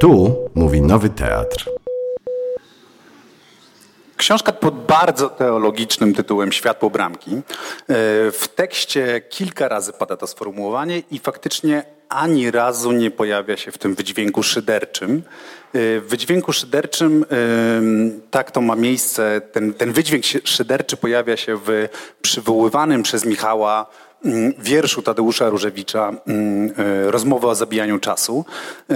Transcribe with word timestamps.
Tu 0.00 0.36
mówi 0.54 0.80
Nowy 0.80 1.08
Teatr. 1.10 1.70
Książka 4.16 4.52
pod 4.52 4.86
bardzo 4.86 5.28
teologicznym 5.28 6.14
tytułem 6.14 6.52
Światło 6.52 6.90
bramki. 6.90 7.30
E, 7.34 7.40
w 8.30 8.48
tekście 8.54 9.20
kilka 9.28 9.68
razy 9.68 9.92
pada 9.92 10.16
to 10.16 10.26
sformułowanie 10.26 11.02
i 11.10 11.18
faktycznie 11.18 11.84
ani 12.08 12.50
razu 12.50 12.92
nie 12.92 13.10
pojawia 13.10 13.56
się 13.56 13.72
w 13.72 13.78
tym 13.78 13.94
wydźwięku 13.94 14.42
szyderczym. 14.42 15.22
E, 15.72 16.00
w 16.00 16.08
wydźwięku 16.08 16.52
szyderczym 16.52 17.24
e, 17.30 17.36
tak 18.30 18.50
to 18.50 18.60
ma 18.60 18.76
miejsce, 18.76 19.40
ten, 19.52 19.74
ten 19.74 19.92
wydźwięk 19.92 20.24
szyderczy 20.44 20.96
pojawia 20.96 21.36
się 21.36 21.56
w 21.56 21.88
przywoływanym 22.22 23.02
przez 23.02 23.24
Michała 23.24 23.86
wierszu 24.58 25.02
Tadeusza 25.02 25.48
Różewicza 25.48 26.12
mm, 26.26 26.72
e, 26.78 27.10
Rozmowa 27.10 27.48
o 27.48 27.54
zabijaniu 27.54 27.98
czasu. 27.98 28.44
E, 28.90 28.94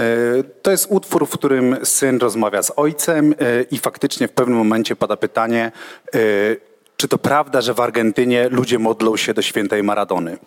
to 0.61 0.71
jest 0.71 0.87
utwór, 0.89 1.27
w 1.27 1.31
którym 1.31 1.77
syn 1.83 2.19
rozmawia 2.19 2.63
z 2.63 2.71
ojcem 2.75 3.35
e, 3.39 3.61
i 3.71 3.77
faktycznie 3.77 4.27
w 4.27 4.31
pewnym 4.31 4.57
momencie 4.57 4.95
pada 4.95 5.17
pytanie, 5.17 5.71
czy 6.97 7.07
to 7.07 7.17
prawda, 7.17 7.61
że 7.61 7.73
w 7.73 7.79
Argentynie 7.79 8.49
ludzie 8.49 8.79
modlą 8.79 9.17
się 9.17 9.33
do 9.33 9.41
świętej 9.41 9.83
Maradony? 9.83 10.37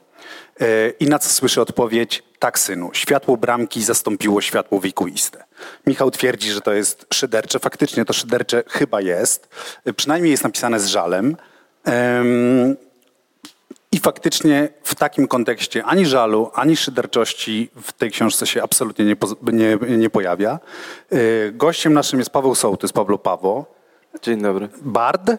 I 1.01 1.07
na 1.07 1.19
co 1.19 1.29
słyszy 1.29 1.61
odpowiedź, 1.61 2.23
tak 2.39 2.59
synu, 2.59 2.91
światło 2.93 3.37
bramki 3.37 3.85
zastąpiło 3.85 4.41
światło 4.41 4.81
wiekuiste. 4.81 5.45
Michał 5.87 6.11
twierdzi, 6.11 6.51
że 6.51 6.61
to 6.61 6.73
jest 6.73 7.07
szydercze. 7.15 7.59
Faktycznie 7.59 8.05
to 8.05 8.13
szydercze 8.13 8.63
chyba 8.69 9.01
jest. 9.01 9.49
Przynajmniej 9.97 10.31
jest 10.31 10.45
napisane 10.45 10.81
z 10.81 10.87
żalem. 10.87 11.37
I 13.93 13.99
faktycznie 13.99 14.69
w 14.83 14.95
takim 14.95 15.29
kontekście 15.29 15.85
ani 15.85 16.07
żalu, 16.07 16.51
ani 16.55 16.77
szyderczości 16.77 17.71
w 17.83 17.93
tej 17.93 18.11
książce 18.11 18.47
się 18.47 18.63
absolutnie 18.63 19.05
nie, 19.05 19.17
nie, 19.53 19.79
nie 19.97 20.11
pojawia. 20.11 20.59
Y, 21.13 21.53
gościem 21.55 21.93
naszym 21.93 22.19
jest 22.19 22.31
Paweł 22.31 22.55
Sołtys, 22.55 22.93
Pablo 22.93 23.19
Pawo. 23.19 23.67
Dzień 24.23 24.43
dobry. 24.43 24.69
Bard. 24.83 25.31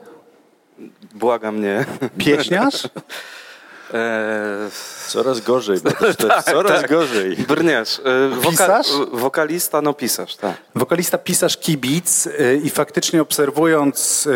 Błagam 1.16 1.62
nie. 1.62 1.86
Pieśniarz. 2.18 2.84
Eee, 3.94 4.70
coraz 5.08 5.42
gorzej, 5.42 5.82
to 5.82 6.08
jest 6.08 6.20
tak, 6.28 6.44
coraz 6.44 6.82
tak. 6.82 6.90
gorzej. 6.90 7.36
Brniarz. 7.36 8.00
E, 8.00 8.30
woka 8.30 8.50
pisarz? 8.50 8.88
Wokalista, 9.12 9.82
no 9.82 9.94
pisarz, 9.94 10.36
tak. 10.36 10.56
Wokalista, 10.76 11.18
pisarz, 11.18 11.58
kibic 11.58 12.28
e, 12.28 12.56
i 12.56 12.70
faktycznie 12.70 13.22
obserwując 13.22 14.28
e, 14.28 14.32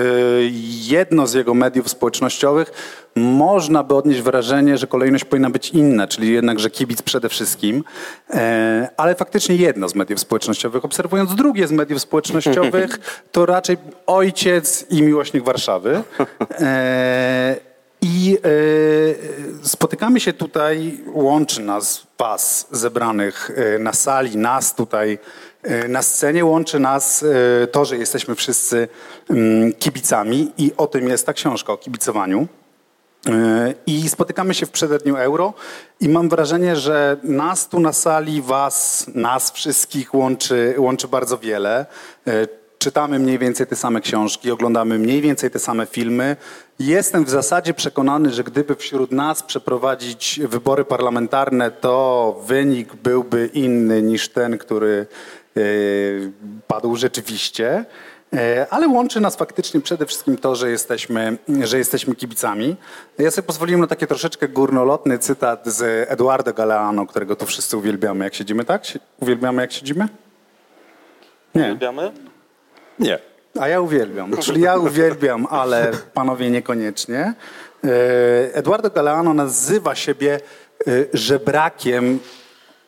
jedno 0.87 1.27
z 1.27 1.33
jego 1.33 1.53
mediów 1.53 1.89
społecznościowych, 1.89 2.71
można 3.15 3.83
by 3.83 3.95
odnieść 3.95 4.21
wrażenie, 4.21 4.77
że 4.77 4.87
kolejność 4.87 5.25
powinna 5.25 5.49
być 5.49 5.69
inna, 5.69 6.07
czyli 6.07 6.33
jednak, 6.33 6.59
że 6.59 6.69
kibic 6.69 7.01
przede 7.01 7.29
wszystkim, 7.29 7.83
ale 8.97 9.15
faktycznie 9.15 9.55
jedno 9.55 9.89
z 9.89 9.95
mediów 9.95 10.19
społecznościowych. 10.19 10.85
Obserwując 10.85 11.35
drugie 11.35 11.67
z 11.67 11.71
mediów 11.71 12.01
społecznościowych, 12.01 12.99
to 13.31 13.45
raczej 13.45 13.77
ojciec 14.05 14.85
i 14.89 15.01
miłośnik 15.01 15.43
Warszawy. 15.43 16.03
I 18.05 18.37
e, 18.37 19.67
spotykamy 19.67 20.19
się 20.19 20.33
tutaj, 20.33 20.99
łączy 21.13 21.61
nas, 21.61 22.07
Was 22.19 22.67
zebranych 22.71 23.51
e, 23.55 23.79
na 23.79 23.93
sali, 23.93 24.37
nas 24.37 24.75
tutaj 24.75 25.19
e, 25.63 25.87
na 25.87 26.01
scenie, 26.01 26.45
łączy 26.45 26.79
nas 26.79 27.25
to, 27.71 27.85
że 27.85 27.97
jesteśmy 27.97 28.35
wszyscy 28.35 28.87
mm, 29.29 29.73
kibicami 29.73 30.51
i 30.57 30.71
o 30.77 30.87
tym 30.87 31.09
jest 31.09 31.25
ta 31.25 31.33
książka, 31.33 31.73
o 31.73 31.77
kibicowaniu. 31.77 32.47
I 33.87 34.09
spotykamy 34.09 34.53
się 34.53 34.65
w 34.65 34.71
przededniu 34.71 35.15
euro 35.15 35.53
i 35.99 36.09
mam 36.09 36.29
wrażenie, 36.29 36.75
że 36.75 37.17
nas 37.23 37.69
tu 37.69 37.79
na 37.79 37.93
sali, 37.93 38.41
was, 38.41 39.05
nas 39.15 39.51
wszystkich 39.51 40.13
łączy, 40.13 40.75
łączy 40.77 41.07
bardzo 41.07 41.37
wiele 41.37 41.85
czytamy 42.83 43.19
mniej 43.19 43.39
więcej 43.39 43.67
te 43.67 43.75
same 43.75 44.01
książki, 44.01 44.51
oglądamy 44.51 44.99
mniej 44.99 45.21
więcej 45.21 45.51
te 45.51 45.59
same 45.59 45.85
filmy. 45.85 46.35
Jestem 46.79 47.25
w 47.25 47.29
zasadzie 47.29 47.73
przekonany, 47.73 48.29
że 48.29 48.43
gdyby 48.43 48.75
wśród 48.75 49.11
nas 49.11 49.43
przeprowadzić 49.43 50.39
wybory 50.49 50.85
parlamentarne, 50.85 51.71
to 51.71 52.41
wynik 52.47 52.95
byłby 52.95 53.49
inny 53.53 54.01
niż 54.01 54.29
ten, 54.29 54.57
który 54.57 55.05
yy, 55.55 56.31
padł 56.67 56.95
rzeczywiście. 56.95 57.85
E, 58.33 58.67
ale 58.69 58.87
łączy 58.87 59.19
nas 59.19 59.35
faktycznie 59.35 59.81
przede 59.81 60.05
wszystkim 60.05 60.37
to, 60.37 60.55
że 60.55 60.69
jesteśmy, 60.69 61.37
że 61.63 61.77
jesteśmy 61.77 62.15
kibicami. 62.15 62.75
Ja 63.17 63.31
sobie 63.31 63.47
pozwoliłem 63.47 63.81
na 63.81 63.87
taki 63.87 64.07
troszeczkę 64.07 64.47
górnolotny 64.47 65.19
cytat 65.19 65.67
z 65.67 66.11
Eduardo 66.11 66.53
Galeano, 66.53 67.05
którego 67.05 67.35
tu 67.35 67.45
wszyscy 67.45 67.77
uwielbiamy, 67.77 68.25
jak 68.25 68.35
siedzimy, 68.35 68.65
tak? 68.65 68.83
Uwielbiamy, 69.19 69.61
jak 69.61 69.71
siedzimy? 69.71 70.07
Nie. 71.55 71.61
Uwielbiamy? 71.61 72.32
Nie. 72.99 73.19
A 73.59 73.67
ja 73.67 73.81
uwielbiam. 73.81 74.37
Czyli 74.37 74.61
ja 74.61 74.77
uwielbiam, 74.77 75.47
ale 75.49 75.91
panowie 76.13 76.49
niekoniecznie. 76.49 77.33
E, 77.83 78.55
Eduardo 78.55 78.89
Galeano 78.89 79.33
nazywa 79.33 79.95
siebie 79.95 80.39
e, 80.87 80.91
żebrakiem 81.13 82.19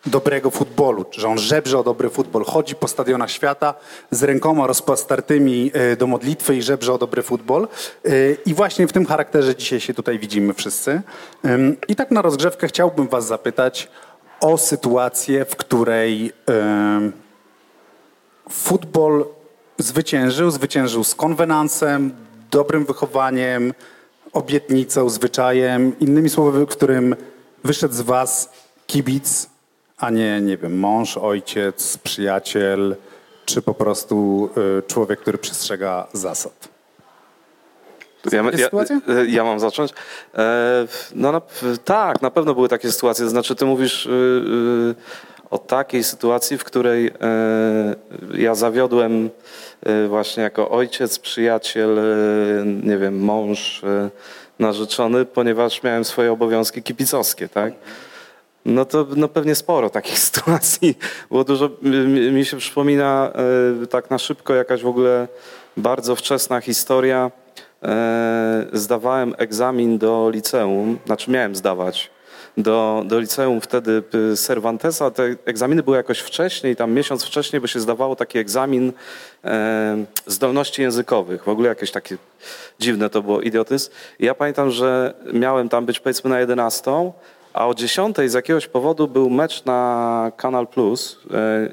dobrego 0.05 0.51
futbolu, 0.51 1.05
że 1.11 1.27
on 1.27 1.37
żebrze 1.37 1.79
o 1.79 1.83
dobry 1.83 2.09
futbol. 2.09 2.45
Chodzi 2.45 2.75
po 2.75 2.87
stadionach 2.87 3.31
świata 3.31 3.73
z 4.11 4.23
rękoma 4.23 4.67
rozpostartymi 4.67 5.71
e, 5.73 5.95
do 5.95 6.07
modlitwy 6.07 6.55
i 6.55 6.61
żebrze 6.61 6.93
o 6.93 6.97
dobry 6.97 7.23
futbol. 7.23 7.67
I 8.45 8.53
właśnie 8.53 8.87
w 8.87 8.93
tym 8.93 9.05
charakterze 9.05 9.55
dzisiaj 9.55 9.79
się 9.79 9.93
tutaj 9.93 10.19
widzimy 10.19 10.53
wszyscy. 10.53 11.01
I 11.87 11.95
tak 11.95 12.11
na 12.11 12.21
rozgrzewkę 12.21 12.67
chciałbym 12.67 13.07
was 13.07 13.27
zapytać 13.27 13.89
o 14.39 14.57
sytuację, 14.57 15.45
w 15.45 15.55
której 15.55 16.31
futbol 18.49 19.25
zwyciężył. 19.77 20.51
Zwyciężył 20.51 21.03
z 21.03 21.15
konwenansem, 21.15 22.11
dobrym 22.51 22.85
wychowaniem, 22.85 23.73
obietnicą, 24.33 25.09
zwyczajem. 25.09 25.99
Innymi 25.99 26.29
słowy, 26.29 26.65
w 26.65 26.69
którym 26.69 27.15
wyszedł 27.63 27.93
z 27.93 28.01
was 28.01 28.49
kibic, 28.87 29.49
a 29.97 30.09
nie, 30.09 30.41
nie 30.41 30.57
wiem, 30.57 30.79
mąż, 30.79 31.17
ojciec, 31.17 31.97
przyjaciel, 31.97 32.95
czy 33.45 33.61
po 33.61 33.73
prostu 33.73 34.49
y, 34.79 34.87
człowiek, 34.87 35.19
który 35.19 35.37
przestrzega 35.37 36.07
zasad. 36.13 36.75
Ja, 38.31 38.43
ja, 38.57 38.69
ja, 39.27 39.43
mam 39.43 39.59
zacząć. 39.59 39.93
E, 40.37 40.87
no, 41.15 41.31
na, 41.31 41.41
tak, 41.85 42.21
na 42.21 42.31
pewno 42.31 42.55
były 42.55 42.69
takie 42.69 42.91
sytuacje. 42.91 43.29
Znaczy, 43.29 43.55
ty 43.55 43.65
mówisz 43.65 44.05
y, 44.05 44.09
y, 44.09 44.95
o 45.49 45.57
takiej 45.57 46.03
sytuacji, 46.03 46.57
w 46.57 46.63
której 46.63 47.07
e, 47.07 47.11
ja 48.37 48.55
zawiodłem 48.55 49.29
e, 49.83 50.07
właśnie 50.07 50.43
jako 50.43 50.69
ojciec, 50.69 51.19
przyjaciel, 51.19 51.99
e, 51.99 52.03
nie 52.65 52.97
wiem, 52.97 53.19
mąż, 53.19 53.81
narzeczony, 54.59 55.25
ponieważ 55.25 55.83
miałem 55.83 56.05
swoje 56.05 56.31
obowiązki 56.31 56.83
kibicowskie, 56.83 57.49
tak? 57.49 57.73
No 58.65 58.85
to 58.85 59.07
no 59.15 59.27
pewnie 59.27 59.55
sporo 59.55 59.89
takich 59.89 60.19
sytuacji. 60.29 60.97
Było 61.29 61.43
dużo, 61.43 61.69
mi 62.31 62.45
się 62.45 62.57
przypomina 62.57 63.31
tak 63.89 64.09
na 64.09 64.17
szybko 64.17 64.55
jakaś 64.55 64.81
w 64.81 64.87
ogóle 64.87 65.27
bardzo 65.77 66.15
wczesna 66.15 66.61
historia. 66.61 67.31
Zdawałem 68.73 69.35
egzamin 69.37 69.97
do 69.97 70.29
liceum, 70.33 70.99
znaczy 71.05 71.31
miałem 71.31 71.55
zdawać 71.55 72.14
do, 72.57 73.03
do 73.05 73.19
liceum 73.19 73.61
wtedy 73.61 74.03
y, 74.33 74.37
Cervantesa. 74.37 75.11
Te 75.11 75.35
egzaminy 75.45 75.83
były 75.83 75.97
jakoś 75.97 76.19
wcześniej, 76.19 76.75
tam 76.75 76.91
miesiąc 76.91 77.23
wcześniej, 77.23 77.61
bo 77.61 77.67
się 77.67 77.79
zdawało 77.79 78.15
taki 78.15 78.37
egzamin 78.37 78.93
e, 79.43 80.05
zdolności 80.27 80.81
językowych. 80.81 81.43
W 81.43 81.49
ogóle 81.49 81.69
jakieś 81.69 81.91
takie 81.91 82.17
dziwne 82.79 83.09
to 83.09 83.21
było, 83.21 83.41
idiotyzm. 83.41 83.91
I 84.19 84.25
ja 84.25 84.35
pamiętam, 84.35 84.71
że 84.71 85.13
miałem 85.33 85.69
tam 85.69 85.85
być 85.85 85.99
powiedzmy 85.99 86.29
na 86.29 86.39
11, 86.39 87.11
a 87.55 87.67
o 87.67 87.73
10 87.73 88.17
z 88.25 88.33
jakiegoś 88.33 88.67
powodu 88.67 89.07
był 89.07 89.29
mecz 89.29 89.65
na 89.65 90.31
Kanal 90.37 90.67
Plus, 90.67 91.19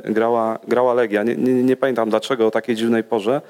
e, 0.06 0.12
grała, 0.12 0.58
grała 0.68 0.94
Legia. 0.94 1.22
Nie, 1.22 1.36
nie, 1.36 1.52
nie, 1.62 1.76
pamiętam 1.76 2.10
dlaczego 2.10 2.46
o 2.46 2.50
takiej 2.50 2.76
dziwnej 2.76 3.04
porze. 3.04 3.40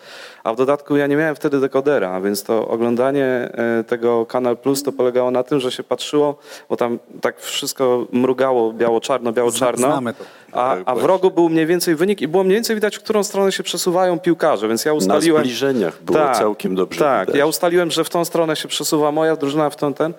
A 0.45 0.53
w 0.53 0.56
dodatku 0.56 0.97
ja 0.97 1.06
nie 1.06 1.17
miałem 1.17 1.35
wtedy 1.35 1.61
dekodera, 1.61 2.21
więc 2.21 2.43
to 2.43 2.69
oglądanie 2.69 3.25
e, 3.25 3.85
tego 3.85 4.27
Kanal 4.27 4.56
Plus 4.56 4.83
to 4.83 4.93
polegało 4.93 5.31
na 5.31 5.43
tym, 5.43 5.61
że 5.61 5.73
się 5.73 5.83
patrzyło, 5.83 6.39
bo 6.69 6.77
tam 6.77 6.99
tak 7.21 7.41
wszystko 7.41 8.06
mrugało 8.12 8.73
biało-czarno, 8.73 9.33
biało-czarno. 9.33 9.89
Znamy 9.89 10.15
to. 10.15 10.25
A, 10.53 10.77
a 10.85 10.95
w 10.95 11.05
rogu 11.05 11.31
był 11.31 11.49
mniej 11.49 11.67
więcej 11.67 11.95
wynik 11.95 12.21
i 12.21 12.29
było 12.29 12.45
mniej 12.45 12.55
więcej 12.55 12.77
widać, 12.77 12.97
w 12.97 13.03
którą 13.03 13.25
stronę 13.25 13.53
się 13.53 13.63
przesuwają 13.63 14.19
piłkarze, 14.19 14.69
więc 14.69 14.85
ja 14.85 14.93
ustaliłem... 14.93 15.37
Na 15.37 15.45
zbliżeniach 15.45 16.03
było 16.03 16.19
tak, 16.19 16.37
całkiem 16.37 16.75
dobrze 16.75 17.01
Tak, 17.01 17.27
widać. 17.27 17.39
ja 17.39 17.47
ustaliłem, 17.47 17.91
że 17.91 18.05
w 18.05 18.11
tą 18.11 18.25
stronę 18.25 18.57
się 18.57 18.69
przesuwa 18.69 19.13
moja 19.13 19.37
drużyna, 19.37 19.71
w 19.71 19.77
tą 19.77 19.95
ten. 19.95 20.15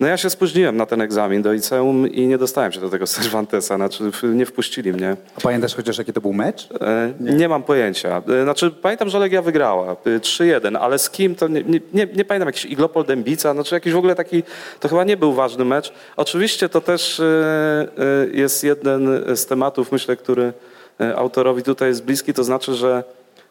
No 0.00 0.06
ja 0.06 0.16
się 0.16 0.30
spóźniłem 0.30 0.76
na 0.76 0.86
ten 0.86 1.00
egzamin 1.00 1.42
do 1.42 1.52
liceum 1.52 2.08
i 2.08 2.26
nie 2.26 2.38
dostałem 2.38 2.72
się 2.72 2.80
do 2.80 2.88
tego 2.88 3.06
Cervantesa, 3.16 3.76
znaczy 3.76 4.10
nie 4.22 4.46
wpuścili 4.46 4.92
mnie. 4.92 5.16
A 5.36 5.40
pamiętasz 5.40 5.74
chociaż 5.74 5.98
jaki 5.98 6.12
to 6.12 6.20
był 6.20 6.32
mecz? 6.32 6.68
E, 6.80 7.12
nie. 7.20 7.32
nie. 7.32 7.48
mam 7.48 7.62
pojęcia. 7.62 8.22
E, 8.40 8.42
znaczy 8.42 8.70
pamiętam, 8.70 9.08
że 9.08 9.18
Legia 9.18 9.42
wygrała 9.42 9.94
3-1, 9.94 10.76
e, 10.76 10.80
ale 10.80 10.98
z 10.98 11.10
kim 11.10 11.34
to 11.34 11.48
nie, 11.48 11.62
nie, 11.62 11.80
nie, 11.94 12.06
nie 12.14 12.24
pamiętam, 12.24 12.48
jakiś 12.48 12.64
Iglopol 12.64 13.04
Dębica, 13.04 13.52
znaczy 13.52 13.74
jakiś 13.74 13.92
w 13.92 13.96
ogóle 13.96 14.14
taki, 14.14 14.42
to 14.80 14.88
chyba 14.88 15.04
nie 15.04 15.16
był 15.16 15.32
ważny 15.32 15.64
mecz. 15.64 15.92
Oczywiście 16.16 16.68
to 16.68 16.80
też 16.80 17.22
jest 18.32 18.64
jeden 18.64 19.08
z 19.36 19.46
tematów, 19.46 19.77
myślę, 19.92 20.16
który 20.16 20.52
e, 21.00 21.16
autorowi 21.16 21.62
tutaj 21.62 21.88
jest 21.88 22.04
bliski, 22.04 22.34
to 22.34 22.44
znaczy, 22.44 22.74
że 22.74 23.04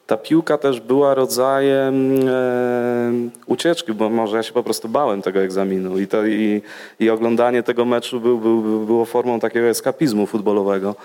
ta 0.07 0.17
piłka 0.17 0.57
też 0.57 0.79
była 0.79 1.13
rodzajem 1.13 2.15
e, 2.27 3.11
ucieczki, 3.45 3.93
bo 3.93 4.09
może 4.09 4.37
ja 4.37 4.43
się 4.43 4.53
po 4.53 4.63
prostu 4.63 4.89
bałem 4.89 5.21
tego 5.21 5.39
egzaminu 5.39 5.99
i, 5.99 6.07
to, 6.07 6.25
i, 6.25 6.61
i 6.99 7.09
oglądanie 7.09 7.63
tego 7.63 7.85
meczu 7.85 8.19
był, 8.19 8.37
był, 8.37 8.85
było 8.85 9.05
formą 9.05 9.39
takiego 9.39 9.67
eskapizmu 9.67 10.25
futbolowego. 10.25 10.95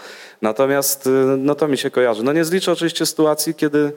Natomiast 0.43 1.07
e, 1.07 1.11
no 1.39 1.55
to 1.55 1.69
mi 1.69 1.79
się 1.79 1.91
kojarzy. 1.91 2.23
No 2.23 2.33
nie 2.33 2.45
zliczę 2.45 2.73
oczywiście 2.73 3.07
sytuacji, 3.07 3.55
kiedy 3.55 3.93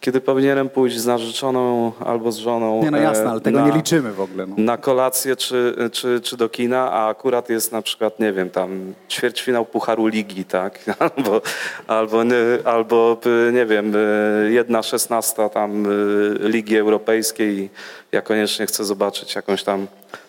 kiedy 0.00 0.20
powinienem 0.20 0.68
pójść 0.68 0.98
z 0.98 1.06
narzeczoną 1.06 1.92
albo 2.06 2.32
z 2.32 2.38
żoną. 2.38 2.82
Nie, 2.82 2.90
no 2.90 2.98
jasne, 2.98 3.24
e, 3.24 3.30
ale 3.30 3.40
tego 3.40 3.60
na, 3.60 3.66
nie 3.66 3.72
liczymy 3.72 4.12
w 4.12 4.20
ogóle. 4.20 4.46
No. 4.46 4.54
Na 4.58 4.76
kolację 4.76 5.36
czy, 5.36 5.74
czy, 5.92 6.20
czy 6.20 6.36
do 6.36 6.48
kina, 6.48 6.92
a 6.92 7.08
akurat 7.08 7.48
jest 7.50 7.72
na 7.72 7.82
przykład, 7.82 8.20
nie 8.20 8.32
wiem, 8.32 8.50
tam 8.50 8.94
ćwierćfinał 9.10 9.64
Pucharu 9.64 10.06
Ligi, 10.06 10.44
tak? 10.44 10.80
Albo, 11.16 11.40
albo, 11.86 12.24
nie, 12.24 12.34
albo 12.64 13.20
nie 13.52 13.66
wiem, 13.66 13.92
e, 13.96 14.50
jedna 14.50 14.82
szesnasta 14.82 15.48
tam 15.48 15.86
e, 15.86 16.48
Ligi 16.48 16.76
Europejskiej 16.76 17.70
ja 18.12 18.22
koniecznie 18.22 18.66
chcę 18.66 18.84
zobaczyć 18.84 19.34
jakąś 19.34 19.62
tam 19.62 19.86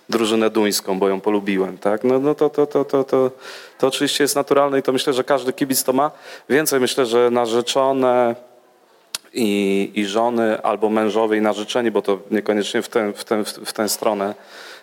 drużynę 0.09 0.49
duńską, 0.49 0.99
bo 0.99 1.09
ją 1.09 1.21
polubiłem, 1.21 1.77
tak? 1.77 2.03
No, 2.03 2.19
no 2.19 2.35
to, 2.35 2.49
to, 2.49 2.67
to, 2.67 2.85
to, 2.85 3.03
to, 3.03 3.31
to 3.77 3.87
oczywiście 3.87 4.23
jest 4.23 4.35
naturalne 4.35 4.79
i 4.79 4.83
to 4.83 4.91
myślę, 4.91 5.13
że 5.13 5.23
każdy 5.23 5.53
kibic 5.53 5.83
to 5.83 5.93
ma. 5.93 6.11
Więcej 6.49 6.79
myślę, 6.79 7.05
że 7.05 7.29
narzeczone 7.31 8.35
i, 9.33 9.91
i 9.95 10.05
żony 10.05 10.61
albo 10.61 10.89
mężowie 10.89 11.37
i 11.37 11.41
narzeczeni, 11.41 11.91
bo 11.91 12.01
to 12.01 12.19
niekoniecznie 12.31 12.81
w 12.81 12.89
tę, 12.89 13.13
w 13.13 13.23
tę, 13.23 13.43
w 13.43 13.73
tę 13.73 13.89
stronę 13.89 14.35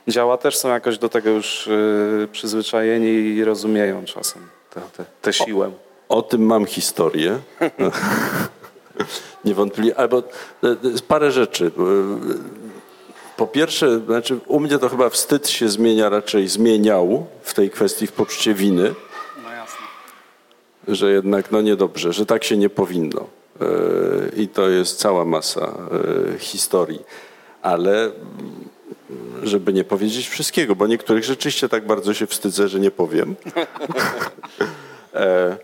działa, 0.09 0.37
też 0.37 0.57
są 0.57 0.69
jakoś 0.69 0.99
do 0.99 1.09
tego 1.09 1.31
już 1.31 1.67
y, 1.67 2.29
przyzwyczajeni 2.33 3.09
i 3.09 3.45
rozumieją 3.45 4.05
czasem 4.05 4.43
tę 5.23 5.33
siłę. 5.33 5.71
O, 6.09 6.19
o 6.19 6.23
tym 6.23 6.47
mam 6.47 6.67
historię. 6.67 7.39
Niewątpliwie, 9.45 9.99
albo 9.99 10.19
e, 10.19 10.23
parę 11.09 11.31
rzeczy. 11.31 11.71
Po 13.37 13.47
pierwsze, 13.47 14.01
znaczy 14.01 14.39
u 14.47 14.61
mnie 14.61 14.79
to 14.79 14.89
chyba 14.89 15.11
wstyd 15.11 15.49
się 15.49 15.69
zmienia, 15.69 16.09
raczej 16.09 16.49
zmieniał 16.49 17.27
w 17.43 17.55
tej 17.55 17.71
kwestii 17.71 18.07
w 18.07 18.13
poczucie 18.13 18.55
winy. 18.55 18.95
no 19.45 19.53
jasne. 19.53 19.87
Że 20.89 21.13
jednak 21.13 21.51
no 21.51 21.61
niedobrze, 21.61 22.13
że 22.13 22.27
tak 22.27 22.45
się 22.45 22.57
nie 22.57 22.71
powinno. 22.71 23.27
I 24.37 24.49
to 24.49 24.69
jest 24.69 24.99
cała 24.99 25.25
masa 25.25 25.61
e, 26.35 26.39
historii. 26.39 27.01
Ale 27.63 28.05
mm, 28.05 28.13
żeby 29.43 29.73
nie 29.73 29.85
powiedzieć 29.85 30.29
wszystkiego, 30.29 30.77
bo 30.77 30.87
niektórych 30.87 31.25
rzeczywiście 31.25 31.69
tak 31.69 31.87
bardzo 31.87 32.15
się 32.15 32.27
wstydzę, 32.27 32.69
że 32.69 32.81
nie 32.81 32.91
powiem. 32.91 33.35
E, 35.15 35.57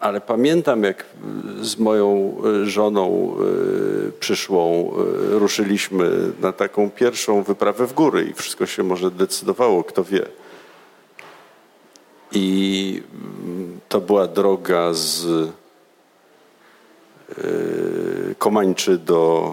ale 0.00 0.20
pamiętam, 0.20 0.82
jak 0.82 1.06
z 1.60 1.78
moją 1.78 2.36
e, 2.62 2.66
żoną 2.66 3.36
przyszłą 4.20 4.92
ruszyliśmy 5.30 6.10
na 6.40 6.52
taką 6.52 6.90
pierwszą 6.90 7.42
wyprawę 7.42 7.86
w 7.86 7.92
góry 7.92 8.24
i 8.24 8.34
wszystko 8.34 8.66
się 8.66 8.82
może 8.82 9.10
decydowało, 9.10 9.84
kto 9.84 10.04
wie. 10.04 10.26
I 12.32 13.02
mm, 13.42 13.80
to 13.88 14.00
była 14.00 14.26
droga 14.26 14.92
z 14.92 15.26
e, 15.26 15.44
Komańczy 18.38 18.98
do 18.98 19.52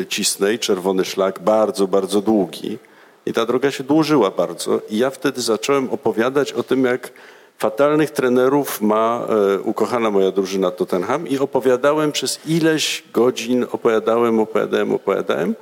e, 0.00 0.06
Cisnej, 0.06 0.58
czerwony 0.58 1.04
szlak, 1.04 1.40
bardzo, 1.40 1.86
bardzo 1.86 2.20
długi. 2.20 2.78
I 3.26 3.32
ta 3.32 3.46
droga 3.46 3.70
się 3.70 3.84
dłużyła 3.84 4.30
bardzo. 4.30 4.80
I 4.90 4.98
ja 4.98 5.10
wtedy 5.10 5.40
zacząłem 5.40 5.90
opowiadać 5.90 6.52
o 6.52 6.62
tym, 6.62 6.84
jak 6.84 7.12
fatalnych 7.58 8.10
trenerów 8.10 8.80
ma 8.80 9.26
e, 9.28 9.60
ukochana 9.60 10.10
moja 10.10 10.30
drużyna 10.30 10.70
Tottenham 10.70 11.28
i 11.28 11.38
opowiadałem 11.38 12.12
przez 12.12 12.40
ileś 12.46 13.04
godzin, 13.12 13.66
opowiadałem, 13.72 14.40
opowiadałem, 14.40 14.92
opowiadałem. 14.92 15.54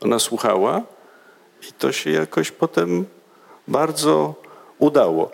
Ona 0.00 0.18
słuchała 0.18 0.82
i 1.68 1.72
to 1.72 1.92
się 1.92 2.10
jakoś 2.10 2.50
potem 2.50 3.04
bardzo 3.68 4.34
udało. 4.78 5.30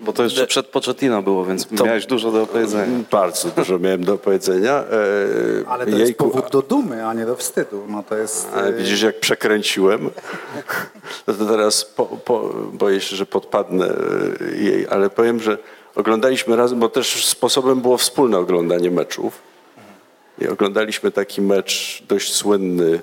Bo 0.00 0.12
to 0.12 0.22
jeszcze 0.22 0.46
przed 0.46 0.66
Pochettino 0.66 1.22
było, 1.22 1.44
więc 1.44 1.66
to 1.76 1.84
miałeś 1.84 2.06
dużo 2.06 2.32
do 2.32 2.42
opowiedzenia. 2.42 3.04
Bardzo 3.10 3.48
dużo 3.48 3.78
miałem 3.78 4.04
do 4.04 4.14
opowiedzenia. 4.14 4.72
E, 4.72 5.68
Ale 5.68 5.84
to 5.84 5.90
Jejku, 5.90 6.06
jest 6.06 6.18
powód 6.18 6.50
do 6.50 6.62
dumy, 6.62 7.06
a 7.06 7.14
nie 7.14 7.26
do 7.26 7.36
wstydu. 7.36 7.84
No 7.88 8.02
to 8.02 8.16
jest... 8.16 8.48
Ale 8.54 8.72
widzisz, 8.72 9.02
jak 9.02 9.20
przekręciłem. 9.20 10.10
No 11.26 11.34
to 11.34 11.46
teraz 11.46 11.84
po, 11.84 12.04
po, 12.04 12.54
boję 12.72 13.00
się, 13.00 13.16
że 13.16 13.26
podpadnę 13.26 13.86
e, 13.86 14.56
jej, 14.56 14.86
ale 14.90 15.10
powiem, 15.10 15.40
że 15.40 15.58
oglądaliśmy 15.94 16.56
razem, 16.56 16.80
bo 16.80 16.88
też 16.88 17.26
sposobem 17.26 17.80
było 17.80 17.98
wspólne 17.98 18.38
oglądanie 18.38 18.90
meczów. 18.90 19.38
I 20.38 20.48
oglądaliśmy 20.48 21.10
taki 21.10 21.42
mecz 21.42 22.02
dość 22.08 22.34
słynny 22.34 23.00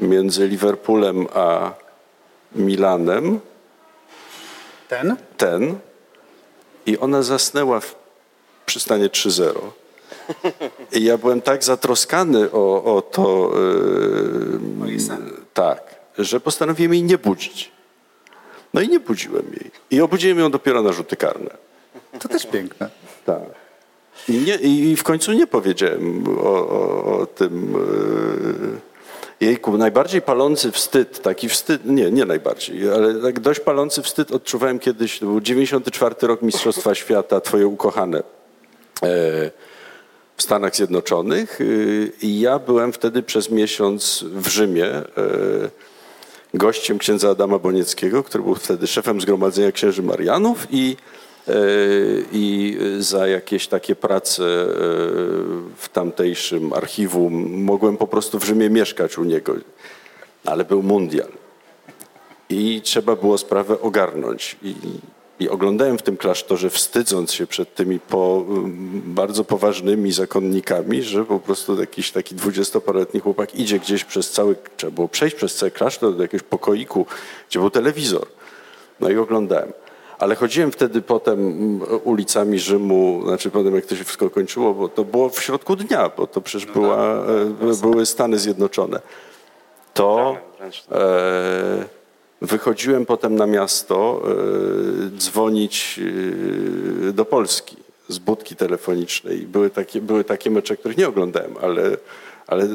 między 0.00 0.48
Liverpoolem 0.48 1.26
a 1.34 1.72
Milanem. 2.54 3.40
Ten? 4.88 5.16
Ten. 5.36 5.78
I 6.86 6.98
ona 6.98 7.22
zasnęła 7.22 7.80
w 7.80 7.94
przystanie 8.66 9.08
3-0. 9.08 9.52
I 10.92 11.04
ja 11.04 11.18
byłem 11.18 11.40
tak 11.40 11.64
zatroskany 11.64 12.52
o, 12.52 12.96
o 12.96 13.02
to, 13.02 13.52
yy, 14.86 14.98
tak, 15.54 15.94
że 16.18 16.40
postanowiłem 16.40 16.94
jej 16.94 17.02
nie 17.02 17.18
budzić. 17.18 17.70
No 18.74 18.80
i 18.80 18.88
nie 18.88 19.00
budziłem 19.00 19.46
jej. 19.52 19.70
I 19.90 20.00
obudziłem 20.00 20.38
ją 20.38 20.50
dopiero 20.50 20.82
na 20.82 20.92
rzuty 20.92 21.16
karne. 21.16 21.50
To 22.18 22.28
też 22.28 22.46
piękne. 22.46 22.90
Tak. 23.26 23.42
I, 24.28 24.32
nie, 24.32 24.54
i 24.54 24.96
w 24.96 25.02
końcu 25.02 25.32
nie 25.32 25.46
powiedziałem 25.46 26.24
o, 26.38 26.68
o, 26.68 27.04
o 27.18 27.26
tym. 27.26 27.72
Yy, 27.72 28.95
Jejku, 29.40 29.78
najbardziej 29.78 30.22
palący 30.22 30.72
wstyd, 30.72 31.22
taki 31.22 31.48
wstyd, 31.48 31.84
nie, 31.84 32.10
nie 32.10 32.24
najbardziej, 32.24 32.90
ale 32.90 33.14
tak 33.14 33.40
dość 33.40 33.60
palący 33.60 34.02
wstyd 34.02 34.32
odczuwałem 34.32 34.78
kiedyś, 34.78 35.18
to 35.18 35.26
był 35.26 35.40
94 35.40 36.14
rok 36.20 36.42
Mistrzostwa 36.42 36.94
Świata, 36.94 37.40
twoje 37.40 37.66
ukochane 37.66 38.18
e, 38.18 38.22
w 40.36 40.42
Stanach 40.42 40.76
Zjednoczonych 40.76 41.60
y, 41.60 42.12
i 42.22 42.40
ja 42.40 42.58
byłem 42.58 42.92
wtedy 42.92 43.22
przez 43.22 43.50
miesiąc 43.50 44.24
w 44.32 44.48
Rzymie 44.48 44.86
e, 44.86 45.04
gościem 46.54 46.98
księdza 46.98 47.30
Adama 47.30 47.58
Bonieckiego, 47.58 48.22
który 48.22 48.44
był 48.44 48.54
wtedy 48.54 48.86
szefem 48.86 49.20
Zgromadzenia 49.20 49.72
Księży 49.72 50.02
Marianów 50.02 50.66
i 50.70 50.96
i 52.32 52.78
za 52.98 53.28
jakieś 53.28 53.66
takie 53.66 53.96
prace 53.96 54.44
e, 54.44 54.66
w 55.76 55.88
tamtejszym 55.92 56.72
archiwum 56.72 57.62
mogłem 57.62 57.96
po 57.96 58.06
prostu 58.06 58.38
w 58.38 58.44
Rzymie 58.44 58.70
mieszkać 58.70 59.18
u 59.18 59.24
niego. 59.24 59.54
Ale 60.44 60.64
był 60.64 60.82
mundial. 60.82 61.28
I 62.50 62.80
trzeba 62.84 63.16
było 63.16 63.38
sprawę 63.38 63.80
ogarnąć. 63.80 64.56
I, 64.62 64.74
i 65.40 65.48
oglądałem 65.48 65.98
w 65.98 66.02
tym 66.02 66.16
klasztorze, 66.16 66.70
wstydząc 66.70 67.32
się 67.32 67.46
przed 67.46 67.74
tymi 67.74 68.00
po, 68.00 68.44
bardzo 69.04 69.44
poważnymi 69.44 70.12
zakonnikami, 70.12 71.02
że 71.02 71.24
po 71.24 71.40
prostu 71.40 71.80
jakiś 71.80 72.12
taki 72.12 72.34
dwudziestoparoletni 72.34 73.20
chłopak 73.20 73.54
idzie 73.54 73.78
gdzieś 73.78 74.04
przez 74.04 74.30
cały, 74.30 74.56
trzeba 74.76 74.90
było 74.90 75.08
przejść 75.08 75.36
przez 75.36 75.54
cały 75.54 75.70
klasztor 75.70 76.16
do 76.16 76.22
jakiegoś 76.22 76.48
pokoiku, 76.48 77.06
gdzie 77.48 77.58
był 77.58 77.70
telewizor. 77.70 78.26
No 79.00 79.10
i 79.10 79.16
oglądałem. 79.16 79.72
Ale 80.18 80.34
chodziłem 80.34 80.72
wtedy 80.72 81.02
potem 81.02 81.40
mm, 81.40 81.80
ulicami 82.04 82.58
Rzymu, 82.58 83.22
znaczy 83.24 83.50
potem 83.50 83.74
jak 83.74 83.86
to 83.86 83.96
się 83.96 84.04
wszystko 84.04 84.30
kończyło, 84.30 84.74
bo 84.74 84.88
to 84.88 85.04
było 85.04 85.28
w 85.28 85.42
środku 85.42 85.76
dnia, 85.76 86.10
bo 86.16 86.26
to 86.26 86.40
przecież 86.40 86.66
no 86.68 86.72
była, 86.72 86.96
tak, 86.96 87.70
e, 87.70 87.80
były 87.80 88.06
Stany 88.06 88.38
Zjednoczone. 88.38 89.00
To 89.94 90.36
e, 90.92 91.84
wychodziłem 92.42 93.06
potem 93.06 93.34
na 93.34 93.46
miasto 93.46 94.22
e, 94.24 95.18
dzwonić 95.18 96.00
do 97.12 97.24
Polski 97.24 97.76
z 98.08 98.18
budki 98.18 98.56
telefonicznej. 98.56 99.38
Były 99.38 99.70
takie, 99.70 100.00
były 100.00 100.24
takie 100.24 100.50
mecze, 100.50 100.76
których 100.76 100.96
nie 100.96 101.08
oglądałem, 101.08 101.54
ale, 101.62 101.82
ale 102.46 102.68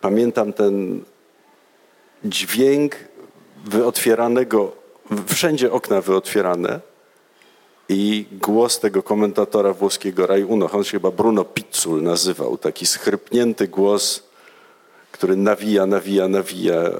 pamiętam 0.00 0.52
ten 0.52 1.04
dźwięk 2.24 2.96
wyotwieranego 3.64 4.81
wszędzie 5.26 5.72
okna 5.72 6.00
wyotwierane 6.00 6.80
i 7.88 8.26
głos 8.32 8.80
tego 8.80 9.02
komentatora 9.02 9.72
włoskiego 9.72 10.26
Rai 10.26 10.44
Uno, 10.44 10.70
on 10.70 10.84
się 10.84 10.90
chyba 10.90 11.10
Bruno 11.10 11.44
Pizzul 11.44 12.02
nazywał, 12.02 12.58
taki 12.58 12.86
schrypnięty 12.86 13.68
głos, 13.68 14.22
który 15.12 15.36
nawija, 15.36 15.86
nawija, 15.86 16.28
nawija 16.28 16.74
e, 16.74 16.92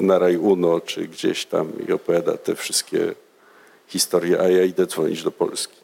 na 0.00 0.18
Rai 0.18 0.36
Uno, 0.36 0.80
czy 0.80 1.08
gdzieś 1.08 1.46
tam 1.46 1.72
i 1.88 1.92
opowiada 1.92 2.36
te 2.36 2.54
wszystkie 2.54 3.14
historie, 3.86 4.40
a 4.40 4.48
ja 4.48 4.64
idę 4.64 4.86
dzwonić 4.86 5.22
do 5.22 5.30
Polski. 5.30 5.76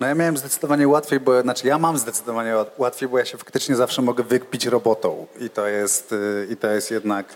No 0.00 0.06
ja 0.06 0.14
miałem 0.14 0.36
zdecydowanie 0.36 0.88
łatwiej, 0.88 1.20
bo 1.20 1.42
znaczy 1.42 1.66
ja 1.66 1.78
mam 1.78 1.98
zdecydowanie 1.98 2.54
łatwiej, 2.78 3.08
bo 3.08 3.18
ja 3.18 3.24
się 3.24 3.38
faktycznie 3.38 3.76
zawsze 3.76 4.02
mogę 4.02 4.24
wykpić 4.24 4.66
robotą 4.66 5.26
i 5.40 5.50
to 5.50 5.66
jest, 5.66 6.12
e, 6.12 6.52
i 6.52 6.56
to 6.56 6.70
jest 6.70 6.90
jednak 6.90 7.26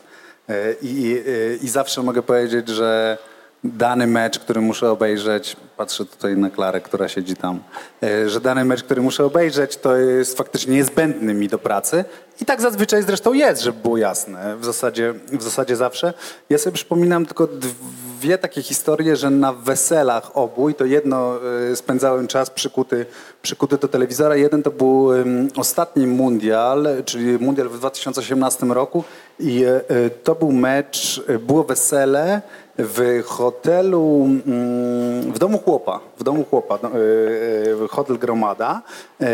I, 0.82 0.88
i, 0.88 1.64
I, 1.64 1.68
zawsze 1.68 2.02
mogę 2.02 2.22
powiedzieć, 2.22 2.68
że 2.68 3.18
dany 3.64 4.06
mecz, 4.06 4.38
który 4.38 4.61
muszę 4.61 4.90
obejrzeć, 4.90 5.56
patrzę 5.76 6.04
tutaj 6.04 6.37
na 6.37 6.50
Klarę, 6.50 6.80
która 6.80 7.09
siedzi 7.09 7.37
tam, 7.37 7.62
e, 8.02 8.28
że 8.28 8.40
dany 8.40 8.64
mecz, 8.64 8.83
który 8.83 9.02
muszę 9.02 9.25
obejrzeć, 9.25 9.76
to 9.76 9.97
jest 9.97 10.38
faktycznie 10.38 10.75
niezbędny 10.75 11.35
mi 11.35 11.49
do 11.49 11.59
pracy. 11.59 12.04
I 12.40 12.44
tak 12.44 12.61
zazwyczaj 12.61 13.02
zresztą 13.02 13.33
jest, 13.33 13.62
żeby 13.62 13.78
było 13.83 13.97
jasne, 13.97 14.56
w 14.56 14.64
zasadzie, 14.64 15.14
w 15.33 15.42
zasadzie 15.42 15.76
zawsze. 15.76 16.12
Ja 16.50 16.59
sobie 16.59 16.75
przypominam 16.75 17.26
tylko 17.26 17.47
dwie 17.47 18.38
takie 18.38 18.62
historie, 18.62 19.16
że 19.16 19.30
na 19.30 19.52
weselach 19.52 20.37
obu, 20.37 20.68
i 20.68 20.75
to 20.75 20.85
jedno 20.85 21.38
e, 21.71 21.76
spędzałem 21.76 22.26
czas 22.26 22.50
przykuty, 22.50 23.06
przykuty 23.42 23.78
do 23.78 23.88
telewizora, 23.88 24.37
jeden 24.37 24.62
to 24.62 24.71
był 24.71 25.09
ostatni 25.56 26.06
mundial, 26.06 26.87
czyli 27.04 27.38
mundial 27.38 27.68
w 27.68 27.78
2018 27.78 28.66
roku 28.66 29.04
i 29.40 29.64
e, 29.64 30.11
to 30.11 30.35
był 30.35 30.52
mecz, 30.52 31.23
było 31.40 31.64
wesele, 31.64 32.42
w 32.78 33.23
hotelu, 33.26 34.28
mm, 34.47 35.33
w 35.33 35.38
domu 35.38 35.59
chłopa, 35.59 36.00
w 36.19 36.23
domu 36.25 36.45
chłopa, 36.50 36.78
no, 36.83 36.88
e, 36.88 37.85
e, 37.85 37.88
hotel 37.88 38.19
Gromada 38.19 38.83
e, 39.21 39.26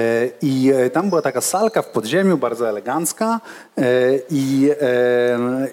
i 0.43 0.73
tam 0.93 1.09
była 1.09 1.23
taka 1.23 1.41
salka 1.41 1.83
w 1.83 1.89
podziemiu, 1.89 2.37
bardzo 2.37 2.69
elegancka 2.69 3.41
i, 4.31 4.71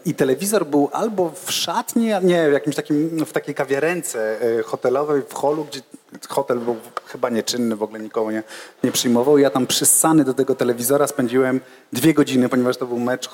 i 0.06 0.16
telewizor 0.16 0.66
był 0.66 0.90
albo 0.92 1.32
w 1.46 1.52
szatni, 1.52 2.10
nie, 2.24 2.50
w 2.50 2.54
jakimś 2.54 2.76
takim, 2.76 3.26
w 3.26 3.32
takiej 3.32 3.56
kawiarence 3.56 4.40
hotelowej 4.66 5.22
w 5.30 5.34
holu, 5.34 5.66
gdzie 5.66 5.82
hotel 6.30 6.60
był 6.60 6.76
chyba 7.06 7.30
nieczynny, 7.30 7.76
w 7.76 7.84
ogóle 7.84 8.00
nikogo 8.00 8.32
nie, 8.32 8.44
nie 8.84 8.92
przyjmował. 8.92 9.38
Ja 9.38 9.50
tam 9.50 9.68
przyssany 9.68 10.24
do 10.24 10.34
tego 10.34 10.56
telewizora 10.56 11.08
spędziłem 11.08 11.62
dwie 11.94 12.14
godziny, 12.14 12.50
ponieważ 12.50 12.78
to 12.78 12.86
był 12.86 13.00
mecz 13.00 13.28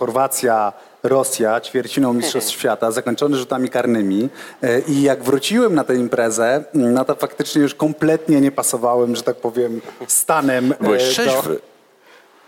Chorwacja-Rosja, 1.03 1.61
ćwierciną 1.61 2.13
Mistrzostw 2.13 2.51
Świata, 2.59 2.91
zakończony 2.91 3.37
rzutami 3.37 3.69
karnymi. 3.69 4.29
E, 4.61 4.79
I 4.79 5.01
jak 5.01 5.23
wróciłem 5.23 5.75
na 5.75 5.83
tę 5.83 5.95
imprezę, 5.95 6.63
no 6.73 7.05
to 7.05 7.15
faktycznie 7.15 7.61
już 7.61 7.75
kompletnie 7.75 8.41
nie 8.41 8.51
pasowałem, 8.51 9.15
że 9.15 9.23
tak 9.23 9.35
powiem, 9.35 9.81
stanem. 10.07 10.71
E, 10.71 10.83
Byłeś 10.83 11.03
trzeźwy. 11.03 11.59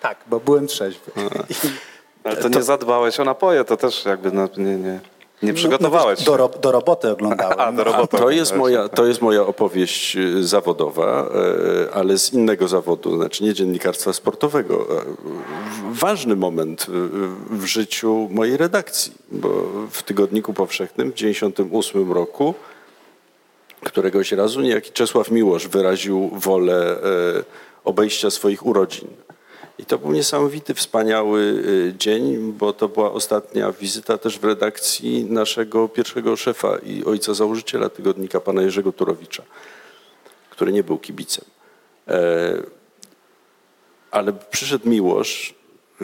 Tak, 0.01 0.17
bo 0.27 0.39
byłem 0.39 0.67
trzeźwy. 0.67 1.11
Ale 2.23 2.35
to, 2.35 2.41
to 2.41 2.49
nie 2.49 2.63
zadbałeś 2.63 3.19
o 3.19 3.23
napoje, 3.25 3.63
to 3.63 3.77
też 3.77 4.05
jakby 4.05 4.31
no, 4.31 4.49
nie, 4.57 4.75
nie. 4.75 4.99
Nie 5.43 5.51
no, 5.51 5.55
przygotowałeś. 5.55 6.25
No, 6.25 6.37
do, 6.37 6.47
do, 6.47 6.71
roboty 6.71 7.11
oglądałem. 7.11 7.59
A, 7.67 7.71
do 7.71 7.83
roboty. 7.83 8.17
A 8.17 8.19
to, 8.19 8.29
jest 8.29 8.55
moja, 8.55 8.89
to 8.89 9.05
jest 9.05 9.21
moja 9.21 9.41
opowieść 9.41 10.15
y, 10.15 10.43
zawodowa, 10.43 11.29
e, 11.89 11.93
ale 11.93 12.17
z 12.17 12.33
innego 12.33 12.67
zawodu, 12.67 13.17
znaczy 13.17 13.43
nie 13.43 13.53
dziennikarstwa 13.53 14.13
sportowego. 14.13 14.87
E, 14.97 15.03
ważny 15.91 16.35
moment 16.35 16.87
w 17.51 17.65
życiu 17.65 18.27
mojej 18.31 18.57
redakcji, 18.57 19.13
bo 19.31 19.49
w 19.91 20.03
Tygodniku 20.03 20.53
Powszechnym 20.53 21.11
w 21.11 21.15
1998 21.15 22.11
roku 22.11 22.53
któregoś 23.83 24.31
razu 24.31 24.61
niejaki 24.61 24.91
Czesław 24.91 25.31
Miłosz 25.31 25.67
wyraził 25.67 26.29
wolę 26.33 26.97
obejścia 27.83 28.31
swoich 28.31 28.65
urodzin. 28.65 29.07
I 29.79 29.85
to 29.85 29.97
był 29.97 30.11
niesamowity, 30.11 30.73
wspaniały 30.73 31.41
y, 31.41 31.93
dzień, 31.97 32.53
bo 32.53 32.73
to 32.73 32.89
była 32.89 33.11
ostatnia 33.11 33.71
wizyta 33.71 34.17
też 34.17 34.39
w 34.39 34.43
redakcji 34.43 35.25
naszego 35.25 35.89
pierwszego 35.89 36.35
szefa 36.35 36.77
i 36.77 37.03
ojca 37.03 37.33
założyciela 37.33 37.89
tygodnika, 37.89 38.39
pana 38.39 38.61
Jerzego 38.61 38.91
Turowicza, 38.91 39.43
który 40.49 40.71
nie 40.71 40.83
był 40.83 40.97
kibicem. 40.97 41.45
E, 42.07 42.63
ale 44.11 44.33
przyszedł 44.33 44.89
Miłosz, 44.89 45.53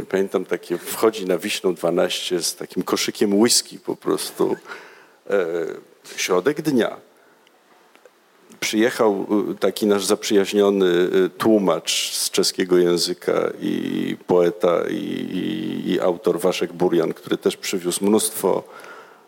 pamiętam 0.09 0.45
takie, 0.45 0.77
wchodzi 0.77 1.25
na 1.25 1.37
Wiśną 1.37 1.73
12 1.73 2.41
z 2.41 2.55
takim 2.55 2.83
koszykiem 2.83 3.39
whisky 3.39 3.79
po 3.79 3.95
prostu, 3.95 4.55
e, 5.29 5.65
środek 6.15 6.61
dnia 6.61 7.10
przyjechał 8.59 9.25
y, 9.51 9.55
taki 9.55 9.87
nasz 9.87 10.05
zaprzyjaźniony 10.05 10.85
y, 10.85 11.29
tłumacz 11.37 12.11
z 12.13 12.29
czeskiego 12.29 12.77
języka 12.77 13.33
i 13.61 14.17
poeta 14.27 14.81
i, 14.89 14.95
i, 14.95 15.91
i 15.91 15.99
autor 15.99 16.39
Waszek 16.39 16.73
Burian, 16.73 17.13
który 17.13 17.37
też 17.37 17.57
przywiózł 17.57 18.05
mnóstwo 18.05 18.63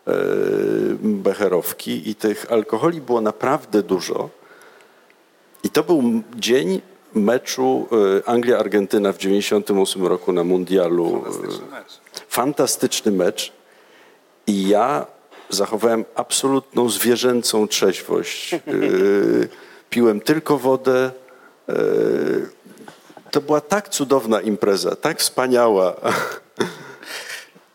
e, 0.06 0.12
becherowki 1.00 2.10
i 2.10 2.14
tych 2.14 2.52
alkoholi 2.52 3.00
było 3.00 3.20
naprawdę 3.20 3.82
dużo. 3.82 4.30
I 5.64 5.70
to 5.70 5.82
był 5.82 6.02
dzień 6.36 6.80
meczu 7.14 7.88
Anglia-Argentyna 8.26 9.12
w 9.12 9.18
98 9.18 10.06
roku 10.06 10.32
na 10.32 10.44
mundialu. 10.44 11.22
Fantastyczny 11.24 11.66
mecz. 11.70 12.00
Fantastyczny 12.28 13.12
mecz. 13.12 13.52
I 14.46 14.68
ja 14.68 15.06
zachowałem 15.50 16.04
absolutną 16.14 16.88
zwierzęcą 16.88 17.68
trzeźwość. 17.68 18.52
Yy, 18.52 19.48
piłem 19.90 20.20
tylko 20.20 20.58
wodę. 20.58 21.10
Yy, 21.68 22.48
to 23.30 23.40
była 23.40 23.60
tak 23.60 23.88
cudowna 23.88 24.40
impreza, 24.40 24.96
tak 24.96 25.20
wspaniała. 25.20 25.94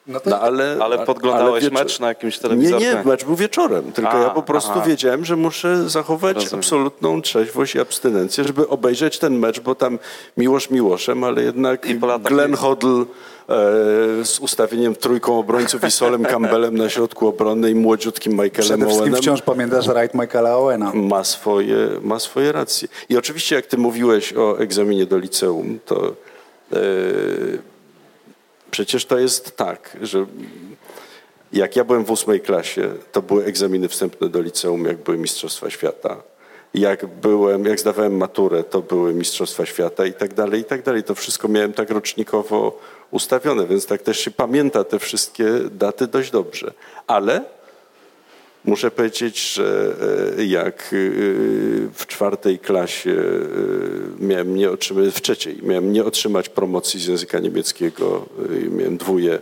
No, 0.10 0.20
no 0.26 0.40
ale, 0.40 0.78
ale 0.82 1.06
podglądałeś 1.06 1.64
ale 1.64 1.72
mecz 1.72 2.00
na 2.00 2.08
jakimś 2.08 2.38
telewizorze? 2.38 2.86
Nie, 2.86 2.94
nie, 2.94 3.04
mecz 3.04 3.26
był 3.26 3.36
wieczorem, 3.36 3.92
tylko 3.92 4.12
A, 4.12 4.20
ja 4.20 4.30
po 4.30 4.44
prostu 4.44 4.72
aha. 4.72 4.84
wiedziałem, 4.88 5.26
że 5.26 5.36
muszę 5.36 5.90
zachować 5.90 6.36
Rozumiem. 6.36 6.60
absolutną 6.60 7.22
trzeźwość 7.22 7.76
i 7.76 7.80
abstynencję, 7.80 8.44
żeby 8.44 8.68
obejrzeć 8.68 9.20
ten 9.20 9.40
mecz, 9.40 9.60
bo 9.60 9.76
tam 9.76 10.00
miłość 10.38 10.70
miłoszem, 10.70 11.24
ale 11.24 11.44
jednak 11.44 11.88
Glenn 12.24 12.54
Hoddle 12.54 13.06
E, 13.50 14.26
z 14.26 14.40
ustawieniem 14.40 14.96
trójką 14.96 15.40
obrońców 15.40 15.84
i 15.84 15.92
Solem 15.92 16.26
Campbellem 16.34 16.78
na 16.78 16.90
środku 16.90 17.28
obrony 17.28 17.72
i 17.72 17.76
młodziutkim 17.76 18.32
Michaelem 18.34 18.80
Przede 18.80 18.88
Owenem. 18.88 19.16
wciąż 19.16 19.42
pamiętasz 19.42 19.88
right 19.88 20.14
Michaela 20.14 20.58
Owena. 20.58 20.92
Ma 20.94 21.24
swoje, 21.24 21.90
ma 22.02 22.20
swoje 22.20 22.52
racje. 22.52 22.88
I 23.10 23.18
oczywiście 23.18 23.56
jak 23.56 23.66
ty 23.66 23.78
mówiłeś 23.78 24.34
o 24.34 24.60
egzaminie 24.60 25.06
do 25.06 25.18
liceum, 25.18 25.80
to 25.86 26.08
e, 26.74 26.76
przecież 28.72 29.06
to 29.06 29.20
jest 29.20 29.58
tak, 29.58 29.98
że 30.02 30.26
jak 31.54 31.76
ja 31.76 31.84
byłem 31.84 32.06
w 32.06 32.12
ósmej 32.12 32.42
klasie, 32.42 32.94
to 33.12 33.22
były 33.22 33.46
egzaminy 33.46 33.88
wstępne 33.88 34.30
do 34.30 34.42
liceum, 34.42 34.86
jak 34.86 34.98
były 34.98 35.18
Mistrzostwa 35.18 35.70
Świata. 35.70 36.18
Jak 36.74 37.06
byłem, 37.06 37.66
jak 37.66 37.80
zdawałem 37.80 38.18
maturę, 38.18 38.64
to 38.64 38.82
były 38.82 39.14
Mistrzostwa 39.14 39.66
Świata 39.66 40.06
i 40.06 40.14
tak 40.14 40.34
dalej, 40.34 40.62
i 40.62 40.64
tak 40.64 40.84
dalej. 40.84 41.04
To 41.04 41.16
wszystko 41.16 41.48
miałem 41.48 41.74
tak 41.74 41.90
rocznikowo 41.90 42.80
ustawione, 43.12 43.68
więc 43.68 43.86
tak 43.86 44.02
też 44.02 44.20
się 44.20 44.32
pamięta 44.32 44.84
te 44.84 45.00
wszystkie 45.00 45.46
daty 45.72 46.08
dość 46.08 46.32
dobrze. 46.32 46.74
Ale 47.08 47.44
muszę 48.66 48.92
powiedzieć, 48.92 49.54
że 49.54 49.96
e, 50.38 50.46
jak 50.46 50.82
e, 50.82 50.86
w 51.94 52.06
czwartej 52.08 52.60
klasie 52.60 53.12
e, 53.12 54.26
miałem 54.26 54.56
nie 54.56 54.72
otrzymać, 54.72 55.14
w 55.14 55.22
trzeciej 55.22 55.60
miałem 55.64 55.94
nie 55.94 56.06
otrzymać 56.06 56.50
promocji 56.50 57.00
z 57.00 57.08
języka 57.08 57.40
niemieckiego, 57.40 58.26
miałem 58.72 58.98
dwóje, 58.98 59.40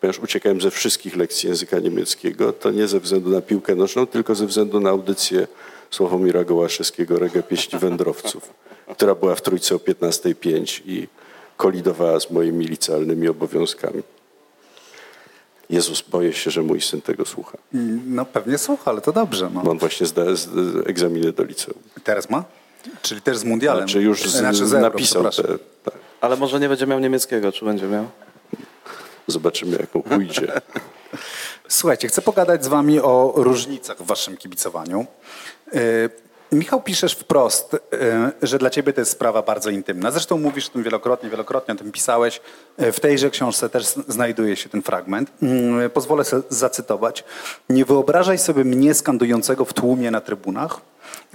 ponieważ 0.00 0.18
uciekałem 0.18 0.60
ze 0.60 0.70
wszystkich 0.70 1.16
lekcji 1.16 1.48
języka 1.48 1.78
niemieckiego, 1.78 2.52
to 2.52 2.70
nie 2.70 2.88
ze 2.88 3.00
względu 3.00 3.30
na 3.30 3.40
piłkę 3.40 3.74
nożną, 3.74 4.06
tylko 4.06 4.34
ze 4.34 4.46
względu 4.46 4.80
na 4.80 4.90
audycję 4.90 5.46
Sławomira 5.90 6.44
Gołaszewskiego, 6.44 7.18
Rega 7.18 7.42
Pieśni 7.42 7.78
Wędrowców, 7.78 8.50
która 8.94 9.14
była 9.14 9.34
w 9.34 9.42
trójce 9.42 9.74
o 9.74 9.78
15.05 9.78 10.82
i 10.86 11.08
kolidowała 11.56 12.20
z 12.20 12.30
moimi 12.30 12.66
licealnymi 12.66 13.28
obowiązkami. 13.28 14.02
Jezus, 15.70 16.02
boję 16.02 16.32
się, 16.32 16.50
że 16.50 16.62
mój 16.62 16.80
syn 16.80 17.02
tego 17.02 17.24
słucha. 17.24 17.58
No 18.06 18.24
pewnie 18.24 18.58
słucha, 18.58 18.90
ale 18.90 19.00
to 19.00 19.12
dobrze. 19.12 19.50
No. 19.54 19.60
Bo 19.60 19.70
on 19.70 19.78
właśnie 19.78 20.06
zda 20.06 20.22
egzaminy 20.86 21.32
do 21.32 21.44
liceum. 21.44 21.78
Teraz 22.04 22.30
ma? 22.30 22.44
Czyli 23.02 23.22
też 23.22 23.38
z 23.38 23.44
mundialem? 23.44 23.88
Znaczy 23.88 24.02
już 24.02 24.22
z, 24.22 24.36
znaczy 24.36 24.66
zero, 24.66 24.82
napisał 24.82 25.30
te, 25.30 25.42
tak. 25.84 25.94
Ale 26.20 26.36
może 26.36 26.60
nie 26.60 26.68
będzie 26.68 26.86
miał 26.86 26.98
niemieckiego, 26.98 27.52
czy 27.52 27.64
będzie 27.64 27.86
miał? 27.86 28.06
Zobaczymy, 29.26 29.76
jak 29.80 29.94
mu 29.94 30.02
pójdzie. 30.02 30.52
Słuchajcie, 31.68 32.08
chcę 32.08 32.22
pogadać 32.22 32.64
z 32.64 32.68
wami 32.68 33.00
o 33.00 33.32
różnicach 33.36 33.98
w 33.98 34.06
waszym 34.06 34.36
kibicowaniu. 34.36 35.06
Michał, 36.52 36.82
piszesz 36.82 37.12
wprost, 37.12 37.74
y, 37.74 37.78
że 38.42 38.58
dla 38.58 38.70
ciebie 38.70 38.92
to 38.92 39.00
jest 39.00 39.10
sprawa 39.10 39.42
bardzo 39.42 39.70
intymna. 39.70 40.10
Zresztą 40.10 40.38
mówisz 40.38 40.68
o 40.68 40.70
tym 40.70 40.82
wielokrotnie, 40.82 41.30
wielokrotnie 41.30 41.74
o 41.74 41.76
tym 41.76 41.92
pisałeś. 41.92 42.40
Y, 42.82 42.92
w 42.92 43.00
tejże 43.00 43.30
książce 43.30 43.68
też 43.68 43.86
znajduje 44.08 44.56
się 44.56 44.68
ten 44.68 44.82
fragment. 44.82 45.30
Pozwolę 45.94 46.24
sobie 46.24 46.42
zacytować. 46.48 47.24
Nie 47.68 47.84
wyobrażaj 47.84 48.38
sobie 48.38 48.64
mnie 48.64 48.94
skandującego 48.94 49.64
w 49.64 49.72
tłumie 49.72 50.10
na 50.10 50.20
trybunach. 50.20 50.80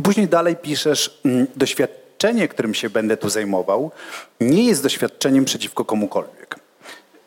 Później 0.03 0.27
dalej 0.27 0.55
piszesz, 0.55 1.21
doświadczenie, 1.55 2.47
którym 2.47 2.73
się 2.73 2.89
będę 2.89 3.17
tu 3.17 3.29
zajmował, 3.29 3.91
nie 4.41 4.67
jest 4.67 4.83
doświadczeniem 4.83 5.45
przeciwko 5.45 5.85
komukolwiek. 5.85 6.55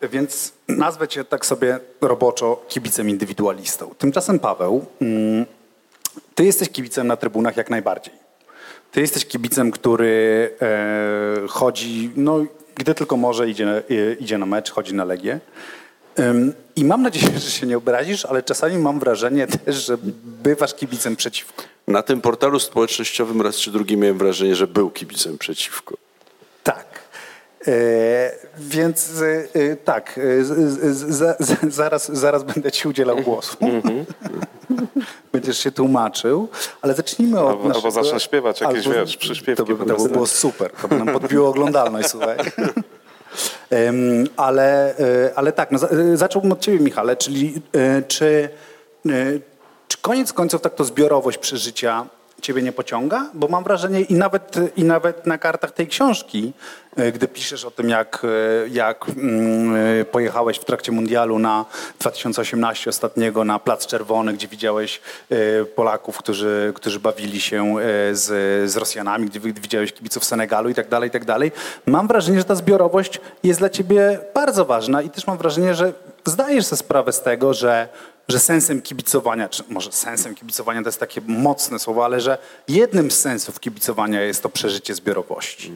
Więc 0.03 0.53
nazwę 0.69 1.09
cię 1.09 1.25
tak 1.25 1.47
sobie 1.47 1.79
roboczo 2.01 2.65
kibicem 2.69 3.11
indywidualistą. 3.11 3.95
Tymczasem 3.99 4.39
Paweł 4.39 4.87
ty 6.35 6.45
jesteś 6.45 6.69
kibicem 6.69 7.07
na 7.07 7.17
trybunach 7.17 7.57
jak 7.57 7.71
najbardziej. 7.71 8.15
Ty 8.93 9.01
jesteś 9.01 9.27
kibicem, 9.27 9.71
który 9.71 10.51
e, 10.63 11.49
chodzi, 11.49 12.11
no, 12.17 12.45
gdy 12.75 12.95
tylko 12.95 13.17
może, 13.17 13.51
idzie, 13.51 13.69
e, 13.69 13.83
idzie 14.21 14.39
na 14.39 14.47
mecz, 14.47 14.71
chodzi 14.71 14.95
na 14.95 15.05
Legię. 15.05 15.41
I 16.77 16.85
mam 16.85 17.03
nadzieję, 17.03 17.39
że 17.39 17.51
się 17.51 17.67
nie 17.67 17.77
obrazisz, 17.77 18.25
ale 18.25 18.43
czasami 18.43 18.79
mam 18.79 19.01
wrażenie 19.01 19.47
też, 19.47 19.87
że 19.87 19.99
bywasz 20.43 20.75
kibicem 20.75 21.17
przeciwko. 21.17 21.63
Na 21.89 22.03
tym 22.03 22.21
portalu 22.21 22.59
społecznościowym 22.59 23.43
raz 23.43 23.57
czy 23.57 23.71
drugi 23.71 23.97
miałem 23.97 24.19
wrażenie, 24.19 24.57
że 24.57 24.67
był 24.67 24.91
kibicem 24.91 25.39
przeciwko. 25.39 26.06
E, 27.69 28.33
więc 28.59 29.23
e, 29.23 29.61
e, 29.61 29.77
tak, 29.77 30.21
zaraz, 31.69 32.13
zaraz 32.13 32.43
będę 32.43 32.73
ci 32.73 32.89
udzielał 32.89 33.17
głosu. 33.17 33.57
Będziesz 35.33 35.59
się 35.59 35.71
tłumaczył, 35.73 36.49
ale 36.83 36.95
zacznijmy 36.95 37.41
od 37.41 37.51
Albo- 37.51 37.75
albo 37.75 37.91
zacznę 37.91 38.21
śpiewać 38.21 38.61
jakieś, 38.61 38.89
wiesz, 38.89 39.17
przyśpiewki 39.17 39.65
To 39.65 39.77
by, 39.77 39.87
to 39.87 39.97
by 40.03 40.09
było 40.09 40.27
super, 40.27 40.71
to 40.83 40.89
by 40.89 40.97
nam 40.97 41.09
podbiło 41.09 41.49
oglądalność, 41.49 42.09
słuchaj. 42.09 42.37
Ale, 44.37 44.95
ale 45.35 45.53
tak, 45.53 45.71
no, 45.73 45.79
za- 45.79 45.89
zacząłbym 46.15 46.53
od 46.53 46.61
ciebie, 46.61 46.79
Michale, 46.81 47.17
czyli 47.17 47.55
czy, 48.09 48.49
czy 49.89 49.99
koniec 50.03 50.33
końców 50.33 50.61
tak 50.61 50.75
to 50.75 50.85
zbiorowość 50.85 51.39
przeżycia 51.39 52.07
ciebie 52.43 52.63
nie 52.63 52.73
pociąga? 52.73 53.31
Bo 53.35 53.49
mam 53.49 53.65
wrażenie 53.65 54.01
i 54.01 54.15
nawet, 54.15 54.57
i 54.77 54.85
nawet 54.85 55.27
na 55.27 55.39
kartach 55.39 55.71
tej 55.71 55.87
książki, 55.87 56.53
e, 56.97 57.13
gdy 57.13 57.29
piszesz 57.29 57.65
o 57.65 57.71
tym, 57.71 57.89
jak, 57.89 58.23
e, 58.25 58.69
jak 58.69 59.05
mm, 59.09 59.77
e, 60.01 60.05
pojechałeś 60.05 60.59
w 60.59 60.65
trakcie 60.65 60.93
mundialu 60.93 61.39
na 61.39 61.65
2018 62.01 62.91
ostatniego 62.91 63.45
na 63.45 63.59
Plac 63.59 63.87
Czerwony, 63.87 64.33
gdzie 64.33 64.49
widziałeś 64.49 65.01
Polaków, 65.75 66.19
którzy, 66.19 66.73
którzy 66.75 67.01
bawili 67.01 67.41
się 67.41 67.75
z, 68.13 68.25
z 68.71 68.77
Rosjanami, 68.77 69.27
gdzie 69.27 69.41
wi- 69.41 69.53
widziałeś 69.53 69.93
kibiców 69.93 70.25
Senegalu 70.25 70.69
i 70.69 70.75
tak 70.75 70.89
dalej, 70.89 71.09
i 71.09 71.13
tak 71.13 71.25
dalej. 71.25 71.53
Mam 71.87 72.09
wrażenie, 72.09 72.39
że 72.39 72.45
ta 72.45 72.55
zbiorowość 72.55 73.21
jest 73.43 73.61
dla 73.61 73.71
ciebie 73.71 74.19
bardzo 74.35 74.65
ważna 74.65 75.03
i 75.03 75.11
też 75.11 75.27
mam 75.27 75.39
wrażenie, 75.39 75.75
że 75.75 75.93
zdajesz 76.25 76.67
sobie 76.67 76.79
sprawę 76.79 77.13
z 77.13 77.23
tego, 77.23 77.55
że 77.55 77.89
że 78.29 78.41
sensem 78.41 78.83
kibicowania, 78.83 79.49
czy 79.49 79.63
może 79.69 79.93
sensem 79.93 80.35
kibicowania 80.35 80.83
to 80.83 80.89
jest 80.89 81.01
takie 81.01 81.21
mocne 81.27 81.79
słowo, 81.79 82.05
ale 82.05 82.21
że 82.21 82.39
jednym 82.69 83.11
z 83.11 83.21
sensów 83.21 83.61
kibicowania 83.61 84.23
jest 84.23 84.43
to 84.43 84.49
przeżycie 84.49 84.95
zbiorowości. 84.95 85.73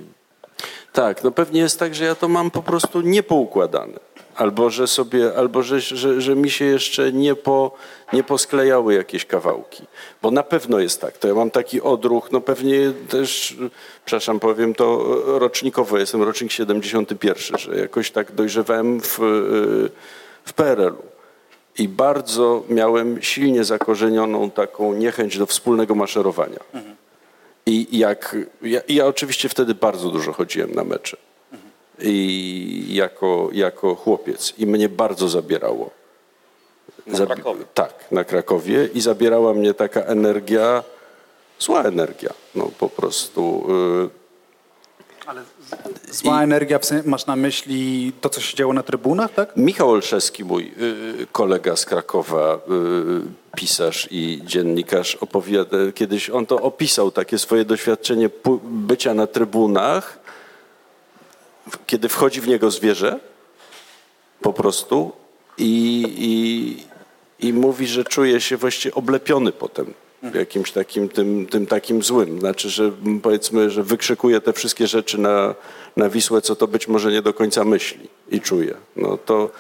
Tak, 0.93 1.25
no 1.25 1.31
pewnie 1.31 1.61
jest 1.61 1.79
tak, 1.79 1.95
że 1.95 2.05
ja 2.05 2.15
to 2.15 2.29
mam 2.29 2.51
po 2.51 2.63
prostu 2.63 3.01
niepoukładane. 3.01 4.01
Albo 4.37 4.71
że 4.71 4.87
sobie, 4.87 5.37
albo 5.37 5.63
że, 5.63 5.81
że, 5.81 6.21
że 6.21 6.37
mi 6.37 6.51
się 6.51 6.65
jeszcze 6.65 7.13
nie, 7.13 7.35
po, 7.35 7.73
nie 8.13 8.25
posklejały 8.25 8.95
jakieś 8.95 9.27
kawałki. 9.27 9.87
Bo 10.23 10.31
na 10.31 10.43
pewno 10.43 10.79
jest 10.79 11.01
tak. 11.01 11.19
To 11.19 11.29
ja 11.29 11.35
mam 11.35 11.51
taki 11.51 11.81
odruch, 11.81 12.33
no 12.33 12.41
pewnie 12.41 12.93
też, 13.09 13.57
przepraszam, 14.05 14.41
powiem 14.41 14.75
to 14.75 15.17
rocznikowo, 15.39 15.99
jestem 15.99 16.23
rocznik 16.23 16.53
71, 16.53 17.59
że 17.59 17.77
jakoś 17.77 18.11
tak 18.11 18.33
dojrzewałem 18.33 19.01
w, 19.01 19.19
w 20.45 20.53
PRL-u. 20.53 21.10
I 21.81 21.89
bardzo 21.89 22.63
miałem 22.69 23.23
silnie 23.23 23.65
zakorzenioną 23.65 24.51
taką 24.51 24.95
niechęć 24.95 25.39
do 25.39 25.47
wspólnego 25.47 25.95
maszerowania. 25.95 26.61
I 27.67 27.99
jak, 27.99 28.37
ja, 28.63 28.81
ja 28.89 29.07
oczywiście 29.07 29.49
wtedy 29.49 29.75
bardzo 29.75 30.11
dużo 30.11 30.33
chodziłem 30.33 30.75
na 30.75 30.85
mecze. 30.85 31.17
I 31.99 32.87
jako, 32.89 33.49
jako 33.53 33.95
chłopiec. 33.95 34.55
I 34.59 34.67
mnie 34.67 34.89
bardzo 34.89 35.29
zabierało. 35.29 35.91
Na 37.07 37.27
Krakowie. 37.27 37.65
Tak, 37.75 37.95
na 38.11 38.25
Krakowie. 38.25 38.89
I 38.95 39.01
zabierała 39.01 39.55
mnie 39.55 39.75
taka 39.75 40.01
energia, 40.01 40.83
zła 41.59 41.83
energia. 41.83 42.31
No 42.55 42.71
po 42.79 42.89
prostu. 42.89 43.67
Y, 46.09 46.15
Zła 46.15 46.43
energia, 46.43 46.79
w 46.79 46.85
sen- 46.85 47.03
masz 47.07 47.27
na 47.27 47.37
myśli 47.37 48.13
to, 48.21 48.29
co 48.29 48.41
się 48.41 48.57
działo 48.57 48.73
na 48.73 48.83
trybunach, 48.83 49.35
tak? 49.35 49.57
Michał 49.57 49.91
Olszewski, 49.91 50.45
mój 50.45 50.73
y, 51.23 51.27
kolega 51.33 51.77
z 51.77 51.85
Krakowa, 51.85 52.55
y, 52.55 53.57
pisarz 53.57 54.09
i 54.11 54.41
dziennikarz, 54.45 55.15
opowiada, 55.15 55.77
kiedyś 55.95 56.31
on 56.31 56.47
to 56.47 56.61
opisał, 56.61 57.11
takie 57.11 57.39
swoje 57.39 57.65
doświadczenie 57.65 58.31
bycia 58.63 59.15
na 59.15 59.27
trybunach, 59.27 60.19
kiedy 61.87 62.09
wchodzi 62.09 62.41
w 62.41 62.49
niego 62.49 62.71
zwierzę, 62.71 63.21
po 64.41 64.53
prostu, 64.53 65.13
i, 65.59 66.05
i, 66.19 67.47
i 67.49 67.53
mówi, 67.53 67.87
że 67.87 68.05
czuje 68.05 68.41
się 68.41 68.57
właściwie 68.57 68.95
oblepiony 68.95 69.53
potem 69.53 69.95
jakimś 70.35 70.73
takim, 70.73 71.09
tym, 71.09 71.47
tym 71.47 71.67
takim 71.67 72.03
złym. 72.03 72.41
Znaczy, 72.41 72.71
że 72.71 72.93
powiedzmy, 73.23 73.71
że 73.71 73.83
wykrzykuje 73.83 74.41
te 74.41 74.53
wszystkie 74.53 74.87
rzeczy 74.87 75.19
na, 75.19 75.55
na 75.97 76.09
Wisłę, 76.09 76.43
co 76.43 76.57
to 76.57 76.67
być 76.67 76.89
może 76.89 77.13
nie 77.13 77.23
do 77.23 77.33
końca 77.33 77.65
myśli 77.65 78.09
i 78.31 78.41
czuje. 78.41 78.75
No 78.97 79.17
to 79.17 79.51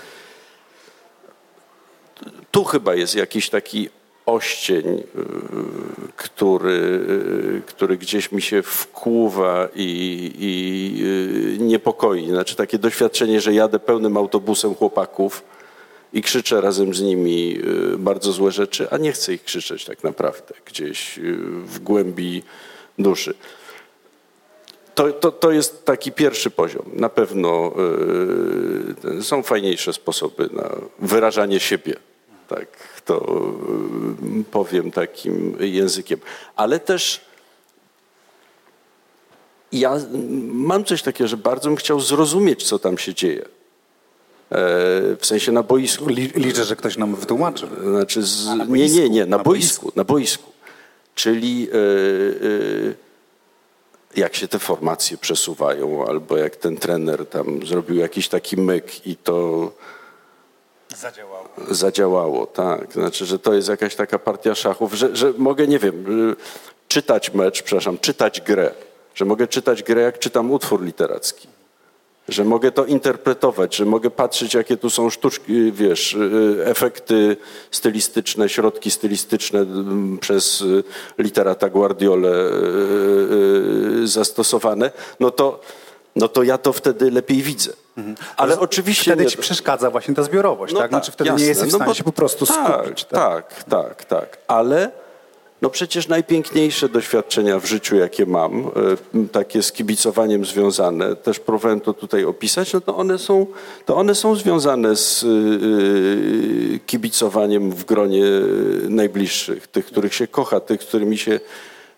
tu 2.51 2.64
chyba 2.64 2.94
jest 2.94 3.14
jakiś 3.14 3.51
taki 3.51 3.88
oścień, 4.27 4.87
yy, 4.87 5.05
który, 6.16 7.01
yy, 7.53 7.62
który 7.66 7.96
gdzieś 7.96 8.33
mi 8.33 8.42
się 8.42 8.62
wkłuwa 8.62 9.68
i, 9.75 10.33
i 10.38 10.99
yy, 10.99 11.59
niepokoi. 11.59 12.29
Znaczy 12.29 12.57
takie 12.57 12.79
doświadczenie, 12.79 13.40
że 13.40 13.55
jadę 13.55 13.79
pełnym 13.79 14.16
autobusem 14.16 14.75
chłopaków 14.75 15.42
i 16.12 16.23
krzyczę 16.23 16.61
razem 16.61 16.94
z 16.94 17.03
nimi 17.03 17.49
yy, 17.49 17.99
bardzo 17.99 18.33
złe 18.33 18.53
rzeczy, 18.53 18.90
a 18.90 18.96
nie 18.96 19.12
chcę 19.12 19.35
ich 19.35 19.44
krzyczeć 19.44 19.85
tak 19.85 20.05
naprawdę 20.05 20.55
gdzieś 20.64 21.18
yy, 21.18 21.37
w 21.64 21.79
głębi 21.79 22.42
duszy. 22.99 23.35
To, 24.94 25.12
to, 25.12 25.33
to 25.33 25.53
jest 25.53 25.85
taki 25.85 26.12
pierwszy 26.12 26.51
poziom. 26.51 26.90
Na 26.92 27.09
pewno 27.09 27.73
yy, 29.05 29.23
są 29.23 29.42
fajniejsze 29.42 29.92
sposoby 29.92 30.49
na 30.53 30.77
wyrażanie 30.99 31.61
siebie. 31.61 31.94
Tak 32.49 32.68
to 33.05 33.42
yy, 34.37 34.44
powiem 34.51 34.90
takim 34.90 35.57
językiem. 35.61 36.20
Ale 36.57 36.81
też 36.81 37.20
ja 39.73 39.96
mam 40.53 40.85
coś 40.85 41.03
takiego, 41.03 41.29
że 41.29 41.37
bardzo 41.37 41.68
bym 41.68 41.77
chciał 41.77 42.01
zrozumieć, 42.01 42.64
co 42.64 42.79
tam 42.79 42.99
się 42.99 43.14
dzieje. 43.14 43.60
E, 44.51 44.57
w 45.17 45.27
sensie 45.27 45.53
na 45.53 45.63
boisku. 45.63 46.07
Li- 46.09 46.33
Liczę, 46.35 46.65
że 46.65 46.77
ktoś 46.77 46.97
nam 46.97 47.15
wytłumaczy. 47.15 47.67
Znaczy 47.83 48.23
z, 48.23 48.47
nie, 48.47 48.57
nie, 48.57 48.65
boisku, 48.67 49.09
nie, 49.11 49.27
na, 49.27 49.37
na 49.37 49.43
boisku, 49.43 49.93
na 49.97 50.05
boisku. 50.05 50.51
Czyli 51.15 51.69
e, 51.73 51.75
e, 51.75 51.79
jak 54.21 54.35
się 54.35 54.49
te 54.49 54.59
formacje 54.59 55.19
przesuwają, 55.19 56.07
albo 56.07 56.37
jak 56.37 56.57
ten 56.57 56.77
trener 56.77 57.27
tam 57.27 57.67
zrobił 57.67 57.97
jakiś 57.97 58.29
taki 58.29 58.57
myk 58.57 59.07
i 59.07 59.17
to 59.17 59.71
Zadziałało. 60.97 61.49
zadziałało, 61.71 62.47
tak. 62.47 62.93
Znaczy, 62.93 63.27
że 63.27 63.39
to 63.39 63.55
jest 63.55 63.69
jakaś 63.69 63.95
taka 63.95 64.19
partia 64.19 64.55
szachów, 64.55 64.95
że, 64.95 65.17
że 65.17 65.33
mogę, 65.39 65.67
nie 65.67 65.79
wiem, 65.79 66.31
y, 66.31 66.37
czytać 66.89 67.35
mecz, 67.35 67.63
przepraszam, 67.63 67.99
czytać 67.99 68.41
grę. 68.41 68.75
Że 69.15 69.25
mogę 69.25 69.47
czytać 69.49 69.83
grę, 69.83 70.03
jak 70.03 70.19
czytam 70.19 70.51
utwór 70.51 70.83
literacki. 70.85 71.49
Że 72.31 72.45
mogę 72.45 72.73
to 72.73 72.85
interpretować, 72.85 73.77
że 73.77 73.85
mogę 73.85 74.11
patrzeć, 74.11 74.55
jakie 74.55 74.77
tu 74.77 74.90
są 74.90 75.11
sztuczki, 75.11 75.73
wiesz, 75.73 76.12
y, 76.14 76.62
efekty 76.64 77.37
stylistyczne, 77.71 78.49
środki 78.49 78.90
stylistyczne 78.90 79.59
mm, 79.59 80.19
przez 80.19 80.61
y, 80.61 80.85
literata 81.19 81.69
Guardiolę 81.69 82.51
y, 84.03 84.09
zastosowane, 84.09 84.90
no 85.21 85.31
to, 85.31 85.61
no 86.16 86.29
to 86.29 86.43
ja 86.43 86.59
to 86.59 86.73
wtedy 86.73 87.11
lepiej 87.11 87.43
widzę. 87.43 87.73
Ale 88.37 88.59
oczywiście... 88.61 89.11
Wtedy 89.11 89.25
nie- 89.25 89.31
ci 89.31 89.38
przeszkadza 89.38 89.90
właśnie 89.90 90.14
ta 90.14 90.23
zbiorowość, 90.23 90.75
tak? 90.75 90.90
Znaczy 90.90 91.12
wtedy 91.12 91.29
jasne. 91.29 91.43
nie 91.43 91.49
jesteś 91.49 91.69
w 91.69 91.73
No 91.73 91.79
stanie 91.79 91.88
bo 91.88 91.95
się 91.95 92.05
po 92.05 92.12
prostu 92.12 92.47
tak, 92.47 92.81
skupić. 92.81 93.05
Tak, 93.05 93.64
tak, 93.64 94.05
tak. 94.05 94.38
Ale 94.47 94.90
no 95.62 95.70
przecież 95.70 96.09
najpiękniejsze 96.09 96.88
doświadczenia 96.88 97.59
w 97.59 97.66
życiu, 97.66 97.96
jakie 97.96 98.27
mam, 98.27 98.66
e, 98.66 99.27
takie 99.33 99.62
z 99.62 99.73
kibicowaniem 99.73 100.44
związane, 100.44 101.16
też 101.16 101.38
próbowałem 101.38 101.81
to 101.81 101.92
tutaj 101.92 102.25
opisać, 102.25 102.73
no 102.73 102.81
to 102.81 102.96
one 102.96 103.18
są, 103.18 103.46
to 103.87 103.96
one 103.96 104.14
są 104.14 104.37
związane 104.37 104.96
z 104.96 105.23
y, 105.23 106.81
kibicowaniem 106.87 107.70
w 107.70 107.85
gronie 107.85 108.25
najbliższych, 108.88 109.66
tych, 109.66 109.87
których 109.87 110.14
się 110.14 110.27
kocha, 110.27 110.61
tych, 110.61 110.83
z 110.83 110.87
którymi 110.87 111.18
się 111.18 111.40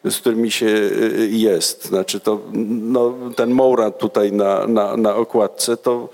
z 0.04 0.16
którymi 0.16 0.50
się 0.50 0.66
y, 0.66 1.28
jest. 1.32 1.84
Znaczy 1.84 2.20
to, 2.20 2.40
no, 2.52 3.14
ten 3.36 3.50
Moura 3.50 3.90
tutaj 3.90 4.32
na, 4.32 4.66
na, 4.66 4.96
na 4.96 5.16
okładce, 5.16 5.76
to, 5.76 6.08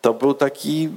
to 0.00 0.14
był 0.14 0.34
taki 0.34 0.88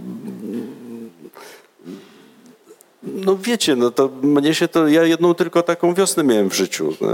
no 3.03 3.37
wiecie, 3.37 3.75
no 3.75 3.91
to 3.91 4.09
mnie 4.21 4.53
się 4.53 4.67
to, 4.67 4.87
ja 4.87 5.03
jedną 5.03 5.33
tylko 5.33 5.63
taką 5.63 5.93
wiosnę 5.93 6.23
miałem 6.23 6.49
w 6.49 6.53
życiu. 6.53 6.93
E, 7.01 7.05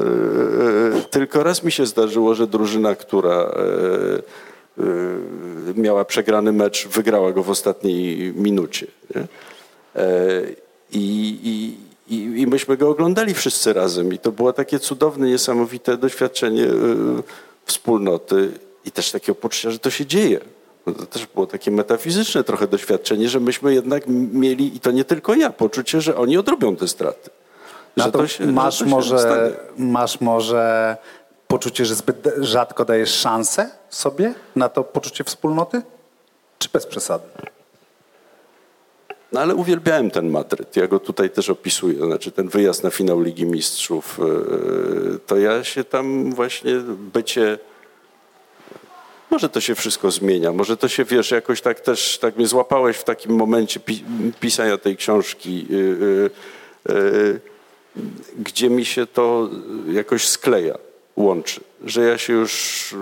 e, 0.97 1.01
Tylko 1.01 1.43
raz 1.43 1.63
mi 1.63 1.71
się 1.71 1.85
zdarzyło, 1.85 2.35
że 2.35 2.47
drużyna, 2.47 2.95
która 2.95 3.51
e, 4.77 4.83
miała 5.75 6.05
przegrany 6.05 6.51
mecz, 6.51 6.87
wygrała 6.87 7.31
go 7.31 7.43
w 7.43 7.49
ostatniej 7.49 8.33
minucie. 8.33 8.87
I, 10.91 11.37
i, 11.43 11.77
i, 12.15 12.41
I 12.41 12.47
myśmy 12.47 12.77
go 12.77 12.89
oglądali 12.89 13.33
wszyscy 13.33 13.73
razem 13.73 14.13
i 14.13 14.19
to 14.19 14.31
było 14.31 14.53
takie 14.53 14.79
cudowne, 14.79 15.27
niesamowite 15.27 15.97
doświadczenie 15.97 16.67
wspólnoty 17.65 18.51
i 18.85 18.91
też 18.91 19.11
takiego 19.11 19.35
poczucia, 19.35 19.71
że 19.71 19.79
to 19.79 19.89
się 19.89 20.05
dzieje. 20.05 20.39
No 20.89 20.95
to 20.95 21.05
też 21.05 21.27
było 21.27 21.47
takie 21.47 21.71
metafizyczne 21.71 22.43
trochę 22.43 22.67
doświadczenie, 22.67 23.29
że 23.29 23.39
myśmy 23.39 23.73
jednak 23.73 24.03
mieli, 24.07 24.75
i 24.75 24.79
to 24.79 24.91
nie 24.91 25.05
tylko 25.05 25.35
ja, 25.35 25.49
poczucie, 25.49 26.01
że 26.01 26.17
oni 26.17 26.37
odrobią 26.37 26.75
te 26.75 26.87
straty. 26.87 27.29
Że 27.97 28.11
to 28.11 28.27
się, 28.27 28.45
masz, 28.45 28.81
może, 28.81 29.19
stanie. 29.19 29.51
masz 29.77 30.21
może 30.21 30.97
poczucie, 31.47 31.85
że 31.85 31.95
zbyt 31.95 32.29
rzadko 32.37 32.85
dajesz 32.85 33.09
szansę 33.13 33.69
sobie 33.89 34.33
na 34.55 34.69
to 34.69 34.83
poczucie 34.83 35.23
wspólnoty? 35.23 35.81
Czy 36.59 36.69
bez 36.73 36.85
przesady? 36.85 37.25
No 39.31 39.39
ale 39.39 39.55
uwielbiałem 39.55 40.11
ten 40.11 40.29
Madryt. 40.29 40.75
Ja 40.75 40.87
go 40.87 40.99
tutaj 40.99 41.29
też 41.29 41.49
opisuję. 41.49 42.05
Znaczy 42.05 42.31
ten 42.31 42.49
wyjazd 42.49 42.83
na 42.83 42.89
finał 42.89 43.21
Ligi 43.21 43.45
Mistrzów. 43.45 44.19
yy, 44.19 45.19
To 45.27 45.37
ja 45.37 45.63
się 45.63 45.83
tam 45.83 46.33
właśnie 46.33 46.71
bycie... 47.13 47.59
Może 49.29 49.49
to 49.49 49.61
się 49.61 49.75
wszystko 49.75 50.11
zmienia. 50.11 50.53
Może 50.53 50.77
to 50.77 50.87
się, 50.87 51.05
wiesz, 51.05 51.31
jakoś 51.31 51.61
tak 51.61 51.79
też, 51.79 52.17
tak 52.17 52.37
mnie 52.37 52.47
złapałeś 52.47 52.97
w 52.97 53.03
takim 53.03 53.35
momencie 53.35 53.79
pi 53.79 54.03
pisania 54.39 54.77
tej 54.77 54.97
książki, 54.97 55.65
yy, 55.69 56.29
yy, 56.89 57.39
gdzie 58.39 58.69
mi 58.69 58.85
się 58.85 59.07
to 59.07 59.49
jakoś 59.91 60.27
skleja, 60.27 60.77
łączy. 61.15 61.61
Że 61.85 62.03
ja 62.03 62.17
się 62.17 62.33
już 62.33 62.95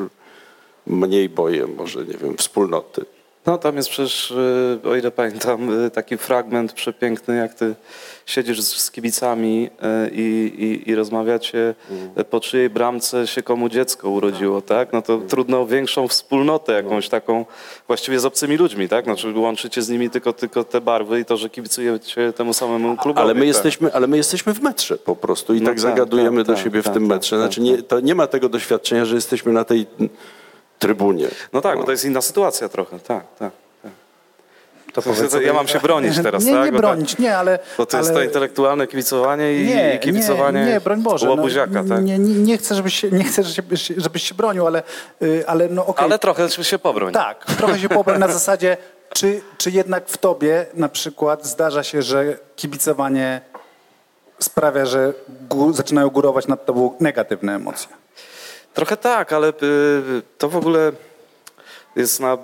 mniej 0.88 1.30
boję, 1.30 1.68
może, 1.68 2.06
nie 2.06 2.18
wiem, 2.18 2.38
wspólnoty. 2.38 3.06
No 3.47 3.57
tam 3.57 3.77
jest 3.77 3.89
przecież, 3.89 4.31
y, 4.31 4.79
o 4.83 4.95
ile 4.95 5.12
pamiętam, 5.12 5.86
y, 5.86 5.89
taki 5.91 6.17
fragment 6.17 6.73
przepiękny, 6.73 7.38
jak 7.38 7.53
ty 7.53 7.75
siedzisz 8.25 8.62
z, 8.62 8.91
kibicami 8.91 9.69
y, 10.05 10.10
i, 10.12 10.53
i, 10.57 10.89
i 10.89 10.95
rozmawiacie, 10.95 11.75
y, 12.19 12.23
po 12.23 12.39
czyjej 12.39 12.69
bramce 12.69 13.27
się 13.27 13.43
komu 13.43 13.69
dziecko 13.69 14.10
urodziło, 14.10 14.62
tak? 14.62 14.93
No 14.93 15.01
to 15.01 15.17
trudno 15.17 15.62
o 15.62 15.65
większą 15.65 16.07
wspólnotę 16.07 16.73
jakąś 16.73 17.10
taką, 17.10 17.45
właściwie 17.88 18.19
z 18.19 18.25
obcymi 18.25 18.57
ludźmi, 18.57 18.89
tak? 18.89 19.05
Znaczy 19.05 19.33
łączycie 19.33 19.81
z 19.81 19.89
nimi 19.89 20.10
tylko, 20.10 20.33
tylko 20.33 20.63
te 20.63 20.81
barwy 20.81 21.19
i 21.19 21.25
to, 21.25 21.38
że 21.38 21.49
kibicujecie 21.49 22.33
temu 22.33 22.53
samemu 22.53 22.97
klubowi. 22.97 23.23
Ale 23.23 23.33
my, 23.33 23.39
tak. 23.39 23.47
jesteśmy, 23.47 23.93
ale 23.93 24.07
my 24.07 24.17
jesteśmy 24.17 24.53
w 24.53 24.62
metrze 24.62 24.97
po 24.97 25.15
prostu 25.15 25.53
i 25.53 25.62
No 25.62 25.65
tak 25.65 25.73
tak, 25.73 25.79
zagadujemy 25.79 26.38
tak, 26.38 26.47
do 26.47 26.53
tak, 26.53 26.63
siebie 26.63 26.81
w 26.81 26.86
tak, 26.86 26.93
tym 26.93 27.03
tak, 27.03 27.10
metrze. 27.10 27.36
tak, 27.36 27.39
Znaczy 27.39 27.62
nie, 27.62 27.83
to 27.83 27.99
nie 27.99 28.15
ma 28.15 28.27
tego 28.27 28.49
doświadczenia, 28.49 29.05
że 29.05 29.15
jesteśmy 29.15 29.53
na 29.53 29.63
tej 29.63 29.86
trybunie. 30.80 31.28
No 31.54 31.62
tak, 31.62 31.78
bo 31.78 31.84
to 31.84 31.92
jest 31.92 32.06
inna 32.06 32.22
sytuacja 32.22 32.70
trochę, 32.70 33.00
tak, 33.00 33.24
tak. 33.40 33.52
To 34.94 35.02
powiedz 35.02 35.32
sobie- 35.32 35.46
Ja 35.46 35.54
mam 35.54 35.68
się 35.68 35.80
bronić 35.80 36.16
teraz, 36.24 36.44
nie, 36.44 36.54
tak? 36.54 36.66
Nie 36.66 36.72
to- 36.72 36.78
bronić, 36.78 37.18
nie, 37.18 37.38
ale... 37.38 37.60
Bo 37.78 37.86
to 37.86 37.98
jest 37.98 38.10
ale... 38.10 38.20
to 38.20 38.24
intelektualne 38.26 38.88
kibicowanie 38.88 39.54
i, 39.54 39.68
nie, 39.68 39.96
i 39.96 40.00
kibicowanie 40.00 40.66
nie, 40.66 40.72
nie, 40.72 40.82
broń 40.82 41.02
Boże. 41.02 41.30
łobuziaka, 41.30 41.84
no, 41.84 41.96
tak? 41.96 42.04
nie, 42.04 42.20
nie, 42.20 42.34
nie 42.36 42.58
chcę, 42.58 42.76
żebyś 42.76 43.00
się, 43.00 43.12
nie 43.12 43.24
chcę, 43.24 43.44
żebyś, 43.44 43.88
żebyś 43.98 44.24
się 44.24 44.36
bronił, 44.36 44.68
ale, 44.68 44.84
y, 45.22 45.44
ale 45.48 45.68
no 45.70 45.86
okej. 45.86 46.06
Ale 46.06 46.20
trochę 46.20 46.50
się 46.50 46.80
pobroń. 46.80 47.13
Tak, 47.13 47.46
trochę 47.46 47.80
się 47.80 47.90
pobrać 47.90 48.20
na 48.20 48.28
zasadzie, 48.28 48.78
czy, 49.13 49.42
czy 49.58 49.72
jednak 49.72 50.10
w 50.10 50.18
tobie 50.18 50.66
na 50.74 50.90
przykład 50.90 51.46
zdarza 51.46 51.84
się, 51.84 52.02
że 52.02 52.38
kibicowanie 52.56 53.42
sprawia, 54.40 54.86
że 54.86 55.13
gó- 55.50 55.74
zaczynają 55.74 56.10
górować 56.10 56.48
nad 56.48 56.66
tobą 56.66 56.94
negatywne 57.00 57.56
emocje? 57.56 57.90
Trochę 58.78 58.98
tak, 58.98 59.34
ale 59.34 59.50
y, 59.50 59.54
to 60.38 60.50
w 60.50 60.56
ogóle 60.56 60.92
jest 61.96 62.20
na 62.20 62.34
y, 62.34 62.38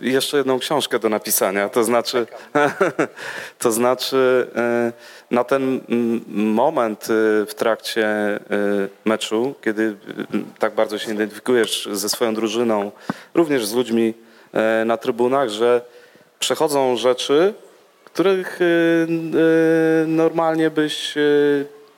jeszcze 0.00 0.36
jedną 0.36 0.58
książkę 0.58 0.98
do 0.98 1.08
napisania. 1.08 1.68
To 1.68 1.84
znaczy, 1.84 2.26
to 3.58 3.72
znaczy 3.72 4.46
y, 5.30 5.34
na 5.34 5.44
ten 5.44 5.80
moment 6.28 7.06
w 7.46 7.54
trakcie 7.56 8.08
meczu, 9.04 9.54
kiedy 9.62 9.96
tak 10.58 10.74
bardzo 10.74 10.98
się 10.98 11.12
identyfikujesz 11.12 11.88
ze 11.92 12.08
swoją 12.08 12.34
drużyną, 12.34 12.92
również 13.34 13.66
z 13.66 13.74
ludźmi 13.74 14.14
na 14.86 14.96
trybunach, 14.96 15.48
że 15.48 15.80
przechodzą 16.38 16.96
rzeczy, 16.96 17.54
których 18.04 18.58
normalnie 20.06 20.70
byś 20.70 21.14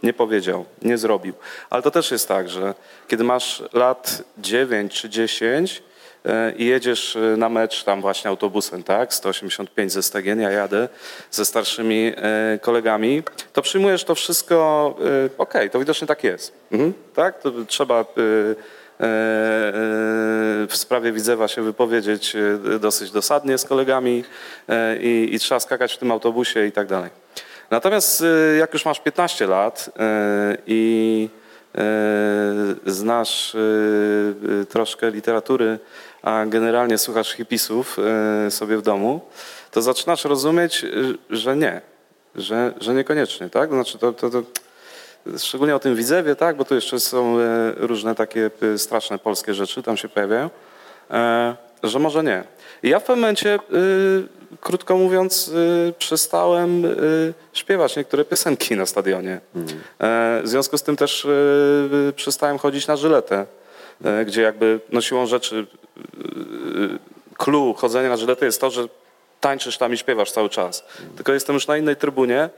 nie 0.02 0.12
powiedział, 0.12 0.64
nie 0.82 0.98
zrobił. 0.98 1.34
Ale 1.70 1.82
to 1.82 1.90
też 1.90 2.10
jest 2.10 2.28
tak, 2.28 2.48
że 2.48 2.74
kiedy 3.08 3.24
masz 3.24 3.62
lat 3.72 4.22
9 4.38 4.92
czy 4.92 5.08
10 5.08 5.82
e, 6.24 6.52
i 6.56 6.66
jedziesz 6.66 7.16
e, 7.16 7.20
na 7.36 7.48
mecz 7.48 7.84
tam 7.84 8.00
właśnie 8.00 8.30
autobusem, 8.30 8.82
tak, 8.82 9.14
185 9.14 9.92
ze 9.92 10.02
Stegien, 10.02 10.40
ja 10.40 10.50
jadę 10.50 10.88
ze 11.30 11.44
starszymi 11.44 12.12
e, 12.16 12.58
kolegami, 12.58 13.22
to 13.52 13.62
przyjmujesz 13.62 14.04
to 14.04 14.14
wszystko, 14.14 14.96
okej, 15.38 15.70
to 15.70 15.78
widocznie 15.78 16.06
tak 16.06 16.24
jest, 16.24 16.52
mhm, 16.72 16.92
tak, 17.14 17.42
to 17.42 17.52
trzeba 17.66 18.04
w 20.68 20.76
sprawie 20.76 21.12
Widzewa 21.12 21.48
się 21.48 21.62
wypowiedzieć 21.62 22.36
dosyć 22.80 23.10
dosadnie 23.10 23.58
z 23.58 23.64
kolegami 23.64 24.24
i, 25.00 25.28
i 25.32 25.38
trzeba 25.38 25.60
skakać 25.60 25.94
w 25.94 25.98
tym 25.98 26.12
autobusie 26.12 26.66
i 26.66 26.72
tak 26.72 26.86
dalej. 26.86 27.19
Natomiast 27.70 28.20
y, 28.20 28.56
jak 28.58 28.72
już 28.72 28.84
masz 28.84 29.00
15 29.00 29.46
lat 29.46 29.88
y, 29.88 30.62
i 30.66 31.28
y, 32.86 32.92
znasz 32.92 33.56
troszkę 34.68 35.10
literatury, 35.10 35.78
a 36.22 36.44
generalnie 36.46 36.98
słuchasz 36.98 37.32
hipisów 37.32 37.96
sobie 38.50 38.76
w 38.76 38.82
domu, 38.82 39.20
to 39.70 39.82
zaczynasz 39.82 40.24
rozumieć, 40.24 40.86
że 41.30 41.56
nie, 41.56 41.80
że, 42.34 42.74
że 42.80 42.94
niekoniecznie, 42.94 43.50
tak? 43.50 43.70
Znaczy 43.70 43.98
to, 43.98 44.12
to, 44.12 44.30
to 44.30 44.42
szczególnie 45.38 45.76
o 45.76 45.78
tym 45.78 45.96
Widzewie, 45.96 46.36
tak? 46.36 46.56
Bo 46.56 46.64
tu 46.64 46.74
jeszcze 46.74 47.00
są 47.00 47.36
różne 47.76 48.14
takie 48.14 48.50
straszne 48.76 49.18
polskie 49.18 49.54
rzeczy, 49.54 49.82
tam 49.82 49.96
się 49.96 50.08
pojawiają, 50.08 50.50
e, 51.10 51.56
że 51.82 51.98
może 51.98 52.22
nie. 52.22 52.44
I 52.82 52.88
ja 52.88 53.00
w 53.00 53.02
pewnym 53.02 53.20
momencie, 53.20 53.58
krótko 54.60 54.96
mówiąc, 54.96 55.50
e, 55.88 55.92
przestałem 55.92 56.84
e, 56.84 56.88
śpiewać 57.52 57.96
niektóre 57.96 58.24
piosenki 58.24 58.76
na 58.76 58.86
stadionie. 58.86 59.40
E, 60.00 60.40
W 60.44 60.48
związku 60.48 60.78
z 60.78 60.82
tym 60.82 60.96
też 60.96 61.24
e, 61.24 61.28
przestałem 62.12 62.58
chodzić 62.58 62.86
na 62.86 62.96
żyletę, 62.96 63.46
e, 64.04 64.24
gdzie 64.24 64.42
jakby 64.42 64.80
no 64.92 65.00
siłą 65.00 65.26
rzeczy 65.26 65.66
clue 67.38 67.74
chodzenia 67.78 68.08
na 68.08 68.16
żyletę 68.16 68.46
jest 68.46 68.60
to, 68.60 68.70
że 68.70 68.88
tańczysz 69.40 69.78
tam 69.78 69.92
i 69.94 69.96
śpiewasz 69.98 70.32
cały 70.32 70.48
czas. 70.48 70.84
Tylko 71.16 71.32
jestem 71.32 71.54
już 71.54 71.66
na 71.66 71.76
innej 71.76 71.96
trybunie 71.96 72.48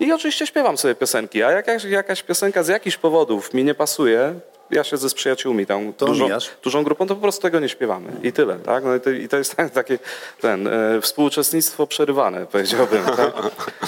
i 0.00 0.12
oczywiście 0.12 0.46
śpiewam 0.46 0.78
sobie 0.78 0.94
piosenki, 0.94 1.42
a 1.42 1.50
jak 1.52 1.84
jakaś 1.84 2.22
piosenka 2.22 2.62
z 2.62 2.68
jakichś 2.68 2.96
powodów 2.96 3.54
mi 3.54 3.64
nie 3.64 3.74
pasuje, 3.74 4.34
ja 4.70 4.84
siedzę 4.84 5.08
z 5.08 5.14
przyjaciółmi 5.14 5.66
tam 5.66 5.92
To 5.92 6.06
dużą, 6.06 6.28
dużą 6.62 6.84
grupą, 6.84 7.06
to 7.06 7.14
po 7.14 7.20
prostu 7.20 7.42
tego 7.42 7.60
nie 7.60 7.68
śpiewamy. 7.68 8.12
I 8.22 8.32
tyle, 8.32 8.56
tak? 8.56 8.84
No 8.84 8.94
i, 8.94 9.00
to, 9.00 9.10
i 9.10 9.28
to 9.28 9.36
jest 9.36 9.54
tak- 9.56 9.70
takie 9.70 9.98
ten, 10.40 10.68
e, 10.68 11.00
współuczestnictwo 11.00 11.86
przerywane, 11.86 12.46
powiedziałbym. 12.52 13.04
Tak? 13.04 13.34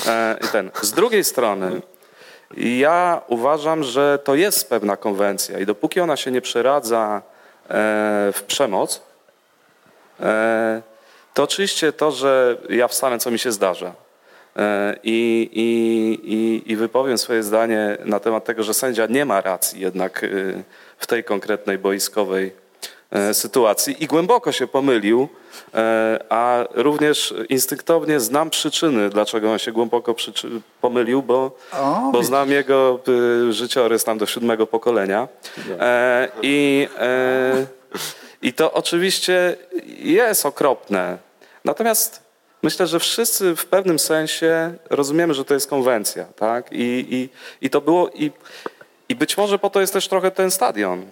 E, 0.07 0.39
ten. 0.53 0.71
Z 0.83 0.93
drugiej 0.93 1.25
strony, 1.25 1.81
ja 2.57 3.23
uważam, 3.27 3.85
że 3.85 4.19
to 4.25 4.35
jest 4.35 4.69
pewna 4.71 4.97
konwencja 4.97 5.59
i 5.59 5.67
dopóki 5.67 6.01
ona 6.01 6.17
się 6.17 6.31
nie 6.31 6.41
przeradza 6.41 7.23
e, 7.69 7.73
w 8.33 8.43
przemoc, 8.47 9.03
e, 10.21 10.83
to 11.35 11.43
oczywiście 11.43 11.93
to, 11.93 12.11
że 12.11 12.57
ja 12.69 12.89
wstanę, 12.89 13.19
co 13.19 13.31
mi 13.31 13.39
się 13.39 13.53
zdarza 13.53 13.93
i, 15.05 15.51
i, 15.53 16.33
i, 16.35 16.73
i 16.73 16.77
wypowiem 16.77 17.19
swoje 17.19 17.43
zdanie 17.43 17.97
na 18.05 18.21
temat 18.21 18.45
tego, 18.45 18.63
że 18.63 18.75
sędzia 18.75 19.07
nie 19.07 19.25
ma 19.25 19.41
racji 19.41 19.81
jednak 19.81 20.25
e, 20.25 20.29
w 20.99 21.07
tej 21.07 21.25
konkretnej 21.25 21.79
boiskowej 21.79 22.53
e, 23.11 23.35
sytuacji 23.35 24.05
i 24.05 24.07
głęboko 24.07 24.53
się 24.53 24.67
pomylił, 24.67 25.29
e, 25.75 26.19
a 26.29 26.65
również 26.75 27.35
instynktownie 27.49 28.21
znam 28.21 28.51
przyczyny, 28.51 29.11
dlaczego 29.11 29.53
on 29.53 29.59
się 29.59 29.73
głęboko 29.73 30.13
przyczy- 30.15 30.61
pomylił, 30.81 31.23
bo, 31.23 31.57
O, 31.73 32.11
bo 32.13 32.23
znam 32.23 32.51
jego 32.51 32.99
życiorys 33.51 34.05
tam 34.05 34.19
do 34.19 34.27
siódmego 34.27 34.67
pokolenia. 34.67 35.29
E, 35.81 36.29
I, 36.43 36.89
e, 36.99 37.67
I 38.43 38.53
to 38.53 38.73
oczywiście 38.73 39.57
jest 40.03 40.47
okropne. 40.47 41.19
Natomiast 41.65 42.28
myślę, 42.63 42.87
że 42.87 43.01
wszyscy 43.01 43.57
w 43.57 43.67
pewnym 43.67 43.99
sensie 43.99 44.75
rozumiemy, 44.91 45.35
że 45.35 45.45
to 45.45 45.55
jest 45.55 45.71
konwencja, 45.71 46.25
tak? 46.25 46.73
I, 46.73 47.07
i, 47.11 47.29
i 47.67 47.71
to 47.71 47.81
było 47.81 48.09
i, 48.15 48.31
i 49.09 49.15
być 49.15 49.37
może 49.37 49.59
po 49.59 49.71
to 49.71 49.81
jest 49.81 49.93
też 49.93 50.09
trochę 50.09 50.31
ten 50.31 50.51
stadion. 50.51 51.07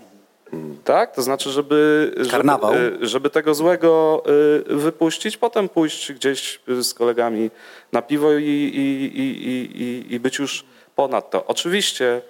Tak? 0.84 1.14
To 1.14 1.22
znaczy, 1.22 1.50
żeby, 1.50 2.12
żeby, 2.16 2.98
żeby 3.00 3.30
tego 3.30 3.54
złego 3.54 4.22
y, 4.70 4.76
wypuścić, 4.76 5.36
potem 5.36 5.68
pójść 5.68 6.12
gdzieś 6.12 6.60
z 6.82 6.94
kolegami 6.94 7.50
na 7.92 8.02
piwo 8.02 8.32
i, 8.32 8.44
i, 8.44 9.20
i, 9.20 10.14
i, 10.14 10.20
być 10.20 10.38
już 10.38 10.64
ponad 10.96 11.30
to. 11.30 11.46
Oczywiście, 11.46 12.22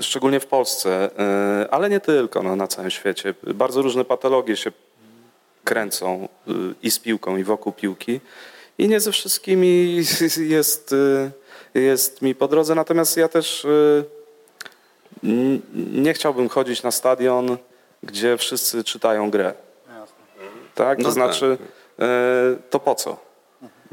szczególnie 0.00 0.40
w 0.40 0.46
Polsce, 0.46 1.10
ale 1.70 1.90
nie 1.90 2.00
tylko, 2.00 2.42
no, 2.42 2.56
na 2.56 2.66
całym 2.66 2.90
świecie, 2.90 3.34
bardzo 3.42 3.82
różne 3.82 4.04
patologie 4.04 4.56
się 4.56 4.72
kręcą 5.64 6.28
y, 6.48 6.52
i 6.82 6.90
z 6.90 6.98
piłką, 6.98 7.36
i 7.36 7.44
wokół 7.44 7.72
piłki. 7.72 8.20
I 8.78 8.88
nie 8.88 9.00
ze 9.00 9.12
wszystkimi 9.12 10.02
jest, 10.56 10.92
y, 10.92 11.30
jest 11.74 12.22
mi 12.22 12.34
po 12.34 12.48
drodze. 12.48 12.74
Natomiast 12.74 13.16
ja 13.16 13.28
też 13.28 13.64
y, 13.64 14.04
nie 15.92 16.14
chciałbym 16.14 16.48
chodzić 16.48 16.82
na 16.82 16.90
stadion 16.90 17.58
gdzie 18.02 18.36
wszyscy 18.36 18.84
czytają 18.84 19.30
grę. 19.30 19.54
Tak? 20.74 20.98
To 20.98 21.04
No 21.04 21.10
znaczy, 21.10 21.58
e, 21.98 22.06
to 22.70 22.80
po 22.80 22.94
co? 22.94 23.16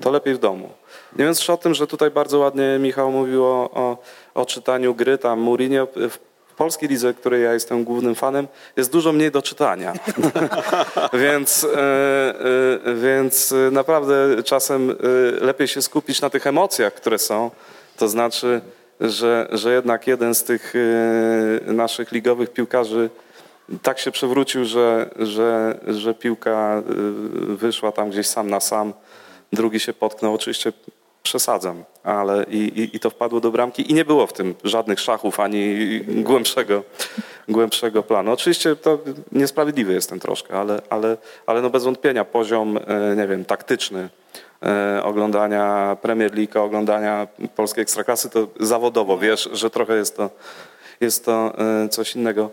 To 0.01 0.11
lepiej 0.11 0.35
w 0.35 0.37
domu. 0.37 0.69
Nie 1.15 1.25
już 1.25 1.49
o 1.49 1.57
tym, 1.57 1.73
że 1.73 1.87
tutaj 1.87 2.11
bardzo 2.11 2.39
ładnie 2.39 2.77
Michał 2.79 3.11
mówił 3.11 3.45
o, 3.45 3.71
o, 3.73 3.97
o 4.33 4.45
czytaniu 4.45 4.95
gry, 4.95 5.17
tam 5.17 5.39
Mourinho 5.39 5.87
w 5.95 6.17
polskiej 6.59 6.89
lidze, 6.89 7.13
której 7.13 7.43
ja 7.43 7.53
jestem 7.53 7.83
głównym 7.83 8.15
fanem, 8.15 8.47
jest 8.77 8.91
dużo 8.91 9.11
mniej 9.11 9.31
do 9.31 9.41
czytania. 9.41 9.93
więc, 11.23 11.63
e, 11.63 11.69
e, 12.85 12.95
więc 12.95 13.53
naprawdę 13.71 14.43
czasem 14.43 14.91
e, 14.91 14.95
lepiej 15.45 15.67
się 15.67 15.81
skupić 15.81 16.21
na 16.21 16.29
tych 16.29 16.47
emocjach, 16.47 16.93
które 16.93 17.19
są. 17.19 17.51
To 17.97 18.07
znaczy, 18.07 18.61
że, 19.01 19.47
że 19.51 19.73
jednak 19.73 20.07
jeden 20.07 20.35
z 20.35 20.43
tych 20.43 20.73
e, 20.75 21.73
naszych 21.73 22.11
ligowych 22.11 22.49
piłkarzy 22.49 23.09
tak 23.81 23.99
się 23.99 24.11
przewrócił, 24.11 24.65
że, 24.65 25.09
że, 25.19 25.79
że 25.87 26.13
piłka 26.13 26.83
wyszła 27.47 27.91
tam 27.91 28.09
gdzieś 28.09 28.27
sam 28.27 28.49
na 28.49 28.59
sam, 28.59 28.93
drugi 29.53 29.79
się 29.79 29.93
potknął. 29.93 30.33
Oczywiście 30.33 30.73
przesadzam, 31.23 31.83
ale 32.03 32.43
i, 32.43 32.57
i, 32.57 32.95
i 32.95 32.99
to 32.99 33.09
wpadło 33.09 33.39
do 33.39 33.51
bramki 33.51 33.91
i 33.91 33.93
nie 33.93 34.05
było 34.05 34.27
w 34.27 34.33
tym 34.33 34.55
żadnych 34.63 34.99
szachów 34.99 35.39
ani 35.39 35.75
głębszego, 36.07 36.83
głębszego 37.49 38.03
planu. 38.03 38.31
Oczywiście 38.31 38.75
to 38.75 38.99
niesprawiedliwy 39.31 39.93
jestem 39.93 40.19
troszkę, 40.19 40.59
ale, 40.59 40.81
ale, 40.89 41.17
ale 41.45 41.61
no 41.61 41.69
bez 41.69 41.83
wątpienia 41.83 42.25
poziom, 42.25 42.77
e, 42.77 43.15
nie 43.15 43.27
wiem, 43.27 43.45
taktyczny 43.45 44.09
e, 44.63 45.03
oglądania 45.03 45.97
Premier 46.01 46.35
League, 46.35 46.59
oglądania 46.59 47.27
polskiej 47.55 47.81
ekstraklasy 47.81 48.29
to 48.29 48.47
zawodowo, 48.59 49.17
wiesz, 49.17 49.49
że 49.53 49.69
trochę 49.69 49.95
jest 49.95 50.17
to, 50.17 50.29
jest 51.01 51.25
to 51.25 51.53
e, 51.57 51.89
coś 51.89 52.15
innego. 52.15 52.49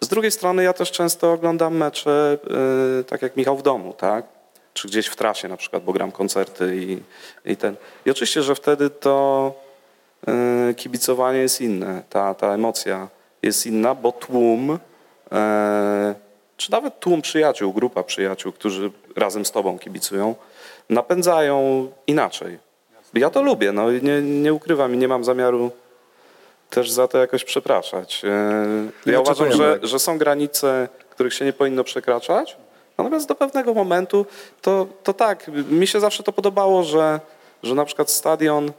Z 0.00 0.08
drugiej 0.08 0.30
strony 0.30 0.62
ja 0.62 0.72
też 0.72 0.90
często 0.90 1.32
oglądam 1.32 1.76
mecze, 1.76 2.38
tak 3.06 3.22
jak 3.22 3.36
Michał 3.36 3.56
w 3.56 3.62
domu, 3.62 3.92
tak? 3.92 4.24
Czy 4.74 4.88
gdzieś 4.88 5.06
w 5.06 5.16
trasie 5.16 5.48
na 5.48 5.56
przykład, 5.56 5.84
bo 5.84 5.92
gram 5.92 6.12
koncerty 6.12 6.76
i, 6.76 6.98
i 7.52 7.56
ten. 7.56 7.76
I 8.06 8.10
oczywiście, 8.10 8.42
że 8.42 8.54
wtedy 8.54 8.90
to 8.90 9.54
yy, 10.26 10.74
kibicowanie 10.74 11.38
jest 11.38 11.60
inne, 11.60 12.02
ta, 12.10 12.34
ta 12.34 12.54
emocja 12.54 13.08
jest 13.42 13.66
inna, 13.66 13.94
bo 13.94 14.12
tłum, 14.12 14.68
yy, 14.68 15.38
czy 16.56 16.70
nawet 16.70 17.00
tłum 17.00 17.22
przyjaciół, 17.22 17.72
grupa 17.72 18.02
przyjaciół, 18.02 18.52
którzy 18.52 18.90
razem 19.16 19.44
z 19.44 19.50
tobą 19.50 19.78
kibicują, 19.78 20.34
napędzają 20.90 21.88
inaczej. 22.06 22.58
Ja 23.14 23.30
to 23.30 23.42
lubię, 23.42 23.72
no 23.72 23.90
i 23.90 24.02
nie, 24.02 24.22
nie 24.22 24.54
ukrywam 24.54 24.94
i 24.94 24.98
nie 24.98 25.08
mam 25.08 25.24
zamiaru 25.24 25.70
też 26.70 26.90
za 26.90 27.08
to 27.08 27.18
jakoś 27.18 27.44
przepraszać. 27.44 28.22
E, 28.24 29.10
ja 29.10 29.20
uważam, 29.20 29.52
że, 29.52 29.78
że 29.82 29.98
są 29.98 30.18
granice, 30.18 30.88
których 31.10 31.34
się 31.34 31.44
nie 31.44 31.52
powinno 31.52 31.84
przekraczać, 31.84 32.56
natomiast 33.02 33.28
do 33.28 33.34
pewnego 33.34 33.74
momentu 33.74 34.26
to, 34.62 34.86
to 35.02 35.12
tak, 35.14 35.50
mi 35.70 35.86
się 35.86 36.00
zawsze 36.00 36.22
to 36.22 36.32
podobało, 36.32 36.82
że, 36.82 37.20
że 37.62 37.74
na 37.74 37.84
przykład 37.84 38.10
stadion, 38.10 38.72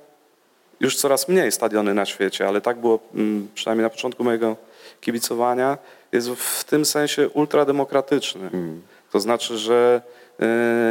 już 0.79 0.95
coraz 0.95 1.27
mniej 1.27 1.51
stadiony 1.51 1.93
na 1.93 2.05
świecie, 2.05 2.47
ale 2.47 2.61
tak 2.61 2.77
było 2.77 2.99
mm, 3.15 3.47
przynajmniej 3.55 3.83
na 3.83 3.89
początku 3.89 4.23
mojego 4.23 4.55
kibicowania, 5.01 5.77
jest 6.11 6.29
w 6.29 6.63
tym 6.63 6.85
sensie 6.85 7.29
ultrademokratyczny. 7.29 8.49
Mm. 8.53 8.81
To 9.11 9.19
znaczy, 9.19 9.57
że 9.57 10.01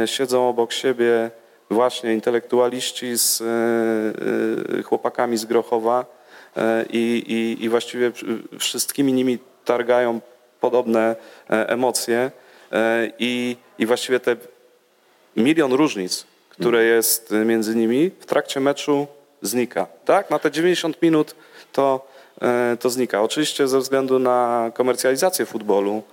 y, 0.03 0.07
siedzą 0.07 0.49
obok 0.49 0.73
siebie 0.73 1.31
właśnie 1.69 2.13
intelektualiści 2.13 3.17
z 3.17 3.41
y, 3.41 4.79
y, 4.79 4.83
chłopakami 4.83 5.37
z 5.37 5.45
Grochowa, 5.45 6.05
E, 6.57 6.85
i, 6.89 7.57
i, 7.59 7.69
właściwie 7.69 8.11
wszystkimi 8.59 9.13
nimi 9.13 9.39
targają 9.65 10.19
podobne 10.59 11.15
e, 11.49 11.69
emocje 11.69 12.31
i, 13.19 13.57
i 13.79 13.85
właściwie 13.85 14.19
te 14.19 14.35
milion 15.37 15.73
różnic, 15.73 16.25
które 16.49 16.79
mhm. 16.79 16.95
jest 16.95 17.33
między 17.45 17.75
nimi 17.75 18.11
w 18.19 18.25
trakcie 18.25 18.59
meczu 18.59 19.07
znika. 19.41 19.87
Tak? 20.05 20.29
Na 20.29 20.39
te 20.39 20.51
90 20.51 21.01
minut 21.01 21.35
to, 21.71 22.07
to 22.79 22.89
znika. 22.89 23.21
Oczywiście 23.21 23.67
ze 23.67 23.79
względu 23.79 24.19
na 24.19 24.71
komercjalizację 24.73 25.45
futbolu, 25.45 26.03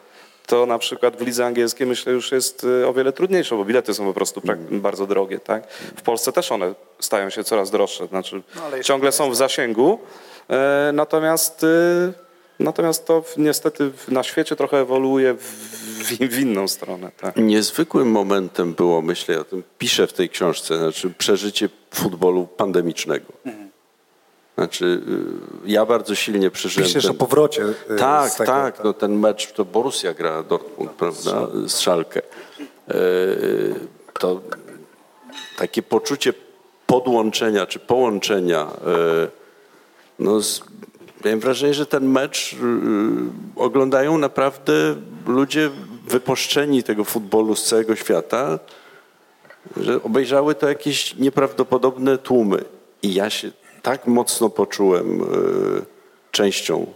to 0.47 0.67
na 0.67 0.79
przykład 0.79 1.17
w 1.17 1.27
lidze 1.27 1.47
angielskiej 1.47 1.87
myślę 1.87 2.13
już 2.13 2.33
jest 2.33 2.67
o 2.87 2.93
wiele 2.93 3.13
trudniejsze, 3.13 3.57
bo 3.57 3.65
bilety 3.65 3.95
są 3.95 4.05
po 4.05 4.15
prostu 4.15 4.41
mhm. 4.41 4.81
bardzo 4.81 5.07
drogie. 5.07 5.39
Tak? 5.39 5.71
W 5.73 6.03
Polsce 6.03 6.33
też 6.33 6.53
one 6.53 6.75
stają 7.01 7.31
się 7.31 7.45
coraz 7.45 7.71
droższe, 7.71 8.07
znaczy 8.07 8.43
no, 8.57 8.83
ciągle 8.83 9.13
są 9.13 9.31
w 9.31 9.37
zasięgu, 9.37 9.99
E, 10.51 10.91
natomiast, 10.93 11.67
natomiast 12.61 13.07
to 13.07 13.25
niestety 13.37 13.91
na 14.09 14.23
świecie 14.23 14.57
trochę 14.57 14.81
ewoluuje 14.81 15.35
w, 15.35 15.43
w 16.19 16.39
inną 16.39 16.69
stronę. 16.69 17.11
Tak. 17.21 17.37
Niezwykłym 17.37 18.11
momentem 18.11 18.75
było, 18.75 19.03
myślę, 19.03 19.35
ja 19.35 19.41
o 19.41 19.45
tym 19.45 19.63
piszę 19.79 20.07
w 20.07 20.13
tej 20.13 20.29
książce, 20.29 20.79
znaczy 20.79 21.11
przeżycie 21.19 21.69
futbolu 21.91 22.47
pandemicznego. 22.47 23.33
Znaczy, 24.59 24.85
y, 25.65 25.71
ja 25.71 25.87
bardzo 25.87 26.15
silnie 26.15 26.51
przeżyłem. 26.51 26.87
Piszesz 26.89 27.03
ten... 27.03 27.11
o 27.11 27.15
powrocie. 27.15 27.63
Y, 27.63 27.75
tak, 27.99 28.35
tego, 28.35 28.53
tak, 28.53 28.77
tak. 28.77 28.85
No, 28.85 28.93
ten 28.93 29.19
mecz 29.19 29.53
to 29.53 29.65
Borussia 29.65 30.15
gra 30.15 30.43
Dortmund, 30.43 30.91
prawda, 30.91 31.49
z 31.67 31.81
Szalkę. 31.81 32.23
E, 32.89 32.95
to 34.19 34.41
takie 35.59 35.83
poczucie 35.83 36.33
podłączenia 36.87 37.67
czy 37.67 37.79
połączenia 37.79 38.61
e, 38.63 39.29
no, 40.19 40.41
z, 40.41 40.63
miałem 41.25 41.41
wrażenie, 41.41 41.75
że 41.75 41.87
ten 41.87 42.09
mecz 42.09 42.53
y, 42.53 42.57
oglądają 43.57 44.19
naprawdę 44.19 44.73
ludzie 45.27 45.71
wypuszczeni 46.09 46.83
tego 46.83 47.05
futbolu 47.05 47.57
z 47.57 47.65
całego 47.65 47.97
świata, 47.97 48.59
że 49.77 50.03
obejrzały 50.03 50.55
to 50.55 50.69
jakieś 50.69 51.17
nieprawdopodobne 51.17 52.19
tłumy. 52.19 52.65
I 53.03 53.15
ja 53.15 53.31
się 53.31 53.51
tak 53.83 54.07
mocno 54.07 54.51
poczułem 54.51 55.23
y, 55.23 55.85
częścią 56.31 56.87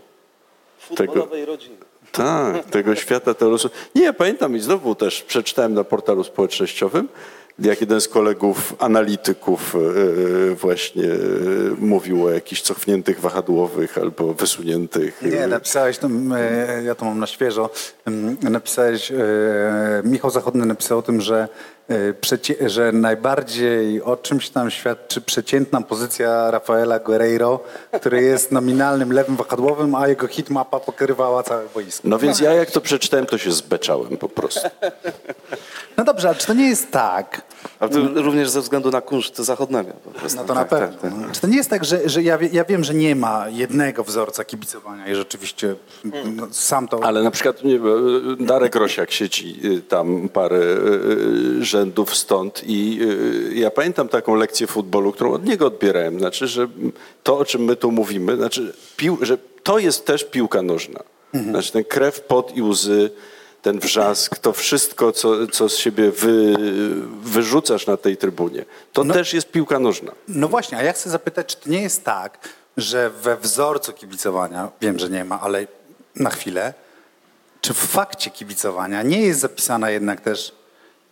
tego. 0.97 1.29
rodziny. 1.47 1.77
Tak, 2.13 2.65
tego 2.65 2.95
świata 2.95 3.35
terroryzmu. 3.35 3.71
Nie, 3.95 4.13
pamiętam 4.13 4.57
i 4.57 4.61
znowu 4.61 4.95
też 4.95 5.23
przeczytałem 5.23 5.75
na 5.75 5.85
portalu 5.85 6.25
społecznościowym, 6.25 7.09
jak 7.59 7.81
jeden 7.81 8.01
z 8.01 8.09
kolegów 8.09 8.75
analityków 8.79 9.75
e, 9.75 9.79
e, 9.79 10.55
właśnie 10.55 11.05
e, 11.05 11.17
mówił 11.79 12.25
o 12.25 12.31
jakichś 12.31 12.63
cofniętych 12.63 13.21
wahadłowych 13.21 13.99
albo 13.99 14.35
wysuniętych. 14.35 15.23
Nie, 15.23 15.47
napisałeś, 15.47 15.99
to, 15.99 16.09
ja 16.85 16.95
to 16.95 17.05
mam 17.05 17.19
na 17.19 17.27
świeżo, 17.27 17.71
napisałeś, 18.43 19.13
Michał 20.05 20.31
Zachodny 20.31 20.67
napisał 20.67 20.99
o 20.99 21.03
tym, 21.03 21.21
że, 21.21 21.49
że 22.67 22.93
najbardziej 22.93 24.03
o 24.03 24.17
czymś 24.17 24.51
tam 24.51 24.71
świadczy 24.71 25.21
przeciętna 25.21 25.81
pozycja 25.81 26.51
Rafaela 26.51 26.99
Guerreiro, 26.99 27.61
który 27.93 28.23
jest 28.23 28.53
nominalnym 28.53 29.13
lewym 29.13 29.37
wahadłowym, 29.37 29.95
a 29.95 30.09
jego 30.09 30.27
hitmapa 30.27 30.81
pokrywała 30.81 31.43
całe 31.43 31.65
boisko. 31.75 32.09
No 32.09 32.19
więc 32.19 32.41
ja 32.41 32.53
jak 32.53 32.71
to 32.71 32.81
przeczytałem, 32.81 33.27
to 33.27 33.39
się 33.39 33.53
zbeczałem 33.53 34.17
po 34.17 34.29
prostu. 34.29 34.69
No 35.97 36.05
dobrze, 36.05 36.29
ale 36.29 36.37
czy 36.37 36.47
to 36.47 36.55
nie 36.55 36.69
jest 36.69 36.91
tak? 36.91 37.43
Ale 37.81 37.91
to 37.91 37.99
również 38.23 38.51
ze 38.51 38.61
względu 38.61 38.91
na 38.91 39.01
kunszt 39.01 39.37
zachodnego. 39.37 39.93
Po 40.05 40.11
prostu. 40.11 40.39
No 40.39 40.45
to 40.45 40.55
na 40.55 40.61
tak, 40.65 40.69
pewno. 40.69 40.99
Tak, 40.99 41.13
tak. 41.23 41.33
Czy 41.33 41.41
to 41.41 41.47
nie 41.47 41.57
jest 41.57 41.71
tak, 41.71 41.85
że, 41.85 42.09
że 42.09 42.23
ja, 42.23 42.39
ja 42.53 42.65
wiem, 42.65 42.85
że 42.85 42.95
nie 42.95 43.17
ma 43.17 43.49
jednego 43.49 44.05
wzorca 44.05 44.45
kibicowania 44.45 45.07
i 45.09 45.15
rzeczywiście 45.15 45.75
no, 46.37 46.47
sam 46.51 46.89
to... 46.89 47.05
Ale 47.05 47.23
na 47.23 47.31
przykład 47.31 47.65
nie, 47.65 47.81
Darek 48.41 48.75
Rosiak 48.75 49.11
siedzi 49.11 49.61
y, 49.65 49.83
tam 49.83 50.29
parę 50.29 50.57
y, 51.61 51.65
y, 51.75 51.79
rzędów 51.79 52.17
stąd 52.17 52.63
i 52.67 53.01
ja 53.55 53.71
pamiętam 53.71 54.09
taką 54.09 54.35
lekcję 54.35 54.67
futbolu, 54.67 55.13
którą 55.13 55.33
od 55.33 55.45
niego 55.45 55.67
odbierałem. 55.67 56.19
Znaczy, 56.19 56.47
że 56.47 56.69
to, 57.23 57.39
o 57.39 57.45
czym 57.45 57.65
my 57.65 57.77
tu 57.77 57.91
mówimy, 57.91 58.37
znaczy, 58.37 58.75
pił, 58.97 59.19
że 59.23 59.39
to 59.63 59.79
jest 59.79 60.07
też 60.07 60.25
piłka 60.25 60.63
nożna. 60.63 61.01
Mhm. 61.35 61.53
Znaczy 61.53 61.73
ten 61.73 61.85
krew, 61.85 62.21
pot 62.21 62.57
i 62.57 62.63
łzy 62.63 63.11
ten 63.63 63.79
wrzask, 63.79 64.39
to 64.39 64.53
wszystko, 64.53 65.13
co, 65.13 65.47
co 65.47 65.69
z 65.69 65.77
siebie 65.77 66.11
wy, 66.11 66.55
wyrzucasz 67.23 67.87
na 67.87 67.97
tej 67.97 68.17
trybunie, 68.17 68.65
to 68.93 69.05
no, 69.05 69.15
też 69.15 69.35
jest 69.35 69.51
piłka 69.51 69.79
nożna. 69.79 70.13
No 70.29 70.49
właśnie, 70.49 70.79
a 70.79 70.83
ja 70.83 70.93
chcę 70.93 71.11
zapytać, 71.11 71.47
czy 71.47 71.57
to 71.57 71.71
nie 71.71 71.83
jest 71.83 72.05
tak, 72.05 72.39
że 72.77 73.11
we 73.11 73.37
wzorcu 73.37 73.93
kibicowania, 73.93 74.69
wiem, 74.81 74.99
że 74.99 75.11
nie 75.11 75.25
ma, 75.25 75.41
ale 75.41 75.67
na 76.17 76.31
chwilę, 76.31 76.75
czy 77.61 77.75
w 77.75 77.79
fakcie 77.79 78.31
kibicowania 78.31 79.03
nie 79.03 79.21
jest 79.21 79.41
zapisana 79.41 79.91
jednak 79.91 80.21
też 80.21 80.53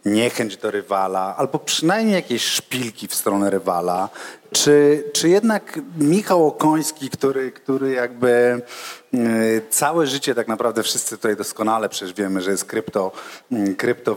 niechęć 0.05 0.57
do 0.57 0.71
rywala, 0.71 1.35
albo 1.37 1.59
przynajmniej 1.59 2.15
jakieś 2.15 2.45
szpilki 2.45 3.09
w 3.09 3.15
stronę 3.15 3.51
rywala, 3.51 4.09
czy, 4.53 5.05
czy 5.13 5.29
jednak 5.29 5.81
Michał 5.99 6.47
Okoński, 6.47 7.11
który, 7.11 7.53
który 7.53 7.93
jakby 7.93 8.63
e, 9.15 9.19
całe 9.71 10.07
życie 10.07 10.35
tak 10.35 10.49
naprawdę 10.49 10.83
wszyscy 10.83 11.17
tutaj 11.17 11.37
doskonale 11.37 11.89
przecież 11.89 12.15
wiemy, 12.15 12.41
że 12.41 12.51
jest 12.51 12.65
krypto, 12.65 13.13
mm, 13.53 13.77
krypto 13.77 14.17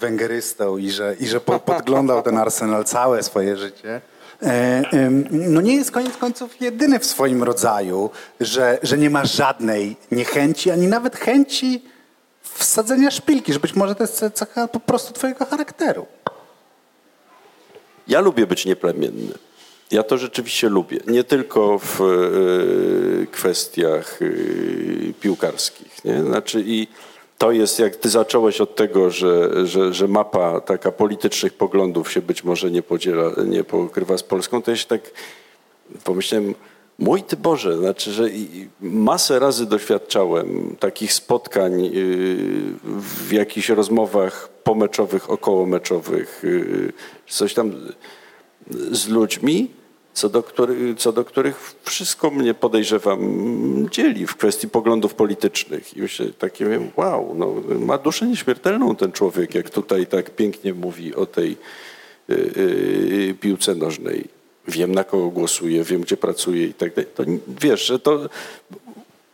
węgerystą 0.00 0.76
i 0.76 0.90
że, 0.90 1.16
i 1.20 1.26
że 1.26 1.40
podglądał 1.40 2.22
ten 2.22 2.38
Arsenal 2.38 2.84
całe 2.84 3.22
swoje 3.22 3.56
życie, 3.56 4.00
e, 4.42 4.82
no 5.30 5.60
nie 5.60 5.76
jest 5.76 5.90
koniec 5.90 6.16
końców 6.16 6.60
jedyny 6.60 6.98
w 6.98 7.06
swoim 7.06 7.42
rodzaju, 7.42 8.10
że, 8.40 8.78
że 8.82 8.98
nie 8.98 9.10
ma 9.10 9.24
żadnej 9.24 9.96
niechęci, 10.10 10.70
ani 10.70 10.86
nawet 10.86 11.16
chęci 11.16 11.82
wsadzenia 12.56 13.10
szpilki, 13.10 13.52
że 13.52 13.60
być 13.60 13.74
może 13.74 13.94
to 13.94 14.02
jest 14.02 14.24
cecha 14.34 14.68
po 14.68 14.80
prostu 14.80 15.12
twojego 15.12 15.44
charakteru. 15.44 16.06
Ja 18.08 18.20
lubię 18.20 18.46
być 18.46 18.66
nieplemienny. 18.66 19.32
Ja 19.90 20.02
to 20.02 20.18
rzeczywiście 20.18 20.68
lubię. 20.68 20.98
Nie 21.06 21.24
tylko 21.24 21.78
w 21.78 22.00
y, 22.00 23.26
kwestiach 23.32 24.22
y, 24.22 25.14
piłkarskich. 25.20 26.04
Nie? 26.04 26.22
Znaczy 26.22 26.62
i 26.66 26.88
to 27.38 27.52
jest, 27.52 27.78
jak 27.78 27.96
ty 27.96 28.08
zacząłeś 28.08 28.60
od 28.60 28.76
tego, 28.76 29.10
że, 29.10 29.66
że, 29.66 29.94
że 29.94 30.08
mapa 30.08 30.60
taka 30.60 30.92
politycznych 30.92 31.54
poglądów 31.54 32.12
się 32.12 32.22
być 32.22 32.44
może 32.44 32.70
nie 32.70 32.82
podziela, 32.82 33.30
nie 33.44 33.64
pokrywa 33.64 34.18
z 34.18 34.22
Polską, 34.22 34.62
to 34.62 34.70
ja 34.70 34.76
się 34.76 34.86
tak 34.86 35.00
pomyślałem, 36.04 36.54
mój 36.98 37.22
ty 37.22 37.36
Boże, 37.36 37.78
znaczy, 37.78 38.12
że 38.12 38.28
masę 38.80 39.38
razy 39.38 39.66
doświadczałem 39.66 40.76
takich 40.80 41.12
spotkań 41.12 41.84
y, 41.84 41.90
w 42.84 43.32
jakichś 43.32 43.68
rozmowach 43.68 44.48
pomeczowych, 44.64 45.30
okołomeczowych, 45.30 46.44
y, 46.44 46.92
coś 47.28 47.54
tam 47.54 47.72
z 48.90 49.08
ludźmi, 49.08 49.70
co 50.14 50.28
do, 50.28 50.42
który, 50.42 50.94
co 50.94 51.12
do 51.12 51.24
których 51.24 51.74
wszystko 51.84 52.30
mnie 52.30 52.54
podejrzewam 52.54 53.20
dzieli 53.90 54.26
w 54.26 54.36
kwestii 54.36 54.68
poglądów 54.68 55.14
politycznych. 55.14 55.96
I 55.96 56.02
myślę, 56.02 56.26
takie 56.38 56.66
wiem, 56.66 56.90
wow, 56.96 57.34
no, 57.34 57.54
ma 57.80 57.98
duszę 57.98 58.26
nieśmiertelną 58.26 58.96
ten 58.96 59.12
człowiek, 59.12 59.54
jak 59.54 59.70
tutaj 59.70 60.06
tak 60.06 60.30
pięknie 60.30 60.74
mówi 60.74 61.14
o 61.14 61.26
tej 61.26 61.56
yy, 62.28 63.34
piłce 63.40 63.74
nożnej. 63.74 64.35
Wiem, 64.68 64.94
na 64.94 65.04
kogo 65.04 65.28
głosuje, 65.28 65.84
wiem, 65.84 66.00
gdzie 66.00 66.16
pracuje 66.16 66.64
i 66.64 66.74
tak 66.74 66.94
dalej. 66.94 67.10
To 67.14 67.22
wiesz, 67.48 67.86
że 67.86 67.98
to 67.98 68.28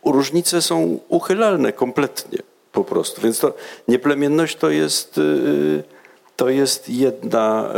różnice 0.05 0.61
są 0.61 0.99
uchylalne 1.09 1.73
kompletnie 1.73 2.39
po 2.71 2.83
prostu. 2.83 3.21
Więc 3.21 3.39
to 3.39 3.53
nieplemienność 3.87 4.55
to 4.55 4.69
jest, 4.69 5.17
yy, 5.17 5.83
to 6.35 6.49
jest 6.49 6.89
jedna 6.89 7.73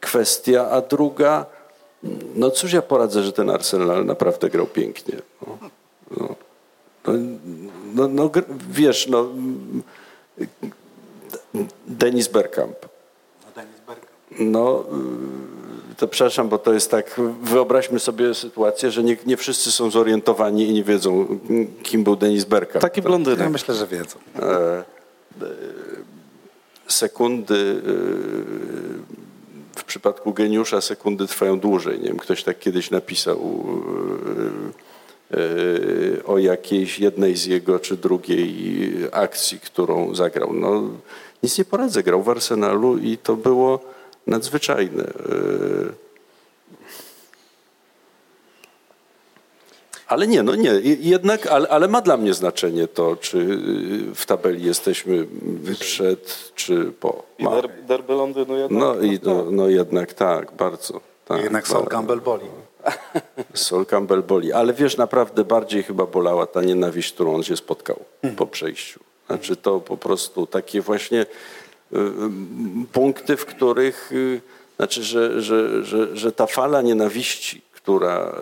kwestia, 0.00 0.70
a 0.70 0.80
druga 0.80 1.46
no 2.34 2.50
cóż 2.50 2.72
ja 2.72 2.82
poradzę, 2.82 3.22
że 3.22 3.32
ten 3.32 3.50
Arsenal 3.50 4.06
naprawdę 4.06 4.50
grał 4.50 4.66
pięknie. 4.66 5.14
No, 5.46 5.58
no, 6.16 6.28
no, 7.06 7.12
no, 7.94 8.08
no 8.08 8.30
wiesz, 8.70 9.08
no 9.08 9.28
Denis 11.86 12.28
Bergkamp. 12.28 12.76
No, 14.38 14.84
to 15.96 16.08
przepraszam, 16.08 16.48
bo 16.48 16.58
to 16.58 16.72
jest 16.72 16.90
tak, 16.90 17.20
wyobraźmy 17.42 17.98
sobie 17.98 18.34
sytuację, 18.34 18.90
że 18.90 19.02
nie, 19.02 19.16
nie 19.26 19.36
wszyscy 19.36 19.72
są 19.72 19.90
zorientowani 19.90 20.68
i 20.68 20.72
nie 20.72 20.84
wiedzą, 20.84 21.38
kim 21.82 22.04
był 22.04 22.16
Denis 22.16 22.44
Bergkamp. 22.44 22.82
Taki 22.82 23.02
blondynek. 23.02 23.40
Ja 23.40 23.50
myślę, 23.50 23.74
że 23.74 23.86
wiedzą. 23.86 24.18
E, 24.38 24.42
e, 24.42 24.84
sekundy 26.88 27.54
e, 27.54 27.92
w 29.78 29.84
przypadku 29.84 30.32
geniusza 30.32 30.80
sekundy 30.80 31.26
trwają 31.26 31.60
dłużej. 31.60 31.98
Nie 32.00 32.08
wiem, 32.08 32.18
ktoś 32.18 32.42
tak 32.42 32.58
kiedyś 32.58 32.90
napisał 32.90 33.64
o 36.26 36.38
jakiejś 36.38 36.98
jednej 36.98 37.36
z 37.36 37.46
jego 37.46 37.78
czy 37.78 37.96
drugiej 37.96 38.94
akcji, 39.12 39.60
którą 39.60 40.14
zagrał. 40.14 40.52
No, 40.52 40.82
nic 41.42 41.58
nie 41.58 41.64
poradzę, 41.64 42.02
grał 42.02 42.22
w 42.22 42.28
Arsenalu 42.28 42.98
i 42.98 43.18
to 43.18 43.36
było 43.36 43.80
nadzwyczajne. 44.26 45.04
Ale 50.12 50.26
nie, 50.26 50.42
no 50.42 50.54
nie, 50.54 50.70
jednak, 51.00 51.46
ale, 51.46 51.68
ale, 51.68 51.88
ma 51.88 52.00
dla 52.00 52.16
mnie 52.16 52.34
znaczenie 52.34 52.88
to, 52.88 53.16
czy 53.16 53.38
y, 53.38 54.14
w 54.14 54.26
tabeli 54.26 54.64
jesteśmy 54.64 55.26
przed, 55.80 56.52
czy 56.54 56.92
po. 57.00 57.22
Ma. 57.38 57.50
I 57.50 57.62
der, 57.62 57.70
derby 57.82 58.12
Londynu 58.12 58.56
jednak. 58.56 58.80
No, 58.82 59.00
i, 59.00 59.20
no, 59.22 59.44
no 59.50 59.68
jednak 59.68 60.14
tak, 60.14 60.52
bardzo. 60.52 61.00
Tak, 61.24 61.42
jednak 61.42 61.68
Sol 61.68 61.86
Campbell 61.86 62.20
boli. 62.20 62.46
Sol 63.54 63.86
Campbell 63.86 64.22
boli, 64.22 64.52
ale 64.52 64.72
wiesz, 64.72 64.96
naprawdę 64.96 65.44
bardziej 65.44 65.82
chyba 65.82 66.06
bolała 66.06 66.46
ta 66.46 66.62
nienawiść, 66.62 67.12
którą 67.12 67.34
on 67.34 67.42
się 67.42 67.56
spotkał 67.56 67.98
hmm. 68.22 68.36
po 68.36 68.46
przejściu. 68.46 69.00
Znaczy 69.26 69.56
to 69.56 69.80
po 69.80 69.96
prostu 69.96 70.46
takie 70.46 70.80
właśnie 70.80 71.26
punkty, 72.92 73.36
w 73.36 73.46
których, 73.46 74.12
y, 74.12 74.40
znaczy, 74.76 75.02
że, 75.02 75.42
że, 75.42 75.84
że, 75.84 76.16
że 76.16 76.32
ta 76.32 76.46
fala 76.46 76.82
nienawiści, 76.82 77.62
która, 77.72 78.36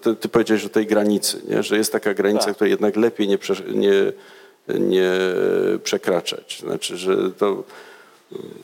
ty, 0.00 0.16
ty 0.16 0.28
powiedziałeś 0.28 0.64
o 0.64 0.68
tej 0.68 0.86
granicy, 0.86 1.40
nie? 1.48 1.62
że 1.62 1.76
jest 1.76 1.92
taka 1.92 2.14
granica, 2.14 2.44
tak. 2.44 2.54
która 2.54 2.68
jednak 2.68 2.96
lepiej 2.96 3.28
nie, 3.28 3.38
nie, 3.74 4.12
nie 4.68 5.10
przekraczać. 5.84 6.60
Znaczy, 6.60 6.96
że 6.96 7.30
to 7.30 7.64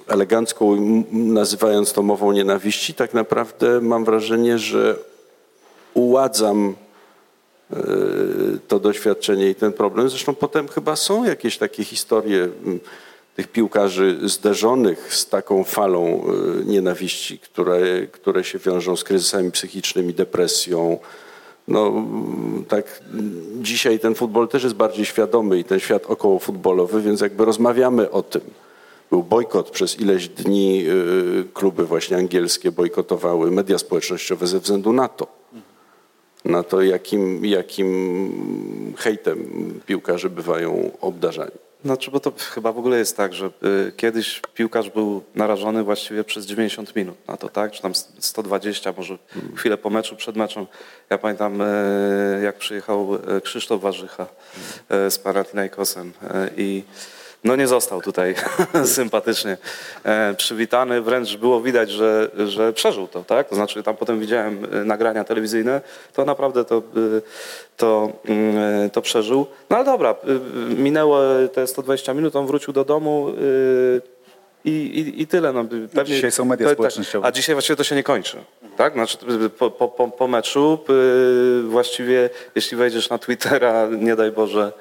elegancko 0.08 0.76
nazywając 1.12 1.92
to 1.92 2.02
mową 2.02 2.32
nienawiści, 2.32 2.94
tak 2.94 3.14
naprawdę 3.14 3.80
mam 3.80 4.04
wrażenie, 4.04 4.58
że 4.58 4.96
uładzam 5.94 6.74
to 8.68 8.80
doświadczenie 8.80 9.50
i 9.50 9.54
ten 9.54 9.72
problem. 9.72 10.08
Zresztą 10.08 10.34
potem 10.34 10.68
chyba 10.68 10.96
są 10.96 11.24
jakieś 11.24 11.58
takie 11.58 11.84
historie 11.84 12.48
tych 13.36 13.48
piłkarzy 13.48 14.18
zderzonych 14.22 15.14
z 15.14 15.28
taką 15.28 15.64
falą 15.64 16.04
e, 16.04 16.64
nienawiści, 16.64 17.38
które, 17.38 18.06
które 18.06 18.44
się 18.44 18.58
wiążą 18.58 18.96
z 18.96 19.04
kryzysami 19.04 19.50
psychicznymi, 19.50 20.14
depresją. 20.14 20.98
No, 21.68 21.92
tak, 22.68 23.00
dzisiaj 23.60 23.98
ten 23.98 24.14
futbol 24.14 24.48
też 24.48 24.62
jest 24.62 24.74
bardziej 24.74 25.04
świadomy 25.04 25.58
i 25.58 25.64
ten 25.64 25.80
świat 25.80 26.06
około 26.06 26.38
futbolowy, 26.38 27.02
więc 27.02 27.20
jakby 27.20 27.44
rozmawiamy 27.44 28.10
o 28.10 28.22
tym. 28.22 28.42
Był 29.10 29.22
bojkot 29.22 29.70
przez 29.70 30.00
ileś 30.00 30.28
dni, 30.28 30.84
e, 30.86 30.92
kluby 31.54 31.86
właśnie 31.86 32.16
angielskie 32.16 32.72
bojkotowały 32.72 33.50
media 33.50 33.78
społecznościowe 33.78 34.46
ze 34.46 34.60
względu 34.60 34.92
na 34.92 35.08
to. 35.08 35.26
Na 36.44 36.62
to, 36.62 36.82
jakim, 36.82 37.44
jakim 37.44 38.94
hejtem 38.96 39.38
piłkarze 39.86 40.30
bywają 40.30 40.90
obdarzani. 41.00 41.63
Znaczy, 41.84 42.10
bo 42.10 42.20
to 42.20 42.32
chyba 42.38 42.72
w 42.72 42.78
ogóle 42.78 42.98
jest 42.98 43.16
tak, 43.16 43.34
że 43.34 43.46
y, 43.46 43.92
kiedyś 43.96 44.40
piłkarz 44.54 44.90
był 44.90 45.22
narażony 45.34 45.82
właściwie 45.82 46.24
przez 46.24 46.46
90 46.46 46.96
minut 46.96 47.28
na 47.28 47.36
to, 47.36 47.48
tak? 47.48 47.72
Czy 47.72 47.82
tam 47.82 47.92
120, 48.18 48.94
może 48.96 49.18
chwilę 49.56 49.76
po 49.76 49.90
meczu, 49.90 50.16
przed 50.16 50.36
meczem. 50.36 50.66
Ja 51.10 51.18
pamiętam, 51.18 51.60
y, 51.60 51.64
jak 52.42 52.58
przyjechał 52.58 53.14
y, 53.14 53.40
Krzysztof 53.40 53.80
Warzycha 53.80 54.26
z 54.90 55.18
Panathinaikosem 55.18 56.12
i 56.56 56.82
no 57.44 57.56
nie 57.56 57.66
został 57.66 58.02
tutaj 58.02 58.34
sympatycznie 58.84 59.56
e, 60.04 60.34
przywitany, 60.34 61.02
wręcz 61.02 61.36
było 61.36 61.60
widać, 61.60 61.90
że, 61.90 62.30
że 62.46 62.72
przeżył 62.72 63.08
to, 63.08 63.24
tak? 63.24 63.48
To 63.48 63.54
znaczy 63.54 63.82
tam 63.82 63.96
potem 63.96 64.20
widziałem 64.20 64.66
e, 64.72 64.84
nagrania 64.84 65.24
telewizyjne, 65.24 65.80
to 66.12 66.24
naprawdę 66.24 66.64
to, 66.64 66.76
e, 66.76 66.80
to, 67.76 68.12
mm, 68.24 68.90
to 68.90 69.02
przeżył. 69.02 69.46
No 69.70 69.76
ale 69.76 69.84
dobra, 69.84 70.14
minęło 70.76 71.20
te 71.52 71.66
120 71.66 72.14
minut, 72.14 72.36
on 72.36 72.46
wrócił 72.46 72.72
do 72.72 72.84
domu, 72.84 73.26
i, 74.64 74.70
i, 74.70 75.22
i 75.22 75.26
tyle. 75.26 75.52
No, 75.52 75.64
pewnie, 75.94 76.14
dzisiaj 76.14 76.32
są 76.32 76.44
media 76.44 76.66
tak, 76.66 76.74
społecznościowe. 76.74 77.26
A 77.26 77.32
dzisiaj 77.32 77.54
właściwie 77.54 77.76
to 77.76 77.84
się 77.84 77.94
nie 77.94 78.02
kończy. 78.02 78.36
Tak? 78.76 78.92
Znaczy, 78.92 79.18
po, 79.58 79.70
po, 79.70 80.08
po 80.08 80.28
meczu 80.28 80.78
właściwie, 81.68 82.30
jeśli 82.54 82.76
wejdziesz 82.76 83.10
na 83.10 83.18
Twittera, 83.18 83.88
nie 83.98 84.16
daj 84.16 84.32
Boże, 84.32 84.72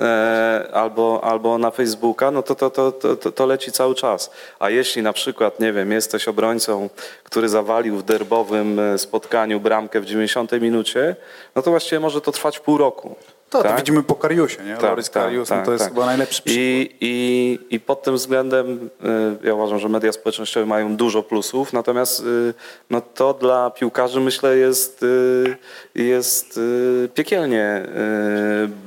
e, 0.00 0.68
albo, 0.72 1.24
albo 1.24 1.58
na 1.58 1.70
Facebooka, 1.70 2.30
no 2.30 2.42
to, 2.42 2.54
to, 2.54 2.70
to, 2.70 2.92
to, 2.92 3.32
to 3.32 3.46
leci 3.46 3.72
cały 3.72 3.94
czas. 3.94 4.30
A 4.58 4.70
jeśli 4.70 5.02
na 5.02 5.12
przykład, 5.12 5.60
nie 5.60 5.72
wiem, 5.72 5.92
jesteś 5.92 6.28
obrońcą, 6.28 6.90
który 7.24 7.48
zawalił 7.48 7.96
w 7.96 8.02
derbowym 8.02 8.80
e, 8.80 8.98
spotkaniu 8.98 9.60
bramkę 9.60 10.00
w 10.00 10.04
90 10.04 10.52
minucie, 10.52 11.16
no 11.56 11.62
to 11.62 11.70
właściwie 11.70 12.00
może 12.00 12.20
to 12.20 12.32
trwać 12.32 12.60
pół 12.60 12.78
roku. 12.78 13.16
To, 13.52 13.62
tak? 13.62 13.76
widzimy 13.76 14.02
po 14.02 14.14
Kariusie, 14.14 14.64
nie? 14.64 14.74
Tak, 14.74 14.82
Loris 14.82 15.10
tak, 15.10 15.22
Karius, 15.22 15.48
tak, 15.48 15.58
no 15.58 15.64
to 15.64 15.72
jest 15.72 15.84
tak. 15.84 15.92
chyba 15.92 16.06
najlepszy 16.06 16.42
przykład. 16.42 16.56
I, 16.56 16.96
i, 17.00 17.58
I 17.70 17.80
pod 17.80 18.02
tym 18.02 18.14
względem 18.14 18.90
y, 19.42 19.46
ja 19.46 19.54
uważam, 19.54 19.78
że 19.78 19.88
media 19.88 20.12
społecznościowe 20.12 20.66
mają 20.66 20.96
dużo 20.96 21.22
plusów, 21.22 21.72
natomiast 21.72 22.20
y, 22.20 22.54
no 22.90 23.00
to 23.00 23.34
dla 23.34 23.70
piłkarzy 23.70 24.20
myślę 24.20 24.56
jest, 24.56 25.02
y, 25.02 25.56
jest 25.94 26.60
piekielnie 27.14 27.86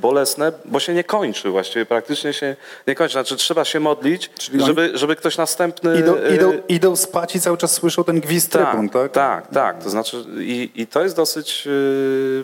bolesne, 0.02 0.52
bo 0.64 0.80
się 0.80 0.94
nie 0.94 1.04
kończy 1.04 1.50
właściwie, 1.50 1.86
praktycznie 1.86 2.32
się 2.32 2.56
nie 2.86 2.94
kończy. 2.94 3.12
Znaczy 3.12 3.36
trzeba 3.36 3.64
się 3.64 3.80
modlić, 3.80 4.30
żeby, 4.54 4.90
żeby 4.94 5.16
ktoś 5.16 5.36
następny... 5.36 5.98
Idą, 5.98 6.16
idą, 6.34 6.52
idą 6.68 6.96
spać 6.96 7.36
i 7.36 7.40
cały 7.40 7.56
czas 7.56 7.72
słyszą 7.72 8.04
ten 8.04 8.20
gwizd 8.20 8.52
tak, 8.52 8.68
trybun, 8.68 8.88
tak? 8.88 9.12
Tak, 9.12 9.46
tak. 9.46 9.82
To 9.82 9.90
znaczy 9.90 10.24
i, 10.38 10.70
i 10.74 10.86
to 10.86 11.02
jest 11.02 11.16
dosyć 11.16 11.68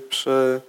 prze 0.09 0.61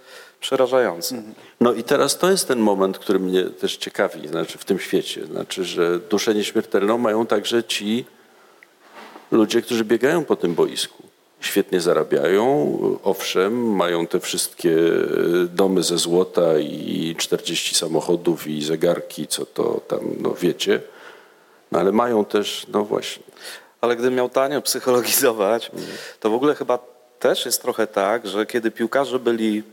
przerażający. 0.43 1.23
No 1.59 1.73
i 1.73 1.83
teraz 1.83 2.17
to 2.17 2.31
jest 2.31 2.47
ten 2.47 2.59
moment, 2.59 2.99
który 2.99 3.19
mnie 3.19 3.43
też 3.43 3.77
ciekawi, 3.77 4.27
znaczy 4.27 4.57
w 4.57 4.65
tym 4.65 4.79
świecie. 4.79 5.25
Znaczy, 5.25 5.65
że 5.65 5.99
duszę 5.99 6.35
nieśmiertelną 6.35 6.97
mają 6.97 7.25
także 7.25 7.63
ci 7.63 8.05
ludzie, 9.31 9.61
którzy 9.61 9.85
biegają 9.85 10.25
po 10.25 10.35
tym 10.35 10.55
boisku. 10.55 11.03
świetnie 11.39 11.81
zarabiają. 11.81 12.77
Owszem, 13.03 13.75
mają 13.75 14.07
te 14.07 14.19
wszystkie 14.19 14.75
domy 15.49 15.83
ze 15.83 15.97
złota 15.97 16.57
i 16.59 17.15
40 17.17 17.75
samochodów 17.75 18.47
i 18.47 18.63
zegarki, 18.63 19.27
co 19.27 19.45
to 19.45 19.81
tam, 19.87 19.99
no 20.19 20.33
wiecie. 20.33 20.81
No 21.71 21.79
ale 21.79 21.91
mają 21.91 22.25
też, 22.25 22.65
no 22.67 22.85
właśnie. 22.85 23.23
Ale 23.81 23.95
gdybym 23.95 24.15
miał 24.15 24.29
tanio 24.29 24.61
psychologizować, 24.61 25.71
to 26.19 26.29
w 26.29 26.33
ogóle 26.33 26.55
chyba 26.55 26.79
też 27.19 27.45
jest 27.45 27.61
trochę 27.61 27.87
tak, 27.87 28.27
że 28.27 28.45
kiedy 28.45 28.71
piłkarze 28.71 29.19
byli 29.19 29.63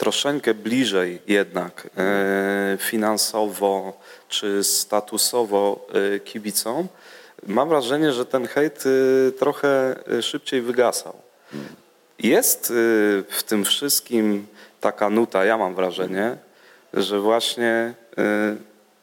troszeczkę 0.00 0.54
bliżej 0.54 1.18
jednak 1.26 1.90
e, 1.96 2.78
finansowo 2.80 4.00
czy 4.28 4.64
statusowo 4.64 5.86
e, 6.14 6.20
kibicom, 6.20 6.88
mam 7.46 7.68
wrażenie, 7.68 8.12
że 8.12 8.26
ten 8.26 8.46
hejt 8.46 8.84
e, 8.86 9.32
trochę 9.32 9.96
szybciej 10.20 10.62
wygasał. 10.62 11.16
Jest 12.18 12.72
w 13.28 13.42
tym 13.46 13.64
wszystkim 13.64 14.46
taka 14.80 15.10
nuta, 15.10 15.44
ja 15.44 15.58
mam 15.58 15.74
wrażenie, 15.74 16.36
że 16.94 17.20
właśnie 17.20 17.94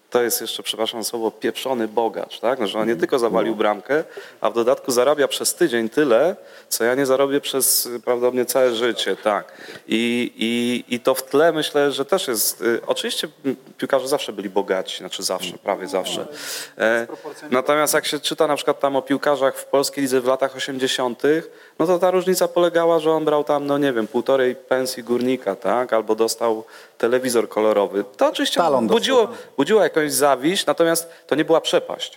to 0.09 0.21
jest 0.21 0.41
jeszcze, 0.41 0.63
przepraszam 0.63 1.03
słowo, 1.03 1.31
pieprzony 1.31 1.87
bogacz, 1.87 2.39
tak? 2.39 2.59
No, 2.59 2.67
że 2.67 2.79
on 2.79 2.87
nie 2.87 2.95
tylko 2.95 3.19
zawalił 3.19 3.55
bramkę, 3.55 4.03
a 4.41 4.49
w 4.49 4.53
dodatku 4.53 4.91
zarabia 4.91 5.27
przez 5.27 5.55
tydzień 5.55 5.89
tyle, 5.89 6.35
co 6.69 6.83
ja 6.83 6.95
nie 6.95 7.05
zarobię 7.05 7.41
przez 7.41 7.89
prawdopodobnie 8.05 8.45
całe 8.45 8.75
życie, 8.75 9.15
tak. 9.15 9.53
I, 9.87 10.31
i, 10.37 10.95
i 10.95 10.99
to 10.99 11.15
w 11.15 11.23
tle 11.23 11.51
myślę, 11.51 11.91
że 11.91 12.05
też 12.05 12.27
jest, 12.27 12.61
y, 12.61 12.81
oczywiście 12.87 13.27
piłkarze 13.77 14.07
zawsze 14.07 14.33
byli 14.33 14.49
bogaci, 14.49 14.97
znaczy 14.97 15.23
zawsze, 15.23 15.57
prawie 15.57 15.87
zawsze. 15.87 16.27
E, 16.77 17.07
natomiast 17.51 17.93
jak 17.93 18.05
się 18.05 18.19
czyta 18.19 18.47
na 18.47 18.55
przykład 18.55 18.79
tam 18.79 18.95
o 18.95 19.01
piłkarzach 19.01 19.57
w 19.57 19.65
polskiej 19.65 20.01
lidze 20.01 20.21
w 20.21 20.25
latach 20.25 20.55
80., 20.55 21.23
no 21.79 21.87
to 21.87 21.99
ta 21.99 22.11
różnica 22.11 22.47
polegała, 22.47 22.99
że 22.99 23.11
on 23.11 23.25
brał 23.25 23.43
tam, 23.43 23.65
no 23.65 23.77
nie 23.77 23.93
wiem, 23.93 24.07
półtorej 24.07 24.55
pensji 24.55 25.03
górnika, 25.03 25.55
tak? 25.55 25.93
Albo 25.93 26.15
dostał 26.15 26.63
telewizor 26.97 27.49
kolorowy. 27.49 28.03
To 28.17 28.27
oczywiście 28.27 28.57
Talon 28.59 28.87
budziło, 28.87 29.27
budziło 29.57 29.83
jakąś 29.83 30.11
zawiść, 30.11 30.65
natomiast 30.65 31.09
to 31.27 31.35
nie 31.35 31.45
była 31.45 31.61
przepaść. 31.61 32.15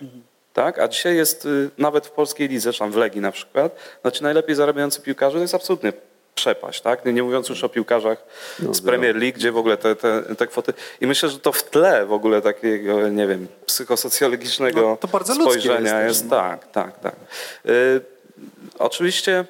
Tak? 0.53 0.79
A 0.79 0.87
dzisiaj 0.87 1.15
jest 1.15 1.45
y, 1.45 1.69
nawet 1.77 2.07
w 2.07 2.11
polskiej 2.11 2.47
lidze, 2.47 2.73
czy 2.73 2.79
tam 2.79 2.91
w 2.91 2.95
Legii 2.95 3.21
na 3.21 3.31
przykład, 3.31 3.75
no 4.03 4.11
ci 4.11 4.23
najlepiej 4.23 4.55
zarabiający 4.55 5.01
piłkarze 5.01 5.35
to 5.37 5.41
jest 5.41 5.55
absolutnie 5.55 5.93
przepaść, 6.35 6.81
tak? 6.81 7.05
Nie, 7.05 7.13
nie 7.13 7.23
mówiąc 7.23 7.49
już 7.49 7.63
o 7.63 7.69
piłkarzach 7.69 8.23
z 8.71 8.81
Premier 8.81 9.15
League, 9.15 9.35
gdzie 9.35 9.51
w 9.51 9.57
ogóle 9.57 9.77
te, 9.77 9.95
te, 9.95 10.23
te 10.35 10.47
kwoty... 10.47 10.73
I 11.01 11.07
myślę, 11.07 11.29
że 11.29 11.39
to 11.39 11.51
w 11.51 11.63
tle 11.63 12.05
w 12.05 12.13
ogóle 12.13 12.41
takiego, 12.41 13.09
nie 13.09 13.27
wiem, 13.27 13.47
psychosocjologicznego 13.65 14.81
No, 14.81 14.97
to 14.97 15.07
bardzo 15.07 15.35
spojrzenia 15.35 16.01
jest 16.01 16.19
jest. 16.19 16.23
no. 16.23 16.29
tak, 16.29 16.71
tak, 16.71 16.99
tak. 16.99 17.15
Y, 17.65 18.01
oczywiście 18.79 19.45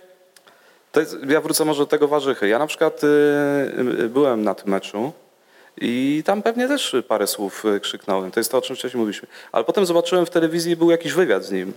to 0.91 0.99
jest, 0.99 1.17
ja 1.27 1.41
wrócę 1.41 1.65
może 1.65 1.79
do 1.79 1.87
tego 1.87 2.07
warzychy. 2.07 2.47
Ja 2.47 2.59
na 2.59 2.67
przykład 2.67 3.03
y, 3.03 3.07
y, 3.99 4.09
byłem 4.09 4.43
na 4.43 4.55
tym 4.55 4.69
meczu 4.69 5.11
i 5.81 6.23
tam 6.25 6.41
pewnie 6.41 6.67
też 6.67 6.95
parę 7.07 7.27
słów 7.27 7.65
y, 7.65 7.79
krzyknąłem. 7.79 8.31
To 8.31 8.39
jest 8.39 8.51
to, 8.51 8.57
o 8.57 8.61
czym 8.61 8.75
wcześniej 8.75 8.99
mówiliśmy. 8.99 9.27
Ale 9.51 9.63
potem 9.63 9.85
zobaczyłem 9.85 10.25
w 10.25 10.29
telewizji, 10.29 10.75
był 10.75 10.91
jakiś 10.91 11.13
wywiad 11.13 11.43
z 11.43 11.51
nim. 11.51 11.73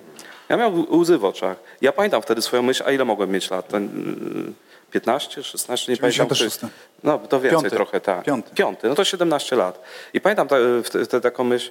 Ja 0.49 0.57
miałem 0.57 0.87
łzy 0.95 1.19
w 1.19 1.25
oczach. 1.25 1.57
Ja 1.81 1.93
pamiętam 1.93 2.23
wtedy 2.23 2.43
swoją 2.43 2.63
myśl, 2.63 2.83
a 2.87 2.93
ile 2.93 3.05
mogłem 3.05 3.31
mieć 3.31 3.51
lat? 3.51 3.69
Ten, 3.69 3.85
y, 4.49 4.91
15, 4.93 5.43
16, 5.43 5.93
nie 5.93 5.97
pamiętam. 5.97 6.29
96. 6.29 6.61
czy- 6.61 6.69
No, 7.05 7.19
to 7.19 7.41
więcej 7.41 7.61
Piąty. 7.61 7.77
trochę, 7.77 8.01
tak. 8.01 8.25
Piąty. 8.25 8.55
Piąty, 8.55 8.89
no 8.89 8.95
to 8.95 9.05
17 9.05 9.57
lat. 9.57 9.81
I 10.15 10.21
pamiętam 10.21 10.49
ta, 10.49 10.57
wtedy, 10.85 11.21
taką 11.21 11.45
myśl, 11.45 11.71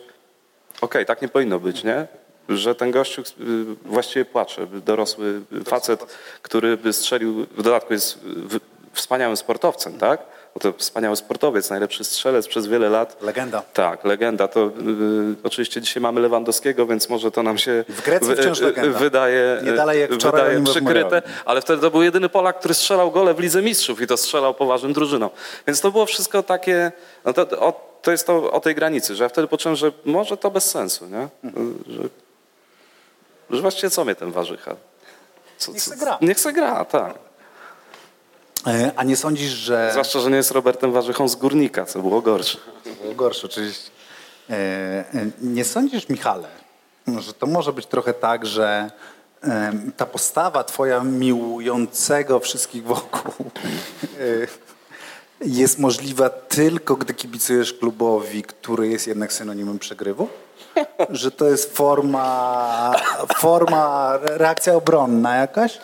okej, 0.82 1.06
tak 1.06 1.22
nie 1.22 1.28
powinno 1.28 1.60
być, 1.60 1.84
nie? 1.84 2.08
Że 2.50 2.76
ten 2.76 2.92
gościu 2.92 3.22
y, 3.22 3.26
właściwie 3.86 4.26
płacze, 4.26 4.68
dorosły 4.68 5.42
facet, 5.66 6.06
który 6.42 6.78
by 6.78 6.94
strzelił, 6.94 7.46
w 7.46 7.62
dodatku 7.64 7.94
jest 7.94 8.20
wspaniałym 8.94 9.38
sportowcem, 9.38 9.98
tak? 9.98 10.33
Bo 10.54 10.60
to 10.60 10.74
wspaniały 10.78 11.16
sportowiec, 11.16 11.70
najlepszy 11.70 12.04
strzelec 12.04 12.48
przez 12.48 12.68
wiele 12.68 12.90
lat. 12.90 13.22
Legenda. 13.22 13.62
Tak, 13.74 14.04
legenda. 14.06 14.48
To 14.48 14.66
y, 14.68 14.72
oczywiście 15.44 15.82
dzisiaj 15.82 16.02
mamy 16.04 16.22
Lewandowskiego, 16.22 16.86
więc 16.86 17.10
może 17.10 17.32
to 17.32 17.44
nam 17.44 17.58
się 17.58 17.86
W 17.90 18.02
Grecji 18.02 18.36
wciąż 18.36 18.60
wy- 18.60 18.66
legenda. 18.66 19.00
wydaje, 19.00 19.62
Nie 19.64 19.74
dalej 19.74 20.02
jak 20.02 20.14
wczoraj 20.14 20.42
wydaje 20.56 20.64
przykryte, 20.66 21.22
ale 21.46 21.62
wtedy 21.62 21.82
to 21.82 21.92
był 21.92 22.04
jedyny 22.04 22.30
Polak, 22.30 22.60
który 22.60 22.74
strzelał 22.74 23.12
gole 23.12 23.34
w 23.34 23.40
Lidze 23.40 23.62
Mistrzów 23.62 24.02
i 24.02 24.08
to 24.08 24.18
strzelał 24.18 24.54
poważnym 24.54 24.94
drużynom. 24.94 25.30
Więc 25.68 25.82
to 25.82 25.92
było 25.92 26.06
wszystko 26.06 26.44
takie, 26.44 26.92
no 27.26 27.34
to, 27.34 27.42
o, 27.60 27.98
to 28.02 28.12
jest 28.12 28.28
to 28.28 28.52
o 28.52 28.60
tej 28.60 28.76
granicy, 28.76 29.16
że 29.16 29.24
ja 29.24 29.30
wtedy 29.30 29.48
poczułem, 29.48 29.76
że 29.76 29.92
może 30.06 30.38
to 30.38 30.52
bez 30.52 30.72
sensu, 30.72 31.06
nie? 31.08 31.28
Że, 31.88 32.02
że 33.50 33.62
właściwie 33.62 33.90
co 33.90 34.06
mnie 34.06 34.16
ten 34.16 34.32
warzycha? 34.32 34.76
Co, 35.58 35.72
Niech 35.72 35.82
co- 35.84 35.90
se 35.92 35.98
gra. 35.98 36.18
Niech 36.22 36.40
se 36.40 36.54
gra, 36.54 36.86
tak. 36.86 37.14
E, 38.68 38.92
A 38.96 39.04
nie 39.04 39.18
sądzisz, 39.18 39.52
że... 39.52 39.90
Zwłaszcza, 39.92 40.20
że 40.20 40.30
nie 40.30 40.36
jest 40.38 40.52
Robertem 40.52 40.92
Warzychą 40.92 41.28
z 41.28 41.36
Górnika, 41.36 41.86
co 41.86 42.00
było 42.02 42.22
gorsze. 42.22 42.58
Było 43.02 43.16
gorsze 43.16 43.48
oczywiście. 43.48 43.92
E, 44.50 44.54
e, 44.54 45.06
Nie 45.42 45.66
sądzisz, 45.66 46.10
Michale, 46.10 46.48
że 47.20 47.34
to 47.34 47.48
może 47.48 47.74
być 47.74 47.86
trochę 47.86 48.14
tak, 48.14 48.46
że 48.46 48.92
ta 49.98 50.06
postawa 50.06 50.64
twoja 50.64 51.04
miłującego 51.04 52.40
wszystkich 52.40 52.84
wokół 52.84 53.52
jest 55.46 55.80
możliwa 55.80 56.30
tylko, 56.30 56.96
gdy 56.96 57.14
kibicujesz 57.14 57.74
klubowi, 57.74 58.44
który 58.44 58.88
jest 58.88 59.08
jednak 59.08 59.34
synonimem 59.34 59.80
przegrywu? 59.80 60.28
Że 61.10 61.32
to 61.32 61.46
jest 61.46 61.76
forma, 61.78 62.96
forma, 63.38 64.14
reakcja 64.22 64.74
obronna 64.76 65.36
jakaś? 65.36 65.78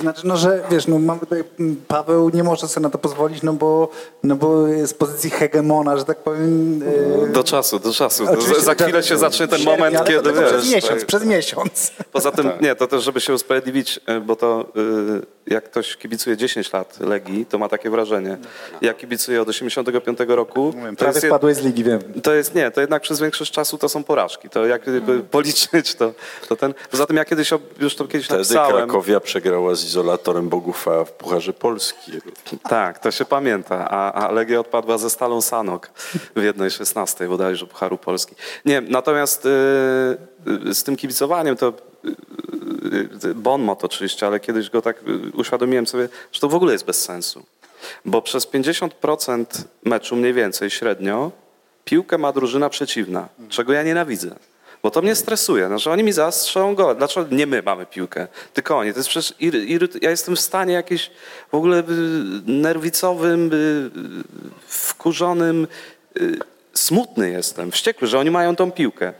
Znaczy, 0.00 0.26
no, 0.26 0.36
że 0.36 0.62
wiesz, 0.70 0.86
no 0.86 0.98
mamy 0.98 1.20
tutaj, 1.20 1.44
m, 1.60 1.76
Paweł 1.88 2.30
nie 2.34 2.42
może 2.44 2.68
sobie 2.68 2.82
na 2.84 2.90
to 2.90 2.98
pozwolić, 2.98 3.42
no 3.42 3.52
bo, 3.52 3.88
no 4.22 4.36
bo 4.36 4.64
z 4.84 4.94
pozycji 4.94 5.30
hegemona, 5.30 5.96
że 5.96 6.04
tak 6.04 6.18
powiem. 6.18 6.82
e, 7.24 7.26
Do 7.32 7.44
czasu, 7.44 7.78
do 7.78 7.92
czasu. 7.92 8.24
Oczywiście, 8.30 8.60
za 8.60 8.74
chwilę 8.74 9.02
się 9.02 9.18
zacznie 9.18 9.48
ten 9.48 9.58
sierpniu, 9.58 9.76
moment, 9.84 10.08
kiedy 10.08 10.32
wiesz. 10.32 10.48
Przez 10.52 10.70
miesiąc, 10.72 10.98
tak. 11.00 11.06
przez 11.06 11.24
miesiąc. 11.24 11.92
Poza 12.12 12.30
tym, 12.30 12.50
nie, 12.60 12.74
to 12.74 12.86
też, 12.86 13.02
żeby 13.04 13.20
się 13.20 13.34
usprawiedliwić, 13.34 14.00
y, 14.16 14.20
bo 14.20 14.36
to 14.36 14.64
y, 14.76 15.26
jak 15.50 15.64
ktoś 15.64 15.96
kibicuje 15.96 16.36
10 16.36 16.72
lat 16.72 17.00
Legii, 17.00 17.46
to 17.46 17.58
ma 17.58 17.68
takie 17.68 17.90
wrażenie. 17.90 18.38
Ja 18.82 18.94
kibicuję 18.94 19.42
od 19.42 19.48
85 19.48 20.18
roku. 20.28 20.72
Mówię, 20.76 20.90
To 20.90 20.96
Prawie 20.96 21.14
jest, 21.14 21.26
spadłeś 21.26 21.56
z 21.56 21.60
ligi, 21.60 21.84
wiem. 21.84 22.00
to 22.22 22.34
jest 22.34 22.54
nie, 22.54 22.70
to 22.70 22.80
jednak 22.80 23.02
przez 23.02 23.20
większość 23.20 23.52
czasu 23.52 23.78
to 23.78 23.88
są 23.88 24.04
porażki. 24.04 24.48
To 24.48 24.66
jak 24.66 24.82
gdyby 24.82 25.20
policzyć, 25.20 25.94
to, 25.94 26.12
to 26.48 26.56
ten. 26.56 26.74
Poza 26.90 27.06
tym 27.06 27.16
ja 27.16 27.24
kiedyś 27.24 27.50
już 27.80 27.96
to 27.96 28.04
kiedyś 28.04 28.26
Wtedy 28.26 28.38
napisałem. 28.38 28.76
Krakowia 28.76 29.20
przegrała 29.20 29.74
z 29.74 29.84
izolatorem 29.84 30.48
Bogufa 30.48 31.04
w 31.04 31.12
Pucharze 31.12 31.52
Polski. 31.52 32.12
Tak, 32.62 32.98
to 32.98 33.10
się 33.10 33.24
pamięta. 33.24 33.88
A, 33.90 34.12
a 34.12 34.32
Legia 34.32 34.60
odpadła 34.60 34.98
ze 34.98 35.10
Stalą 35.10 35.40
Sanok 35.40 35.90
w 36.36 36.40
1.16 36.40 37.28
bodajże 37.28 37.66
Pucharu 37.66 37.98
Polski. 37.98 38.34
Nie, 38.64 38.80
natomiast 38.80 39.46
y, 39.46 39.48
y, 39.48 40.18
z 40.72 40.82
tym 40.82 40.96
kibicowaniem 40.96 41.56
to 41.56 41.72
y, 42.04 43.28
y, 43.28 43.34
bon 43.34 43.62
mot 43.62 43.84
oczywiście, 43.84 44.26
ale 44.26 44.40
kiedyś 44.40 44.70
go 44.70 44.82
tak 44.82 45.02
y, 45.08 45.36
uświadomiłem 45.36 45.86
sobie, 45.86 46.08
że 46.32 46.40
to 46.40 46.48
w 46.48 46.54
ogóle 46.54 46.72
jest 46.72 46.84
bez 46.84 47.04
sensu. 47.04 47.46
Bo 48.04 48.22
przez 48.22 48.46
50% 48.46 49.44
meczu 49.84 50.16
mniej 50.16 50.32
więcej 50.32 50.70
średnio 50.70 51.32
piłkę 51.84 52.18
ma 52.18 52.32
drużyna 52.32 52.68
przeciwna, 52.68 53.28
czego 53.48 53.72
ja 53.72 53.82
nienawidzę. 53.82 54.36
Bo 54.82 54.90
to 54.90 55.02
mnie 55.02 55.14
stresuje, 55.14 55.68
no, 55.68 55.78
że 55.78 55.90
oni 55.90 56.02
mi 56.02 56.12
zastrzelą 56.12 56.74
go. 56.74 56.94
Dlaczego 56.94 57.36
nie 57.36 57.46
my 57.46 57.62
mamy 57.62 57.86
piłkę, 57.86 58.26
tylko 58.54 58.78
oni? 58.78 58.92
To 58.92 58.98
jest 58.98 59.08
przecież 59.08 59.34
iry, 59.40 59.64
iry, 59.64 59.88
ja 60.02 60.10
jestem 60.10 60.36
w 60.36 60.40
stanie 60.40 60.74
jakimś 60.74 61.10
w 61.52 61.54
ogóle 61.54 61.78
y, 61.78 61.82
nerwicowym, 62.46 63.50
y, 63.52 63.90
wkurzonym, 64.66 65.66
y, 66.20 66.38
smutny 66.74 67.30
jestem, 67.30 67.70
wściekły, 67.72 68.08
że 68.08 68.18
oni 68.18 68.30
mają 68.30 68.56
tą 68.56 68.72
piłkę. 68.72 69.12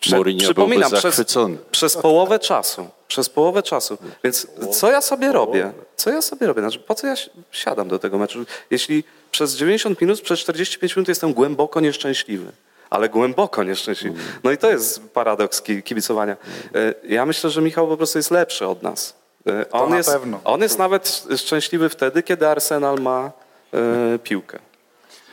Prze- 0.00 0.16
Mourinho 0.16 0.54
byłby 0.54 0.88
zachwycony. 0.88 1.56
przez 1.70 1.96
połowę 1.96 2.38
czasu. 2.38 2.88
Przez 3.08 3.28
połowę 3.28 3.62
czasu. 3.62 3.98
Więc 4.24 4.46
co 4.72 4.90
ja 4.90 5.00
sobie 5.00 5.32
robię? 5.32 5.72
Co 5.96 6.10
ja 6.10 6.22
sobie 6.22 6.46
robię? 6.46 6.60
Znaczy, 6.62 6.78
po 6.78 6.94
co 6.94 7.06
ja 7.06 7.16
si- 7.16 7.30
siadam 7.52 7.88
do 7.88 7.98
tego 7.98 8.18
meczu? 8.18 8.44
Jeśli 8.70 9.04
przez 9.30 9.54
90 9.56 10.00
minut, 10.00 10.20
przez 10.20 10.40
45 10.40 10.96
minut 10.96 11.08
jestem 11.08 11.32
głęboko 11.32 11.80
nieszczęśliwy. 11.80 12.52
Ale 12.90 13.08
głęboko 13.08 13.64
nieszczęśliwy. 13.64 14.20
No 14.44 14.50
i 14.50 14.58
to 14.58 14.70
jest 14.70 15.10
paradoks 15.10 15.62
ki- 15.62 15.82
kibicowania. 15.82 16.36
E, 16.74 16.94
Ja 17.08 17.26
myślę, 17.26 17.50
że 17.50 17.62
Michał 17.62 17.88
po 17.88 17.96
prostu 17.96 18.18
jest 18.18 18.30
lepszy 18.30 18.66
od 18.66 18.82
nas. 18.82 19.14
E, 19.48 19.70
On, 19.70 19.90
na 19.90 19.96
jest, 19.96 20.10
pewno. 20.12 20.40
on 20.44 20.62
jest 20.62 20.78
nawet 20.78 21.24
szczęśliwy 21.36 21.88
wtedy, 21.88 22.22
kiedy 22.22 22.48
Arsenal 22.48 22.98
ma 23.00 23.30
e, 23.74 24.18
piłkę. 24.18 24.58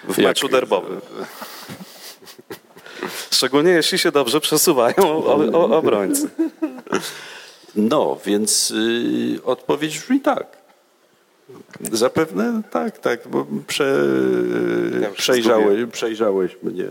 W 0.04 0.18
Jak- 0.18 0.28
meczu 0.28 0.48
derbowym. 0.50 1.02
Szczególnie 3.32 3.72
jeśli 3.72 4.00
się 4.00 4.12
dobrze 4.12 4.40
przesuwają 4.40 5.24
obrońcy. 5.54 6.30
No, 7.76 8.18
więc 8.26 8.72
y, 8.72 9.44
odpowiedź 9.44 10.00
brzmi 10.00 10.20
tak. 10.22 10.58
Zapewne 11.92 12.62
tak, 12.72 12.98
tak, 12.98 13.28
bo 13.28 13.46
prze, 13.68 14.06
Ja 15.02 15.10
przejrzałeś, 15.10 15.80
przejrzałeś 15.92 16.58
mnie. 16.64 16.86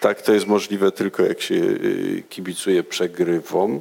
Tak, 0.00 0.22
to 0.22 0.32
jest 0.32 0.46
możliwe 0.46 0.92
tylko 0.92 1.22
jak 1.22 1.40
się 1.40 1.54
y, 1.54 2.22
kibicuje 2.28 2.82
przegrywom. 2.82 3.80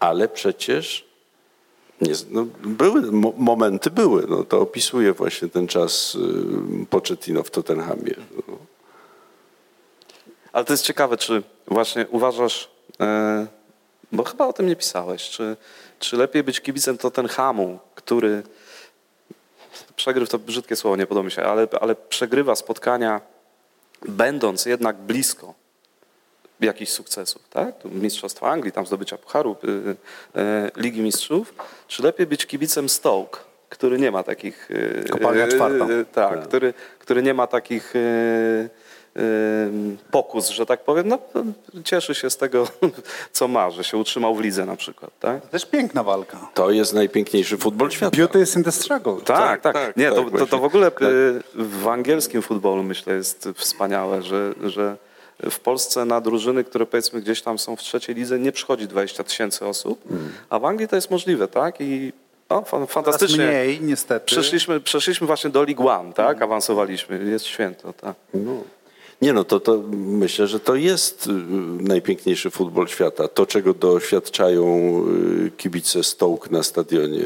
ale 0.00 0.28
przecież 0.28 1.04
nie, 2.00 2.12
no, 2.30 2.46
były, 2.62 3.12
mo, 3.12 3.32
momenty 3.36 3.90
były. 3.90 4.26
No, 4.28 4.44
to 4.44 4.60
opisuje 4.60 5.12
właśnie 5.12 5.48
ten 5.48 5.66
czas 5.66 6.14
y, 6.82 6.86
Pochettino 6.90 7.42
w 7.42 7.50
Tottenhamie. 7.50 8.14
No. 8.48 8.58
Ale 10.54 10.64
to 10.64 10.72
jest 10.72 10.84
ciekawe, 10.84 11.16
czy 11.16 11.42
właśnie 11.66 12.06
uważasz, 12.10 12.68
e, 13.00 13.46
bo 14.12 14.24
chyba 14.24 14.46
o 14.46 14.52
tym 14.52 14.66
nie 14.66 14.76
pisałeś, 14.76 15.30
czy, 15.30 15.56
czy 15.98 16.16
lepiej 16.16 16.42
być 16.42 16.60
kibicem 16.60 16.98
Tottenhamu, 16.98 17.78
który 17.94 18.42
przegryw 19.96 20.28
to 20.28 20.38
brzydkie 20.38 20.76
słowo, 20.76 20.96
nie 20.96 21.06
podoba 21.06 21.24
mi 21.24 21.30
się, 21.32 21.42
ale, 21.42 21.68
ale 21.80 21.94
przegrywa 21.94 22.54
spotkania, 22.56 23.20
będąc 24.08 24.66
jednak 24.66 24.96
blisko 24.96 25.54
jakichś 26.60 26.92
sukcesów, 26.92 27.42
tak? 27.50 27.74
Mistrzostwa 27.84 28.50
Anglii, 28.50 28.72
tam 28.72 28.86
zdobycia 28.86 29.18
Pucharu, 29.18 29.56
y, 29.64 29.68
y, 30.40 30.70
Ligi 30.76 31.00
Mistrzów, 31.02 31.54
czy 31.88 32.02
lepiej 32.02 32.26
być 32.26 32.46
kibicem 32.46 32.88
Stoke, 32.88 33.40
który 33.68 33.98
nie 33.98 34.10
ma 34.10 34.22
takich... 34.22 34.70
y, 34.70 35.04
Kopalnia 35.10 35.46
y, 35.46 35.48
czwarta. 35.48 35.88
y, 35.90 36.04
tak, 36.04 36.42
Który, 36.48 36.74
który 36.98 37.22
nie 37.22 37.34
ma 37.34 37.46
takich 37.46 37.96
y, 37.96 37.98
y, 37.98 38.70
pokus, 40.10 40.48
że 40.48 40.66
tak 40.66 40.84
powiem, 40.84 41.08
no, 41.08 41.18
cieszy 41.84 42.14
się 42.14 42.30
z 42.30 42.36
tego, 42.36 42.68
co 43.32 43.48
ma, 43.48 43.70
że 43.70 43.84
się 43.84 43.96
utrzymał 43.96 44.34
w 44.34 44.40
lidze 44.40 44.66
na 44.66 44.76
przykład, 44.76 45.10
tak? 45.20 45.42
To 45.42 45.48
też 45.48 45.66
piękna 45.66 46.02
walka. 46.02 46.48
To 46.54 46.70
jest 46.70 46.92
najpiękniejszy 46.94 47.58
futbol 47.58 47.90
świata. 47.90 48.16
Beauty 48.16 48.40
is 48.40 48.56
in 48.56 48.64
the 48.64 48.72
struggle. 48.72 49.16
Tak, 49.24 49.60
tak. 49.60 49.74
tak, 49.74 49.96
nie, 49.96 50.12
tak, 50.12 50.30
to, 50.30 50.38
to, 50.38 50.46
to 50.46 50.58
w 50.58 50.64
ogóle 50.64 50.88
y, 50.88 50.92
w 51.54 51.88
angielskim 51.88 52.42
futbolu 52.42 52.82
myślę 52.82 53.14
jest 53.14 53.48
wspaniałe, 53.54 54.22
że, 54.22 54.54
że 54.64 54.96
w 55.50 55.60
Polsce 55.60 56.04
na 56.04 56.20
drużyny, 56.20 56.64
które 56.64 56.86
powiedzmy 56.86 57.20
gdzieś 57.20 57.42
tam 57.42 57.58
są 57.58 57.76
w 57.76 57.80
trzeciej 57.80 58.14
lidze, 58.14 58.38
nie 58.38 58.52
przychodzi 58.52 58.88
20 58.88 59.24
tysięcy 59.24 59.66
osób, 59.66 60.02
a 60.50 60.58
w 60.58 60.64
Anglii 60.64 60.88
to 60.88 60.96
jest 60.96 61.10
możliwe, 61.10 61.48
tak? 61.48 61.74
I 61.80 62.12
o, 62.48 62.60
fa- 62.62 62.70
Coraz 62.70 62.90
fantastycznie. 62.90 63.46
mniej, 63.46 63.80
niestety. 63.80 64.26
Przeszliśmy, 64.26 64.80
przeszliśmy 64.80 65.26
właśnie 65.26 65.50
do 65.50 65.62
League 65.62 65.88
One, 65.88 66.12
tak? 66.12 66.42
Awansowaliśmy. 66.42 67.24
Jest 67.24 67.44
święto, 67.44 67.92
tak. 67.92 68.14
No. 68.34 68.52
Nie 69.24 69.32
no, 69.32 69.44
to, 69.44 69.60
to 69.60 69.82
myślę, 69.92 70.46
że 70.46 70.60
to 70.60 70.74
jest 70.74 71.26
y, 71.26 71.30
najpiękniejszy 71.80 72.50
futbol 72.50 72.88
świata. 72.88 73.28
To, 73.28 73.46
czego 73.46 73.74
doświadczają 73.74 74.64
y, 75.46 75.50
kibice 75.56 76.04
Stoke 76.04 76.48
na 76.50 76.62
stadionie 76.62 77.20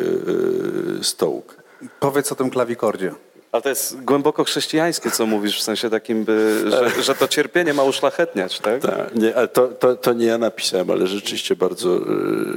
y, 1.01 1.05
Stoke. 1.05 1.55
Powiedz 2.01 2.32
o 2.32 2.34
tym 2.34 2.51
klawikordzie. 2.51 3.14
Ale 3.53 3.62
to 3.62 3.68
jest 3.68 4.01
głęboko 4.05 4.44
chrześcijańskie, 4.44 5.11
co 5.11 5.26
mówisz, 5.26 5.59
w 5.59 5.62
sensie 5.62 5.90
takim, 5.90 6.24
by, 6.24 6.64
że, 6.70 7.03
że 7.03 7.14
to 7.14 7.28
cierpienie 7.28 7.74
ma 7.74 7.82
uszlachetniać, 7.82 8.61
tak? 8.61 8.82
Tak, 8.82 9.14
nie, 9.14 9.36
ale 9.36 9.49
to, 9.49 9.68
to, 9.68 9.96
to 9.96 10.12
nie 10.12 10.26
ja 10.26 10.38
napisałem, 10.38 10.90
ale 10.90 11.07
rzeczywiście 11.07 11.57
bardzo 11.57 12.01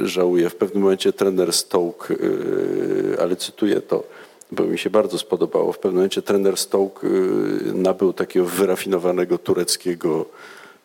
żałuję. 0.03 0.49
W 0.49 0.55
pewnym 0.55 0.83
momencie 0.83 1.13
trener 1.13 1.53
Stoke, 1.53 2.15
ale 3.21 3.35
cytuję 3.35 3.81
to, 3.81 4.03
bo 4.51 4.63
mi 4.63 4.77
się 4.77 4.89
bardzo 4.89 5.17
spodobało. 5.17 5.73
W 5.73 5.79
pewnym 5.79 5.95
momencie 5.95 6.21
trener 6.21 6.57
Stoke 6.57 7.07
y, 7.07 7.73
nabył 7.73 8.13
takiego 8.13 8.45
wyrafinowanego 8.45 9.37
tureckiego 9.37 10.25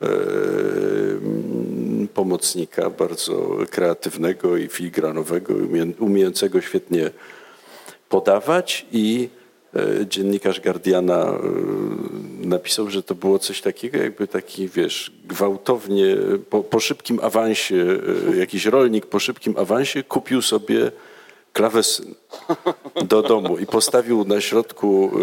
mm, 0.00 2.08
pomocnika, 2.14 2.90
bardzo 2.90 3.56
kreatywnego 3.70 4.56
i 4.56 4.68
filigranowego, 4.68 5.54
umie- 5.54 5.92
umiejącego 5.98 6.60
świetnie 6.60 7.10
podawać 8.08 8.86
i 8.92 9.28
e, 9.76 10.06
dziennikarz 10.06 10.60
Guardiana 10.60 11.24
e, 11.24 11.38
napisał, 12.46 12.90
że 12.90 13.02
to 13.02 13.14
było 13.14 13.38
coś 13.38 13.60
takiego, 13.60 13.98
jakby 13.98 14.28
taki, 14.28 14.68
wiesz, 14.68 15.12
gwałtownie, 15.24 16.16
po, 16.50 16.62
po 16.62 16.80
szybkim 16.80 17.20
awansie, 17.22 17.98
e, 18.32 18.36
jakiś 18.36 18.64
rolnik 18.64 19.06
po 19.06 19.18
szybkim 19.18 19.54
awansie 19.58 20.02
kupił 20.02 20.42
sobie 20.42 20.90
klawesyn 21.56 22.14
do 23.04 23.22
domu 23.22 23.58
i 23.58 23.66
postawił 23.66 24.24
na 24.24 24.40
środku 24.40 25.10
e, 25.14 25.18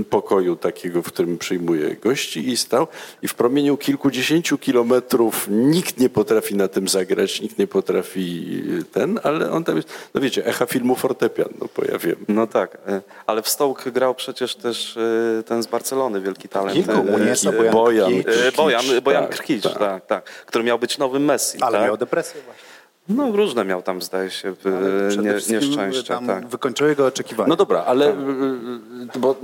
e, 0.00 0.04
pokoju 0.04 0.56
takiego, 0.56 1.02
w 1.02 1.06
którym 1.06 1.38
przyjmuje 1.38 1.96
gości 1.96 2.48
i 2.48 2.56
stał 2.56 2.86
i 3.22 3.28
w 3.28 3.34
promieniu 3.34 3.76
kilkudziesięciu 3.76 4.58
kilometrów 4.58 5.48
nikt 5.50 6.00
nie 6.00 6.08
potrafi 6.08 6.54
na 6.54 6.68
tym 6.68 6.88
zagrać, 6.88 7.40
nikt 7.40 7.58
nie 7.58 7.66
potrafi 7.66 8.62
ten, 8.92 9.20
ale 9.22 9.50
on 9.50 9.64
tam 9.64 9.76
jest, 9.76 9.88
no 10.14 10.20
wiecie, 10.20 10.46
echa 10.46 10.66
filmu 10.66 10.94
Fortepian, 10.94 11.48
no 11.60 11.68
pojawiłem. 11.68 12.24
No 12.28 12.46
tak, 12.46 12.78
e, 12.88 13.02
ale 13.26 13.42
w 13.42 13.48
Stołk 13.48 13.88
grał 13.88 14.14
przecież 14.14 14.54
też 14.54 14.96
e, 14.96 15.42
ten 15.42 15.62
z 15.62 15.66
Barcelony, 15.66 16.20
wielki 16.20 16.48
talent. 16.48 16.74
Kilku, 16.74 17.04
Muniesa, 17.04 17.50
e, 17.50 17.52
Bojan 17.52 17.72
Bojan, 17.72 18.22
Krkic. 18.22 18.56
Bojan, 18.56 18.82
Krkic, 18.82 19.00
Bojan 19.04 19.26
tak, 19.26 19.36
Krkic, 19.36 19.62
tak. 19.62 19.78
tak. 19.78 20.06
tak, 20.06 20.24
który 20.24 20.64
miał 20.64 20.78
być 20.78 20.98
nowym 20.98 21.24
Messi. 21.24 21.58
Ale 21.60 21.78
tak? 21.78 21.86
miał 21.86 21.96
depresję 21.96 22.40
właśnie. 22.46 22.65
No 23.08 23.32
różne 23.32 23.64
miał 23.64 23.82
tam, 23.82 24.02
zdaje 24.02 24.30
się, 24.30 24.48
e, 24.48 25.16
nie, 25.16 25.32
wszystkim 25.32 25.56
nieszczęścia. 25.56 26.14
tam 26.14 26.26
Tak. 26.26 26.46
Wykończyły 26.46 26.96
go 26.96 27.06
oczekiwania. 27.06 27.48
No 27.48 27.56
dobra, 27.56 27.84
ale 27.84 28.10
y, 28.10 29.18
bo 29.18 29.36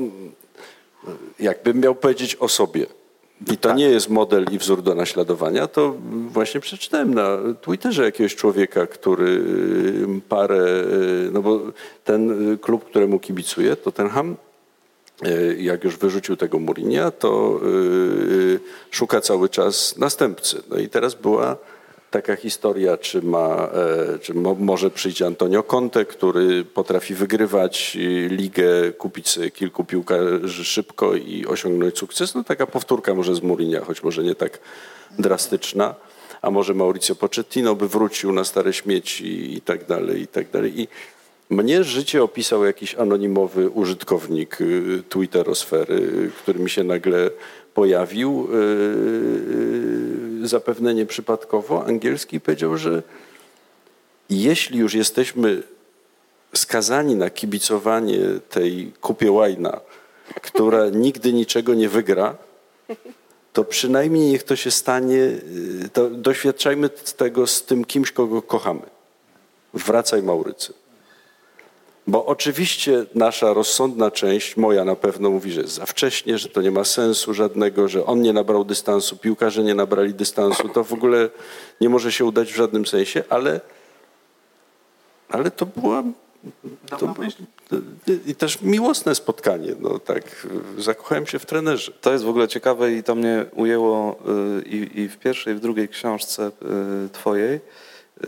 y, 1.08 1.12
jakbym 1.40 1.80
miał 1.80 1.94
powiedzieć 1.94 2.36
o 2.36 2.48
sobie 2.48 2.86
i 3.52 3.56
to 3.56 3.74
nie 3.74 3.88
jest 3.88 4.08
model 4.08 4.46
i 4.50 4.58
wzór 4.58 4.82
do 4.82 4.94
naśladowania, 4.94 5.66
to 5.66 5.94
właśnie 6.28 6.60
przeczytałem 6.60 7.14
na 7.14 7.38
Twitterze 7.60 8.04
jakiegoś 8.04 8.36
człowieka, 8.36 8.86
który 8.86 9.28
y, 9.28 10.20
parę, 10.28 10.64
no 11.32 11.42
bo 11.42 11.60
ten 12.04 12.32
klub, 12.58 12.84
któremu 12.84 13.18
kibicuję, 13.18 13.76
Tottenham, 13.76 14.36
y, 15.26 15.56
jak 15.60 15.84
już 15.84 15.96
wyrzucił 15.96 16.36
tego 16.36 16.58
Mourinha, 16.58 17.10
to 17.10 17.60
szuka 18.90 19.20
cały 19.20 19.48
czas 19.48 19.96
następcy. 19.96 20.62
No 20.70 20.76
i 20.76 20.88
teraz 20.88 21.14
była 21.14 21.56
taka 22.12 22.36
historia, 22.36 22.96
czy, 22.96 23.22
ma, 23.22 23.68
e, 24.14 24.18
czy 24.18 24.34
mo, 24.34 24.54
może 24.54 24.90
przyjdzie 24.90 25.26
Antonio 25.26 25.62
Conte, 25.62 26.04
który 26.04 26.64
potrafi 26.64 27.14
wygrywać 27.14 27.96
y, 27.96 28.28
ligę, 28.28 28.92
kupić 28.98 29.38
kilku 29.54 29.84
piłkarzy 29.84 30.64
szybko 30.64 31.14
i 31.14 31.46
osiągnąć 31.46 31.98
sukces. 31.98 32.34
No 32.34 32.44
taka 32.44 32.66
powtórka 32.66 33.14
może 33.14 33.34
z 33.34 33.42
Mourinha, 33.42 33.80
choć 33.84 34.02
może 34.02 34.22
nie 34.22 34.34
tak 34.34 34.58
drastyczna. 35.18 35.94
A 36.42 36.50
może 36.50 36.74
Mauricio 36.74 37.14
Pochettino 37.14 37.74
by 37.74 37.88
wrócił 37.88 38.32
na 38.32 38.44
stare 38.44 38.72
śmieci 38.72 39.56
i 39.56 39.60
tak 39.60 39.86
dalej, 39.86 40.22
i 40.22 40.26
tak 40.26 40.50
dalej. 40.50 40.80
I 40.80 40.88
mnie 41.50 41.84
życie 41.84 42.22
opisał 42.22 42.64
jakiś 42.64 42.94
anonimowy 42.94 43.68
użytkownik 43.68 44.60
y, 44.60 45.02
Twitterosfery, 45.08 46.30
który 46.42 46.58
mi 46.60 46.70
się 46.70 46.84
nagle 46.84 47.30
pojawił, 47.74 48.48
y, 48.52 48.56
y, 48.56 50.31
zapewne 50.48 50.94
nieprzypadkowo, 50.94 51.86
angielski, 51.86 52.40
powiedział, 52.40 52.76
że 52.76 53.02
jeśli 54.30 54.78
już 54.78 54.94
jesteśmy 54.94 55.62
skazani 56.54 57.16
na 57.16 57.30
kibicowanie 57.30 58.18
tej 58.50 58.92
kupie 59.00 59.32
łajna, 59.32 59.80
która 60.42 60.88
nigdy 61.06 61.32
niczego 61.32 61.74
nie 61.74 61.88
wygra, 61.88 62.36
to 63.52 63.64
przynajmniej 63.64 64.30
niech 64.30 64.42
to 64.42 64.56
się 64.56 64.70
stanie, 64.70 65.18
y, 65.84 65.88
to 65.92 66.10
doświadczajmy 66.10 66.88
tego 66.88 67.46
z 67.46 67.62
tym 67.62 67.84
kimś, 67.84 68.12
kogo 68.12 68.42
kochamy. 68.42 68.82
Wracaj 69.74 70.22
Maurycy. 70.22 70.72
Bo 72.06 72.26
oczywiście 72.26 73.06
nasza 73.14 73.52
rozsądna 73.52 74.10
część, 74.10 74.56
moja 74.56 74.84
na 74.84 74.96
pewno 74.96 75.30
mówi, 75.30 75.52
że 75.52 75.60
jest 75.60 75.74
za 75.74 75.86
wcześnie, 75.86 76.38
że 76.38 76.48
to 76.48 76.62
nie 76.62 76.70
ma 76.70 76.84
sensu 76.84 77.34
żadnego, 77.34 77.88
że 77.88 78.06
on 78.06 78.22
nie 78.22 78.32
nabrał 78.32 78.64
dystansu, 78.64 79.16
piłkarze 79.16 79.62
nie 79.62 79.74
nabrali 79.74 80.14
dystansu, 80.14 80.68
to 80.68 80.84
w 80.84 80.92
ogóle 80.92 81.28
nie 81.80 81.88
może 81.88 82.12
się 82.12 82.24
udać 82.24 82.52
w 82.52 82.56
żadnym 82.56 82.86
sensie, 82.86 83.24
ale, 83.28 83.60
ale 85.28 85.50
to 85.50 85.66
była 85.66 86.02
to 86.98 87.06
było, 87.08 87.26
i 88.26 88.34
też 88.34 88.60
miłosne 88.62 89.14
spotkanie. 89.14 89.74
No 89.80 89.98
tak, 89.98 90.46
zakochałem 90.78 91.26
się 91.26 91.38
w 91.38 91.46
trenerze. 91.46 91.92
To 92.00 92.12
jest 92.12 92.24
w 92.24 92.28
ogóle 92.28 92.48
ciekawe 92.48 92.92
i 92.92 93.02
to 93.02 93.14
mnie 93.14 93.44
ujęło 93.56 94.18
y, 94.58 94.62
i, 94.62 95.00
i 95.00 95.08
w 95.08 95.18
pierwszej, 95.18 95.54
i 95.54 95.56
w 95.56 95.60
drugiej 95.60 95.88
książce 95.88 96.46
y, 96.46 97.08
twojej, 97.08 97.60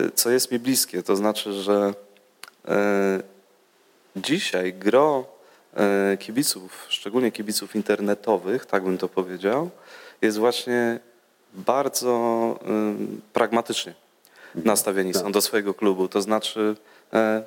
y, 0.01 0.11
co 0.15 0.29
jest 0.29 0.51
mi 0.51 0.59
bliskie. 0.59 1.03
To 1.03 1.15
znaczy, 1.15 1.53
że 1.53 1.93
dzisiaj 4.15 4.73
gro 4.73 5.25
y, 6.13 6.17
kibiców, 6.17 6.85
szczególnie 6.89 7.31
kibiców 7.31 7.75
internetowych, 7.75 8.65
tak 8.65 8.83
bym 8.83 8.97
to 8.97 9.09
powiedział, 9.09 9.69
jest 10.21 10.37
właśnie 10.37 10.99
bardzo 11.53 12.59
y, 12.61 13.33
pragmatycznie 13.33 13.93
nastawieni 14.55 15.13
są 15.13 15.31
do 15.31 15.41
swojego 15.41 15.73
klubu. 15.73 16.07
To 16.07 16.21
znaczy, 16.21 16.75
e, 17.13 17.43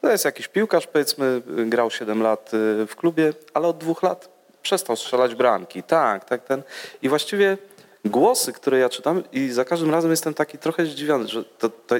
to 0.00 0.10
jest 0.10 0.24
jakiś 0.24 0.48
piłkarz, 0.48 0.86
powiedzmy, 0.86 1.42
grał 1.46 1.90
7 1.90 2.22
lat 2.22 2.50
w 2.88 2.96
klubie, 2.96 3.32
ale 3.54 3.68
od 3.68 3.78
dwóch 3.78 4.02
lat 4.02 4.28
przestał 4.62 4.96
strzelać 4.96 5.34
bramki. 5.34 5.82
Tak, 5.82 6.24
tak, 6.24 6.44
ten. 6.44 6.62
I 7.02 7.08
właściwie 7.08 7.58
głosy, 8.04 8.52
które 8.52 8.78
ja 8.78 8.88
czytam 8.88 9.22
i 9.32 9.50
za 9.50 9.64
każdym 9.64 9.90
razem 9.90 10.10
jestem 10.10 10.34
taki 10.34 10.58
trochę 10.58 10.86
zdziwiony, 10.86 11.28
że 11.28 11.44
to, 11.44 11.68
to, 11.68 11.96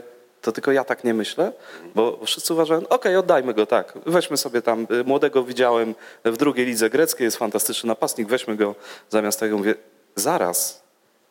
to 0.47 0.53
tylko 0.53 0.73
ja 0.73 0.85
tak 0.85 1.05
nie 1.05 1.15
myślę, 1.15 1.53
bo 1.95 2.21
wszyscy 2.25 2.53
uważają, 2.53 2.89
okej, 2.89 3.17
oddajmy 3.17 3.55
go, 3.55 3.67
tak, 3.67 3.99
weźmy 4.07 4.37
sobie 4.37 4.63
tam, 4.63 4.87
y, 4.91 5.05
młodego 5.05 5.43
widziałem 5.43 5.95
w 6.25 6.37
drugiej 6.37 6.67
lidze 6.67 6.91
greckiej, 6.91 7.25
jest 7.25 7.37
fantastyczny 7.37 7.87
napastnik, 7.89 8.29
weźmy 8.29 8.57
go 8.57 8.75
zamiast 9.11 9.41
tego. 9.41 9.59
Mówię, 9.59 9.75
zaraz, 10.15 10.83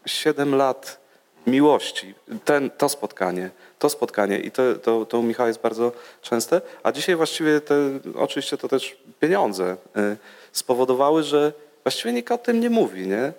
7 0.06 0.56
lat 0.56 1.00
miłości. 1.48 2.16
Ten, 2.46 2.70
to 2.70 2.90
spotkanie, 2.90 3.50
to 3.80 3.90
spotkanie 3.90 4.40
i 4.40 4.52
to, 4.52 4.62
to, 4.84 5.06
to 5.06 5.20
u 5.20 5.24
Michała 5.24 5.48
jest 5.48 5.62
bardzo 5.62 5.92
częste. 6.22 6.62
A 6.84 6.92
dzisiaj 6.92 7.16
właściwie 7.16 7.62
te, 7.62 7.76
oczywiście 8.16 8.58
to 8.58 8.68
też 8.68 8.98
pieniądze 9.20 9.78
y, 9.98 10.18
spowodowały, 10.52 11.24
że 11.24 11.54
właściwie 11.84 12.14
nikt 12.14 12.32
o 12.32 12.38
tym 12.38 12.60
nie 12.60 12.70
mówi, 12.70 13.08
nie? 13.08 13.34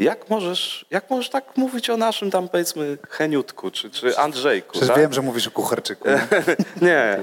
Jak 0.00 0.30
możesz, 0.30 0.86
jak 0.90 1.10
możesz 1.10 1.28
tak 1.28 1.56
mówić 1.56 1.90
o 1.90 1.96
naszym 1.96 2.30
tam 2.30 2.48
powiedzmy 2.48 2.98
Heniutku 3.08 3.70
czy, 3.70 3.90
czy 3.90 4.18
Andrzejku? 4.18 4.72
Przecież 4.72 4.88
tak? 4.88 4.98
wiem, 4.98 5.12
że 5.12 5.22
mówisz 5.22 5.46
o 5.46 5.50
kucharczyku. 5.50 6.08
nie? 6.82 7.22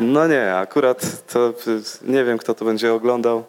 No 0.00 0.26
nie, 0.26 0.54
akurat 0.54 1.26
to 1.26 1.52
nie 2.02 2.24
wiem, 2.24 2.38
kto 2.38 2.54
to 2.54 2.64
będzie 2.64 2.94
oglądał. 2.94 3.44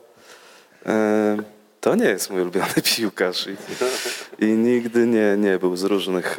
To 1.82 1.96
nie 1.96 2.06
jest 2.06 2.30
mój 2.30 2.42
ulubiony 2.42 2.74
piłkarz 2.96 3.48
i, 3.48 3.56
i 4.46 4.48
nigdy 4.48 5.08
nie, 5.08 5.38
nie 5.38 5.60
był 5.60 5.76
z 5.76 5.84
różnych 5.84 6.38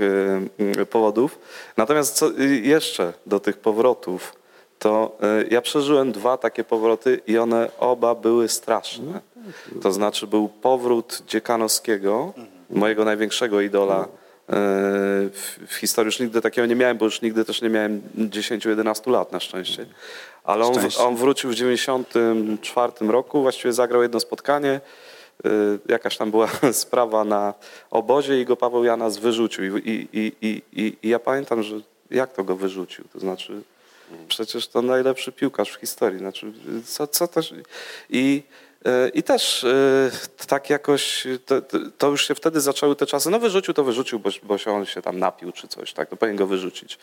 powodów. 0.91 1.39
Natomiast 1.77 2.15
co, 2.15 2.31
jeszcze 2.63 3.13
do 3.27 3.41
tych 3.41 3.57
powrotów, 3.57 4.35
to 4.79 5.19
e, 5.23 5.45
ja 5.51 5.61
przeżyłem 5.61 6.13
dwa 6.13 6.37
takie 6.37 6.65
powroty 6.65 7.21
i 7.27 7.39
one 7.39 7.71
oba 7.79 8.15
były 8.15 8.49
straszne. 8.49 9.21
To 9.83 9.93
znaczy 9.93 10.27
był 10.27 10.49
powrót 10.49 11.23
Dziekanowskiego, 11.27 12.33
mojego 12.71 13.05
największego 13.05 13.61
idola 13.61 14.01
e, 14.01 14.07
w, 15.69 15.75
historii. 15.81 16.09
Już 16.09 16.21
nigdy 16.21 16.41
takiego 16.41 16.67
nie 16.67 16.77
miałem, 16.77 16.99
bo 16.99 17.05
już 17.05 17.23
nigdy 17.23 17.45
też 17.45 17.63
nie 17.63 17.69
miałem 17.69 18.03
10-11 18.19 19.11
lat 19.11 19.33
na 19.33 19.41
szczęście. 19.41 19.87
Ale 20.45 20.65
on, 20.65 20.75
on 20.99 21.17
wrócił 21.17 21.51
w 21.51 21.55
94 21.55 22.93
roku, 23.01 23.43
właściwie 23.43 23.73
zagrał 23.73 24.03
jedno 24.03 24.21
spotkanie. 24.21 24.81
Y, 25.47 25.79
Jakaś 25.89 26.17
tam 26.17 26.31
była 26.31 26.49
sprawa 26.73 27.25
na 27.25 27.55
obozie 27.91 28.41
i 28.41 28.45
go 28.45 28.57
Paweł 28.57 28.85
Janas 28.85 29.19
wyrzucił. 29.19 29.79
I, 29.79 29.91
i, 29.91 30.09
i, 30.13 30.63
i, 30.73 30.97
i, 31.03 31.09
ja 31.09 31.19
pamiętam, 31.19 31.63
że 31.63 31.81
jak 32.11 32.33
to 32.33 32.45
go 32.45 32.57
wyrzucił? 32.57 33.05
To 33.13 33.21
znaczy, 33.21 33.63
przecież 34.29 34.69
to 34.69 34.83
najlepszy 34.83 35.33
piłkarz 35.33 35.73
w 35.73 35.81
historii. 35.81 36.19
Znaczy, 36.19 36.53
co, 36.87 37.07
co 37.07 37.29
też... 37.29 37.55
I, 38.11 38.43
I 39.15 39.23
też 39.23 39.65
y, 39.65 40.11
tak 40.47 40.71
jakoś, 40.71 41.27
to, 41.47 41.55
to- 41.99 42.09
już 42.09 42.29
się 42.29 42.35
wtedy 42.35 42.61
zaczęły 42.61 42.97
te 42.97 43.07
czasy, 43.07 43.31
no 43.31 43.39
wyrzucił 43.39 43.75
to 43.75 43.85
wyrzucił, 43.85 44.19
bo, 44.19 44.31
bo 44.43 44.59
się 44.59 44.71
on 44.73 44.87
się 44.87 45.03
tam 45.03 45.19
napił 45.19 45.53
czy 45.53 45.69
coś, 45.69 45.93
tak, 45.93 46.09
to 46.09 46.17
powinien 46.17 46.37
go 46.37 46.47
wyrzucić. 46.47 46.99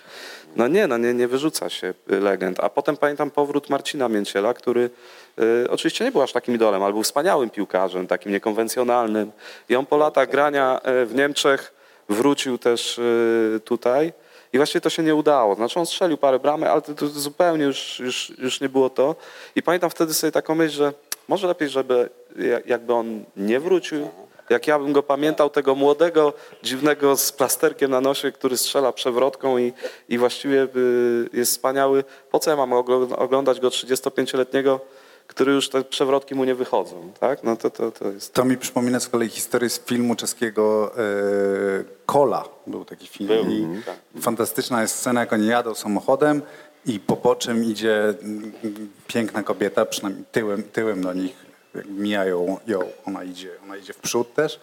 No 0.55 0.67
nie, 0.67 0.87
no 0.87 0.97
nie, 0.97 1.13
nie 1.13 1.27
wyrzuca 1.27 1.69
się 1.69 1.93
legend. 2.07 2.59
A 2.59 2.69
potem 2.69 2.97
pamiętam 2.97 3.31
powrót 3.31 3.69
Marcina 3.69 4.09
Mięciela, 4.09 4.53
który 4.53 4.89
y, 5.39 5.69
oczywiście 5.69 6.05
nie 6.05 6.11
był 6.11 6.21
aż 6.21 6.31
takim 6.31 6.55
idolem, 6.55 6.83
ale 6.83 6.93
był 6.93 7.03
wspaniałym 7.03 7.49
piłkarzem, 7.49 8.07
takim 8.07 8.31
niekonwencjonalnym. 8.31 9.31
I 9.69 9.75
on 9.75 9.85
po 9.85 9.97
latach 9.97 10.29
grania 10.29 10.81
w 10.83 11.11
Niemczech 11.15 11.73
wrócił 12.09 12.57
też 12.57 12.99
tutaj. 13.65 14.13
I 14.53 14.57
właściwie 14.57 14.81
to 14.81 14.89
się 14.89 15.03
nie 15.03 15.15
udało. 15.15 15.55
Znaczy 15.55 15.79
on 15.79 15.85
strzelił 15.85 16.17
parę 16.17 16.39
bramy, 16.39 16.71
ale 16.71 16.81
to, 16.81 16.93
to 16.93 17.07
zupełnie 17.07 17.63
już, 17.65 17.99
już, 17.99 18.31
już 18.37 18.61
nie 18.61 18.69
było 18.69 18.89
to. 18.89 19.15
I 19.55 19.63
pamiętam 19.63 19.89
wtedy 19.89 20.13
sobie 20.13 20.31
taką 20.31 20.55
myśl, 20.55 20.75
że 20.75 20.93
może 21.29 21.47
lepiej, 21.47 21.69
żeby 21.69 22.09
ja- 22.37 22.59
jakby 22.65 22.93
on 22.93 23.23
nie 23.37 23.59
wrócił. 23.59 24.07
Jak 24.49 24.67
ja 24.67 24.79
bym 24.79 24.93
go 24.93 25.03
pamiętał, 25.03 25.49
tego 25.49 25.75
młodego, 25.75 26.33
dziwnego 26.63 27.17
z 27.17 27.31
plasterkiem 27.31 27.91
na 27.91 28.01
nosie, 28.01 28.31
który 28.31 28.57
strzela 28.57 28.91
przewrotką 28.91 29.57
i, 29.57 29.73
i 30.09 30.17
właściwie 30.17 30.63
y, 30.75 31.29
jest 31.33 31.51
wspaniały. 31.51 32.03
Po 32.31 32.39
co 32.39 32.49
ja 32.51 32.57
mam 32.57 32.69
ogl- 32.69 33.13
oglądać 33.17 33.59
go 33.59 33.69
35-letniego, 33.69 34.79
który 35.27 35.51
już 35.53 35.69
te 35.69 35.83
przewrotki 35.83 36.35
mu 36.35 36.43
nie 36.43 36.55
wychodzą, 36.55 37.11
tak? 37.19 37.43
No 37.43 37.55
to, 37.55 37.69
to, 37.69 37.91
to 37.91 38.07
jest... 38.07 38.33
To 38.33 38.45
mi 38.45 38.57
przypomina 38.57 38.99
z 38.99 39.07
kolei 39.07 39.29
historię 39.29 39.69
z 39.69 39.79
filmu 39.79 40.15
czeskiego 40.15 40.91
e, 40.97 41.01
Kola. 42.05 42.43
Był 42.67 42.85
taki 42.85 43.07
film. 43.07 43.29
I 43.51 44.21
fantastyczna 44.21 44.81
jest 44.81 44.95
scena, 44.95 45.19
jak 45.19 45.33
oni 45.33 45.47
jadą 45.47 45.75
samochodem 45.75 46.41
i 46.85 46.99
po 46.99 47.15
boczem 47.15 47.63
idzie 47.63 48.13
mm, 48.21 48.51
piękna 49.07 49.43
kobieta, 49.43 49.85
przynajmniej 49.85 50.25
tyłem, 50.31 50.63
tyłem 50.63 51.01
do 51.01 51.13
nich 51.13 51.49
mijają 51.85 52.57
ją. 52.67 52.79
Ona 53.05 53.23
idzie, 53.23 53.51
ona 53.63 53.77
idzie 53.77 53.93
w 53.93 53.97
przód 53.97 54.33
też. 54.33 54.59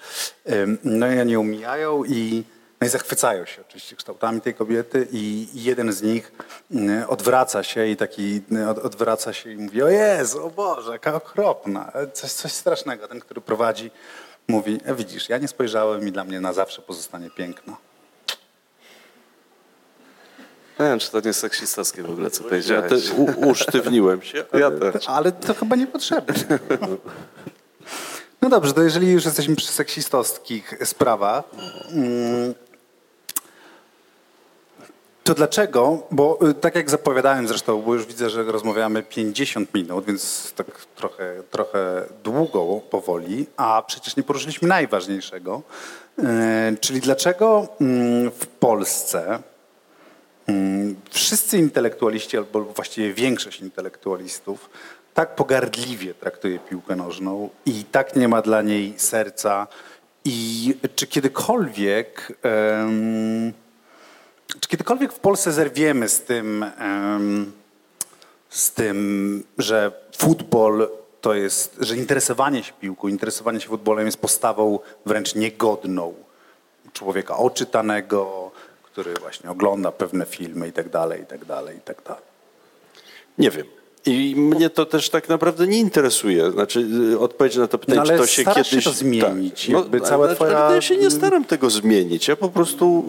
No 0.85 1.13
i 1.13 1.21
oni 1.21 1.33
ją 1.33 1.43
mijają 1.43 2.05
i, 2.05 2.45
no 2.81 2.87
i 2.87 2.91
zachwycają 2.91 3.45
się 3.45 3.63
oczywiście 3.69 3.97
kształtami 3.97 4.41
tej 4.41 4.55
kobiety 4.55 5.09
i 5.13 5.49
jeden 5.55 5.93
z 5.93 6.03
nich 6.03 6.33
y, 6.75 7.09
odwraca 7.09 7.63
się 7.63 7.87
i 7.87 7.97
taki 7.97 8.43
od, 8.71 8.79
odwraca 8.79 9.33
się 9.33 9.53
i 9.53 9.57
mówi 9.57 9.83
o 9.83 9.89
Jezu, 9.89 10.47
o 10.47 10.51
Boże, 10.51 10.93
jaka 10.93 11.15
okropna, 11.15 11.93
coś, 12.13 12.33
coś 12.33 12.53
strasznego. 12.53 13.09
Ten, 13.09 13.21
który 13.21 13.41
prowadzi 13.41 13.91
mówi, 14.49 14.81
e, 14.85 14.95
widzisz, 14.95 15.29
ja 15.29 15.39
nie 15.39 15.49
spojrzałem 15.49 16.09
i 16.09 16.13
dla 16.13 16.25
mnie 16.25 16.41
na 16.41 16.53
zawsze 16.53 16.83
pozostanie 16.83 17.31
piękna. 17.31 17.77
Nie 20.81 20.87
wiem, 20.87 20.99
czy 20.99 21.11
to 21.11 21.21
nie 21.21 21.33
seksistowskie 21.33 22.03
w 22.03 22.11
ogóle, 22.11 22.31
co 22.31 22.43
Ja 22.43 22.49
powiedziałeś. 22.49 23.09
te, 23.09 23.15
u, 23.15 23.49
usztywniłem 23.51 24.23
się. 24.23 24.45
Ja 24.53 24.71
też. 24.71 25.09
Ale 25.09 25.33
to 25.33 25.55
chyba 25.55 25.77
niepotrzebne. 25.77 26.35
No 28.43 28.49
dobrze, 28.49 28.73
to 28.73 28.83
jeżeli 28.83 29.13
już 29.13 29.25
jesteśmy 29.25 29.57
przy 29.57 29.67
seksistowskich 29.69 30.75
sprawach, 30.85 31.45
mm, 31.93 32.55
to 35.25 35.35
dlaczego, 35.35 36.07
bo 36.11 36.39
y, 36.49 36.55
tak 36.55 36.75
jak 36.75 36.91
zapowiadałem 36.91 37.49
zresztą, 37.49 37.83
bo 37.83 37.95
już 37.95 38.07
widzę, 38.07 38.31
że 38.31 38.43
rozmawiamy 38.43 39.03
50 39.03 39.75
minut, 39.75 40.05
więc 40.05 40.53
tak 40.57 40.67
trochę, 40.97 41.43
trochę 41.51 42.05
długo 42.25 42.81
powoli, 42.91 43.47
a 43.57 43.83
przecież 43.87 44.17
nie 44.17 44.23
poruszyliśmy 44.23 44.69
najważniejszego, 44.69 45.63
y, 46.19 46.23
czyli 46.81 47.01
dlaczego 47.01 47.69
mm, 47.81 48.31
w 48.31 48.47
Polsce 48.47 49.39
Wszyscy 51.11 51.59
intelektualiści, 51.59 52.37
albo 52.37 52.65
właściwie 52.65 53.15
większość 53.15 53.61
intelektualistów, 53.61 54.71
tak 55.15 55.35
pogardliwie 55.35 56.15
traktuje 56.15 56.59
piłkę 56.59 56.97
nożną 56.97 57.49
i 57.67 57.85
tak 57.85 58.17
nie 58.17 58.29
ma 58.29 58.43
dla 58.43 58.63
niej 58.63 58.95
serca. 58.97 59.67
I 60.25 60.75
czy 60.95 61.07
kiedykolwiek, 61.07 62.33
em, 62.43 63.53
czy 64.61 64.69
kiedykolwiek 64.69 65.13
w 65.13 65.19
Polsce 65.19 65.53
zerwiemy 65.53 66.09
z 66.09 66.21
tym, 66.21 66.63
em, 66.79 67.53
z 68.51 68.71
tym, 68.71 69.45
że 69.59 69.93
futbol 70.17 70.89
to 71.21 71.35
jest, 71.35 71.77
że 71.81 71.97
interesowanie 71.97 72.63
się 72.63 72.73
piłką, 72.81 73.09
interesowanie 73.09 73.61
się 73.61 73.69
futbolem 73.69 74.07
jest 74.07 74.19
postawą 74.19 74.79
wręcz 75.07 75.35
niegodną 75.35 76.15
człowieka 76.93 77.37
oczytanego, 77.37 78.51
który 78.97 79.15
właśnie 79.15 79.51
ogląda 79.51 79.93
pewne 79.93 80.27
filmy 80.27 80.69
i 80.69 80.73
tak 80.73 80.89
dalej, 80.89 81.23
i 81.23 81.27
tak 81.27 81.45
dalej, 81.45 81.77
i 81.77 81.81
tak 81.81 82.03
dalej. 82.03 82.23
Nie 83.39 83.51
wiem. 83.51 83.67
I 84.07 84.35
mnie 84.37 84.71
to 84.71 84.87
też 84.87 85.11
tak 85.11 85.29
naprawdę 85.29 85.67
nie 85.67 85.79
interesuje. 85.79 86.51
Znaczy, 86.51 86.87
y, 87.13 87.19
odpowiedź 87.19 87.57
na 87.57 87.69
to 87.69 87.79
pytanie, 87.79 88.01
No, 88.01 88.07
czy 88.07 88.17
to 88.17 88.27
się 88.27 88.43
starasz 88.43 88.67
się 88.67 88.71
kiedyś... 88.71 88.85
to 88.85 88.93
zmienić, 88.93 89.63
Tak. 89.63 89.73
No, 89.73 89.79
jakby 89.79 90.07
ale 90.07 90.35
twoja- 90.35 90.75
Ja 90.75 90.81
się 90.81 90.97
nie 90.97 91.11
staram 91.11 91.45
tego 91.45 91.71
zmienić. 91.71 92.29
Ja 92.29 92.37
po 92.37 92.49
prostu 92.49 93.05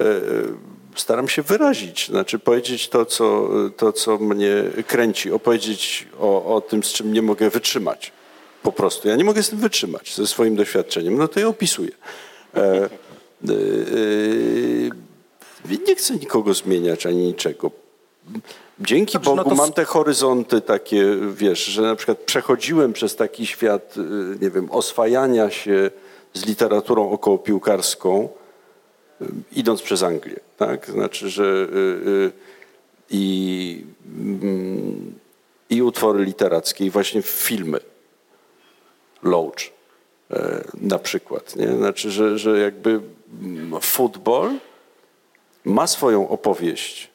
y, 0.00 0.04
y, 0.04 0.48
staram 0.96 1.28
się 1.28 1.42
wyrazić. 1.42 2.08
Znaczy 2.08 2.38
powiedzieć 2.38 2.88
to 2.88 3.04
co, 3.06 3.48
to, 3.76 3.92
co 3.92 4.18
mnie 4.18 4.64
kręci. 4.86 5.32
Opowiedzieć 5.32 6.08
o, 6.20 6.54
o 6.56 6.60
tym, 6.60 6.82
z 6.82 6.92
czym 6.92 7.12
nie 7.12 7.22
mogę 7.22 7.50
wytrzymać. 7.50 8.12
Po 8.62 8.72
prostu. 8.72 9.08
Ja 9.08 9.16
nie 9.16 9.24
mogę 9.24 9.42
z 9.42 9.50
tym 9.50 9.58
wytrzymać, 9.58 10.14
ze 10.14 10.26
swoim 10.26 10.56
doświadczeniem. 10.56 11.16
No 11.16 11.28
to 11.28 11.40
ja 11.40 11.48
opisuję. 11.48 11.90
E, 12.54 12.88
nie 15.88 15.96
chcę 15.96 16.14
nikogo 16.16 16.54
zmieniać 16.54 17.06
ani 17.06 17.16
niczego. 17.26 17.70
Dzięki 18.80 19.12
Dobrze, 19.12 19.30
no 19.30 19.36
Bogu 19.36 19.48
to 19.50 19.54
s- 19.54 19.58
mam 19.60 19.72
te 19.72 19.84
horyzonty 19.84 20.60
takie, 20.60 21.04
wiesz, 21.34 21.64
że 21.64 21.82
na 21.82 21.96
przykład 21.96 22.18
przechodziłem 22.18 22.92
przez 22.92 23.16
taki 23.16 23.46
świat, 23.46 23.94
y, 23.96 24.00
nie 24.40 24.50
wiem, 24.50 24.70
oswajania 24.70 25.50
się 25.50 25.90
z 26.34 26.46
literaturą 26.46 27.10
okołopiłkarską, 27.10 28.28
y, 29.22 29.24
idąc 29.52 29.82
przez 29.82 30.02
Anglię, 30.02 30.40
tak? 30.56 30.86
Znaczy, 30.90 31.28
że 31.30 31.44
y, 31.44 31.76
y, 32.08 32.32
i, 33.10 33.84
mm, 34.18 35.14
i 35.70 35.82
utwory 35.82 36.24
literackie, 36.24 36.84
i 36.86 36.90
właśnie 36.90 37.22
filmy. 37.22 37.80
Loach 39.22 39.77
na 40.74 40.98
przykład, 40.98 41.56
nie? 41.56 41.76
Znaczy, 41.76 42.10
że, 42.10 42.38
że 42.38 42.58
jakby 42.58 43.00
mm, 43.42 43.80
futbol 43.80 44.50
ma 45.64 45.86
swoją 45.86 46.28
opowieść 46.28 47.10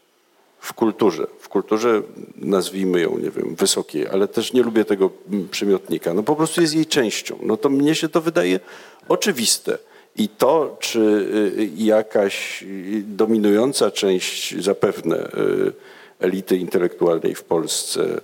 w 0.59 0.73
kulturze. 0.73 1.27
W 1.39 1.49
kulturze 1.49 2.01
nazwijmy 2.35 3.01
ją, 3.01 3.17
nie 3.17 3.31
wiem, 3.31 3.55
wysokiej, 3.55 4.07
ale 4.07 4.27
też 4.27 4.53
nie 4.53 4.63
lubię 4.63 4.85
tego 4.85 5.09
mm, 5.31 5.49
przymiotnika. 5.49 6.13
No 6.13 6.23
po 6.23 6.35
prostu 6.35 6.61
jest 6.61 6.73
jej 6.73 6.85
częścią. 6.85 7.39
No 7.41 7.57
to 7.57 7.69
mnie 7.69 7.95
się 7.95 8.09
to 8.09 8.21
wydaje 8.21 8.59
oczywiste. 9.07 9.77
I 10.15 10.29
to, 10.29 10.77
czy 10.79 10.99
y, 10.99 11.69
jakaś 11.75 12.63
y, 12.63 13.03
dominująca 13.07 13.91
część 13.91 14.63
zapewne 14.63 15.17
y, 15.17 15.73
elity 16.19 16.57
intelektualnej 16.57 17.35
w 17.35 17.43
Polsce, 17.43 18.21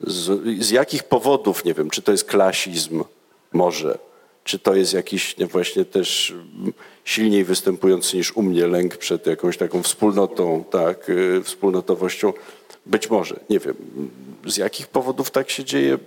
z, 0.00 0.40
z 0.64 0.70
jakich 0.70 1.04
powodów, 1.04 1.64
nie 1.64 1.74
wiem, 1.74 1.90
czy 1.90 2.02
to 2.02 2.12
jest 2.12 2.24
klasizm 2.24 3.04
może, 3.52 3.98
czy 4.44 4.58
to 4.58 4.74
jest 4.74 4.92
jakiś 4.92 5.36
właśnie 5.50 5.84
też 5.84 6.34
silniej 7.04 7.44
występujący 7.44 8.16
niż 8.16 8.36
u 8.36 8.42
mnie 8.42 8.66
lęk 8.66 8.96
przed 8.96 9.26
jakąś 9.26 9.56
taką 9.56 9.82
wspólnotą, 9.82 10.64
tak, 10.70 11.08
y, 11.08 11.42
wspólnotowością. 11.42 12.32
Być 12.86 13.10
może, 13.10 13.40
nie 13.50 13.58
wiem, 13.58 13.74
z 14.46 14.56
jakich 14.56 14.86
powodów 14.86 15.30
tak 15.30 15.50
się 15.50 15.64
dzieje. 15.64 15.98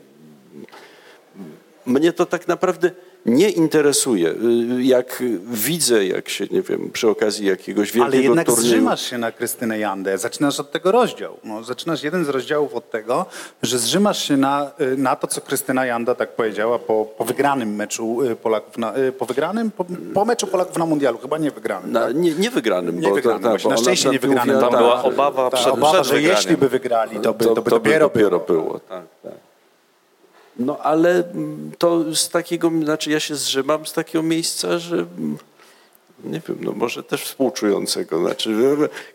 Mnie 1.85 2.13
to 2.13 2.25
tak 2.25 2.47
naprawdę 2.47 2.91
nie 3.25 3.49
interesuje. 3.49 4.29
Y, 4.29 4.83
Jak 4.83 5.23
widzę, 5.51 6.05
jak 6.05 6.29
się, 6.29 6.45
nie 6.51 6.61
wiem, 6.61 6.89
przy 6.93 7.09
okazji 7.09 7.45
jakiegoś 7.47 7.91
wielkiego 7.91 8.05
Ale 8.05 8.17
jednak 8.23 8.45
turnieju... 8.47 8.67
zrzymasz 8.67 9.09
się 9.09 9.17
na 9.17 9.31
Krystynę 9.31 9.79
Jandę. 9.79 10.17
Zaczynasz 10.17 10.59
od 10.59 10.71
tego 10.71 10.91
rozdział. 10.91 11.37
No, 11.43 11.63
zaczynasz 11.63 12.03
jeden 12.03 12.25
z 12.25 12.29
rozdziałów 12.29 12.73
od 12.75 12.91
tego, 12.91 13.25
że 13.63 13.79
zrzymasz 13.79 14.23
się 14.27 14.37
na, 14.37 14.71
y, 14.81 14.97
na 14.97 15.15
to, 15.15 15.27
co 15.27 15.41
Krystyna 15.41 15.85
Janda 15.85 16.15
tak 16.15 16.35
powiedziała 16.35 16.79
po, 16.79 17.05
po 17.17 17.25
wygranym 17.25 17.75
meczu 17.75 18.21
y, 18.23 18.35
Polaków 18.35 18.77
na, 18.77 18.93
po 19.17 19.25
wygranym? 19.25 19.71
Po, 19.71 19.85
po 20.13 20.25
meczu 20.25 20.47
Polaków 20.47 20.77
na 20.77 20.85
mundialu, 20.85 21.17
chyba 21.17 21.37
nie 21.37 21.51
wygranym. 21.51 21.91
Na, 21.91 22.11
nie, 22.11 22.31
nie 22.35 22.49
wygranym. 22.49 22.99
Nie 22.99 23.07
bo 23.09 23.15
wygranym, 23.15 23.43
to, 23.43 23.49
właśnie. 23.49 23.69
bo 23.69 23.75
na 23.75 23.81
szczęście 23.81 24.09
nie 24.09 24.15
mówiła, 24.15 24.33
wygranym. 24.35 24.61
Tam 24.61 24.71
tak, 24.71 24.79
była 24.79 25.03
obawa 25.03 25.49
Ta 25.49 25.57
przed, 25.57 25.73
obawa, 25.73 25.93
przed 25.93 26.05
że 26.07 26.13
wygraniem. 26.15 26.37
jeśli 26.37 26.57
by 26.57 26.69
wygrali, 26.69 27.19
to 27.19 27.33
by, 27.33 27.45
to, 27.45 27.55
to 27.55 27.61
by 27.61 27.69
to 27.69 27.75
dopiero, 27.79 28.09
by 28.09 28.13
dopiero 28.13 28.39
było. 28.39 28.61
było. 28.63 28.79
Tak, 28.79 29.03
tak. 29.23 29.31
No 30.59 30.77
ale 30.77 31.31
mm, 31.31 31.71
to 31.77 32.15
z 32.15 32.29
takiego, 32.29 32.71
znaczy 32.83 33.11
ja 33.11 33.19
się 33.19 33.35
zrzymam 33.35 33.85
z 33.85 33.93
takiego 33.93 34.23
miejsca, 34.23 34.79
że 34.79 34.95
mm, 34.95 35.37
nie 36.23 36.41
wiem, 36.47 36.57
no 36.61 36.71
może 36.71 37.03
też 37.03 37.23
współczującego. 37.23 38.19
Znaczy, 38.19 38.55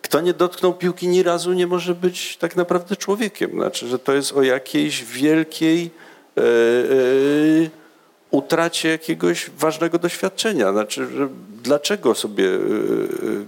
kto 0.03 0.21
nie 0.21 0.35
dotknął 0.35 0.75
piłki 0.75 1.09
ni 1.09 1.23
razu 1.23 1.53
nie 1.53 1.67
może 1.67 1.95
być 1.95 2.37
tak 2.37 2.57
naprawdę 2.57 2.97
człowiekiem. 2.97 3.51
Znaczy, 3.51 3.89
że 3.89 3.99
to 3.99 4.13
jest 4.13 4.33
o 4.33 4.43
jakiejś 4.43 5.05
wielkiej 5.05 5.91
e, 6.37 6.43
utracie 8.31 8.89
jakiegoś 8.89 9.51
ważnego 9.59 9.99
doświadczenia. 9.99 10.73
Znaczy, 10.73 11.07
dlaczego 11.63 12.15
sobie 12.15 12.49
e, 12.55 12.59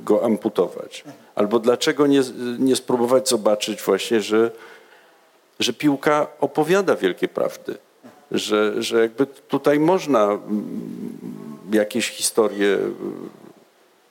go 0.04 0.24
amputować? 0.24 1.04
Albo 1.34 1.58
dlaczego 1.58 2.06
nie, 2.06 2.22
nie 2.58 2.76
spróbować 2.76 3.28
zobaczyć 3.28 3.82
właśnie, 3.82 4.20
że 4.20 4.50
że 5.62 5.72
piłka 5.72 6.26
opowiada 6.40 6.96
wielkie 6.96 7.28
prawdy, 7.28 7.78
że, 8.30 8.82
że 8.82 9.00
jakby 9.00 9.26
tutaj 9.26 9.78
można 9.78 10.24
mm, 10.24 10.38
jakieś 11.72 12.08
historie, 12.08 12.78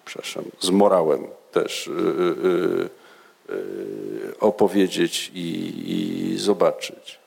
przepraszam, 0.06 0.44
z 0.60 0.70
morałem 0.70 1.28
też 1.52 1.88
y, 1.88 1.92
y, 1.92 3.54
y, 3.54 4.40
opowiedzieć 4.40 5.32
i, 5.34 5.74
i 5.86 6.38
zobaczyć. 6.38 7.20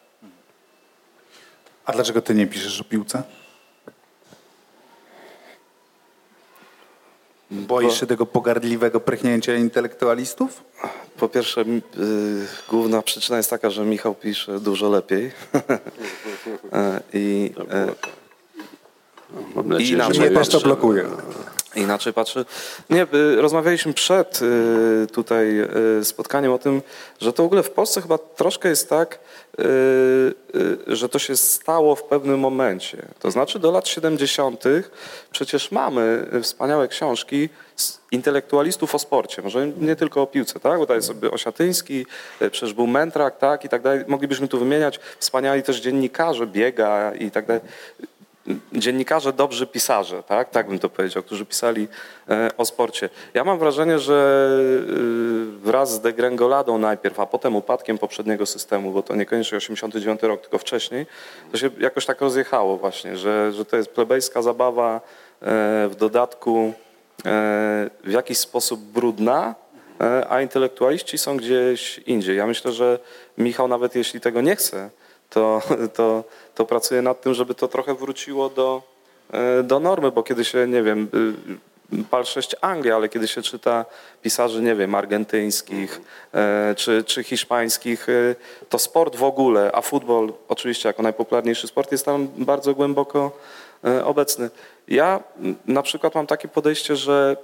A 1.85 1.93
dlaczego 1.93 2.23
ty 2.23 2.35
nie 2.35 2.47
piszesz 2.47 2.81
o 2.81 2.85
piłce? 2.85 3.23
Boisz 7.55 8.01
się 8.01 8.07
tego 8.07 8.27
pogardliwego 8.27 9.01
prychnięcia 9.01 9.55
intelektualistów? 9.55 10.63
Po 11.19 11.29
pierwsze, 11.29 11.61
y, 11.61 11.67
główna 12.71 13.03
przyczyna 13.03 13.37
jest 13.37 13.51
taka, 13.51 13.71
że 13.71 13.85
Michał 13.85 14.15
pisze 14.15 14.61
dużo 14.61 14.91
lepiej. 14.91 15.31
E, 16.73 17.01
I 17.13 17.53
e, 17.71 17.87
Mam 19.55 19.69
nadzieję, 19.69 19.91
inaczej. 19.91 20.15
że 20.15 20.21
Mnie 20.21 20.31
moje- 20.31 20.39
też 20.45 20.49
to 20.49 20.61
blokuje. 20.61 21.05
Inaczej 21.77 22.13
patrzy. 22.13 22.45
Nie, 22.91 23.03
y, 23.15 23.43
rozmawialiśmy 23.43 23.93
przed 23.93 24.41
y, 24.43 25.07
tutaj 25.13 25.61
y, 26.01 26.05
spotkaniem 26.05 26.53
o 26.53 26.59
tym, 26.59 26.83
że 27.21 27.33
to 27.33 27.43
w 27.43 27.47
ogóle 27.47 27.63
w 27.63 27.71
Polsce 27.71 28.03
chyba 28.03 28.19
troszkę 28.19 28.69
jest 28.69 28.89
tak, 28.89 29.19
że 30.87 31.09
to 31.09 31.19
się 31.19 31.37
stało 31.37 31.97
w 31.97 32.03
pewnym 32.03 32.41
momencie. 32.41 33.03
To 33.21 33.31
znaczy 33.31 33.59
do 33.59 33.71
lat 33.71 33.89
70. 33.89 34.65
przecież 35.31 35.71
mamy 35.71 36.27
wspaniałe 36.43 36.89
książki 36.89 37.49
intelektualistów 38.11 38.95
o 38.95 38.99
sporcie, 38.99 39.43
może 39.43 39.67
nie 39.67 39.97
tylko 39.97 40.23
o 40.23 40.27
piłce, 40.27 40.61
tak? 40.61 40.79
Bo 40.79 40.85
tutaj 40.85 40.97
jest 40.97 41.09
sobie 41.09 41.31
Osiatyński, 41.31 42.07
przecież 42.51 42.73
był 42.73 42.87
Mentrak, 42.87 43.39
tak? 43.39 43.65
I 43.65 43.69
tak 43.69 43.83
dalej. 43.83 44.05
Moglibyśmy 44.09 44.49
tu 44.49 44.59
wymieniać 44.59 45.01
wspaniali 45.19 45.63
też 45.63 45.81
dziennikarze, 45.81 46.47
biega 46.47 47.15
i 47.15 47.31
tak 47.31 47.47
dalej 47.47 47.63
dziennikarze, 48.73 49.33
dobrzy 49.33 49.67
pisarze, 49.67 50.23
tak? 50.23 50.51
tak 50.51 50.69
bym 50.69 50.79
to 50.79 50.89
powiedział, 50.89 51.23
którzy 51.23 51.47
pisali 51.47 51.89
e, 52.29 52.51
o 52.57 52.65
sporcie. 52.65 53.09
Ja 53.35 53.45
mam 53.45 53.59
wrażenie, 53.59 53.99
że 53.99 54.49
e, 55.63 55.67
wraz 55.67 55.93
z 55.93 56.01
degrengoladą 56.01 56.79
najpierw, 56.79 57.21
a 57.21 57.27
potem 57.27 57.57
upadkiem 57.57 57.99
poprzedniego 57.99 58.47
systemu, 58.47 58.93
bo 58.93 59.03
to 59.03 59.17
niekoniecznie 59.17 59.59
89 59.59 60.23
rok, 60.23 60.41
tylko 60.41 60.59
wcześniej, 60.59 61.07
to 61.53 61.59
się 61.59 61.71
jakoś 61.79 62.07
tak 62.07 62.21
rozjechało 62.21 62.77
właśnie, 62.77 63.17
że, 63.17 63.53
że 63.53 63.65
to 63.65 63.77
jest 63.77 63.91
plebejska 63.91 64.43
zabawa, 64.43 64.97
e, 64.97 65.89
w 65.89 65.95
dodatku 65.99 66.73
w 68.05 68.11
jakiś 68.11 68.39
sposób 68.39 68.81
brudna, 68.81 69.55
a 70.29 70.41
intelektualiści 70.41 71.19
są 71.19 71.37
gdzieś 71.37 71.99
indziej. 71.99 72.37
Ja 72.37 72.47
myślę, 72.47 72.73
że 72.73 72.99
Michał 73.39 73.69
nawet 73.69 73.95
jeśli 73.95 74.21
tego 74.21 74.41
nie 74.41 74.57
chce, 74.57 74.91
to, 75.31 75.63
to, 75.95 76.25
to 76.55 76.65
pracuje 76.65 77.03
nad 77.03 77.21
tym, 77.21 77.35
żeby 77.35 77.55
to 77.55 77.69
trochę 77.69 77.95
wróciło 77.95 78.49
do, 78.49 78.83
e, 79.33 79.63
do 79.63 79.81
normy, 79.81 80.11
bo 80.11 80.23
kiedy 80.23 80.45
się, 80.45 80.67
nie 80.67 80.83
wiem, 80.83 81.09
y, 81.15 82.05
pal 82.11 82.25
6 82.25 82.57
Anglia, 82.61 82.97
ale 82.97 83.09
kiedy 83.09 83.29
się 83.29 83.43
czyta 83.43 83.85
pisarzy, 84.23 84.63
nie 84.63 84.75
wiem, 84.75 84.95
argentyńskich 84.95 86.01
e, 86.35 86.75
czy, 86.77 87.05
czy 87.05 87.25
hiszpańskich, 87.25 88.09
y, 88.09 88.37
to 88.69 88.79
sport 88.79 89.17
w 89.17 89.23
ogóle, 89.23 89.71
a 89.73 89.81
futbol 89.81 90.33
oczywiście 90.49 90.89
jako 90.89 91.03
najpopularniejszy 91.03 91.67
sport 91.67 91.93
jest 91.93 92.05
tam 92.05 92.29
bardzo 92.37 92.75
głęboko 92.75 93.33
e, 93.85 94.05
obecny. 94.05 94.51
Ja 94.89 95.21
na 95.67 95.83
przykład 95.83 96.15
mam 96.15 96.27
takie 96.27 96.49
podejście, 96.49 96.97
że 96.97 97.37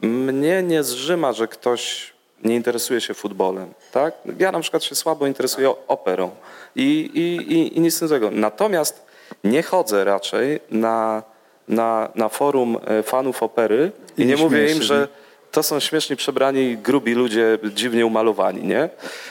mnie 0.00 0.62
nie 0.62 0.82
zrzyma, 0.82 1.32
że 1.32 1.48
ktoś 1.48 2.13
nie 2.44 2.54
interesuje 2.54 3.00
się 3.00 3.14
futbolem. 3.14 3.74
Tak? 3.92 4.14
Ja 4.38 4.52
na 4.52 4.60
przykład 4.60 4.84
się 4.84 4.94
słabo 4.94 5.26
interesuję 5.26 5.74
operą 5.88 6.30
i, 6.76 7.10
i, 7.14 7.52
i, 7.52 7.76
i 7.76 7.80
nic 7.80 8.02
innego. 8.02 8.30
Natomiast 8.30 9.06
nie 9.44 9.62
chodzę 9.62 10.04
raczej 10.04 10.60
na, 10.70 11.22
na, 11.68 12.08
na 12.14 12.28
forum 12.28 12.78
e, 12.86 13.02
fanów 13.02 13.42
opery 13.42 13.92
i, 14.18 14.22
I 14.22 14.26
nie 14.26 14.36
mówię 14.36 14.72
im, 14.72 14.78
z 14.82 14.86
że 14.86 15.08
to 15.50 15.62
są 15.62 15.80
śmieszni 15.80 16.16
przebrani, 16.16 16.76
grubi 16.76 17.14
ludzie, 17.14 17.58
dziwnie 17.74 18.06
umalowani. 18.06 18.62
Nie? 18.62 18.88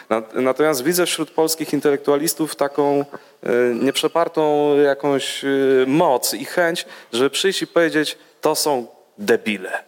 Nat- 0.09 0.41
Natomiast 0.41 0.83
widzę 0.83 1.05
wśród 1.05 1.31
polskich 1.31 1.73
intelektualistów 1.73 2.55
taką 2.55 3.05
e, 3.43 3.49
nieprzepartą 3.81 4.75
jakąś 4.77 5.43
e, 5.45 5.47
moc 5.87 6.33
i 6.33 6.45
chęć, 6.45 6.85
żeby 7.13 7.29
przyjść 7.29 7.61
i 7.61 7.67
powiedzieć, 7.67 8.17
to 8.41 8.55
są 8.55 8.87
debile. 9.17 9.83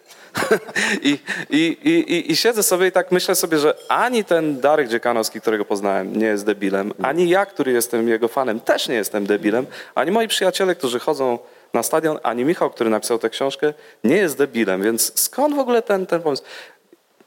I, 1.01 1.19
i, 1.49 1.77
i, 1.83 2.31
i, 2.31 2.35
siedzę 2.35 2.63
sobie 2.63 2.87
i 2.87 2.91
tak 2.91 3.11
myślę 3.11 3.35
sobie, 3.35 3.57
że 3.57 3.75
ani 3.89 4.23
ten 4.23 4.59
Darek 4.59 4.87
Dziekanowski, 4.87 5.41
którego 5.41 5.65
poznałem, 5.65 6.19
nie 6.19 6.25
jest 6.25 6.45
debilem, 6.45 6.93
ani 7.01 7.29
ja, 7.29 7.45
który 7.45 7.71
jestem 7.71 8.07
jego 8.07 8.27
fanem, 8.27 8.59
też 8.59 8.87
nie 8.87 8.95
jestem 8.95 9.25
debilem, 9.25 9.65
ani 9.95 10.11
moi 10.11 10.27
przyjaciele, 10.27 10.75
którzy 10.75 10.99
chodzą 10.99 11.39
na 11.73 11.83
stadion, 11.83 12.19
ani 12.23 12.45
Michał, 12.45 12.69
który 12.69 12.89
napisał 12.89 13.19
tę 13.19 13.29
książkę, 13.29 13.73
nie 14.03 14.15
jest 14.15 14.37
debilem. 14.37 14.83
Więc 14.83 15.19
skąd 15.19 15.55
w 15.55 15.59
ogóle 15.59 15.81
ten, 15.81 16.05
ten 16.05 16.21
pomysł? 16.21 16.43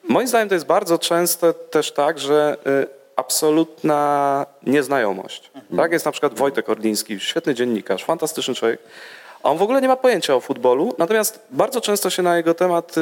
Moim 0.04 0.28
zdaniem 0.28 0.48
to 0.48 0.54
jest 0.54 0.66
bardzo 0.66 0.98
często 0.98 1.52
też 1.52 1.92
tak, 1.92 2.18
że 2.18 2.56
y, 2.66 2.86
absolutna 3.16 4.46
nieznajomość. 4.62 5.50
Tak 5.76 5.92
jest 5.92 6.04
na 6.04 6.12
przykład 6.12 6.34
Wojtek 6.34 6.68
Orliński, 6.68 7.20
świetny 7.20 7.54
dziennikarz, 7.54 8.04
fantastyczny 8.04 8.54
człowiek. 8.54 8.80
A 9.48 9.50
on 9.50 9.58
w 9.58 9.62
ogóle 9.62 9.80
nie 9.80 9.88
ma 9.88 9.96
pojęcia 9.96 10.34
o 10.34 10.40
futbolu, 10.40 10.94
natomiast 10.98 11.40
bardzo 11.50 11.80
często 11.80 12.10
się 12.10 12.22
na 12.22 12.36
jego 12.36 12.54
temat 12.54 12.98
y, 12.98 13.00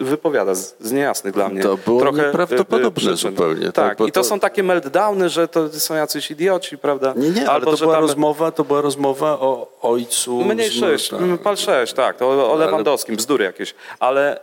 y, 0.00 0.04
wypowiada 0.04 0.54
z, 0.54 0.74
z 0.80 0.92
niejasnych 0.92 1.34
dla 1.34 1.48
mnie. 1.48 1.62
To 1.62 1.76
było 1.76 2.10
nieprawdopodobne 2.12 2.90
przyczyn. 3.00 3.16
zupełnie, 3.16 3.64
tak, 3.72 3.98
Tak, 3.98 4.08
i 4.08 4.12
to, 4.12 4.20
to- 4.20 4.24
są 4.24 4.40
takie 4.40 4.62
meltdowny, 4.62 5.28
że 5.28 5.48
to 5.48 5.68
są 5.68 5.94
jacyś 5.94 6.30
idioci, 6.30 6.78
prawda? 6.78 7.12
Nie, 7.16 7.30
nie, 7.30 7.40
ale 7.40 7.50
Albo, 7.50 7.70
to 7.70 7.76
że 7.76 7.84
była, 7.84 7.94
tam- 7.94 8.02
rozmowa, 8.04 8.50
to 8.50 8.64
była 8.64 8.80
rozmowa 8.80 9.30
o 9.40 9.68
ojcu. 9.82 10.44
Mniej 10.44 10.70
z- 10.70 10.72
sześć, 10.72 11.08
tak. 11.08 11.20
pal 11.44 11.56
sześć, 11.56 11.92
tak, 11.92 12.16
to 12.16 12.28
o- 12.28 12.52
o 12.52 12.56
Lewandowskim, 12.56 13.16
bzdury 13.16 13.44
jakieś. 13.44 13.74
Ale, 14.00 14.40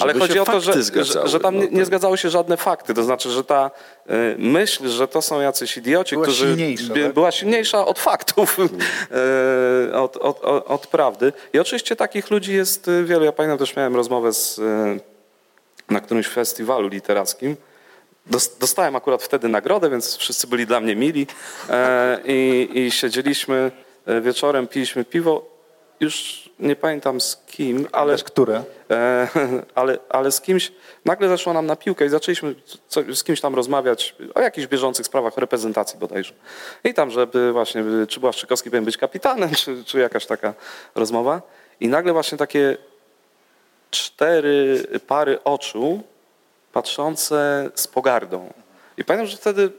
ale 0.00 0.12
się 0.14 0.18
chodzi 0.20 0.38
o 0.38 0.44
to, 0.44 0.60
że, 0.60 0.72
fakty 0.72 0.78
że, 0.78 0.84
zgadzały, 0.84 1.28
że 1.28 1.40
tam 1.40 1.54
no 1.54 1.60
nie, 1.62 1.68
nie 1.68 1.76
tak. 1.76 1.86
zgadzały 1.86 2.18
się 2.18 2.30
żadne 2.30 2.56
fakty. 2.56 2.94
To 2.94 3.02
znaczy, 3.02 3.30
że 3.30 3.44
ta 3.44 3.70
myśl, 4.38 4.88
że 4.88 5.08
to 5.08 5.22
są 5.22 5.40
jacyś 5.40 5.76
idioci, 5.76 6.14
Była 6.14 6.22
którzy 6.26 6.46
silniejsza, 6.46 6.94
by- 6.94 7.04
tak? 7.04 7.12
była 7.12 7.32
silniejsza 7.32 7.86
od 7.86 7.98
faktów, 7.98 8.56
e, 9.90 9.94
od, 9.98 10.16
od, 10.16 10.40
od, 10.44 10.66
od 10.66 10.86
prawdy. 10.86 11.32
I 11.52 11.58
oczywiście 11.58 11.96
takich 11.96 12.30
ludzi 12.30 12.54
jest 12.54 12.88
e, 12.88 13.04
wielu. 13.04 13.24
Ja 13.24 13.32
pamiętam 13.32 13.58
też 13.58 13.76
miałem 13.76 13.96
rozmowę 13.96 14.32
z, 14.32 14.58
e, 14.58 14.98
na 15.90 16.00
którymś 16.00 16.26
festiwalu 16.28 16.88
literackim. 16.88 17.56
Dos- 18.26 18.58
Dostałem 18.58 18.96
akurat 18.96 19.22
wtedy 19.22 19.48
nagrodę, 19.48 19.90
więc 19.90 20.16
wszyscy 20.16 20.46
byli 20.46 20.66
dla 20.66 20.80
mnie 20.80 20.96
mili 20.96 21.26
e, 21.70 22.18
i, 22.24 22.68
i 22.74 22.90
siedzieliśmy 22.90 23.70
e, 24.06 24.20
wieczorem, 24.20 24.66
piliśmy 24.68 25.04
piwo 25.04 25.46
już 26.00 26.45
nie 26.58 26.76
pamiętam 26.76 27.20
z 27.20 27.36
kim, 27.46 27.76
ale, 27.92 28.02
Ależ 28.02 28.24
które? 28.24 28.62
e, 28.90 29.28
ale, 29.74 29.98
ale 30.08 30.32
z 30.32 30.40
kimś 30.40 30.72
nagle 31.04 31.28
zeszło 31.28 31.52
nam 31.52 31.66
na 31.66 31.76
piłkę 31.76 32.06
i 32.06 32.08
zaczęliśmy 32.08 32.54
co, 32.88 33.00
z 33.14 33.24
kimś 33.24 33.40
tam 33.40 33.54
rozmawiać 33.54 34.16
o 34.34 34.40
jakichś 34.40 34.66
bieżących 34.66 35.06
sprawach 35.06 35.36
reprezentacji 35.36 35.98
bodajże. 35.98 36.34
I 36.84 36.94
tam, 36.94 37.10
żeby 37.10 37.52
właśnie, 37.52 37.84
czy 38.08 38.20
Błaszczykowski 38.20 38.70
powinien 38.70 38.84
być 38.84 38.96
kapitanem, 38.96 39.50
czy, 39.54 39.84
czy 39.84 39.98
jakaś 39.98 40.26
taka 40.26 40.54
rozmowa. 40.94 41.42
I 41.80 41.88
nagle 41.88 42.12
właśnie 42.12 42.38
takie 42.38 42.76
cztery 43.90 44.86
pary 45.06 45.44
oczu 45.44 46.02
patrzące 46.72 47.70
z 47.74 47.88
pogardą. 47.88 48.52
I 48.98 49.04
pamiętam, 49.04 49.26
że 49.26 49.36
wtedy 49.36 49.62
y, 49.62 49.70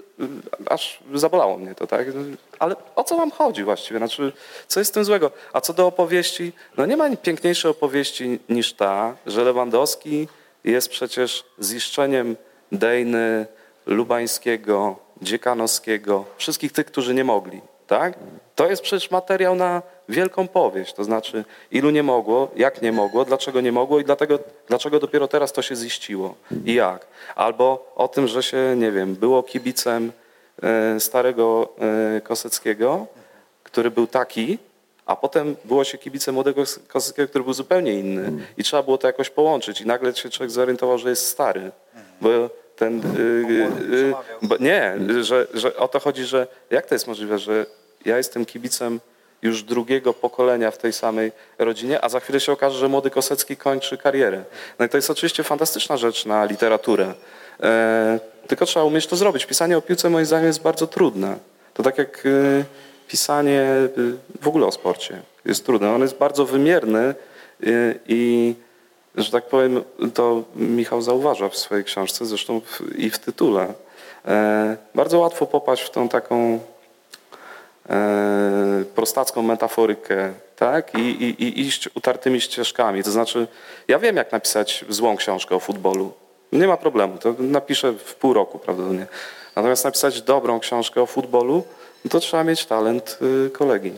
aż 0.70 0.99
zabolało 1.13 1.57
mnie 1.57 1.76
to, 1.76 1.88
tak? 1.88 2.07
Ale 2.59 2.76
o 2.95 3.03
co 3.03 3.18
wam 3.18 3.32
chodzi 3.32 3.63
właściwie? 3.63 3.97
Znaczy, 3.97 4.32
co 4.68 4.80
jest 4.80 4.91
z 4.91 4.93
tym 4.93 5.05
złego? 5.05 5.32
A 5.53 5.61
co 5.61 5.74
do 5.74 5.88
opowieści, 5.88 6.51
no 6.78 6.86
nie 6.86 6.97
ma 6.97 7.15
piękniejszej 7.15 7.72
opowieści 7.72 8.39
niż 8.49 8.74
ta, 8.74 9.15
że 9.26 9.43
Lewandowski 9.43 10.28
jest 10.63 10.89
przecież 10.89 11.45
ziszczeniem 11.61 12.36
Dejny, 12.72 13.45
Lubańskiego, 13.86 14.95
Dziekanowskiego, 15.22 16.26
wszystkich 16.38 16.72
tych, 16.72 16.86
którzy 16.86 17.13
nie 17.13 17.24
mogli, 17.24 17.61
tak? 17.88 18.13
To 18.55 18.70
jest 18.70 18.82
przecież 18.82 19.11
materiał 19.11 19.55
na 19.55 19.82
wielką 20.10 20.47
powieść, 20.47 20.93
to 20.93 21.03
znaczy 21.03 21.45
ilu 21.72 21.89
nie 21.89 22.03
mogło, 22.03 22.51
jak 22.55 22.82
nie 22.82 22.91
mogło, 22.91 23.26
dlaczego 23.26 23.62
nie 23.62 23.72
mogło 23.72 23.99
i 23.99 24.03
dlatego, 24.03 24.39
dlaczego 24.68 24.99
dopiero 24.99 25.28
teraz 25.28 25.53
to 25.53 25.62
się 25.62 25.76
ziściło 25.76 26.36
i 26.66 26.74
jak. 26.74 27.08
Albo 27.36 27.93
o 27.95 28.08
tym, 28.08 28.28
że 28.28 28.43
się, 28.43 28.76
nie 28.78 28.91
wiem, 28.91 29.16
było 29.16 29.43
kibicem 29.43 30.12
e, 30.64 30.99
starego 30.99 31.70
e, 32.18 32.22
Koseckiego, 32.22 33.08
który 33.64 33.91
był 33.91 34.08
taki, 34.08 34.58
a 35.05 35.16
potem 35.16 35.55
było 35.66 35.84
się 35.84 35.97
kibicem 35.97 36.34
młodego 36.36 36.64
Koseckiego, 36.88 37.30
który 37.30 37.43
był 37.43 37.53
zupełnie 37.53 37.93
inny. 37.93 38.32
I 38.58 38.64
trzeba 38.64 38.84
było 38.84 38.97
to 38.97 39.08
jakoś 39.08 39.30
połączyć. 39.30 39.82
I 39.82 39.88
nagle 39.88 40.16
się 40.16 40.30
człowiek 40.30 40.51
zorientował, 40.51 40.97
że 40.97 41.10
jest 41.10 41.28
stary, 41.28 41.72
bo 42.22 42.30
ten... 42.76 43.01
y, 43.20 44.14
bo 44.41 44.58
nie, 44.58 44.97
że, 45.22 45.47
że 45.53 45.78
o 45.78 45.88
to 45.88 45.99
chodzi, 45.99 46.24
że 46.24 46.47
jak 46.70 46.86
to 46.86 46.95
jest 46.95 47.08
możliwe, 47.08 47.39
że 47.39 47.66
ja 48.05 48.18
jestem 48.18 48.45
kibicem 48.45 48.99
już 49.42 49.64
drugiego 49.64 50.14
pokolenia 50.14 50.72
w 50.72 50.78
tej 50.78 50.94
samej 50.94 51.32
rodzinie, 51.58 52.04
a 52.04 52.10
za 52.10 52.20
chwilę 52.20 52.40
się 52.40 52.52
okaże, 52.52 52.80
że 52.80 52.88
młody 52.88 53.10
Kosecki 53.10 53.58
kończy 53.58 53.98
karierę. 53.98 54.44
No 54.80 54.86
i 54.86 54.90
to 54.90 54.98
jest 54.98 55.10
oczywiście 55.10 55.44
fantastyczna 55.44 55.98
rzecz 55.98 56.26
na 56.26 56.46
literaturę. 56.46 57.14
E, 57.64 58.20
tylko 58.48 58.66
trzeba 58.66 58.86
umieć 58.86 59.08
to 59.08 59.16
zrobić. 59.16 59.46
Pisanie 59.46 59.78
o 59.78 59.82
piłce 59.82 60.10
moim 60.10 60.26
zdaniem 60.26 60.48
jest 60.48 60.62
bardzo 60.62 60.88
trudne. 60.88 61.38
To 61.74 61.84
tak 61.84 61.98
jak 61.98 62.24
e, 62.26 62.64
pisanie 63.08 63.62
e, 63.62 63.90
w 64.42 64.48
ogóle 64.48 64.66
o 64.66 64.72
sporcie 64.72 65.22
jest 65.46 65.66
trudne. 65.66 65.92
On 65.92 66.02
jest 66.02 66.18
bardzo 66.18 66.46
wymierny 66.46 67.00
e, 67.00 67.16
i 68.08 68.56
że 69.16 69.32
tak 69.32 69.46
powiem, 69.46 69.84
to 70.14 70.44
Michał 70.56 71.02
zauważa 71.02 71.50
w 71.50 71.58
swojej 71.58 71.84
książce, 71.84 72.26
zresztą 72.26 72.62
w, 72.62 72.82
i 72.98 73.10
w 73.10 73.20
tytule. 73.20 73.74
E, 74.26 74.78
bardzo 74.96 75.20
łatwo 75.20 75.46
popaść 75.46 75.84
w 75.84 75.90
tą 75.90 76.10
taką 76.10 76.60
prostacką 78.96 79.42
metaforykę, 79.42 80.34
tak? 80.56 80.96
I, 80.96 81.00
i, 81.00 81.44
I 81.44 81.62
iść 81.62 81.90
utartymi 81.96 82.42
ścieżkami. 82.42 83.04
To 83.04 83.12
znaczy, 83.12 83.48
ja 83.88 84.00
wiem, 84.00 84.16
jak 84.16 84.32
napisać 84.32 84.86
złą 84.90 85.18
książkę 85.18 85.56
o 85.56 85.60
futbolu. 85.60 86.14
Nie 86.52 86.68
ma 86.68 86.78
problemu, 86.78 87.18
to 87.18 87.36
napiszę 87.40 87.94
w 87.94 88.16
pół 88.16 88.34
roku 88.34 88.60
prawdopodobnie. 88.60 89.08
Natomiast 89.56 89.86
napisać 89.86 90.22
dobrą 90.22 90.60
książkę 90.60 91.02
o 91.02 91.06
futbolu, 91.06 91.64
no 92.06 92.10
to 92.12 92.20
trzeba 92.20 92.44
mieć 92.44 92.66
talent 92.66 93.20
y, 93.46 93.50
kolegi. 93.50 93.94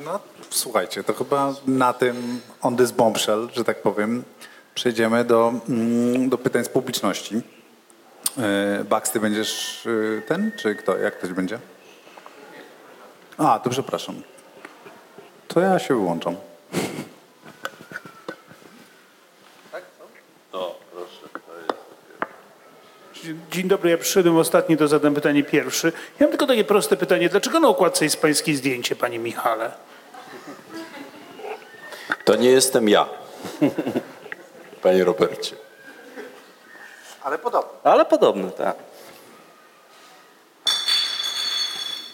No, 0.00 0.20
słuchajcie, 0.50 1.04
to 1.04 1.14
chyba 1.14 1.54
na 1.66 1.92
tym 1.92 2.40
on 2.62 2.76
this 2.76 2.90
bombshell, 2.90 3.48
że 3.52 3.64
tak 3.64 3.82
powiem, 3.82 4.24
przejdziemy 4.74 5.24
do, 5.24 5.52
mm, 5.68 6.28
do 6.28 6.38
pytań 6.38 6.64
z 6.64 6.68
publiczności. 6.68 7.42
Yy, 8.36 8.84
Bax, 8.84 9.10
ty 9.10 9.20
będziesz 9.20 9.82
yy, 9.84 10.22
ten, 10.26 10.52
czy 10.56 10.74
kto? 10.74 10.98
Jak 10.98 11.18
ktoś 11.18 11.32
będzie? 11.32 11.58
A, 13.38 13.58
to 13.58 13.70
przepraszam. 13.70 14.22
To 15.48 15.60
ja 15.60 15.78
się 15.78 15.94
wyłączam. 15.94 16.36
Dzień 23.50 23.68
dobry, 23.68 23.90
ja 23.90 23.98
przyszedłem 23.98 24.36
ostatni, 24.36 24.76
to 24.76 24.88
zadam 24.88 25.14
pytanie 25.14 25.44
pierwszy. 25.44 25.92
Ja 26.20 26.26
mam 26.26 26.30
tylko 26.30 26.46
takie 26.46 26.64
proste 26.64 26.96
pytanie. 26.96 27.28
Dlaczego 27.28 27.60
na 27.60 27.68
okładce 27.68 28.04
jest 28.04 28.22
pańskie 28.22 28.54
zdjęcie, 28.54 28.96
panie 28.96 29.18
Michale? 29.18 29.72
To 32.24 32.36
nie 32.36 32.50
jestem 32.50 32.88
ja, 32.88 33.08
panie 34.82 35.04
Robercie. 35.04 35.63
Ale 37.24 37.38
podobnie. 37.38 37.70
Ale 37.84 38.04
podobny, 38.04 38.50
tak. 38.50 38.76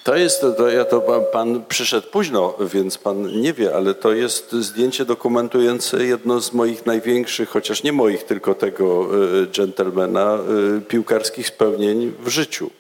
To 0.05 0.17
jest, 0.17 0.41
to, 0.41 0.69
ja 0.69 0.85
to 0.85 1.01
pan, 1.01 1.25
pan 1.33 1.65
przyszedł 1.69 2.09
późno, 2.09 2.55
więc 2.61 2.99
pan 2.99 3.41
nie 3.41 3.53
wie, 3.53 3.75
ale 3.75 3.95
to 3.95 4.13
jest 4.13 4.53
zdjęcie 4.53 5.05
dokumentujące 5.05 6.05
jedno 6.05 6.41
z 6.41 6.53
moich 6.53 6.87
największych, 6.87 7.49
chociaż 7.49 7.83
nie 7.83 7.93
moich, 7.93 8.25
tylko 8.25 8.55
tego 8.55 9.09
y, 9.43 9.47
dżentelmena, 9.47 10.39
y, 10.79 10.81
piłkarskich 10.81 11.47
spełnień 11.47 12.13
w 12.21 12.29
życiu. 12.29 12.71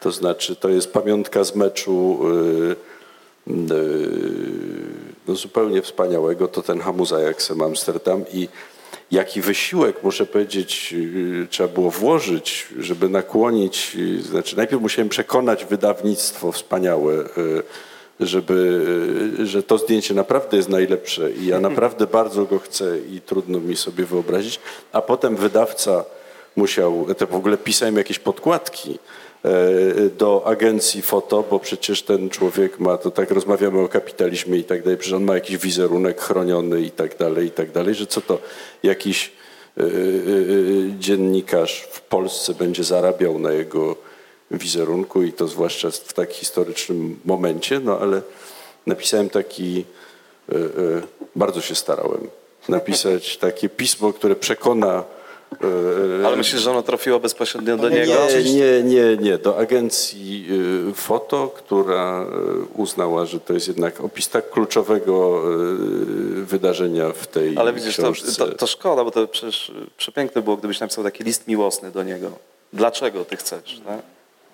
To 0.00 0.10
znaczy, 0.10 0.56
to 0.56 0.68
jest 0.68 0.92
pamiątka 0.92 1.44
z 1.44 1.54
meczu 1.54 2.20
y, 2.72 2.76
no 5.28 5.34
zupełnie 5.34 5.82
wspaniałego 5.82 6.48
Tottenhamu 6.48 7.06
z 7.06 7.12
Ajaxem 7.12 7.62
Amsterdam 7.62 8.24
i 8.32 8.48
jaki 9.10 9.40
wysiłek, 9.40 10.02
muszę 10.02 10.26
powiedzieć, 10.26 10.92
yy, 10.92 11.46
trzeba 11.50 11.68
było 11.68 11.90
włożyć, 11.90 12.66
żeby 12.78 13.08
nakłonić, 13.08 13.94
yy, 13.94 14.22
znaczy 14.22 14.56
najpierw 14.56 14.82
musiałem 14.82 15.08
przekonać 15.08 15.64
wydawnictwo 15.64 16.52
wspaniałe, 16.52 17.14
yy, 17.14 17.62
żeby, 18.20 18.86
że 19.42 19.62
to 19.62 19.78
zdjęcie 19.78 20.14
naprawdę 20.14 20.56
jest 20.56 20.68
najlepsze 20.68 21.32
i 21.32 21.46
ja 21.46 21.60
naprawdę 21.68 22.06
bardzo 22.06 22.44
go 22.44 22.58
chcę 22.58 22.98
i 22.98 23.20
trudno 23.20 23.60
mi 23.60 23.76
sobie 23.76 24.04
wyobrazić, 24.04 24.60
a 24.92 25.02
potem 25.02 25.36
wydawca 25.36 26.04
musiał, 26.56 27.06
to 27.18 27.26
w 27.26 27.34
ogóle 27.34 27.56
pisałem 27.56 27.96
jakieś 27.96 28.18
podkładki, 28.18 28.98
do 30.18 30.46
agencji 30.46 31.02
foto, 31.02 31.44
bo 31.50 31.58
przecież 31.58 32.02
ten 32.02 32.30
człowiek 32.30 32.80
ma, 32.80 32.98
to 32.98 33.10
tak 33.10 33.30
rozmawiamy 33.30 33.80
o 33.80 33.88
kapitalizmie 33.88 34.58
i 34.58 34.64
tak 34.64 34.82
dalej, 34.82 34.98
przecież 34.98 35.16
on 35.16 35.24
ma 35.24 35.34
jakiś 35.34 35.56
wizerunek 35.56 36.20
chroniony 36.20 36.80
i 36.80 36.90
tak 36.90 37.18
dalej, 37.18 37.46
i 37.46 37.50
tak 37.50 37.70
dalej, 37.70 37.94
że 37.94 38.06
co 38.06 38.20
to 38.20 38.38
jakiś 38.82 39.32
dziennikarz 40.98 41.88
w 41.90 42.00
Polsce 42.00 42.54
będzie 42.54 42.84
zarabiał 42.84 43.38
na 43.38 43.52
jego 43.52 43.96
wizerunku 44.50 45.22
i 45.22 45.32
to 45.32 45.48
zwłaszcza 45.48 45.90
w 45.90 46.12
tak 46.12 46.32
historycznym 46.32 47.20
momencie, 47.24 47.80
no 47.80 47.98
ale 47.98 48.22
napisałem 48.86 49.30
taki, 49.30 49.84
bardzo 51.36 51.60
się 51.60 51.74
starałem, 51.74 52.28
napisać 52.68 53.36
takie 53.36 53.68
pismo, 53.68 54.12
które 54.12 54.36
przekona 54.36 55.04
Ale 56.26 56.36
myślisz, 56.36 56.62
że 56.62 56.70
ono 56.70 56.82
trafiło 56.82 57.20
bezpośrednio 57.20 57.76
do 57.76 57.88
nie, 57.88 57.96
niego? 57.96 58.12
nie, 58.54 58.82
nie, 58.82 59.16
nie. 59.16 59.38
Do 59.38 59.58
agencji 59.58 60.46
y, 60.90 60.94
foto, 60.94 61.48
która 61.48 62.22
y, 62.22 62.26
uznała, 62.74 63.26
że 63.26 63.40
to 63.40 63.52
jest 63.52 63.68
jednak 63.68 64.00
opis 64.00 64.28
tak 64.28 64.50
kluczowego 64.50 65.42
y, 66.40 66.44
wydarzenia 66.44 67.12
w 67.12 67.26
tej 67.26 67.58
Ale 67.58 67.72
widzisz, 67.72 67.96
to, 67.96 68.12
to, 68.38 68.48
to 68.48 68.66
szkoda, 68.66 69.04
bo 69.04 69.10
to 69.10 69.28
przecież 69.28 69.72
przepiękne 69.96 70.42
było, 70.42 70.56
gdybyś 70.56 70.80
napisał 70.80 71.04
taki 71.04 71.24
list 71.24 71.48
miłosny 71.48 71.90
do 71.90 72.02
niego. 72.02 72.30
Dlaczego 72.72 73.24
ty 73.24 73.36
chcesz? 73.36 73.80
Tak? 73.86 73.98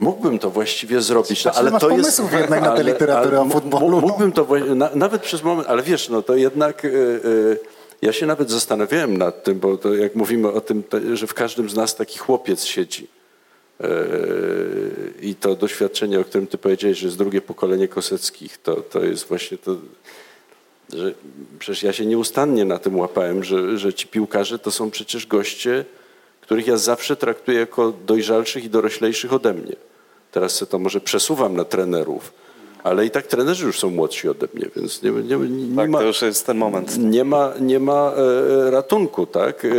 Mógłbym 0.00 0.38
to 0.38 0.50
właściwie 0.50 1.00
zrobić, 1.00 1.42
Patrz, 1.42 1.58
ale 1.58 1.70
masz 1.70 1.80
to 1.80 1.90
jest... 1.90 2.00
pomysłów 2.00 2.32
jednak 2.32 2.62
na 2.62 2.76
tę 2.76 2.84
literaturę 2.84 3.40
o 3.40 3.42
m- 3.42 3.50
futbolu, 3.50 4.00
no. 4.00 4.06
Mógłbym 4.06 4.32
to, 4.32 4.46
nawet 4.94 5.22
przez 5.22 5.42
moment, 5.42 5.68
ale 5.68 5.82
wiesz, 5.82 6.08
no 6.08 6.22
to 6.22 6.36
jednak... 6.36 6.84
y, 6.84 6.88
y, 6.88 7.81
ja 8.02 8.12
się 8.12 8.26
nawet 8.26 8.50
zastanawiałem 8.50 9.16
nad 9.16 9.44
tym, 9.44 9.58
bo 9.58 9.76
to 9.76 9.94
jak 9.94 10.14
mówimy 10.14 10.52
o 10.52 10.60
tym, 10.60 10.82
że 11.14 11.26
w 11.26 11.34
każdym 11.34 11.70
z 11.70 11.74
nas 11.74 11.96
taki 11.96 12.18
chłopiec 12.18 12.64
siedzi. 12.64 13.06
Yy, 13.80 13.88
I 15.20 15.34
to 15.34 15.54
doświadczenie, 15.54 16.20
o 16.20 16.24
którym 16.24 16.46
ty 16.46 16.58
powiedziałeś, 16.58 16.98
że 16.98 17.06
jest 17.06 17.18
drugie 17.18 17.40
pokolenie 17.40 17.88
Koseckich, 17.88 18.58
to, 18.58 18.76
to 18.76 19.04
jest 19.04 19.28
właśnie 19.28 19.58
to, 19.58 19.76
że 20.92 21.14
przecież 21.58 21.82
ja 21.82 21.92
się 21.92 22.06
nieustannie 22.06 22.64
na 22.64 22.78
tym 22.78 22.98
łapałem, 22.98 23.44
że, 23.44 23.78
że 23.78 23.94
ci 23.94 24.06
piłkarze 24.06 24.58
to 24.58 24.70
są 24.70 24.90
przecież 24.90 25.26
goście, 25.26 25.84
których 26.40 26.66
ja 26.66 26.76
zawsze 26.76 27.16
traktuję 27.16 27.58
jako 27.58 27.92
dojrzalszych 28.06 28.64
i 28.64 28.70
doroślejszych 28.70 29.32
ode 29.32 29.54
mnie. 29.54 29.76
Teraz 30.32 30.54
sobie 30.54 30.70
to 30.70 30.78
może 30.78 31.00
przesuwam 31.00 31.56
na 31.56 31.64
trenerów, 31.64 32.32
ale 32.82 33.06
i 33.06 33.10
tak 33.10 33.26
trenerzy 33.26 33.66
już 33.66 33.78
są 33.78 33.90
młodsi 33.90 34.28
ode 34.28 34.48
mnie, 34.54 34.66
więc 34.76 35.02
nie, 35.02 35.10
nie, 35.10 35.22
nie, 35.36 35.48
nie 35.48 35.76
Tak, 35.76 35.90
ma 35.90 35.98
to 35.98 36.04
już 36.04 36.22
jest 36.22 36.46
ten 36.46 36.56
moment. 36.58 36.98
nie 36.98 37.24
ma, 37.24 37.52
nie 37.60 37.80
ma 37.80 38.12
e, 38.66 38.70
ratunku, 38.70 39.26
tak? 39.26 39.64
E, 39.64 39.68
e, 39.68 39.72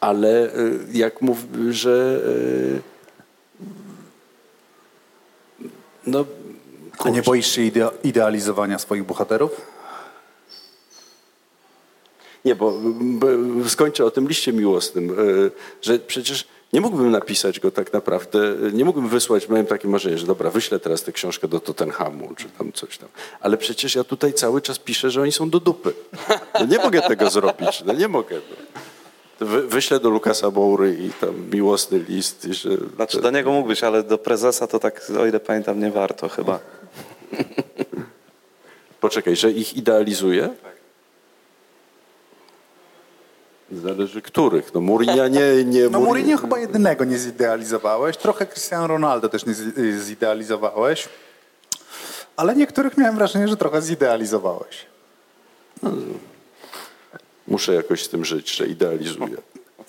ale 0.00 0.28
e, 0.54 0.70
jak 0.92 1.22
mów, 1.22 1.38
że 1.70 2.20
e, 2.80 2.94
no 6.06 6.24
A 6.98 7.10
nie 7.10 7.22
boisz 7.22 7.46
się 7.46 7.62
idea- 7.62 7.92
idealizowania 8.04 8.78
swoich 8.78 9.04
bohaterów? 9.04 9.60
Nie, 12.44 12.54
bo, 12.54 12.72
bo 13.00 13.26
skończę 13.68 14.04
o 14.04 14.10
tym 14.10 14.28
liście 14.28 14.52
miłosnym, 14.52 15.10
e, 15.10 15.14
że 15.82 15.98
przecież 15.98 16.46
nie 16.74 16.80
mógłbym 16.80 17.10
napisać 17.10 17.60
go 17.60 17.70
tak 17.70 17.92
naprawdę, 17.92 18.38
nie 18.72 18.84
mógłbym 18.84 19.08
wysłać, 19.08 19.48
miałem 19.48 19.66
takie 19.66 19.88
marzenie, 19.88 20.18
że 20.18 20.26
dobra, 20.26 20.50
wyślę 20.50 20.80
teraz 20.80 21.02
tę 21.02 21.12
książkę 21.12 21.48
do 21.48 21.60
Tottenhamu, 21.60 22.34
czy 22.36 22.48
tam 22.58 22.72
coś 22.72 22.98
tam. 22.98 23.08
Ale 23.40 23.56
przecież 23.56 23.94
ja 23.94 24.04
tutaj 24.04 24.32
cały 24.32 24.60
czas 24.60 24.78
piszę, 24.78 25.10
że 25.10 25.22
oni 25.22 25.32
są 25.32 25.50
do 25.50 25.60
dupy. 25.60 25.92
No 26.60 26.66
nie 26.66 26.78
mogę 26.78 27.02
tego 27.02 27.30
zrobić, 27.30 27.82
no 27.86 27.92
nie 27.92 28.08
mogę. 28.08 28.36
No. 29.40 29.46
Wy, 29.46 29.68
wyślę 29.68 30.00
do 30.00 30.10
Lukasa 30.10 30.50
Moury 30.50 30.96
i 31.00 31.10
tam 31.10 31.50
miłosny 31.52 31.98
list. 32.08 32.44
I 32.44 32.54
że, 32.54 32.70
Znaczy 32.96 33.20
do 33.20 33.30
niego 33.30 33.52
mógłbyś, 33.52 33.84
ale 33.84 34.02
do 34.02 34.18
prezesa 34.18 34.66
to 34.66 34.78
tak, 34.78 35.10
o 35.20 35.26
ile 35.26 35.40
pamiętam, 35.40 35.80
nie 35.80 35.90
warto 35.90 36.28
chyba. 36.28 36.60
Poczekaj, 39.00 39.36
że 39.36 39.50
ich 39.50 39.76
idealizuje? 39.76 40.48
Zależy 43.82 44.22
których. 44.22 44.74
No 44.74 44.80
Mourinho 44.80 45.28
nie... 45.28 45.64
nie 45.64 45.88
No 45.88 46.00
Mourinho 46.00 46.38
chyba 46.38 46.58
jedynego 46.58 47.04
nie 47.04 47.18
zidealizowałeś. 47.18 48.16
Trochę 48.16 48.46
Cristiano 48.46 48.86
Ronaldo 48.86 49.28
też 49.28 49.46
nie 49.46 49.54
zi- 49.54 50.00
zidealizowałeś. 50.04 51.08
Ale 52.36 52.56
niektórych 52.56 52.96
miałem 52.96 53.14
wrażenie, 53.14 53.48
że 53.48 53.56
trochę 53.56 53.82
zidealizowałeś. 53.82 54.86
Muszę 57.48 57.74
jakoś 57.74 58.04
z 58.04 58.08
tym 58.08 58.24
żyć, 58.24 58.56
że 58.56 58.66
idealizuję. 58.66 59.36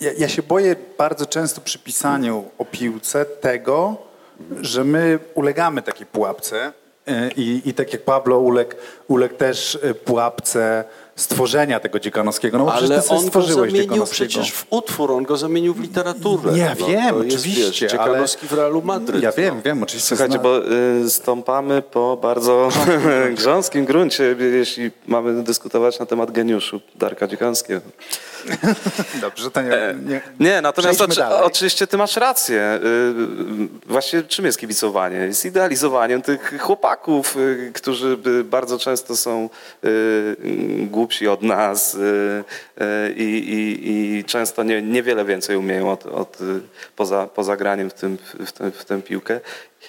Ja, 0.00 0.12
ja 0.12 0.28
się 0.28 0.42
boję 0.42 0.76
bardzo 0.98 1.26
często 1.26 1.60
przy 1.60 1.78
pisaniu 1.78 2.44
o 2.58 2.64
piłce 2.64 3.24
tego, 3.24 3.96
że 4.60 4.84
my 4.84 5.18
ulegamy 5.34 5.82
takiej 5.82 6.06
pułapce 6.06 6.72
e, 7.06 7.30
i, 7.36 7.62
i 7.64 7.74
tak 7.74 7.92
jak 7.92 8.02
Pablo 8.02 8.38
uległ, 8.38 8.74
uległ 9.08 9.34
też 9.34 9.78
e, 9.82 9.94
pułapce 9.94 10.84
stworzenia 11.16 11.80
tego 11.80 12.00
Dziekanowskiego. 12.00 12.58
No 12.58 12.64
bo 12.64 12.70
przecież 12.70 12.90
Ale 12.90 13.02
ty 13.02 13.08
on 13.08 13.16
go 13.16 13.22
stworzyłeś 13.26 13.56
zamienił 13.56 13.82
Dziekanowskiego. 13.82 14.28
przecież 14.30 14.52
w 14.52 14.66
utwór, 14.70 15.12
on 15.12 15.24
go 15.24 15.36
zamienił 15.36 15.74
w 15.74 15.80
literaturę. 15.80 16.52
Nie, 16.52 16.76
No, 16.80 16.86
wiem, 16.86 17.14
to 17.14 17.22
jest, 17.22 17.36
oczywiście, 17.36 17.86
Wiesz, 17.86 17.94
ale- 17.94 18.04
Dziekanowski 18.08 18.46
w 18.46 18.52
Realu 18.52 18.82
Madryt. 18.82 19.22
Ja 19.22 19.32
wiem, 19.32 19.56
no. 19.56 19.62
wiem, 19.62 19.82
oczywiście. 19.82 20.08
Słuchajcie, 20.08 20.32
zna- 20.32 20.42
bo 20.42 20.60
y, 21.04 21.10
stąpamy 21.10 21.82
po 21.82 22.16
bardzo 22.22 22.68
grząskim 23.38 23.84
gruncie, 23.84 24.36
jeśli 24.52 24.90
mamy 25.06 25.42
dyskutować 25.42 25.98
na 25.98 26.06
temat 26.06 26.30
geniuszu 26.30 26.80
Darka 26.94 27.26
Dziekanskiego. 27.26 27.80
Dobrze, 29.20 29.50
to 29.50 29.62
nie... 29.62 29.94
nie 30.04 30.20
Nie, 30.40 30.60
natomiast 30.60 31.00
oczy, 31.00 31.24
oczywiście 31.26 31.86
ty 31.86 31.96
masz 31.96 32.16
rację. 32.16 32.80
Y, 32.84 33.86
Właśnie 33.86 34.22
czym 34.22 34.44
jest 34.44 34.58
kibicowanie? 34.58 35.16
Jest 35.16 35.44
idealizowaniem 35.44 36.22
tych 36.22 36.58
chłopaków, 36.60 37.36
y, 37.36 37.72
którzy 37.74 38.16
bardzo 38.44 38.78
często 38.78 39.16
są 39.16 39.50
y, 39.84 40.36
głupsi 40.90 41.28
od 41.28 41.42
nas 41.42 41.96
i, 43.16 43.22
i, 43.22 44.18
i 44.18 44.24
często 44.24 44.62
nie, 44.62 44.82
niewiele 44.82 45.24
więcej 45.24 45.56
umieją 45.56 45.90
od, 45.92 46.06
od, 46.06 46.38
poza, 46.96 47.26
poza 47.26 47.56
graniem 47.56 47.90
w, 47.90 47.94
tym, 47.94 48.18
w, 48.46 48.52
tym, 48.52 48.72
w 48.72 48.84
tę 48.84 49.02
piłkę. 49.02 49.40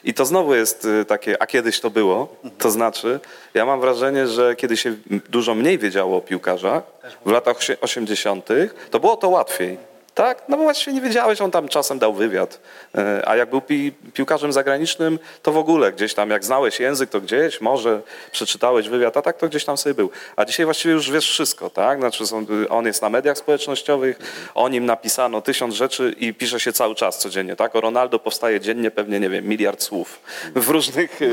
I 0.03 0.13
to 0.13 0.25
znowu 0.25 0.55
jest 0.55 0.85
y, 0.85 1.05
takie, 1.05 1.41
a 1.41 1.47
kiedyś 1.47 1.79
to 1.79 1.89
było? 1.89 2.35
To 2.57 2.71
znaczy, 2.71 3.19
ja 3.53 3.65
mam 3.65 3.81
wrażenie, 3.81 4.27
że 4.27 4.55
kiedy 4.55 4.77
się 4.77 4.95
dużo 5.29 5.55
mniej 5.55 5.77
wiedziało 5.77 6.17
o 6.17 6.21
piłkarzach, 6.21 6.83
w 7.25 7.31
latach 7.31 7.57
osie- 7.57 7.77
80., 7.81 8.47
to 8.91 8.99
było 8.99 9.17
to 9.17 9.29
łatwiej. 9.29 9.77
Tak? 10.17 10.43
No 10.49 10.57
bo 10.57 10.63
właściwie 10.63 10.93
nie 10.93 11.01
wiedziałeś, 11.01 11.41
on 11.41 11.51
tam 11.51 11.67
czasem 11.67 11.99
dał 11.99 12.13
wywiad. 12.13 12.59
E, 12.95 13.29
A 13.29 13.35
jak 13.35 13.49
był 13.49 13.61
pi 13.61 13.93
piłkarzem 14.13 14.53
zagranicznym, 14.53 15.19
to 15.41 15.51
w 15.51 15.57
ogóle 15.57 15.91
gdzieś 15.91 16.13
tam, 16.13 16.29
jak 16.29 16.45
znałeś 16.45 16.79
język, 16.79 17.09
to 17.09 17.21
gdzieś 17.21 17.61
może 17.61 18.01
przeczytałeś 18.31 18.89
wywiad, 18.89 19.17
a 19.17 19.21
tak 19.21 19.37
to 19.37 19.47
gdzieś 19.47 19.65
tam 19.65 19.77
sobie 19.77 19.93
był. 19.93 20.09
A 20.35 20.45
dzisiaj 20.45 20.65
właściwie 20.65 20.93
już 20.93 21.11
wiesz 21.11 21.29
wszystko, 21.29 21.69
tak? 21.69 21.99
Znaczy 21.99 22.27
są, 22.27 22.45
on 22.69 22.85
jest 22.85 23.01
na 23.01 23.09
mediach 23.09 23.37
społecznościowych, 23.37 24.19
o 24.55 24.69
nim 24.69 24.85
napisano 24.85 25.41
tysiąc 25.41 25.75
rzeczy 25.75 26.15
i 26.19 26.33
pisze 26.33 26.59
się 26.59 26.73
cały 26.73 26.95
czas 26.95 27.17
codziennie, 27.17 27.55
tak? 27.55 27.75
O 27.75 27.81
Ronaldo 27.81 28.19
powstaje 28.19 28.59
dziennie 28.59 28.91
pewnie, 28.91 29.19
nie 29.19 29.29
wiem, 29.29 29.47
miliard 29.47 29.83
słów 29.83 30.19
w 30.55 30.69
różnych, 30.69 31.21
e, 31.21 31.25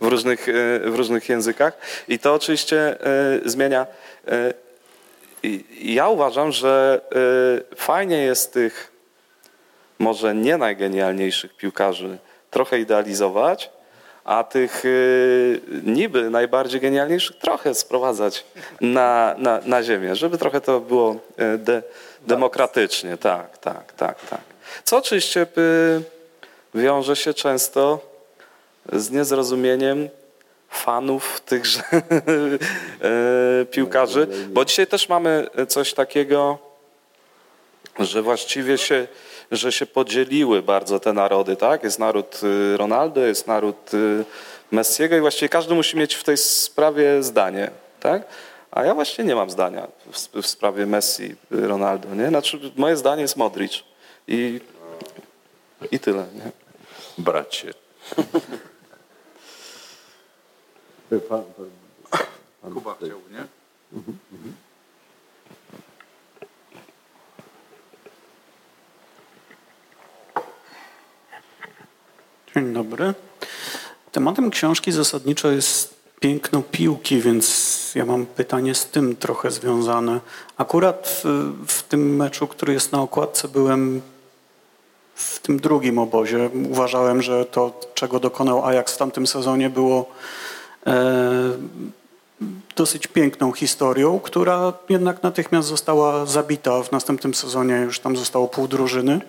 w 0.00 0.06
różnych, 0.06 0.48
e, 0.48 0.52
w 0.90 0.94
różnych 0.96 1.28
językach. 1.28 1.78
I 2.08 2.18
to 2.18 2.34
oczywiście 2.34 2.96
zmienia 3.44 3.86
Ja 5.80 6.08
uważam, 6.08 6.52
że 6.52 7.00
y, 7.72 7.76
fajnie 7.76 8.16
jest 8.16 8.52
tych 8.52 8.92
może 9.98 10.34
nie 10.34 10.56
najgenialniejszych 10.56 11.56
piłkarzy 11.56 12.18
trochę 12.50 12.80
idealizować, 12.80 13.70
a 14.24 14.44
tych 14.44 14.84
y, 14.84 15.60
niby 15.84 16.30
najbardziej 16.30 16.80
genialniejszych 16.80 17.38
trochę 17.38 17.74
sprowadzać 17.74 18.44
na, 18.80 19.34
na, 19.38 19.60
na 19.64 19.82
ziemię, 19.82 20.16
żeby 20.16 20.38
trochę 20.38 20.60
to 20.60 20.80
było 20.80 21.16
y, 21.54 21.58
de, 21.58 21.82
demokratycznie. 22.26 23.16
Tak, 23.16 23.58
tak, 23.58 23.92
tak, 23.92 24.26
tak. 24.26 24.40
Co 24.84 24.98
oczywiście 24.98 25.46
wiąże 26.74 27.16
się 27.16 27.34
często 27.34 27.98
z 28.92 29.10
niezrozumieniem 29.10 30.08
fanów 30.72 31.40
tychże 31.40 31.82
e, 31.92 33.64
piłkarzy, 33.64 34.28
bo 34.48 34.64
dzisiaj 34.64 34.86
też 34.86 35.08
mamy 35.08 35.46
coś 35.68 35.94
takiego, 35.94 36.58
że 37.98 38.22
właściwie 38.22 38.78
się, 38.78 39.08
że 39.50 39.72
się 39.72 39.86
podzieliły 39.86 40.62
bardzo 40.62 41.00
te 41.00 41.12
narody, 41.12 41.56
tak? 41.56 41.84
Jest 41.84 41.98
naród 41.98 42.40
y, 42.42 42.76
Ronaldo, 42.76 43.20
jest 43.20 43.46
naród 43.46 43.94
y, 43.94 44.24
Messiego 44.70 45.16
i 45.16 45.20
właściwie 45.20 45.48
każdy 45.48 45.74
musi 45.74 45.96
mieć 45.96 46.14
w 46.14 46.24
tej 46.24 46.36
sprawie 46.36 47.22
zdanie, 47.22 47.70
tak? 48.00 48.22
A 48.70 48.84
ja 48.84 48.94
właśnie 48.94 49.24
nie 49.24 49.34
mam 49.34 49.50
zdania 49.50 49.86
w, 50.12 50.42
w 50.42 50.46
sprawie 50.46 50.86
Messi, 50.86 51.34
Ronaldo, 51.50 52.14
nie? 52.14 52.28
Znaczy 52.28 52.60
moje 52.76 52.96
zdanie 52.96 53.22
jest 53.22 53.36
Modric 53.36 53.84
i, 54.28 54.60
i 55.90 56.00
tyle, 56.00 56.26
nie? 56.34 56.50
Bracie. 57.18 57.74
Kuba 61.20 62.94
chciał, 62.94 63.18
nie? 63.30 63.44
Dzień 72.54 72.72
dobry. 72.74 73.14
Tematem 74.12 74.50
książki 74.50 74.92
zasadniczo 74.92 75.50
jest 75.50 75.94
piękno 76.20 76.62
piłki, 76.62 77.20
więc 77.20 77.94
ja 77.94 78.04
mam 78.04 78.26
pytanie 78.26 78.74
z 78.74 78.86
tym 78.86 79.16
trochę 79.16 79.50
związane. 79.50 80.20
Akurat 80.56 81.22
w 81.66 81.82
tym 81.82 82.16
meczu, 82.16 82.46
który 82.46 82.72
jest 82.72 82.92
na 82.92 83.02
okładce, 83.02 83.48
byłem 83.48 84.02
w 85.14 85.38
tym 85.38 85.60
drugim 85.60 85.98
obozie. 85.98 86.50
Uważałem, 86.70 87.22
że 87.22 87.44
to, 87.44 87.80
czego 87.94 88.20
dokonał 88.20 88.64
Ajax 88.66 88.94
w 88.94 88.98
tamtym 88.98 89.26
sezonie, 89.26 89.70
było 89.70 90.06
dosyć 92.76 93.06
piękną 93.06 93.52
historią, 93.52 94.20
która 94.20 94.72
jednak 94.88 95.22
natychmiast 95.22 95.68
została 95.68 96.26
zabita. 96.26 96.82
W 96.82 96.92
następnym 96.92 97.34
sezonie 97.34 97.74
już 97.74 98.00
tam 98.00 98.16
zostało 98.16 98.48
pół 98.48 98.68
drużyny. 98.68 99.20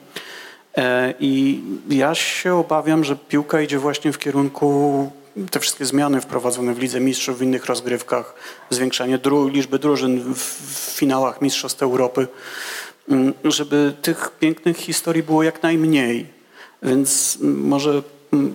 E, 0.78 1.14
I 1.20 1.62
ja 1.90 2.16
się 2.16 2.56
obawiam, 2.56 3.04
że 3.04 3.16
piłka 3.16 3.62
idzie 3.62 3.80
właśnie 3.80 4.14
w 4.14 4.20
kierunku 4.20 5.12
te 5.52 5.60
wszystkie 5.60 5.86
zmiany 5.86 6.22
wprowadzone 6.22 6.74
w 6.74 6.80
Lidze 6.80 7.00
Mistrzów, 7.00 7.38
w 7.38 7.42
innych 7.42 7.66
rozgrywkach, 7.66 8.36
zwiększanie 8.70 9.18
dru, 9.18 9.48
liczby 9.48 9.80
drużyn 9.80 10.34
w, 10.34 10.38
w 10.38 10.98
finałach 10.98 11.42
Mistrzostw 11.42 11.84
Europy, 11.84 12.28
mm, 13.10 13.34
żeby 13.44 13.94
tych 14.02 14.32
pięknych 14.40 14.78
historii 14.78 15.24
było 15.24 15.44
jak 15.44 15.64
najmniej. 15.64 16.26
Więc 16.84 17.38
mm, 17.42 17.68
może 17.68 18.04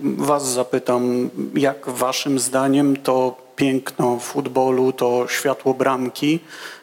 Was 0.03 0.49
zapytam, 0.49 1.31
jak 1.55 1.89
Waszym 1.89 2.39
zdaniem 2.39 2.97
to 2.97 3.37
piękno 3.57 4.19
futbolu, 4.19 4.93
to 4.93 5.29
światło 5.29 5.75
bramki 5.75 6.41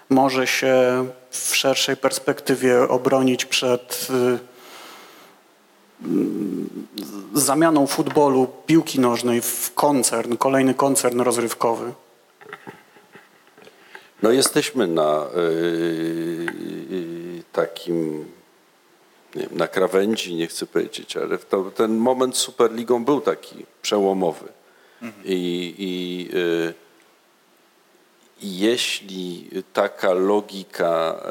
może 0.10 0.48
się 0.48 1.06
w 1.30 1.56
szerszej 1.56 1.98
perspektywie 1.98 2.90
obronić 2.90 3.46
przed 3.46 4.08
y, 4.10 4.40
zamianą 7.34 7.88
futbolu, 7.88 8.48
piłki 8.66 9.00
nożnej 9.00 9.42
w 9.42 9.72
koncern, 9.74 10.38
kolejny 10.38 10.74
koncern 10.74 11.22
rozrywkowy. 11.22 11.94
No 14.24 14.32
jesteśmy 14.32 14.88
na 14.88 15.26
yy, 15.36 17.44
takim, 17.52 18.26
nie 19.36 19.42
wiem, 19.42 19.58
na 19.58 19.68
krawędzi, 19.68 20.36
nie 20.36 20.48
chcę 20.48 20.66
powiedzieć, 20.66 21.18
ale 21.18 21.38
to, 21.38 21.72
ten 21.76 21.98
moment 21.98 22.38
z 22.38 22.40
Superligą 22.40 23.06
był 23.06 23.22
taki 23.22 23.66
przełomowy. 23.82 24.46
I, 25.26 25.76
i 25.78 26.30
yy, 26.36 26.74
jeśli 28.42 29.50
taka 29.74 30.14
logika, 30.14 31.22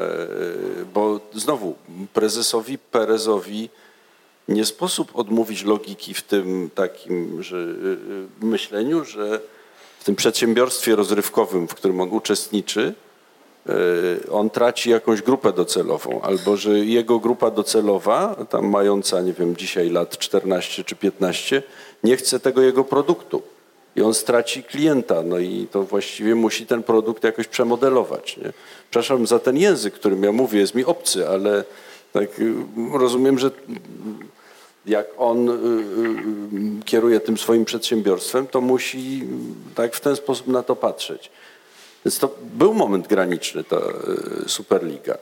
yy, 0.77 0.85
bo 0.93 1.19
znowu 1.33 1.75
prezesowi 2.13 2.77
Perezowi 2.77 3.69
nie 4.47 4.65
sposób 4.65 5.11
odmówić 5.15 5.63
logiki 5.63 6.13
w 6.13 6.21
tym 6.21 6.69
takim 6.75 7.43
że, 7.43 7.57
y, 7.57 7.61
y, 8.41 8.45
myśleniu, 8.45 9.05
że 9.05 9.39
w 9.99 10.03
tym 10.03 10.15
przedsiębiorstwie 10.15 10.95
rozrywkowym, 10.95 11.67
w 11.67 11.75
którym 11.75 12.01
on 12.01 12.09
uczestniczy, 12.09 12.81
y, 12.81 13.04
on 14.31 14.49
traci 14.49 14.89
jakąś 14.89 15.21
grupę 15.21 15.53
docelową, 15.53 16.21
albo 16.21 16.57
że 16.57 16.79
jego 16.79 17.19
grupa 17.19 17.51
docelowa, 17.51 18.35
tam 18.49 18.65
mająca, 18.65 19.21
nie 19.21 19.33
wiem, 19.33 19.55
dzisiaj 19.55 19.89
lat 19.89 20.17
14 20.17 20.83
czy 20.83 20.95
15, 20.95 21.63
nie 22.03 22.17
chce 22.17 22.39
tego 22.39 22.61
jego 22.61 22.83
produktu 22.83 23.41
i 23.95 24.01
on 24.01 24.13
straci 24.13 24.63
klienta, 24.63 25.23
no 25.23 25.39
i 25.39 25.67
to 25.71 25.83
właściwie 25.83 26.35
musi 26.35 26.65
ten 26.65 26.83
produkt 26.83 27.23
jakoś 27.23 27.47
przemodelować. 27.47 28.37
Nie? 28.37 28.53
Przepraszam 28.91 29.27
za 29.27 29.39
ten 29.39 29.57
język, 29.57 29.93
którym 29.93 30.23
ja 30.23 30.31
mówię, 30.31 30.59
jest 30.59 30.75
mi 30.75 30.85
obcy, 30.85 31.29
ale 31.29 31.63
tak 32.13 32.29
rozumiem, 32.93 33.39
że 33.39 33.51
jak 34.85 35.07
on 35.17 35.49
y, 35.49 35.53
y, 35.53 36.83
kieruje 36.85 37.19
tym 37.19 37.37
swoim 37.37 37.65
przedsiębiorstwem, 37.65 38.47
to 38.47 38.61
musi 38.61 39.23
tak 39.75 39.95
w 39.95 39.99
ten 39.99 40.15
sposób 40.15 40.47
na 40.47 40.63
to 40.63 40.75
patrzeć. 40.75 41.31
Więc 42.05 42.19
to 42.19 42.29
był 42.57 42.73
moment 42.73 43.07
graniczny, 43.07 43.63
ta 43.63 43.77
y, 43.77 44.49
Superliga. 44.49 45.17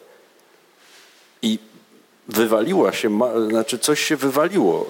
I 1.42 1.60
wywaliła 2.28 2.92
się, 2.92 3.20
znaczy 3.50 3.80
coś 3.80 4.00
się 4.00 4.16
wywaliło. 4.16 4.90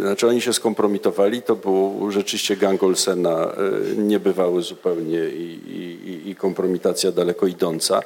Znaczy 0.00 0.28
oni 0.28 0.40
się 0.40 0.52
skompromitowali, 0.52 1.42
to 1.42 1.56
był 1.56 2.10
rzeczywiście 2.10 2.56
gang 2.56 2.82
Olsena 2.82 3.52
niebywały 3.96 4.62
zupełnie 4.62 5.18
i, 5.18 5.60
i, 5.66 6.30
i 6.30 6.34
kompromitacja 6.34 7.12
daleko 7.12 7.46
idąca. 7.46 8.00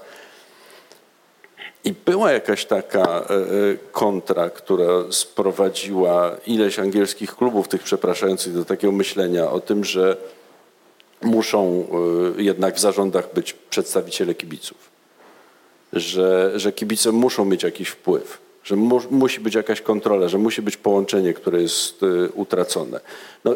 I 1.85 1.93
była 2.07 2.33
jakaś 2.33 2.65
taka 2.65 3.01
e, 3.01 3.35
e, 3.35 3.47
kontra, 3.93 4.51
która 4.51 4.87
sprowadziła 5.11 6.37
ileś 6.47 6.79
angielskich 6.79 7.37
klubów, 7.37 7.69
tych 7.69 7.83
przepraszających, 7.83 8.53
do 8.55 8.65
takiego 8.65 8.93
myślenia 8.93 9.51
o 9.51 9.61
tym, 9.61 9.85
że 9.85 10.17
muszą 11.23 11.87
e, 12.39 12.43
jednak 12.43 12.75
w 12.75 12.81
zarządach 12.81 13.35
być 13.35 13.53
przedstawiciele 13.53 14.35
kibiców. 14.35 14.99
Że, 15.93 16.53
że 16.57 16.73
kibice 16.73 17.13
muszą 17.13 17.45
mieć 17.45 17.63
jakiś 17.63 17.89
wpływ, 17.89 18.39
że 18.65 18.77
mu, 18.77 19.01
musi 19.11 19.41
być 19.41 19.55
jakaś 19.55 19.81
kontrola, 19.81 20.29
że 20.29 20.39
musi 20.39 20.63
być 20.63 20.77
połączenie, 20.77 21.35
które 21.35 21.63
jest 21.63 22.01
utracone. 22.35 23.01
No, 23.45 23.55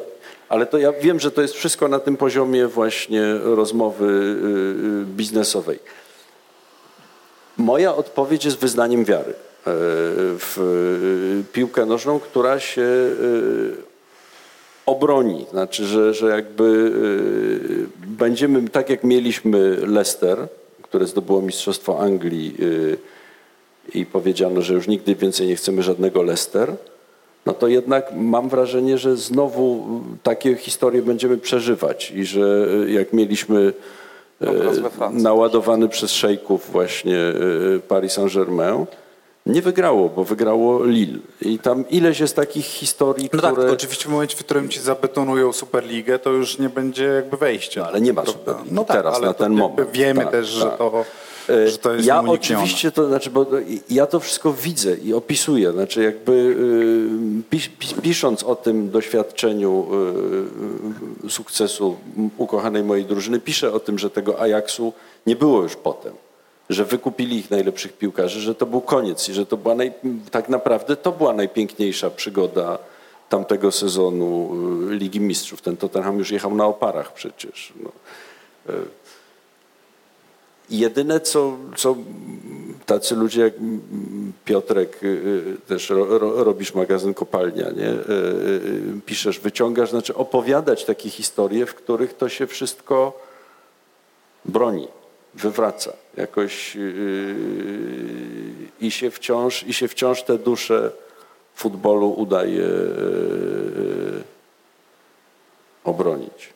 ale 0.48 0.66
to 0.66 0.78
ja 0.78 0.92
wiem, 0.92 1.20
że 1.20 1.30
to 1.30 1.42
jest 1.42 1.54
wszystko 1.54 1.88
na 1.88 1.98
tym 1.98 2.16
poziomie 2.16 2.66
właśnie 2.66 3.34
rozmowy 3.42 4.36
biznesowej. 5.04 5.78
Moja 7.56 7.94
odpowiedź 7.94 8.44
jest 8.44 8.58
wyznaniem 8.58 9.04
wiary 9.04 9.30
e, 9.30 9.34
w 10.38 11.44
piłkę 11.52 11.86
nożną, 11.86 12.20
która 12.20 12.60
się 12.60 12.86
obroni. 14.86 15.46
Znaczy, 15.50 15.84
że, 15.84 16.14
że 16.14 16.28
jakby 16.28 16.92
e, 18.04 18.06
będziemy, 18.06 18.68
tak 18.68 18.90
jak 18.90 19.04
mieliśmy 19.04 19.76
Leicester, 19.86 20.48
które 20.82 21.06
zdobyło 21.06 21.42
Mistrzostwo 21.42 22.00
Anglii 22.00 22.56
i 23.94 24.06
powiedziano, 24.06 24.62
że 24.62 24.74
już 24.74 24.88
nigdy 24.88 25.14
więcej 25.14 25.46
nie 25.46 25.56
chcemy 25.56 25.82
żadnego 25.82 26.22
Leicester, 26.22 26.76
no 27.46 27.52
to 27.52 27.68
jednak 27.68 28.12
mam 28.16 28.48
wrażenie, 28.48 28.98
że 28.98 29.16
znowu 29.16 29.84
takie 30.22 30.56
historie 30.56 31.02
będziemy 31.02 31.38
przeżywać 31.38 32.10
i 32.10 32.24
że 32.24 32.68
jak 32.86 33.12
mieliśmy 33.12 33.72
naładowany 35.12 35.88
przez 35.88 36.10
szejków 36.10 36.70
właśnie 36.72 37.18
Paris 37.88 38.12
Saint-Germain, 38.12 38.86
nie 39.46 39.62
wygrało, 39.62 40.08
bo 40.08 40.24
wygrało 40.24 40.84
Lille. 40.84 41.18
I 41.40 41.58
tam 41.58 41.88
ileś 41.88 42.20
jest 42.20 42.36
takich 42.36 42.66
historii, 42.66 43.30
no 43.32 43.38
które... 43.38 43.64
tak, 43.64 43.72
oczywiście 43.72 44.04
w 44.04 44.08
momencie, 44.08 44.36
w 44.36 44.40
którym 44.40 44.68
ci 44.68 44.80
zabetonują 44.80 45.52
Superligę, 45.52 46.18
to 46.18 46.30
już 46.30 46.58
nie 46.58 46.68
będzie 46.68 47.04
jakby 47.04 47.36
wejścia. 47.36 47.80
No, 47.80 47.86
ale 47.86 48.00
nie 48.00 48.12
ma 48.12 48.26
Superligi 48.26 48.74
no 48.74 48.84
tak, 48.84 48.96
teraz, 48.96 49.20
na 49.20 49.34
ten 49.34 49.52
moment. 49.52 49.90
Wiemy 49.90 50.22
tak, 50.22 50.32
też, 50.32 50.46
że 50.46 50.64
tak. 50.64 50.78
to... 50.78 51.04
Że 51.66 51.78
to 51.78 51.92
jest 51.92 52.06
ja 52.06 52.20
oczywiście 52.20 52.90
to, 52.90 53.08
znaczy, 53.08 53.30
bo 53.30 53.46
ja 53.90 54.06
to 54.06 54.20
wszystko 54.20 54.52
widzę 54.52 54.96
i 54.96 55.14
opisuję, 55.14 55.72
znaczy 55.72 56.02
jakby 56.02 56.32
y, 57.52 58.00
pisząc 58.02 58.42
o 58.42 58.56
tym 58.56 58.90
doświadczeniu 58.90 59.86
y, 61.26 61.30
sukcesu 61.30 61.96
ukochanej 62.38 62.84
mojej 62.84 63.04
drużyny, 63.04 63.40
piszę 63.40 63.72
o 63.72 63.80
tym, 63.80 63.98
że 63.98 64.10
tego 64.10 64.40
Ajaxu 64.40 64.92
nie 65.26 65.36
było 65.36 65.62
już 65.62 65.76
potem 65.76 66.12
że 66.72 66.84
wykupili 66.84 67.38
ich 67.38 67.50
najlepszych 67.50 67.92
piłkarzy, 67.92 68.40
że 68.40 68.54
to 68.54 68.66
był 68.66 68.80
koniec 68.80 69.28
i 69.28 69.34
że 69.34 69.46
to 69.46 69.56
była 69.56 69.74
naj, 69.74 69.92
tak 70.30 70.48
naprawdę 70.48 70.96
to 70.96 71.12
była 71.12 71.32
najpiękniejsza 71.32 72.10
przygoda 72.10 72.78
tamtego 73.28 73.72
sezonu 73.72 74.50
y, 74.90 74.94
Ligi 74.94 75.20
Mistrzów. 75.20 75.62
Ten 75.62 75.76
Tottenham 75.76 76.18
już 76.18 76.30
jechał 76.30 76.54
na 76.54 76.66
oparach 76.66 77.12
przecież. 77.12 77.72
No. 77.82 77.90
Jedyne, 80.70 81.20
co, 81.20 81.56
co 81.76 81.96
tacy 82.86 83.16
ludzie 83.16 83.40
jak 83.40 83.54
Piotrek, 84.44 85.02
y, 85.02 85.06
y, 85.06 85.56
też 85.68 85.90
ro, 85.90 86.18
ro, 86.18 86.44
robisz 86.44 86.74
magazyn 86.74 87.14
Kopalnia, 87.14 87.70
nie? 87.70 87.90
Y, 87.90 89.00
piszesz, 89.06 89.40
wyciągasz, 89.40 89.90
znaczy 89.90 90.14
opowiadać 90.14 90.84
takie 90.84 91.10
historie, 91.10 91.66
w 91.66 91.74
których 91.74 92.16
to 92.16 92.28
się 92.28 92.46
wszystko 92.46 93.20
broni, 94.44 94.88
wywraca 95.34 95.92
jakoś 96.16 96.76
i 98.80 98.90
się 98.90 99.10
wciąż, 99.10 99.62
i 99.62 99.74
się 99.74 99.88
wciąż 99.88 100.22
te 100.22 100.38
dusze 100.38 100.90
futbolu 101.54 102.10
udaje 102.10 102.68
obronić. 105.84 106.52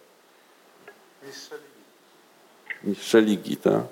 Mistrze 2.85 3.21
ligi, 3.21 3.57
tak? 3.57 3.83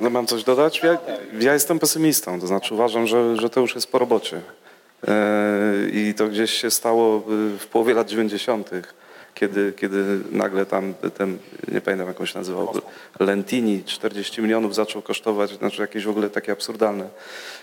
No 0.00 0.10
mam 0.10 0.26
coś 0.26 0.44
dodać? 0.44 0.82
Ja, 0.82 0.98
ja, 1.40 1.54
jestem 1.54 1.78
pesymistą, 1.78 2.40
to 2.40 2.46
znaczy 2.46 2.74
uważam, 2.74 3.06
że, 3.06 3.36
że 3.36 3.50
to 3.50 3.60
już 3.60 3.74
jest 3.74 3.86
po 3.86 3.98
robocie. 3.98 4.40
E, 5.08 5.88
I 5.92 6.14
to 6.14 6.28
gdzieś 6.28 6.50
się 6.50 6.70
stało 6.70 7.22
w 7.58 7.66
połowie 7.72 7.94
lat 7.94 8.08
90., 8.08 8.70
kiedy, 9.40 9.72
kiedy 9.72 10.20
nagle 10.32 10.66
tam 10.66 10.94
ten, 11.18 11.38
nie 11.72 11.80
pamiętam 11.80 12.08
jak 12.08 12.20
on 12.20 12.26
się 12.26 12.38
nazywał, 12.38 12.72
Lentini 13.20 13.84
40 13.84 14.42
milionów 14.42 14.74
zaczął 14.74 15.02
kosztować, 15.02 15.50
znaczy 15.58 15.82
jakieś 15.82 16.04
w 16.04 16.10
ogóle 16.10 16.30
takie 16.30 16.52
absurdalne 16.52 17.08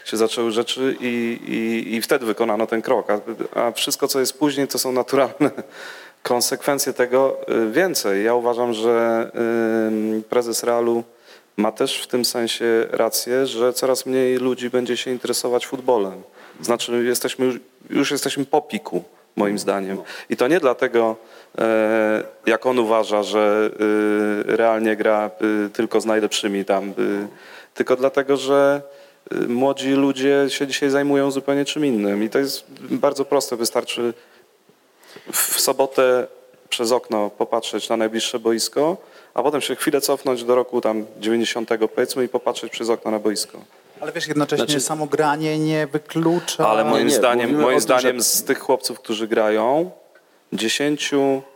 się 0.06 0.18
zaczęły 0.18 0.52
rzeczy 0.52 0.96
i, 1.00 1.40
i, 1.48 1.96
i 1.96 2.02
wtedy 2.02 2.26
wykonano 2.26 2.68
ten 2.68 2.82
krok. 2.82 3.08
A, 3.12 3.20
a 3.62 3.72
wszystko, 3.72 4.08
co 4.08 4.20
jest 4.20 4.40
później, 4.40 4.68
to 4.68 4.80
są 4.80 4.92
naturalne 4.92 5.52
konsekwencje 6.24 6.94
tego 6.94 7.38
y, 7.68 7.72
więcej. 7.72 8.26
Ja 8.26 8.34
uważam, 8.34 8.74
że 8.74 9.32
prezes 10.30 10.64
Realu 10.64 11.04
ma 11.58 11.72
też 11.72 12.02
w 12.02 12.08
tym 12.08 12.26
sensie 12.26 12.88
rację, 12.90 13.46
że 13.46 13.74
coraz 13.74 14.06
mniej 14.06 14.38
ludzi 14.38 14.70
będzie 14.70 14.98
się 14.98 15.12
interesować 15.12 15.68
futbolem. 15.68 16.22
Znaczy 16.62 17.04
jesteśmy 17.04 17.46
już, 17.46 17.60
już 17.90 18.12
jesteśmy 18.12 18.46
po 18.46 18.62
piku, 18.62 19.04
moim 19.36 19.60
zdaniem. 19.60 19.98
I 20.30 20.38
to 20.38 20.48
nie 20.48 20.60
dlatego, 20.60 21.16
jak 22.46 22.66
on 22.66 22.80
uważa, 22.80 23.24
że 23.24 23.70
y, 24.50 24.58
realnie 24.58 24.96
gra 24.96 25.32
y, 25.66 25.70
tylko 25.70 26.02
z 26.02 26.06
najlepszymi 26.06 26.66
tam, 26.66 26.90
y, 26.90 26.94
tylko 27.74 27.96
dlatego, 27.96 28.38
że 28.38 28.82
młodzi 29.48 29.92
ludzie 29.92 30.46
się 30.48 30.68
dzisiaj 30.68 30.90
zajmują 30.90 31.32
zupełnie 31.32 31.66
czym 31.66 31.86
innym. 31.86 32.24
I 32.24 32.30
to 32.30 32.40
jest 32.40 32.66
bardzo 32.80 33.26
proste. 33.26 33.56
Wystarczy 33.56 34.14
w 35.34 35.62
sobotę 35.62 36.28
przez 36.70 36.92
okno 36.92 37.30
popatrzeć 37.30 37.90
na 37.90 37.98
najbliższe 37.98 38.40
boisko, 38.40 38.98
a 39.34 39.44
potem 39.44 39.62
się 39.62 39.76
chwilę 39.76 40.02
cofnąć 40.02 40.44
do 40.44 40.56
roku 40.56 40.82
tam 40.82 41.06
90 41.20 41.70
powiedzmy 41.96 42.24
i 42.24 42.30
popatrzeć 42.30 42.72
przez 42.72 42.90
okno 42.90 43.12
na 43.12 43.20
boisko. 43.20 43.60
Ale 44.00 44.12
wiesz, 44.12 44.28
jednocześnie 44.28 44.66
znaczy, 44.66 44.82
samo 44.82 45.06
granie 45.06 45.60
nie 45.60 45.88
wyklucza... 45.88 46.68
Ale 46.68 46.84
moim 46.84 47.08
nie, 47.08 47.14
zdaniem, 47.14 47.62
moim 47.62 47.80
zdaniem 47.80 48.22
z 48.22 48.44
tych 48.44 48.60
chłopców, 48.60 49.00
którzy 49.00 49.28
grają, 49.28 49.92
10 50.54 51.12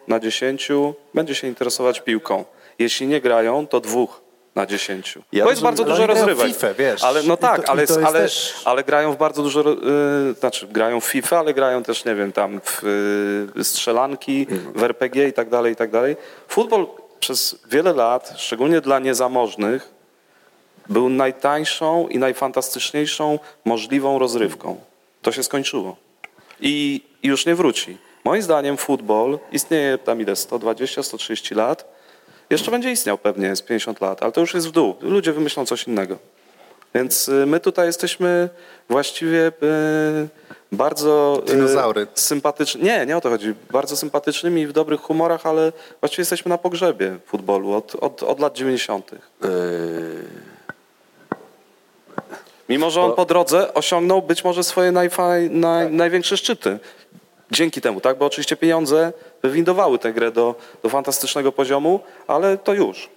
na 0.08 0.20
10 0.20 0.70
będzie 1.14 1.36
się 1.36 1.48
interesować 1.48 2.02
piłką. 2.02 2.46
Jeśli 2.80 3.08
nie 3.08 3.22
grają, 3.22 3.68
to 3.68 3.80
dwóch 3.80 4.22
na 4.56 4.66
10. 4.66 5.18
Ja 5.32 5.44
to 5.44 5.50
jest 5.50 5.62
bardzo 5.62 5.84
dużo 5.84 6.08
rozrywek. 6.08 6.48
FIFA, 6.48 6.74
wiesz. 6.74 7.04
Ale 7.04 7.24
no 7.24 7.38
tak, 7.38 7.66
to, 7.66 7.72
ale, 7.72 7.86
ale, 8.06 8.20
też... 8.20 8.62
ale 8.66 8.84
grają 8.84 9.14
w 9.14 9.18
bardzo 9.18 9.44
dużo, 9.44 9.70
yy, 9.70 10.34
znaczy 10.40 10.68
grają 10.68 11.00
w 11.00 11.06
FIFA, 11.06 11.40
ale 11.40 11.54
grają 11.54 11.84
też, 11.84 12.06
nie 12.06 12.16
wiem, 12.16 12.32
tam 12.32 12.62
w 12.62 12.84
yy, 13.56 13.64
strzelanki, 13.64 14.48
w 14.76 14.84
RPG 14.84 15.28
i 15.28 15.34
tak 15.34 15.50
dalej, 15.50 15.74
i 15.74 15.76
tak 15.76 15.92
dalej. 15.92 16.16
Futbol 16.48 16.88
przez 17.20 17.60
wiele 17.72 17.94
lat, 17.94 18.34
szczególnie 18.38 18.82
dla 18.82 19.00
niezamożnych, 19.00 19.90
był 20.90 21.10
najtańszą 21.10 22.08
i 22.08 22.18
najfantastyczniejszą 22.18 23.40
możliwą 23.66 24.20
rozrywką. 24.20 24.82
To 25.22 25.32
się 25.32 25.44
skończyło. 25.44 25.96
I 26.60 27.02
już 27.24 27.46
nie 27.46 27.56
wróci. 27.56 27.98
Moim 28.24 28.42
zdaniem 28.42 28.78
futbol 28.78 29.40
istnieje 29.52 29.98
tam 29.98 30.22
ile? 30.22 30.36
120, 30.36 31.04
130 31.04 31.56
lat. 31.56 31.86
Jeszcze 32.50 32.72
będzie 32.72 32.92
istniał 32.92 33.18
pewnie 33.18 33.56
z 33.56 33.62
50 33.62 34.02
lat, 34.02 34.24
ale 34.24 34.32
to 34.32 34.42
już 34.42 34.54
jest 34.54 34.68
w 34.68 34.72
dół. 34.72 34.96
Ludzie 35.02 35.34
wymyślą 35.34 35.66
coś 35.66 35.88
innego. 35.88 36.18
Więc 36.96 37.30
y, 37.30 37.46
my 37.46 37.60
tutaj 37.60 37.88
jesteśmy 37.88 38.50
właściwie 38.90 39.48
y, 39.48 39.52
bardzo 40.72 41.44
y, 41.48 41.52
Dinozaury. 41.52 42.08
sympatyczni. 42.14 42.84
Nie, 42.84 43.06
nie 43.06 43.18
o 43.18 43.22
to 43.22 43.30
chodzi. 43.30 43.54
Bardzo 43.72 43.96
sympatycznymi 43.98 44.62
i 44.62 44.68
w 44.68 44.74
dobrych 44.74 45.02
humorach, 45.02 45.46
ale 45.46 45.72
właściwie 46.00 46.22
jesteśmy 46.22 46.50
na 46.50 46.58
pogrzebie 46.58 47.18
futbolu 47.26 47.74
od, 47.74 47.96
od, 47.96 48.24
od 48.24 48.40
lat 48.40 48.54
90. 48.54 49.12
Mimo, 52.70 52.90
że 52.90 53.02
on 53.02 53.14
po 53.14 53.26
drodze 53.26 53.74
osiągnął 53.74 54.22
być 54.22 54.44
może 54.44 54.64
swoje 54.64 54.92
najfaj, 54.92 55.50
naj, 55.50 55.92
największe 55.92 56.38
szczyty. 56.38 56.80
Dzięki 57.52 57.82
temu, 57.82 58.02
tak? 58.02 58.18
Bo 58.18 58.26
oczywiście 58.26 58.56
pieniądze 58.58 59.14
wywindowały 59.44 60.00
tę 60.00 60.14
grę 60.14 60.32
do, 60.32 60.56
do 60.84 60.90
fantastycznego 60.90 61.52
poziomu, 61.52 62.00
ale 62.28 62.58
to 62.58 62.74
już. 62.74 63.10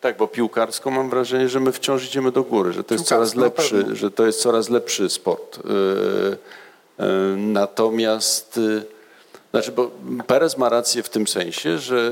Tak, 0.00 0.16
bo 0.16 0.28
piłkarsko 0.28 0.90
mam 0.90 1.10
wrażenie, 1.10 1.48
że 1.48 1.60
my 1.60 1.72
wciąż 1.72 2.04
idziemy 2.06 2.32
do 2.32 2.42
góry, 2.42 2.72
że 2.72 2.84
to 2.84 2.94
jest 2.94 3.06
coraz 3.06 3.34
lepszy, 3.34 3.84
że 3.92 4.10
to 4.10 4.26
jest 4.26 4.40
coraz 4.40 4.68
lepszy 4.70 5.10
sport. 5.10 5.58
Yy, 5.64 6.36
yy, 6.98 7.06
Natomiast, 7.36 8.56
yy, 8.56 8.84
znaczy, 9.50 9.72
bo 9.72 9.90
Perez 10.26 10.58
ma 10.58 10.68
rację 10.68 11.02
w 11.02 11.08
tym 11.08 11.26
sensie, 11.26 11.78
że 11.78 12.10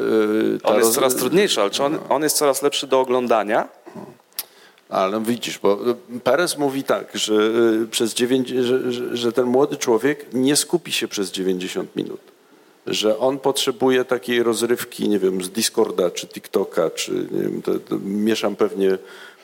On 0.62 0.74
jest 0.76 0.86
roz- 0.86 0.94
coraz 0.94 1.14
trudniejszy, 1.16 1.60
ale 1.60 1.70
czy 1.70 1.82
on, 1.84 1.98
on 2.09 2.22
jest 2.22 2.36
coraz 2.36 2.62
lepszy 2.62 2.86
do 2.86 3.01
oglądania? 3.01 3.68
Ale 4.94 5.20
widzisz, 5.20 5.58
bo 5.58 5.78
Perez 6.24 6.58
mówi 6.58 6.84
tak, 6.84 7.10
że, 7.14 7.34
y, 7.82 7.86
przez 7.90 8.14
że, 8.62 9.16
że, 9.16 9.32
ten 9.32 9.46
młody 9.46 9.76
człowiek 9.76 10.26
nie 10.32 10.56
skupi 10.56 10.92
się 10.92 11.08
przez 11.08 11.32
90 11.32 11.96
minut. 11.96 12.20
Że 12.86 13.18
on 13.18 13.38
potrzebuje 13.38 14.04
takiej 14.04 14.42
rozrywki, 14.42 15.08
nie 15.08 15.18
wiem, 15.18 15.44
z 15.44 15.50
Discorda, 15.50 16.10
czy 16.10 16.26
TikToka, 16.26 16.90
czy 16.90 17.12
nie 17.12 17.42
wiem, 17.42 17.62
to, 17.62 17.78
to 17.78 17.98
mieszam 18.04 18.56
pewnie 18.56 18.98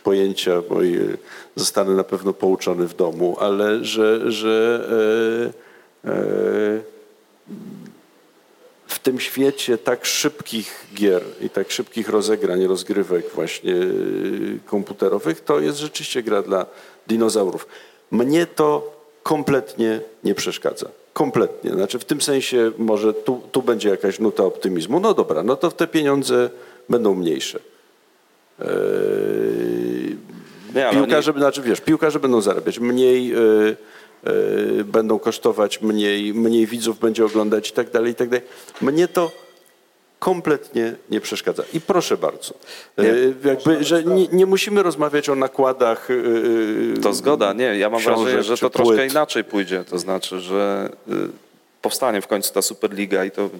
pojęcia, 0.05 0.63
bo 0.69 0.83
i, 0.83 0.95
y, 0.97 1.19
zostanę 1.57 1.95
na 1.95 2.05
pewno 2.05 2.33
pouczony 2.33 2.89
w 2.89 2.97
domu, 2.97 3.37
ale 3.41 3.85
że, 3.85 4.33
że 4.33 4.87
e, 6.05 6.11
e, 6.11 6.81
w 8.91 8.99
tym 8.99 9.21
świecie 9.21 9.79
tak 9.79 10.07
szybkich 10.07 10.87
gier 10.95 11.23
i 11.41 11.51
tak 11.51 11.71
szybkich 11.71 12.09
rozegrań, 12.09 12.67
rozgrywek 12.67 13.31
właśnie 13.35 13.73
yy, 13.73 14.59
komputerowych, 14.67 15.41
to 15.41 15.61
jest 15.61 15.79
rzeczywiście 15.79 16.23
gra 16.23 16.43
dla 16.43 16.67
dinozaurów. 17.07 17.67
Mnie 18.11 18.47
to 18.47 18.97
kompletnie 19.23 20.01
nie 20.25 20.35
przeszkadza. 20.35 20.89
Kompletnie. 21.13 21.71
Znaczy 21.71 21.99
w 21.99 22.05
tym 22.05 22.21
sensie 22.21 22.73
może 22.79 23.15
tu, 23.15 23.43
tu 23.53 23.63
będzie 23.63 23.89
jakaś 23.89 24.19
nuta 24.19 24.45
optymizmu. 24.45 25.01
No 25.01 25.15
dobra, 25.15 25.43
no 25.43 25.57
to 25.57 25.71
te 25.71 25.87
pieniądze 25.87 26.51
będą 26.89 27.15
mniejsze. 27.15 27.59
Yy, 28.59 28.67
Nie, 30.75 30.91
piłkarze, 30.93 31.33
znaczy 31.33 31.63
wiesz, 31.63 31.81
piłkarze 31.81 32.21
będą 32.21 32.41
zarabiać 32.41 32.79
mniej, 32.79 33.29
yy, 33.29 33.77
będą 34.85 35.19
kosztować 35.19 35.83
mniej, 35.83 36.35
mniej 36.35 36.67
widzów 36.67 36.99
będzie 36.99 37.25
oglądać 37.25 37.71
i 37.71 37.73
tak 37.73 37.91
dalej, 37.91 38.13
i 38.13 38.15
tak 38.15 38.29
dalej. 38.29 38.47
Mnie 38.81 39.09
to 39.09 39.33
kompletnie 40.19 40.95
nie 41.11 41.21
przeszkadza. 41.21 41.63
I 41.73 41.81
proszę 41.81 42.17
bardzo, 42.17 42.55
yy, 42.97 43.35
jakby, 43.45 43.85
że 43.85 44.05
nie, 44.05 44.29
nie 44.29 44.47
musimy 44.47 44.83
rozmawiać 44.83 45.29
o 45.29 45.35
nakładach 45.35 46.09
yy, 46.09 46.95
To 47.03 47.13
zgoda, 47.13 47.53
nie. 47.53 47.79
Ja 47.79 47.91
mam 47.91 48.01
książek 48.01 48.23
wrażenie, 48.23 48.43
że 48.43 48.57
to 48.57 48.71
troszkę 48.71 48.97
płyt. 48.97 49.11
inaczej 49.11 49.45
pójdzie. 49.45 49.85
To 49.85 49.99
znaczy, 49.99 50.41
że 50.41 50.91
y, 51.09 51.13
powstanie 51.83 52.23
w 52.23 52.27
końcu 52.27 52.55
ta 52.55 52.63
Superliga 52.63 53.25
i 53.25 53.31
to 53.31 53.51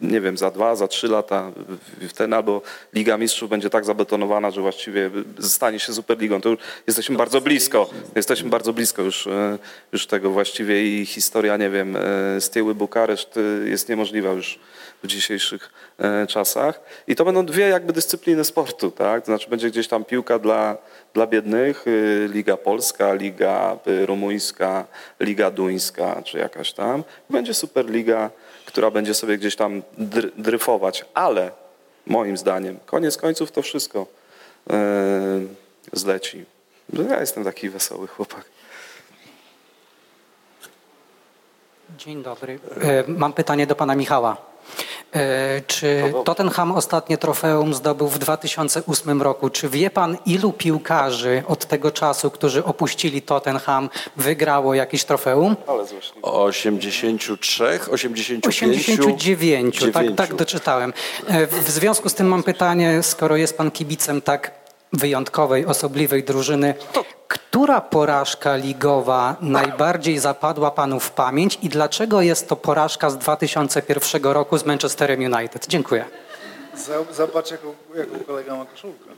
nie 0.00 0.20
wiem, 0.20 0.38
za 0.38 0.50
dwa, 0.50 0.76
za 0.76 0.88
trzy 0.88 1.08
lata 1.08 1.50
w- 1.56 2.08
wtedy 2.08 2.36
albo 2.36 2.62
Liga 2.94 3.16
Mistrzów 3.18 3.50
będzie 3.50 3.70
tak 3.70 3.84
zabetonowana, 3.84 4.50
że 4.50 4.60
właściwie 4.60 5.10
stanie 5.40 5.78
się 5.80 5.92
Superligą. 5.94 6.40
To 6.40 6.48
już 6.48 6.58
jesteśmy 6.86 7.16
bardzo 7.16 7.40
blisko. 7.40 7.90
Jesteśmy 8.14 8.50
bardzo 8.50 8.72
blisko 8.72 9.02
już, 9.02 9.26
e, 9.26 9.58
już 9.92 10.06
tego 10.06 10.30
właściwie 10.30 11.00
i 11.00 11.06
historia, 11.06 11.56
nie 11.56 11.70
wiem, 11.70 11.96
e, 11.96 12.40
Stieły 12.40 12.74
Bukareszt 12.74 13.36
e, 13.36 13.68
jest 13.68 13.88
niemożliwa 13.88 14.30
już 14.32 14.58
w 15.02 15.06
dzisiejszych 15.06 15.70
czasach. 16.28 16.80
I 17.06 17.14
to 17.16 17.24
będą 17.24 17.46
dwie 17.46 17.68
jakby 17.68 17.92
dyscypliny 17.92 18.44
sportu, 18.44 18.90
tak? 18.90 19.20
To 19.20 19.26
znaczy 19.26 19.50
będzie 19.50 19.70
gdzieś 19.70 19.88
tam 19.88 20.04
piłka 20.04 20.38
dla, 20.38 20.76
dla 21.14 21.26
biednych, 21.26 21.84
Liga 22.28 22.56
Polska, 22.56 23.14
Liga 23.14 23.78
Rumuńska, 24.06 24.86
Liga 25.20 25.50
Duńska, 25.50 26.22
czy 26.22 26.38
jakaś 26.38 26.72
tam. 26.72 27.04
Będzie 27.30 27.54
Superliga, 27.54 28.30
która 28.74 28.90
będzie 28.90 29.14
sobie 29.14 29.38
gdzieś 29.38 29.56
tam 29.56 29.82
dry, 29.98 30.30
dryfować, 30.38 31.04
ale 31.14 31.50
moim 32.06 32.36
zdaniem, 32.36 32.78
koniec 32.86 33.16
końców 33.16 33.52
to 33.52 33.62
wszystko 33.62 34.06
e, 34.70 34.76
zleci. 35.92 36.44
Ja 37.10 37.20
jestem 37.20 37.44
taki 37.44 37.70
wesoły 37.70 38.06
chłopak. 38.06 38.44
Dzień 41.98 42.22
dobry. 42.22 42.58
E, 42.80 43.04
Mam 43.08 43.32
pytanie 43.32 43.66
do 43.66 43.74
pana 43.74 43.94
Michała. 43.94 44.36
E, 45.14 45.60
Czy 45.66 46.12
Tottenham 46.24 46.72
ostatnie 46.72 47.18
trofeum 47.18 47.74
zdobył 47.74 48.08
w 48.08 48.18
2008 48.18 49.22
roku? 49.22 49.50
Czy 49.50 49.68
wie 49.68 49.90
pan, 49.90 50.16
ilu 50.26 50.52
piłkarzy 50.52 51.42
od 51.48 51.66
tego 51.66 51.90
czasu, 51.90 52.30
którzy 52.30 52.64
opuścili 52.64 53.22
Tottenham, 53.22 53.90
wygrało 54.16 54.74
jakieś 54.74 55.04
trofeum? 55.04 55.56
Ale 55.66 55.86
złośliwy. 55.86 56.20
83, 56.22 57.80
85, 57.90 58.44
89, 58.46 59.84
tak, 59.92 60.06
tak 60.16 60.34
doczytałem. 60.34 60.92
E, 61.28 61.46
W 61.46 61.70
związku 61.70 62.08
z 62.08 62.14
tym 62.14 62.26
mam 62.28 62.42
pytanie, 62.42 63.02
skoro 63.02 63.36
jest 63.36 63.56
pan 63.58 63.70
kibicem 63.70 64.20
tak 64.22 64.63
wyjątkowej, 64.92 65.66
osobliwej 65.66 66.24
drużyny, 66.24 66.74
która 67.28 67.80
porażka 67.80 68.56
ligowa 68.56 69.36
najbardziej 69.40 70.18
zapadła 70.18 70.70
panu 70.70 71.00
w 71.00 71.10
pamięć 71.10 71.58
i 71.62 71.68
dlaczego 71.68 72.20
jest 72.20 72.48
to 72.48 72.56
porażka 72.56 73.10
z 73.10 73.18
2001 73.18 74.24
roku 74.24 74.58
z 74.58 74.66
Manchesterem 74.66 75.20
United? 75.20 75.66
Dziękuję. 75.66 76.04
Zobacz, 77.12 77.50
jaką, 77.50 77.74
jaką 77.96 78.24
kolega 78.26 78.56
ma 78.56 78.64
koszulkę. 78.64 79.10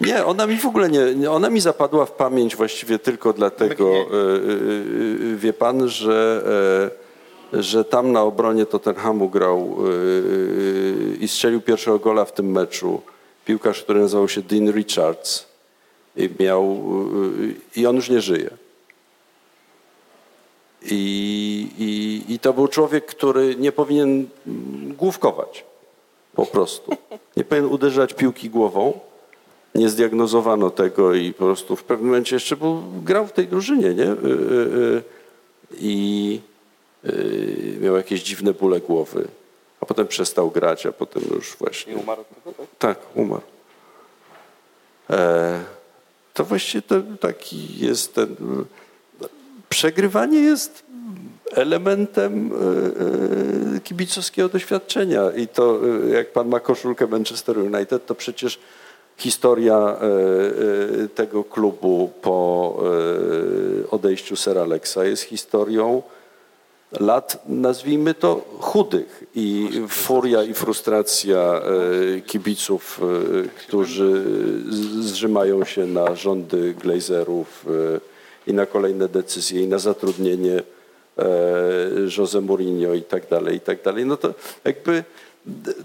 Nie, 0.00 0.24
ona 0.24 0.46
mi 0.46 0.56
w 0.56 0.66
ogóle 0.66 0.90
nie, 0.90 1.30
ona 1.30 1.50
mi 1.50 1.60
zapadła 1.60 2.06
w 2.06 2.12
pamięć 2.12 2.56
właściwie 2.56 2.98
tylko 2.98 3.32
dlatego, 3.32 3.90
e, 3.90 3.96
e, 3.96 4.02
e, 5.32 5.36
wie 5.36 5.52
pan, 5.52 5.88
że, 5.88 6.44
że 7.52 7.84
tam 7.84 8.12
na 8.12 8.22
obronie 8.22 8.66
Tottenhamu 8.66 9.28
grał 9.28 9.76
i 11.20 11.28
strzelił 11.28 11.60
pierwszego 11.60 11.98
gola 11.98 12.24
w 12.24 12.32
tym 12.32 12.52
meczu 12.52 13.02
piłkarz, 13.44 13.82
który 13.82 14.00
nazywał 14.00 14.28
się 14.28 14.42
Dean 14.42 14.72
Richards 14.72 15.46
i 16.16 16.30
miał, 16.40 16.64
e, 17.76 17.80
i 17.80 17.86
on 17.86 17.96
już 17.96 18.10
nie 18.10 18.20
żyje. 18.20 18.50
I, 20.90 21.68
i, 21.78 22.32
I 22.34 22.38
to 22.38 22.52
był 22.52 22.68
człowiek, 22.68 23.06
który 23.06 23.56
nie 23.56 23.72
powinien 23.72 24.28
główkować. 24.96 25.64
Po 26.34 26.46
prostu. 26.46 26.96
Nie 27.36 27.44
powinien 27.44 27.70
uderzać 27.70 28.14
piłki 28.14 28.50
głową. 28.50 29.00
Nie 29.74 29.88
zdiagnozowano 29.88 30.70
tego 30.70 31.14
i 31.14 31.32
po 31.32 31.44
prostu 31.44 31.76
w 31.76 31.84
pewnym 31.84 32.06
momencie 32.06 32.36
jeszcze 32.36 32.56
był, 32.56 32.82
grał 33.04 33.26
w 33.26 33.32
tej 33.32 33.48
drużynie, 33.48 33.94
nie? 33.94 34.04
Y, 34.04 34.16
y, 34.16 34.22
y, 34.22 35.02
I 35.80 36.40
y, 37.04 37.78
miał 37.80 37.96
jakieś 37.96 38.22
dziwne 38.22 38.52
bóle 38.52 38.80
głowy. 38.80 39.28
A 39.84 39.86
potem 39.86 40.06
przestał 40.06 40.50
grać, 40.50 40.86
a 40.86 40.92
potem 40.92 41.22
już 41.34 41.56
właśnie. 41.56 41.94
Nie 41.94 42.00
umarł 42.00 42.24
tego, 42.24 42.56
tak? 42.56 42.66
Tak, 42.78 42.98
umarł. 43.14 43.42
E, 45.10 45.64
to 46.34 46.44
właściwie 46.44 46.82
to, 46.82 46.94
taki 47.20 47.78
jest 47.78 48.14
ten. 48.14 48.36
Przegrywanie 49.68 50.40
jest 50.40 50.84
elementem 51.52 52.52
e, 52.52 53.76
e, 53.76 53.80
kibicowskiego 53.80 54.48
doświadczenia. 54.48 55.30
I 55.30 55.48
to, 55.48 55.80
e, 56.06 56.10
jak 56.10 56.32
pan 56.32 56.48
ma 56.48 56.60
koszulkę 56.60 57.06
Manchester 57.06 57.58
United, 57.58 58.06
to 58.06 58.14
przecież 58.14 58.58
historia 59.16 59.96
tego 61.14 61.44
klubu 61.44 62.12
po 62.22 62.76
odejściu 63.90 64.36
Sir 64.36 64.58
Alexa 64.58 65.04
jest 65.04 65.22
historią 65.22 66.02
lat, 67.00 67.42
nazwijmy 67.48 68.14
to, 68.14 68.44
chudych 68.60 69.24
i 69.34 69.70
furia 69.88 70.42
i 70.42 70.54
frustracja 70.54 71.38
e, 71.38 72.20
kibiców, 72.20 73.00
e, 73.02 73.48
którzy 73.48 74.24
zrzymają 75.00 75.64
się 75.64 75.86
na 75.86 76.14
rządy 76.14 76.74
glazerów 76.74 77.66
e, 77.66 78.50
i 78.50 78.54
na 78.54 78.66
kolejne 78.66 79.08
decyzje 79.08 79.62
i 79.62 79.66
na 79.66 79.78
zatrudnienie 79.78 80.62
Jose 82.18 82.40
Mourinho 82.40 82.94
i 82.94 83.02
tak 83.02 83.28
dalej, 83.28 83.56
i 83.56 83.60
tak 83.60 83.82
dalej. 83.82 84.06
No 84.06 84.16
to 84.16 84.34
jakby 84.64 85.04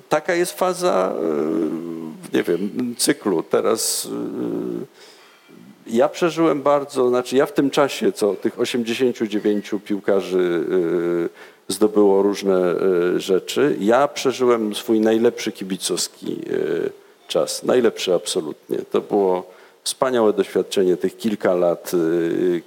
taka 0.10 0.36
jest 0.36 0.52
faza, 0.52 1.14
nie 2.34 2.44
wiem, 2.44 2.96
cyklu. 2.98 3.44
Teraz 3.44 4.08
ja 5.90 6.10
przeżyłem 6.10 6.62
bardzo, 6.62 7.10
znaczy 7.10 7.36
ja 7.36 7.46
w 7.46 7.54
tym 7.54 7.70
czasie, 7.70 8.12
co 8.12 8.36
tych 8.36 8.60
89 8.60 9.72
piłkarzy 9.86 10.64
y, 11.68 11.74
zdobyło 11.74 12.22
różne 12.22 12.76
y, 13.16 13.20
rzeczy, 13.20 13.78
ja 13.80 14.08
przeżyłem 14.08 14.76
swój 14.76 15.00
najlepszy 15.00 15.52
kibicowski 15.52 16.38
y, 16.52 16.92
czas. 17.28 17.64
Najlepszy 17.64 18.14
absolutnie. 18.14 18.78
To 18.92 19.02
było 19.02 19.60
Wspaniałe 19.84 20.34
doświadczenie, 20.34 20.98
tych 20.98 21.18
kilka 21.18 21.56
lat 21.56 21.92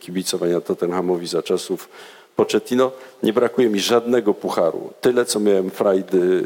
kibicowania 0.00 0.60
Tottenhamowi 0.60 1.26
za 1.26 1.42
czasów 1.42 1.88
Pochettino. 2.36 2.92
Nie 3.22 3.32
brakuje 3.32 3.68
mi 3.68 3.80
żadnego 3.80 4.34
pucharu. 4.34 4.90
Tyle, 5.00 5.24
co 5.24 5.40
miałem 5.40 5.70
frajdy 5.70 6.44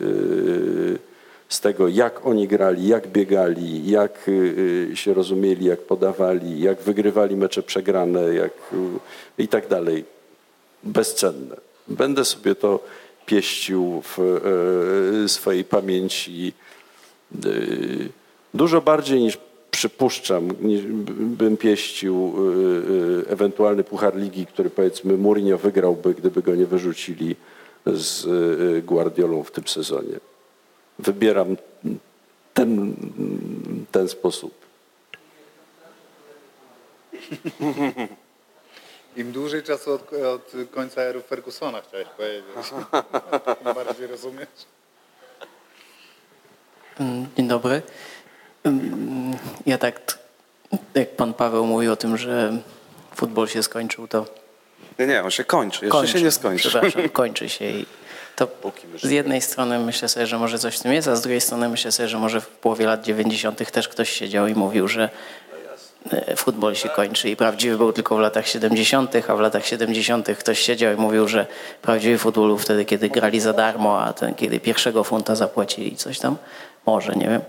z 1.48 1.60
tego, 1.60 1.88
jak 1.88 2.26
oni 2.26 2.48
grali, 2.48 2.88
jak 2.88 3.08
biegali, 3.08 3.90
jak 3.90 4.28
y, 4.28 4.90
się 4.94 5.14
rozumieli, 5.14 5.66
jak 5.66 5.80
podawali, 5.80 6.60
jak 6.60 6.82
wygrywali 6.82 7.36
mecze 7.36 7.62
przegrane 7.62 8.34
jak, 8.34 8.52
i 9.38 9.48
tak 9.48 9.68
dalej. 9.68 10.04
Bezcenne. 10.82 11.56
Będę 11.88 12.24
sobie 12.24 12.54
to 12.54 12.80
pieścił 13.26 14.02
w 14.04 14.18
swojej 15.26 15.64
pamięci 15.64 16.52
dużo 18.54 18.80
bardziej 18.80 19.20
niż 19.20 19.38
przypuszczam, 19.70 20.48
bym 21.18 21.56
pieścił 21.56 22.34
y, 22.38 23.22
y, 23.22 23.28
ewentualny 23.28 23.84
Puchar 23.84 24.16
Ligi, 24.16 24.46
który 24.46 24.70
powiedzmy 24.70 25.16
Mourinho 25.16 25.58
wygrałby, 25.58 26.14
gdyby 26.14 26.42
go 26.42 26.54
nie 26.54 26.66
wyrzucili 26.66 27.36
z 27.86 28.24
y, 28.24 28.82
Guardiolą 28.82 29.42
w 29.42 29.50
tym 29.50 29.68
sezonie. 29.68 30.20
Wybieram 30.98 31.56
ten, 32.54 32.94
ten 33.92 34.08
sposób. 34.08 34.66
Im 39.16 39.32
dłużej 39.32 39.62
czasu 39.62 39.92
od, 39.92 40.12
od 40.12 40.52
końca 40.70 41.02
ery 41.02 41.20
Fergusona 41.20 41.82
chciałeś 41.88 42.08
powiedzieć. 42.08 42.44
Im 43.66 43.74
bardziej 43.74 44.06
rozumiesz. 44.06 44.48
Mm, 47.00 47.26
dzień 47.36 47.48
dobry. 47.48 47.82
Ja 49.66 49.78
tak, 49.78 50.18
jak 50.94 51.16
pan 51.16 51.34
Paweł 51.34 51.66
mówił 51.66 51.92
o 51.92 51.96
tym, 51.96 52.16
że 52.16 52.58
futbol 53.14 53.48
się 53.48 53.62
skończył, 53.62 54.08
to... 54.08 54.26
Nie, 54.98 55.06
nie, 55.06 55.22
on 55.22 55.30
się 55.30 55.44
kończy, 55.44 55.84
jeszcze 55.84 55.98
kończy, 55.98 56.12
się 56.12 56.22
nie 56.24 56.30
skończy. 56.30 56.68
Przepraszam, 56.68 57.08
kończy 57.22 57.48
się 57.48 57.70
i 57.70 57.86
to 58.36 58.48
z 59.02 59.10
jednej 59.10 59.40
strony 59.40 59.78
myślę 59.78 60.08
sobie, 60.08 60.26
że 60.26 60.38
może 60.38 60.58
coś 60.58 60.76
w 60.76 60.82
tym 60.82 60.92
jest, 60.92 61.08
a 61.08 61.16
z 61.16 61.20
drugiej 61.20 61.40
strony 61.40 61.68
myślę 61.68 61.92
sobie, 61.92 62.08
że 62.08 62.18
może 62.18 62.40
w 62.40 62.48
połowie 62.48 62.86
lat 62.86 63.04
90. 63.04 63.70
też 63.70 63.88
ktoś 63.88 64.10
siedział 64.10 64.46
i 64.46 64.54
mówił, 64.54 64.88
że 64.88 65.08
e, 66.12 66.36
futbol 66.36 66.74
się 66.74 66.88
kończy 66.88 67.30
i 67.30 67.36
prawdziwy 67.36 67.76
był 67.76 67.92
tylko 67.92 68.16
w 68.16 68.20
latach 68.20 68.48
70., 68.48 69.12
a 69.28 69.36
w 69.36 69.40
latach 69.40 69.66
70. 69.66 70.28
ktoś 70.38 70.58
siedział 70.58 70.94
i 70.94 70.96
mówił, 70.96 71.28
że 71.28 71.46
prawdziwy 71.82 72.18
futbol 72.18 72.46
był 72.46 72.58
wtedy, 72.58 72.84
kiedy 72.84 73.08
grali 73.08 73.40
za 73.40 73.52
darmo, 73.52 74.02
a 74.02 74.12
ten, 74.12 74.34
kiedy 74.34 74.60
pierwszego 74.60 75.04
funta 75.04 75.34
zapłacili 75.34 75.96
coś 75.96 76.18
tam. 76.18 76.36
Może, 76.86 77.12
nie 77.12 77.28
wiem. 77.28 77.40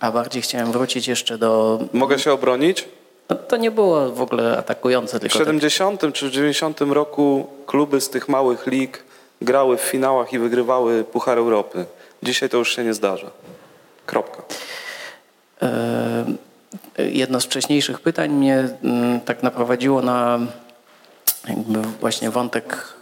A 0.00 0.12
bardziej 0.12 0.42
chciałem 0.42 0.72
wrócić 0.72 1.08
jeszcze 1.08 1.38
do... 1.38 1.80
Mogę 1.92 2.18
się 2.18 2.32
obronić? 2.32 2.88
No, 3.32 3.38
to 3.38 3.56
nie 3.56 3.70
było 3.70 4.10
w 4.10 4.22
ogóle 4.22 4.58
atakujące. 4.58 5.20
Tylko 5.20 5.38
w 5.38 5.38
70 5.38 6.00
tak... 6.00 6.12
czy 6.12 6.30
90 6.30 6.80
roku 6.80 7.46
kluby 7.66 8.00
z 8.00 8.10
tych 8.10 8.28
małych 8.28 8.66
lig 8.66 9.04
grały 9.40 9.76
w 9.76 9.80
finałach 9.80 10.32
i 10.32 10.38
wygrywały 10.38 11.04
Puchar 11.04 11.38
Europy. 11.38 11.84
Dzisiaj 12.22 12.48
to 12.48 12.56
już 12.56 12.76
się 12.76 12.84
nie 12.84 12.94
zdarza. 12.94 13.30
Kropka. 14.06 14.42
Jedno 16.98 17.40
z 17.40 17.44
wcześniejszych 17.44 18.00
pytań 18.00 18.30
mnie 18.30 18.68
mm, 18.84 19.20
tak 19.20 19.42
naprowadziło 19.42 20.02
na 20.02 20.38
jakby 21.48 21.82
właśnie 22.00 22.30
wątek 22.30 22.94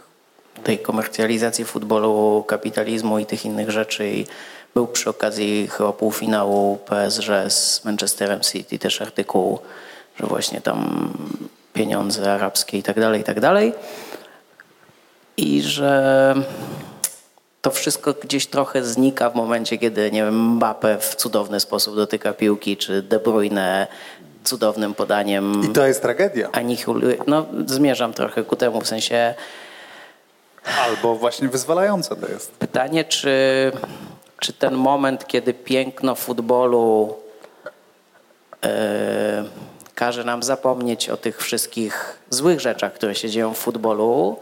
tej 0.63 0.79
komercjalizacji 0.79 1.65
futbolu, 1.65 2.43
kapitalizmu 2.47 3.19
i 3.19 3.25
tych 3.25 3.45
innych 3.45 3.71
rzeczy 3.71 4.09
i 4.09 4.25
był 4.73 4.87
przy 4.87 5.09
okazji 5.09 5.67
chyba 5.67 5.93
półfinału 5.93 6.77
PSG 6.77 7.29
z 7.47 7.85
Manchesterem 7.85 8.41
City 8.41 8.79
też 8.79 9.01
artykuł, 9.01 9.59
że 10.19 10.27
właśnie 10.27 10.61
tam 10.61 11.09
pieniądze 11.73 12.33
arabskie 12.33 12.77
i 12.77 12.83
tak 12.83 12.99
dalej, 12.99 13.21
i 13.21 13.23
tak 13.23 13.39
dalej. 13.39 13.73
I 15.37 15.61
że 15.61 16.35
to 17.61 17.71
wszystko 17.71 18.13
gdzieś 18.13 18.47
trochę 18.47 18.83
znika 18.83 19.29
w 19.29 19.35
momencie, 19.35 19.77
kiedy, 19.77 20.11
nie 20.11 20.23
wiem, 20.23 20.55
Mbappe 20.55 20.97
w 20.97 21.15
cudowny 21.15 21.59
sposób 21.59 21.95
dotyka 21.95 22.33
piłki, 22.33 22.77
czy 22.77 23.01
De 23.01 23.19
Bruyne 23.19 23.87
cudownym 24.43 24.93
podaniem. 24.93 25.61
I 25.63 25.69
to 25.69 25.87
jest 25.87 26.01
tragedia. 26.01 26.49
Anihiluje. 26.51 27.17
No, 27.27 27.45
zmierzam 27.65 28.13
trochę 28.13 28.43
ku 28.43 28.55
temu, 28.55 28.81
w 28.81 28.87
sensie... 28.87 29.33
Albo 30.85 31.15
właśnie 31.15 31.47
wyzwalające 31.47 32.15
to 32.15 32.27
jest. 32.27 32.51
Pytanie, 32.51 33.05
czy 33.05 33.71
czy 34.41 34.53
ten 34.53 34.73
moment, 34.73 35.27
kiedy 35.27 35.53
piękno 35.53 36.15
futbolu 36.15 37.15
yy, 38.63 38.69
każe 40.01 40.23
nam 40.23 40.43
zapomnieć 40.43 41.09
o 41.09 41.17
tych 41.17 41.41
wszystkich 41.41 42.19
złych 42.29 42.59
rzeczach, 42.59 42.93
które 42.93 43.15
się 43.15 43.29
dzieją 43.29 43.53
w 43.53 43.57
futbolu, 43.57 44.37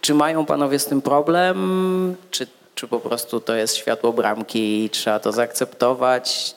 czy 0.00 0.14
mają 0.14 0.46
panowie 0.46 0.78
z 0.78 0.86
tym 0.86 1.02
problem, 1.02 2.16
czy, 2.30 2.46
czy 2.74 2.88
po 2.88 3.00
prostu 3.00 3.40
to 3.40 3.54
jest 3.54 3.76
światło 3.76 4.12
bramki 4.12 4.84
i 4.84 4.90
trzeba 4.90 5.20
to 5.20 5.32
zaakceptować? 5.32 6.54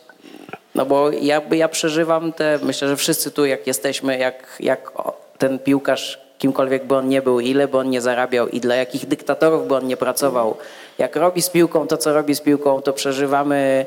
No 0.75 0.85
bo 0.85 1.11
ja, 1.11 1.41
ja 1.51 1.67
przeżywam 1.69 2.33
te, 2.33 2.59
myślę, 2.63 2.87
że 2.87 2.97
wszyscy 2.97 3.31
tu 3.31 3.45
jak 3.45 3.67
jesteśmy, 3.67 4.17
jak, 4.17 4.57
jak 4.59 4.91
ten 5.37 5.59
piłkarz 5.59 6.21
kimkolwiek 6.37 6.85
by 6.85 6.95
on 6.95 7.07
nie 7.07 7.21
był, 7.21 7.39
ile 7.39 7.67
by 7.67 7.77
on 7.77 7.89
nie 7.89 8.01
zarabiał 8.01 8.47
i 8.47 8.59
dla 8.59 8.75
jakich 8.75 9.07
dyktatorów 9.07 9.67
by 9.67 9.75
on 9.75 9.87
nie 9.87 9.97
pracował. 9.97 10.57
Jak 10.97 11.15
robi 11.15 11.41
z 11.41 11.49
piłką 11.49 11.87
to, 11.87 11.97
co 11.97 12.13
robi 12.13 12.35
z 12.35 12.41
piłką, 12.41 12.81
to 12.81 12.93
przeżywamy 12.93 13.85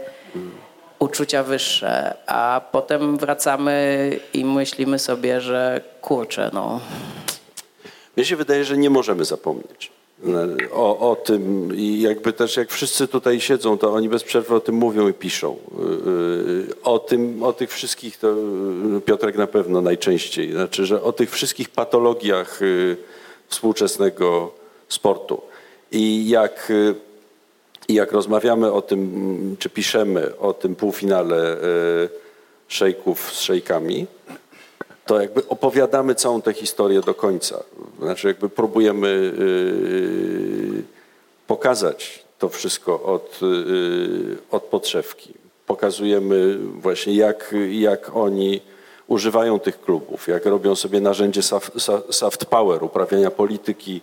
uczucia 0.98 1.42
wyższe, 1.42 2.14
a 2.26 2.60
potem 2.72 3.16
wracamy 3.16 4.10
i 4.34 4.44
myślimy 4.44 4.98
sobie, 4.98 5.40
że 5.40 5.80
kurczę, 6.00 6.50
no. 6.52 6.80
Mnie 8.16 8.26
się 8.26 8.36
wydaje, 8.36 8.64
że 8.64 8.76
nie 8.76 8.90
możemy 8.90 9.24
zapomnieć 9.24 9.96
o, 10.72 11.10
o 11.10 11.16
tym 11.16 11.72
i 11.76 12.00
jakby 12.00 12.32
też 12.32 12.56
jak 12.56 12.70
wszyscy 12.70 13.08
tutaj 13.08 13.40
siedzą, 13.40 13.78
to 13.78 13.92
oni 13.92 14.08
bez 14.08 14.24
przerwy 14.24 14.54
o 14.54 14.60
tym 14.60 14.74
mówią 14.74 15.08
i 15.08 15.12
piszą. 15.12 15.56
Y, 16.06 16.82
o 16.82 16.98
tym, 16.98 17.42
o 17.42 17.52
tych 17.52 17.72
wszystkich, 17.72 18.16
to 18.16 18.34
Piotrek 19.04 19.36
na 19.36 19.46
pewno 19.46 19.80
najczęściej, 19.80 20.52
znaczy, 20.52 20.86
że 20.86 21.02
o 21.02 21.12
tych 21.12 21.30
wszystkich 21.30 21.68
patologiach 21.68 22.60
współczesnego 23.48 24.52
sportu. 24.88 25.42
I 25.92 26.28
jak, 26.28 26.72
y, 27.90 27.92
jak 27.92 28.12
rozmawiamy 28.12 28.72
o 28.72 28.82
tym, 28.82 29.56
czy 29.58 29.70
piszemy 29.70 30.38
o 30.38 30.52
tym 30.52 30.74
półfinale 30.74 31.56
szejków 32.68 33.32
z 33.32 33.40
szejkami, 33.40 34.06
to 35.06 35.20
jakby 35.20 35.48
opowiadamy 35.48 36.14
całą 36.14 36.42
tę 36.42 36.52
historię 36.52 37.00
do 37.00 37.14
końca. 37.14 37.62
Znaczy 38.00 38.28
jakby 38.28 38.48
próbujemy 38.48 39.32
yy, 39.38 40.82
pokazać 41.46 42.24
to 42.38 42.48
wszystko 42.48 43.02
od, 43.02 43.40
yy, 43.42 44.36
od 44.50 44.62
podszewki. 44.62 45.34
Pokazujemy 45.66 46.58
właśnie 46.58 47.14
jak, 47.14 47.54
jak 47.70 48.16
oni 48.16 48.60
używają 49.06 49.58
tych 49.58 49.80
klubów, 49.80 50.28
jak 50.28 50.46
robią 50.46 50.74
sobie 50.74 51.00
narzędzie 51.00 51.42
soft, 51.42 51.72
soft 52.10 52.44
power, 52.44 52.84
uprawiania 52.84 53.30
polityki, 53.30 54.00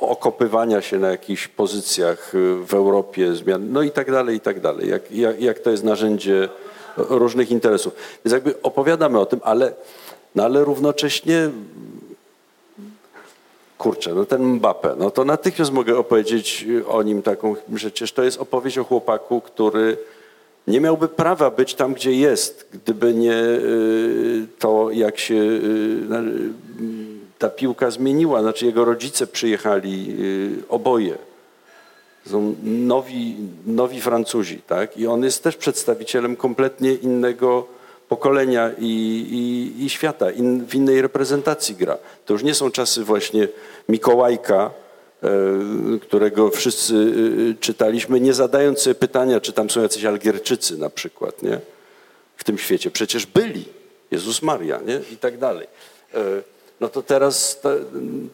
okopywania 0.00 0.82
się 0.82 0.98
na 0.98 1.10
jakichś 1.10 1.48
pozycjach 1.48 2.32
w 2.66 2.74
Europie, 2.74 3.34
zmian, 3.34 3.72
no 3.72 3.82
i 3.82 3.90
tak 3.90 4.10
dalej, 4.10 4.36
i 4.36 4.40
tak 4.40 4.60
dalej. 4.60 4.88
Jak, 4.88 5.12
jak, 5.12 5.40
jak 5.40 5.58
to 5.58 5.70
jest 5.70 5.84
narzędzie 5.84 6.48
różnych 6.96 7.50
interesów. 7.50 7.94
Więc 8.24 8.32
jakby 8.32 8.62
opowiadamy 8.62 9.18
o 9.18 9.26
tym, 9.26 9.40
ale, 9.44 9.72
no 10.34 10.44
ale 10.44 10.64
równocześnie 10.64 11.50
kurczę, 13.78 14.14
no 14.14 14.24
ten 14.24 14.42
Mbappe, 14.42 14.94
no 14.98 15.10
to 15.10 15.24
natychmiast 15.24 15.72
mogę 15.72 15.98
opowiedzieć 15.98 16.66
o 16.88 17.02
nim 17.02 17.22
taką, 17.22 17.56
przecież 17.74 18.12
to 18.12 18.22
jest 18.22 18.40
opowieść 18.40 18.78
o 18.78 18.84
chłopaku, 18.84 19.40
który 19.40 19.96
nie 20.66 20.80
miałby 20.80 21.08
prawa 21.08 21.50
być 21.50 21.74
tam, 21.74 21.94
gdzie 21.94 22.12
jest, 22.12 22.68
gdyby 22.72 23.14
nie 23.14 23.42
y, 23.42 24.46
to, 24.58 24.90
jak 24.90 25.18
się 25.18 25.34
y, 25.34 25.60
ta 27.40 27.50
piłka 27.50 27.90
zmieniła. 27.90 28.42
Znaczy 28.42 28.66
jego 28.66 28.84
rodzice 28.84 29.26
przyjechali 29.26 30.16
y, 30.20 30.68
oboje 30.68 31.18
są 32.26 32.54
nowi, 32.62 33.36
nowi 33.66 34.00
Francuzi, 34.00 34.62
tak? 34.66 34.96
I 34.96 35.06
on 35.06 35.24
jest 35.24 35.42
też 35.42 35.56
przedstawicielem 35.56 36.36
kompletnie 36.36 36.94
innego 36.94 37.66
pokolenia 38.08 38.70
i, 38.78 38.86
i, 39.30 39.84
i 39.84 39.90
świata, 39.90 40.30
in, 40.30 40.66
w 40.66 40.74
innej 40.74 41.02
reprezentacji 41.02 41.74
gra. 41.74 41.98
To 42.26 42.32
już 42.32 42.42
nie 42.42 42.54
są 42.54 42.70
czasy 42.70 43.04
właśnie 43.04 43.48
Mikołajka, 43.88 44.70
e, 45.22 45.28
którego 45.98 46.50
wszyscy 46.50 46.94
e, 46.94 47.54
czytaliśmy, 47.60 48.20
nie 48.20 48.34
zadając 48.34 48.78
sobie 48.78 48.94
pytania, 48.94 49.40
czy 49.40 49.52
tam 49.52 49.70
są 49.70 49.82
jacyś 49.82 50.04
Algierczycy 50.04 50.78
na 50.78 50.90
przykład, 50.90 51.42
nie? 51.42 51.60
W 52.36 52.44
tym 52.44 52.58
świecie. 52.58 52.90
Przecież 52.90 53.26
byli. 53.26 53.64
Jezus 54.10 54.42
Maria, 54.42 54.80
nie? 54.86 55.00
I 55.12 55.16
tak 55.16 55.38
dalej. 55.38 55.66
No 56.80 56.88
to 56.88 57.02
teraz 57.02 57.60
ta, 57.60 57.70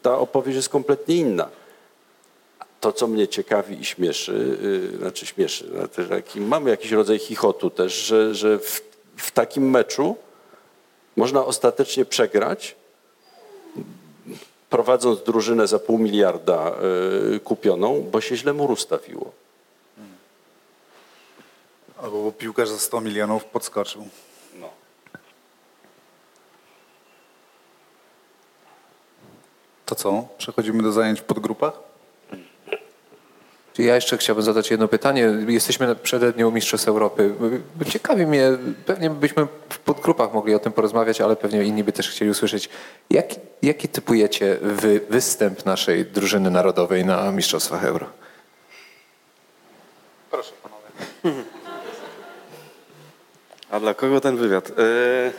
ta 0.03 0.19
opowieść 0.19 0.57
jest 0.57 0.69
kompletnie 0.69 1.17
inna 1.17 1.49
to, 2.81 2.93
co 2.93 3.07
mnie 3.07 3.29
ciekawi 3.29 3.81
i 3.81 3.85
śmieszy, 3.85 4.59
yy, 4.93 4.99
znaczy 4.99 5.27
śmieszy, 5.27 5.69
znaczy, 5.69 6.09
taki, 6.09 6.41
mamy 6.41 6.71
jakiś 6.71 6.93
rodzaj 6.93 7.19
chichotu 7.19 7.71
też, 7.71 7.93
że, 7.93 8.35
że 8.35 8.59
w, 8.59 8.81
w 9.17 9.31
takim 9.31 9.71
meczu 9.71 10.17
można 11.17 11.45
ostatecznie 11.45 12.05
przegrać, 12.05 12.77
prowadząc 14.71 15.23
drużynę 15.23 15.67
za 15.67 15.79
pół 15.79 15.99
miliarda 15.99 16.73
yy, 17.31 17.41
kupioną, 17.41 18.03
bo 18.11 18.21
się 18.21 18.37
źle 18.37 18.53
mur 18.53 18.71
ustawiło. 18.71 19.33
Albo 22.03 22.23
bo 22.23 22.33
piłkarz 22.33 22.69
za 22.69 22.79
100 22.79 23.01
milionów 23.01 23.45
podskoczył. 23.45 24.09
No. 24.55 24.71
To 29.87 29.95
co? 29.95 30.29
Przechodzimy 30.39 30.83
do 30.83 30.93
zajęć 30.93 31.21
w 31.21 31.25
podgrupach? 31.25 31.73
Ja 33.79 33.95
jeszcze 33.95 34.19
chciałbym 34.19 34.45
zadać 34.45 34.71
jedno 34.71 34.89
pytanie. 34.89 35.33
Jesteśmy 35.49 35.87
na 35.87 35.95
przededniu 35.95 36.53
Mistrzostw 36.53 36.89
Europy. 36.89 37.35
Ciekawi 37.89 38.27
mnie, 38.27 38.51
pewnie 38.87 39.11
byśmy 39.11 39.47
w 39.69 39.79
podgrupach 39.79 40.33
mogli 40.33 40.55
o 40.55 40.59
tym 40.59 40.73
porozmawiać, 40.73 41.21
ale 41.21 41.37
pewnie 41.37 41.65
inni 41.65 41.85
by 41.85 41.93
też 41.93 42.11
chcieli 42.11 42.31
usłyszeć. 42.31 42.69
Jak, 43.11 43.27
jaki 43.63 43.89
typujecie 43.89 44.59
wy, 44.63 45.01
występ 45.11 45.65
naszej 45.65 46.05
drużyny 46.05 46.51
narodowej 46.51 47.05
na 47.05 47.33
Mistrzostwach 47.33 47.85
Euro? 47.85 48.07
Proszę 50.31 50.53
panowie. 50.63 51.43
A 53.71 53.81
dla 53.81 53.95
kogo 53.95 54.21
ten 54.21 54.37
wywiad? 54.37 54.69
Yy, 54.69 55.33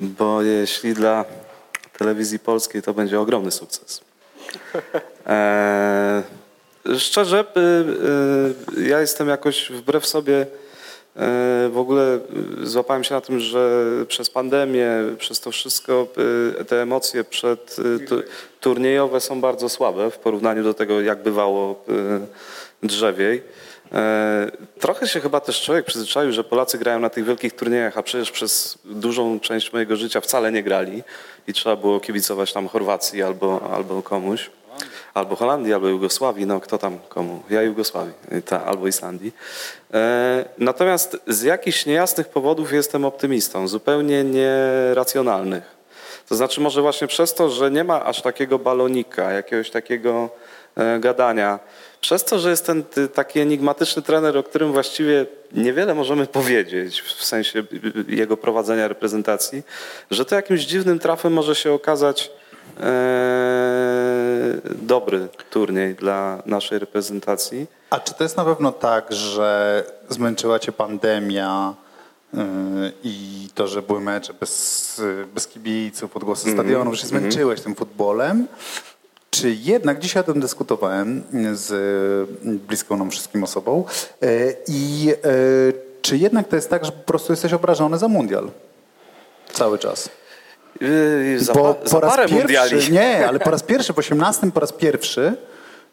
bo 0.00 0.42
jeśli 0.42 0.94
dla 0.94 1.24
telewizji 1.98 2.38
polskiej 2.38 2.82
to 2.82 2.94
będzie 2.94 3.20
ogromny 3.20 3.50
sukces. 3.50 4.00
E, 5.26 6.22
szczerze, 6.98 7.44
y, 8.76 8.80
y, 8.80 8.88
ja 8.88 9.00
jestem 9.00 9.28
jakoś 9.28 9.70
wbrew 9.70 10.06
sobie 10.06 10.42
y, 10.42 10.46
w 11.68 11.74
ogóle 11.76 12.18
złapałem 12.62 13.04
się 13.04 13.14
na 13.14 13.20
tym, 13.20 13.40
że 13.40 13.86
przez 14.08 14.30
pandemię, 14.30 14.90
przez 15.18 15.40
to 15.40 15.50
wszystko 15.50 16.06
y, 16.60 16.64
te 16.64 16.82
emocje 16.82 17.24
przed 17.24 17.76
tu, 18.08 18.22
turniejowe 18.60 19.20
są 19.20 19.40
bardzo 19.40 19.68
słabe 19.68 20.10
w 20.10 20.18
porównaniu 20.18 20.62
do 20.62 20.74
tego, 20.74 21.00
jak 21.00 21.22
bywało 21.22 21.84
drzewiej. 22.82 23.42
E, 23.92 24.50
Trochę 24.80 25.08
się 25.08 25.20
chyba 25.20 25.40
też 25.40 25.62
człowiek 25.62 25.84
przyzwyczaił, 25.86 26.32
że 26.32 26.44
Polacy 26.44 26.78
grają 26.78 27.00
na 27.00 27.10
tych 27.10 27.24
wielkich 27.24 27.56
turniejach, 27.56 27.98
a 27.98 28.02
przecież 28.02 28.30
przez 28.30 28.78
dużą 28.84 29.40
część 29.40 29.72
mojego 29.72 29.96
życia 29.96 30.20
wcale 30.20 30.52
nie 30.52 30.62
grali 30.62 31.02
i 31.46 31.52
trzeba 31.52 31.76
było 31.76 32.00
kibicować 32.00 32.52
tam 32.52 32.68
Chorwacji 32.68 33.22
albo, 33.22 33.70
albo 33.74 34.02
komuś. 34.02 34.50
Albo 35.14 35.36
Holandii, 35.36 35.72
albo 35.72 35.88
Jugosławii, 35.88 36.46
no 36.46 36.60
kto 36.60 36.78
tam 36.78 36.98
komu? 37.08 37.42
Ja 37.50 37.62
Jugosławii, 37.62 38.12
ta, 38.46 38.64
albo 38.64 38.88
Islandii. 38.88 39.32
E, 39.94 40.44
natomiast 40.58 41.16
z 41.26 41.42
jakichś 41.42 41.86
niejasnych 41.86 42.28
powodów 42.28 42.72
jestem 42.72 43.04
optymistą, 43.04 43.68
zupełnie 43.68 44.24
nieracjonalnych. 44.24 45.76
To 46.28 46.36
znaczy 46.36 46.60
może 46.60 46.82
właśnie 46.82 47.06
przez 47.06 47.34
to, 47.34 47.50
że 47.50 47.70
nie 47.70 47.84
ma 47.84 48.04
aż 48.04 48.22
takiego 48.22 48.58
balonika, 48.58 49.32
jakiegoś 49.32 49.70
takiego 49.70 50.30
e, 50.76 51.00
gadania. 51.00 51.58
Przez 52.02 52.24
to, 52.24 52.38
że 52.38 52.50
jest 52.50 52.66
ten 52.66 52.84
ty, 52.84 53.08
taki 53.08 53.40
enigmatyczny 53.40 54.02
trener, 54.02 54.38
o 54.38 54.42
którym 54.42 54.72
właściwie 54.72 55.26
niewiele 55.52 55.94
możemy 55.94 56.26
powiedzieć 56.26 57.00
w 57.02 57.24
sensie 57.24 57.58
y, 57.58 57.64
y, 58.10 58.14
jego 58.14 58.36
prowadzenia 58.36 58.88
reprezentacji, 58.88 59.62
że 60.10 60.24
to 60.24 60.34
jakimś 60.34 60.60
dziwnym 60.60 60.98
trafem 60.98 61.32
może 61.32 61.54
się 61.54 61.72
okazać 61.72 62.30
e, 62.80 62.82
dobry 64.82 65.28
turniej 65.50 65.94
dla 65.94 66.42
naszej 66.46 66.78
reprezentacji. 66.78 67.66
A 67.90 68.00
czy 68.00 68.14
to 68.14 68.22
jest 68.24 68.36
na 68.36 68.44
pewno 68.44 68.72
tak, 68.72 69.12
że 69.12 69.84
zmęczyła 70.08 70.58
cię 70.58 70.72
pandemia 70.72 71.74
yy, 72.34 72.42
i 73.04 73.48
to, 73.54 73.66
że 73.66 73.82
były 73.82 74.00
mecze 74.00 74.34
bez, 74.34 75.02
bez 75.34 75.46
kibiców, 75.46 76.16
odgłosy 76.16 76.48
Mhm. 76.48 76.66
stadionów, 76.66 76.94
że 76.94 77.00
się 77.02 77.06
zmęczyłeś 77.06 77.60
tym 77.60 77.74
futbolem? 77.74 78.46
Czy 79.34 79.50
jednak, 79.50 79.98
dzisiaj 79.98 80.20
o 80.20 80.24
tym 80.24 80.40
dyskutowałem 80.40 81.22
z 81.52 81.70
bliską 82.68 82.96
nam 82.96 83.10
wszystkim 83.10 83.44
osobą 83.44 83.84
yy, 84.20 84.56
i 84.68 85.04
yy, 85.04 85.14
czy 86.02 86.16
jednak 86.16 86.48
to 86.48 86.56
jest 86.56 86.70
tak, 86.70 86.84
że 86.84 86.92
po 86.92 87.04
prostu 87.04 87.32
jesteś 87.32 87.52
obrażony 87.52 87.98
za 87.98 88.08
mundial? 88.08 88.50
Cały 89.52 89.78
czas. 89.78 90.10
Yy, 90.80 91.40
za, 91.40 91.52
Bo 91.52 91.74
pa, 91.74 91.88
za 91.88 91.96
po 91.96 92.00
raz 92.00 92.10
parę 92.10 92.28
pierwszy, 92.28 92.38
mundiali. 92.38 92.92
nie, 92.98 93.28
ale 93.28 93.40
po 93.40 93.50
raz 93.50 93.62
pierwszy, 93.62 93.92
w 93.92 93.98
18 93.98 94.50
po 94.50 94.60
raz 94.60 94.72
pierwszy, 94.72 95.34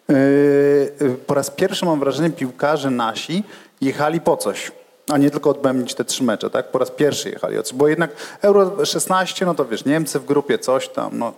yy, 0.09 1.15
po 1.27 1.33
raz 1.33 1.51
pierwszy 1.51 1.85
mam 1.85 1.99
wrażenie, 1.99 2.29
piłkarze 2.29 2.89
nasi 2.89 3.43
jechali 3.81 4.21
po 4.21 4.37
coś, 4.37 4.71
a 5.11 5.17
nie 5.17 5.31
tylko 5.31 5.49
odbębnić 5.49 5.95
te 5.95 6.05
trzy 6.05 6.23
mecze, 6.23 6.49
tak? 6.49 6.71
Po 6.71 6.79
raz 6.79 6.91
pierwszy 6.91 7.29
jechali 7.29 7.57
bo 7.73 7.87
jednak 7.87 8.11
Euro 8.41 8.85
16, 8.85 9.45
no 9.45 9.55
to 9.55 9.65
wiesz, 9.65 9.85
Niemcy 9.85 10.19
w 10.19 10.25
grupie 10.25 10.57
coś 10.57 10.89
tam, 10.89 11.17
no 11.17 11.33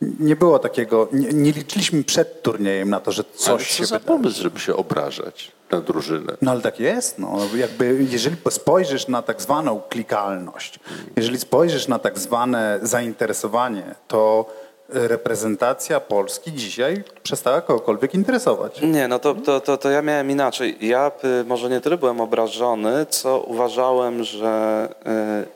nie 0.00 0.36
było 0.36 0.58
takiego, 0.58 1.08
nie, 1.12 1.28
nie 1.28 1.52
liczyliśmy 1.52 2.04
przed 2.04 2.42
turniejem 2.42 2.90
na 2.90 3.00
to, 3.00 3.12
że 3.12 3.22
Ale 3.28 3.38
coś 3.38 3.68
co 3.68 3.74
się 3.74 3.86
za 3.86 3.98
wydarzy. 3.98 4.06
pomysł, 4.16 4.42
żeby 4.42 4.60
się 4.60 4.76
obrażać 4.76 5.52
na 5.70 5.80
drużynę? 5.80 6.32
No 6.42 6.50
ale 6.50 6.60
tak 6.60 6.80
jest. 6.80 7.18
No. 7.18 7.38
Jakby, 7.56 8.06
jeżeli 8.10 8.36
spojrzysz 8.50 9.08
na 9.08 9.22
tak 9.22 9.42
zwaną 9.42 9.80
klikalność, 9.88 10.80
jeżeli 11.16 11.38
spojrzysz 11.38 11.88
na 11.88 11.98
tak 11.98 12.18
zwane 12.18 12.78
zainteresowanie, 12.82 13.94
to 14.08 14.46
reprezentacja 14.88 16.00
Polski 16.00 16.52
dzisiaj 16.52 17.04
przestała 17.22 17.60
kogokolwiek 17.60 18.14
interesować. 18.14 18.80
Nie, 18.82 19.08
no 19.08 19.18
to, 19.18 19.34
to, 19.34 19.60
to, 19.60 19.76
to 19.76 19.90
ja 19.90 20.02
miałem 20.02 20.30
inaczej. 20.30 20.76
Ja 20.80 21.10
y, 21.40 21.44
może 21.44 21.68
nie 21.68 21.80
tyle 21.80 21.96
byłem 21.96 22.20
obrażony, 22.20 23.06
co 23.10 23.40
uważałem, 23.40 24.24
że 24.24 24.88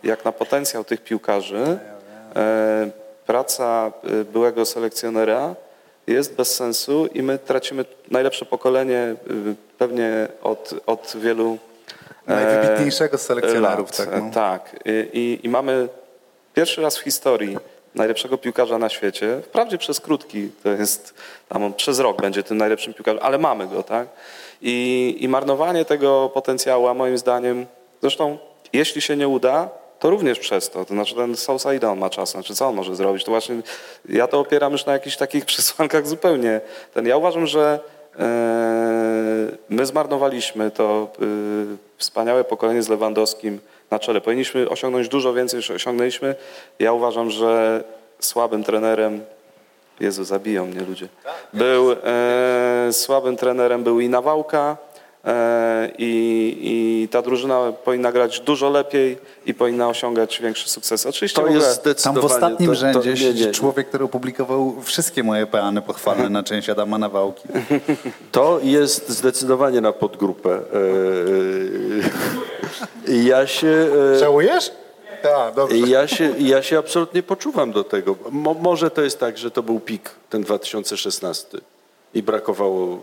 y, 0.05 0.07
jak 0.09 0.25
na 0.25 0.33
potencjał 0.33 0.85
tych 0.85 1.05
piłkarzy, 1.05 1.79
y, 2.87 3.02
praca 3.27 3.93
y, 4.21 4.25
byłego 4.25 4.65
selekcjonera 4.65 5.55
jest 6.07 6.35
bez 6.35 6.55
sensu 6.55 7.07
i 7.07 7.23
my 7.23 7.39
tracimy 7.39 7.85
najlepsze 8.11 8.45
pokolenie 8.45 9.17
y, 9.31 9.55
pewnie 9.79 10.29
od, 10.43 10.75
od 10.87 11.13
wielu 11.21 11.59
e, 12.27 12.35
Najwybitniejszego 12.35 13.19
z 13.19 13.23
selekcjonerów. 13.23 13.99
lat. 13.99 14.11
Tak, 14.11 14.23
no. 14.23 14.31
tak. 14.35 14.77
I, 14.85 15.19
i, 15.19 15.47
I 15.47 15.49
mamy 15.49 15.89
pierwszy 16.55 16.83
raz 16.83 16.99
w 16.99 17.03
historii 17.03 17.57
najlepszego 17.95 18.39
piłkarza 18.39 18.79
na 18.79 18.89
świecie. 18.89 19.41
Wprawdzie 19.45 19.79
przez 19.79 20.01
krótki, 20.01 20.51
to 20.63 20.69
jest 20.69 21.15
tam 21.49 21.65
on 21.65 21.75
przez 21.75 21.99
rok 21.99 22.23
będzie 22.23 22.43
tym 22.43 22.57
najlepszym 22.57 22.95
piłkarzem, 22.95 23.21
ale 23.23 23.39
mamy 23.39 23.67
go, 23.67 23.83
tak? 23.83 24.09
I, 24.63 25.17
I 25.21 25.29
marnowanie 25.29 25.85
tego 25.85 26.31
potencjału, 26.35 26.87
a 26.87 26.95
moim 26.95 27.19
zdaniem, 27.19 27.67
zresztą 28.03 28.39
jeśli 28.73 29.03
się 29.03 29.17
nie 29.17 29.29
uda, 29.29 29.71
to 30.03 30.11
również 30.11 30.39
przez 30.39 30.71
to. 30.71 30.85
To 30.85 30.95
znaczy 30.95 31.15
ten 31.15 31.37
Sousa 31.37 31.75
ile 31.75 31.91
on 31.91 31.99
ma 31.99 32.11
czasu? 32.11 32.33
Znaczy 32.33 32.55
co 32.55 32.67
on 32.67 32.75
może 32.75 32.97
zrobić? 32.97 33.25
To 33.25 33.31
właśnie 33.31 33.57
ja 34.09 34.27
to 34.27 34.41
opieram 34.41 34.73
już 34.73 34.87
na 34.87 34.93
jakichś 34.93 35.17
takich 35.17 35.45
przesłankach 35.53 36.07
zupełnie. 36.07 36.61
Ten, 36.95 37.07
ja 37.07 37.17
uważam, 37.17 37.47
że 37.47 37.81
e, 38.19 38.23
my 39.69 39.87
zmarnowaliśmy 39.87 40.71
to 40.71 41.09
e, 41.23 41.25
wspaniałe 41.97 42.45
pokolenie 42.45 42.83
z 42.83 42.89
Lewandowskim 42.89 43.61
na 43.91 43.99
czele. 43.99 44.21
Powinniśmy 44.21 44.69
osiągnąć 44.69 45.09
dużo 45.09 45.35
więcej 45.35 45.57
niż 45.57 45.71
osiągnęliśmy. 45.71 46.35
Ja 46.79 46.93
uważam, 46.93 47.31
że 47.31 47.85
słabym 48.21 48.65
trenerem 48.65 49.25
Jezu, 50.01 50.25
zabiją 50.25 50.67
mnie 50.67 50.81
ludzie. 50.81 51.09
Był 51.53 51.93
e, 51.93 52.89
słabym 52.93 53.37
trenerem 53.37 53.85
był 53.85 54.01
i 54.01 54.09
Nawałka 54.09 54.77
i, 55.99 56.59
i 56.63 57.09
ta 57.09 57.23
drużyna 57.23 57.73
powinna 57.85 58.13
grać 58.13 58.41
dużo 58.41 58.71
lepiej 58.71 59.19
i 59.47 59.55
powinna 59.55 59.89
osiągać 59.89 60.41
większy 60.43 60.69
sukces. 60.69 61.07
Oczywiście 61.07 61.43
To 61.43 61.49
jest 61.49 61.67
Tam 61.67 61.75
zdecydowanie... 61.75 62.21
w 62.29 62.33
ostatnim 62.33 62.69
to, 62.69 62.75
to, 62.75 62.81
rzędzie 62.81 63.11
nie, 63.11 63.17
siedzi 63.17 63.47
nie, 63.47 63.53
człowiek, 63.53 63.89
który 63.89 64.05
opublikował 64.05 64.75
wszystkie 64.83 65.23
moje 65.23 65.47
peany 65.47 65.83
pochwalne 65.83 66.29
na 66.29 66.43
część 66.43 66.69
Adama 66.69 66.99
Nawałki. 66.99 67.49
To 68.33 68.61
jest 68.63 69.09
zdecydowanie 69.09 69.81
na 69.81 69.93
podgrupę. 69.93 70.51
E, 70.51 70.61
e, 73.13 73.17
Ja 73.17 73.47
się... 73.47 73.89
e, 74.15 74.19
Żałujesz? 74.19 74.73
Tak, 75.23 75.55
dobrze. 75.55 75.77
I 75.77 75.91
Ja 75.91 76.07
się, 76.09 76.35
ja 76.39 76.63
się 76.63 76.79
absolutnie 76.79 77.23
poczuwam 77.23 77.73
do 77.73 77.85
tego. 77.85 78.17
Mo, 78.31 78.55
może 78.55 78.91
to 78.91 79.03
jest 79.03 79.21
tak, 79.21 79.39
że 79.39 79.51
to 79.51 79.63
był 79.63 79.81
pik, 79.81 80.11
ten 80.31 80.43
2016 80.43 81.59
i 82.15 82.23
brakowało 82.23 82.99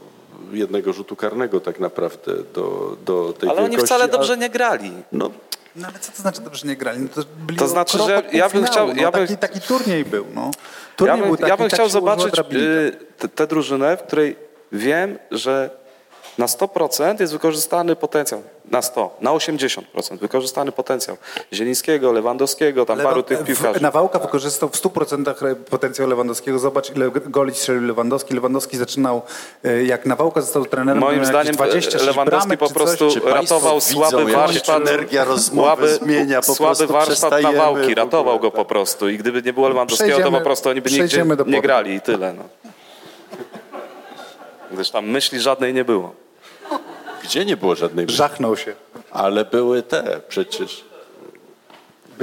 jednego 0.52 0.94
rzutu 0.94 1.16
karnego 1.16 1.60
tak 1.60 1.80
naprawdę 1.80 2.32
do, 2.54 2.98
do 3.06 3.34
tej 3.40 3.50
ale 3.50 3.60
oni 3.60 3.70
wielkości, 3.70 3.86
wcale 3.96 4.08
dobrze 4.08 4.38
nie 4.38 4.50
grali. 4.50 4.92
No, 5.12 5.30
No 5.76 5.88
ale 5.88 6.00
co 6.00 6.12
to 6.12 6.22
znaczy 6.22 6.42
dobrze 6.42 6.68
nie 6.68 6.76
grali? 6.76 7.00
No 7.02 7.08
to 7.16 7.22
byli 7.46 7.60
To 7.60 7.68
znaczy, 7.68 7.98
że 7.98 8.24
ja 8.34 8.50
bym 8.50 8.66
chciał- 8.66 8.88
No, 8.88 9.02
ja 9.02 9.12
bym- 9.12 9.28
taki, 9.28 9.38
taki 9.38 9.62
turniej 9.62 10.06
był. 10.06 10.26
No. 10.36 10.46
Ja 10.46 10.96
Turniej 10.96 11.18
bym, 11.18 11.28
był 11.28 11.38
taki, 11.38 11.50
ja 11.50 11.58
bym 11.58 11.70
chciał 11.70 11.90
zobaczyć 11.90 12.34
y, 13.24 13.28
tę 13.36 13.48
drużynę, 13.48 13.98
w 13.98 14.04
której 14.04 14.36
wiem, 14.72 15.20
że 15.32 15.70
na 16.38 16.46
100% 16.46 17.22
jest 17.22 17.34
wykorzystany 17.34 17.96
potencjał. 17.96 18.42
Na 18.72 18.82
100, 18.82 19.18
na 19.22 19.32
80% 19.32 19.82
wykorzystany 20.18 20.72
potencjał 20.72 21.18
Zielińskiego, 21.54 22.12
Lewandowskiego, 22.12 22.86
tam 22.86 23.00
paru 23.00 23.24
tych 23.24 23.44
piłkarzy. 23.44 23.82
Nawałka 23.82 24.20
wykorzystał 24.20 24.70
w 24.70 24.72
100% 24.72 25.44
re- 25.46 25.56
potencjał 25.56 26.08
Lewandowskiego. 26.08 26.60
Zobacz, 26.60 26.96
ile 26.96 27.12
goli 27.12 27.54
strzelił 27.56 27.88
Lewandowski. 27.88 28.34
Lewandowski 28.34 28.78
zaczynał, 28.78 29.22
e, 29.64 29.84
jak 29.84 30.06
Nawałka 30.06 30.42
został 30.42 30.66
trenerem, 30.66 31.02
Moim 31.02 31.26
zdaniem 31.26 31.56
26 31.56 32.06
Lewandowski 32.06 32.48
bramek 32.48 32.60
po 32.60 32.70
prostu 32.70 33.12
Czy 33.12 33.20
ratował 33.20 33.82
słaby 33.82 34.26
warsztat, 34.26 34.88
energia 34.88 35.24
rozmowy 35.24 35.96
zmienia, 35.96 36.42
po 36.42 36.56
słaby 36.56 36.88
warsztat 36.88 37.42
Nawałki, 37.44 37.96
ratował 37.96 38.40
go 38.40 38.48
tak. 38.48 38.56
po 38.56 38.66
prostu 38.66 39.10
i 39.10 39.18
gdyby 39.18 39.42
nie 39.42 39.54
było 39.54 39.70
Lewandowskiego, 39.70 40.20
to 40.20 40.32
po 40.32 40.42
prostu 40.42 40.70
oni 40.70 40.82
by 40.82 40.92
nigdzie 40.92 41.26
nie 41.46 41.62
grali 41.62 41.94
i 41.94 42.02
tyle. 42.02 42.34
No. 42.34 42.44
Gdyż 44.72 44.90
tam 44.90 45.06
myśli 45.10 45.40
żadnej 45.40 45.74
nie 45.74 45.86
było. 45.86 46.16
Gdzie 47.24 47.46
nie 47.46 47.58
było 47.58 47.76
żadnej 47.76 48.06
myśli? 48.06 48.18
Żachnął 48.18 48.58
się. 48.58 48.76
Ale 49.12 49.46
były 49.46 49.84
te 49.84 50.22
przecież. 50.28 50.86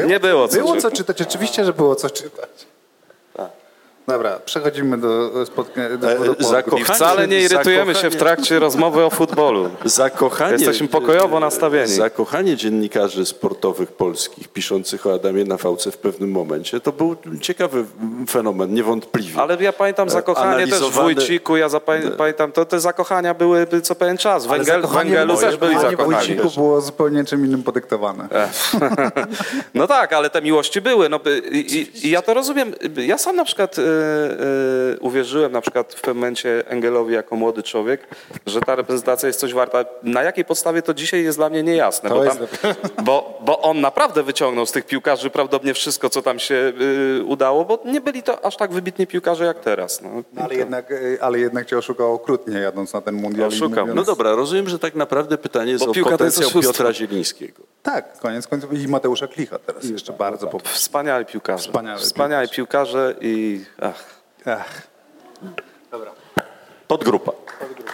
Nie 0.06 0.20
było 0.20 0.48
co 0.48 0.56
Było 0.56 0.74
czytać. 0.74 0.82
co 0.93 0.97
czytać, 0.97 1.23
oczywiście, 1.23 1.64
że 1.64 1.73
było 1.73 1.94
co 1.94 2.10
czytać. 2.10 2.51
Dobra, 4.07 4.41
przechodzimy 4.45 4.99
do 4.99 5.47
spotkania. 5.47 5.89
Do, 5.89 6.35
do 6.35 6.59
E, 6.78 6.85
wcale 6.85 7.28
nie 7.28 7.41
irytujemy 7.41 7.95
się 7.95 8.11
w 8.11 8.16
trakcie 8.16 8.59
rozmowy 8.59 9.05
o 9.05 9.11
futbolu. 9.11 9.70
Zakochanie, 9.85 10.53
Jesteśmy 10.53 10.89
pokojowo 10.89 11.41
nastawieni. 11.41 11.89
Zakochanie 11.89 12.57
dziennikarzy 12.57 13.27
sportowych 13.27 13.93
polskich 13.93 14.49
piszących 14.49 15.07
o 15.07 15.15
Adamie 15.15 15.45
Nawałce 15.45 15.91
w 15.91 15.99
pewnym 15.99 16.31
momencie 16.31 16.81
to 16.81 16.93
był 16.93 17.16
ciekawy 17.41 17.85
fenomen, 18.31 18.74
niewątpliwie. 18.74 19.41
Ale 19.41 19.57
ja 19.61 19.73
pamiętam 19.73 20.11
zakochanie 20.11 20.69
też 20.69 20.81
w 20.81 20.91
Wójciku, 20.93 21.57
ja 21.57 21.69
zapamię- 21.69 22.11
pamiętam, 22.16 22.53
to 22.53 22.65
te 22.65 22.81
zakochania 22.81 23.35
były 23.35 23.66
co 23.83 23.95
pewien 23.95 24.19
czas. 24.19 24.47
W, 24.47 24.49
Węgel, 24.49 24.83
Węgelu 24.83 25.37
też 25.37 25.57
byli 25.57 25.74
zakochanie 25.74 25.97
w 25.97 26.01
zakochani. 26.01 26.37
Wójciku 26.37 26.61
było 26.61 26.81
zupełnie 26.81 27.24
czym 27.24 27.47
innym 27.47 27.62
podyktowane. 27.62 28.28
No 29.74 29.87
tak, 29.87 30.12
ale 30.12 30.31
te 30.31 30.43
miłości 30.43 30.81
były. 30.81 31.09
No, 31.09 31.20
i, 31.51 31.59
i, 31.59 32.07
I 32.07 32.11
ja 32.11 32.23
to 32.23 32.35
rozumiem. 32.35 32.74
Ja 32.97 33.19
sam 33.19 33.37
na 33.37 33.45
przykład 33.45 33.78
e, 33.78 33.83
e, 33.83 33.95
uwierzyłem 35.01 35.52
na 35.52 35.60
przykład 35.60 35.94
w 35.94 36.01
pewnym 36.01 36.16
momencie 36.16 36.68
Engelowi 36.68 37.14
jako 37.14 37.36
młody 37.36 37.62
człowiek, 37.62 38.09
że 38.47 38.60
ta 38.60 38.74
reprezentacja 38.74 39.27
jest 39.27 39.40
coś 39.40 39.55
warta. 39.55 39.85
Na 40.02 40.23
jakiej 40.23 40.44
podstawie 40.44 40.82
to 40.82 40.94
dzisiaj 40.94 41.24
jest 41.24 41.39
dla 41.39 41.48
mnie 41.51 41.62
niejasne. 41.62 42.09
Bo, 42.10 42.24
jest 42.24 42.39
tam, 42.62 42.74
bo, 43.05 43.39
bo 43.44 43.62
on 43.62 43.81
naprawdę 43.81 44.23
wyciągnął 44.23 44.66
z 44.66 44.73
tych 44.73 44.86
piłkarzy 44.86 45.31
prawdopodobnie 45.31 45.74
wszystko, 45.74 46.10
co 46.10 46.23
tam 46.23 46.39
się 46.39 46.73
y, 47.20 47.24
udało, 47.24 47.64
bo 47.64 47.78
nie 47.85 48.01
byli 48.01 48.23
to 48.23 48.44
aż 48.44 48.56
tak 48.56 48.73
wybitni 48.73 49.06
piłkarze 49.06 49.44
jak 49.44 49.60
teraz. 49.60 50.02
No. 50.02 50.10
Ale 50.44 50.55
jednak, 50.55 50.93
e, 50.93 50.97
ale 51.20 51.39
jednak 51.39 51.66
cię 51.66 51.78
oszukał 51.78 52.12
okrutnie 52.14 52.59
jadąc 52.59 52.93
na 52.93 53.01
ten 53.01 53.14
mundial. 53.14 53.51
mówiąc- 53.68 53.94
No 53.94 54.05
dobra, 54.05 54.35
rozumiem, 54.35 54.68
że 54.68 54.78
tak 54.78 54.94
naprawdę 54.94 55.39
pytanie 55.39 55.73
jest 55.73 55.85
Bo 55.85 55.90
o 55.90 55.94
piłka 55.94 56.18
to 56.18 56.24
jest 56.24 56.36
potencjał 56.36 56.60
oszustwo. 56.60 56.85
Piotra 56.85 56.93
Zielińskiego. 56.93 57.62
Tak, 57.82 58.18
koniec 58.18 58.47
końców 58.47 58.73
i 58.73 58.89
Mateusza 58.89 59.27
Klicha 59.28 59.59
teraz 59.59 59.85
jeszcze 59.85 60.12
bardzo 60.12 60.47
po 60.47 60.59
Wspaniali 60.59 61.24
piłkarze. 61.27 61.68
Wspaniali 61.68 62.01
Wspaniali 62.01 62.48
piłkarze 62.48 63.14
i 63.20 63.64
Ach. 63.87 64.05
Ach. 64.47 64.83
Dobra. 65.91 66.11
Podgrupa. 66.89 67.33
Podgrupa. 67.33 67.93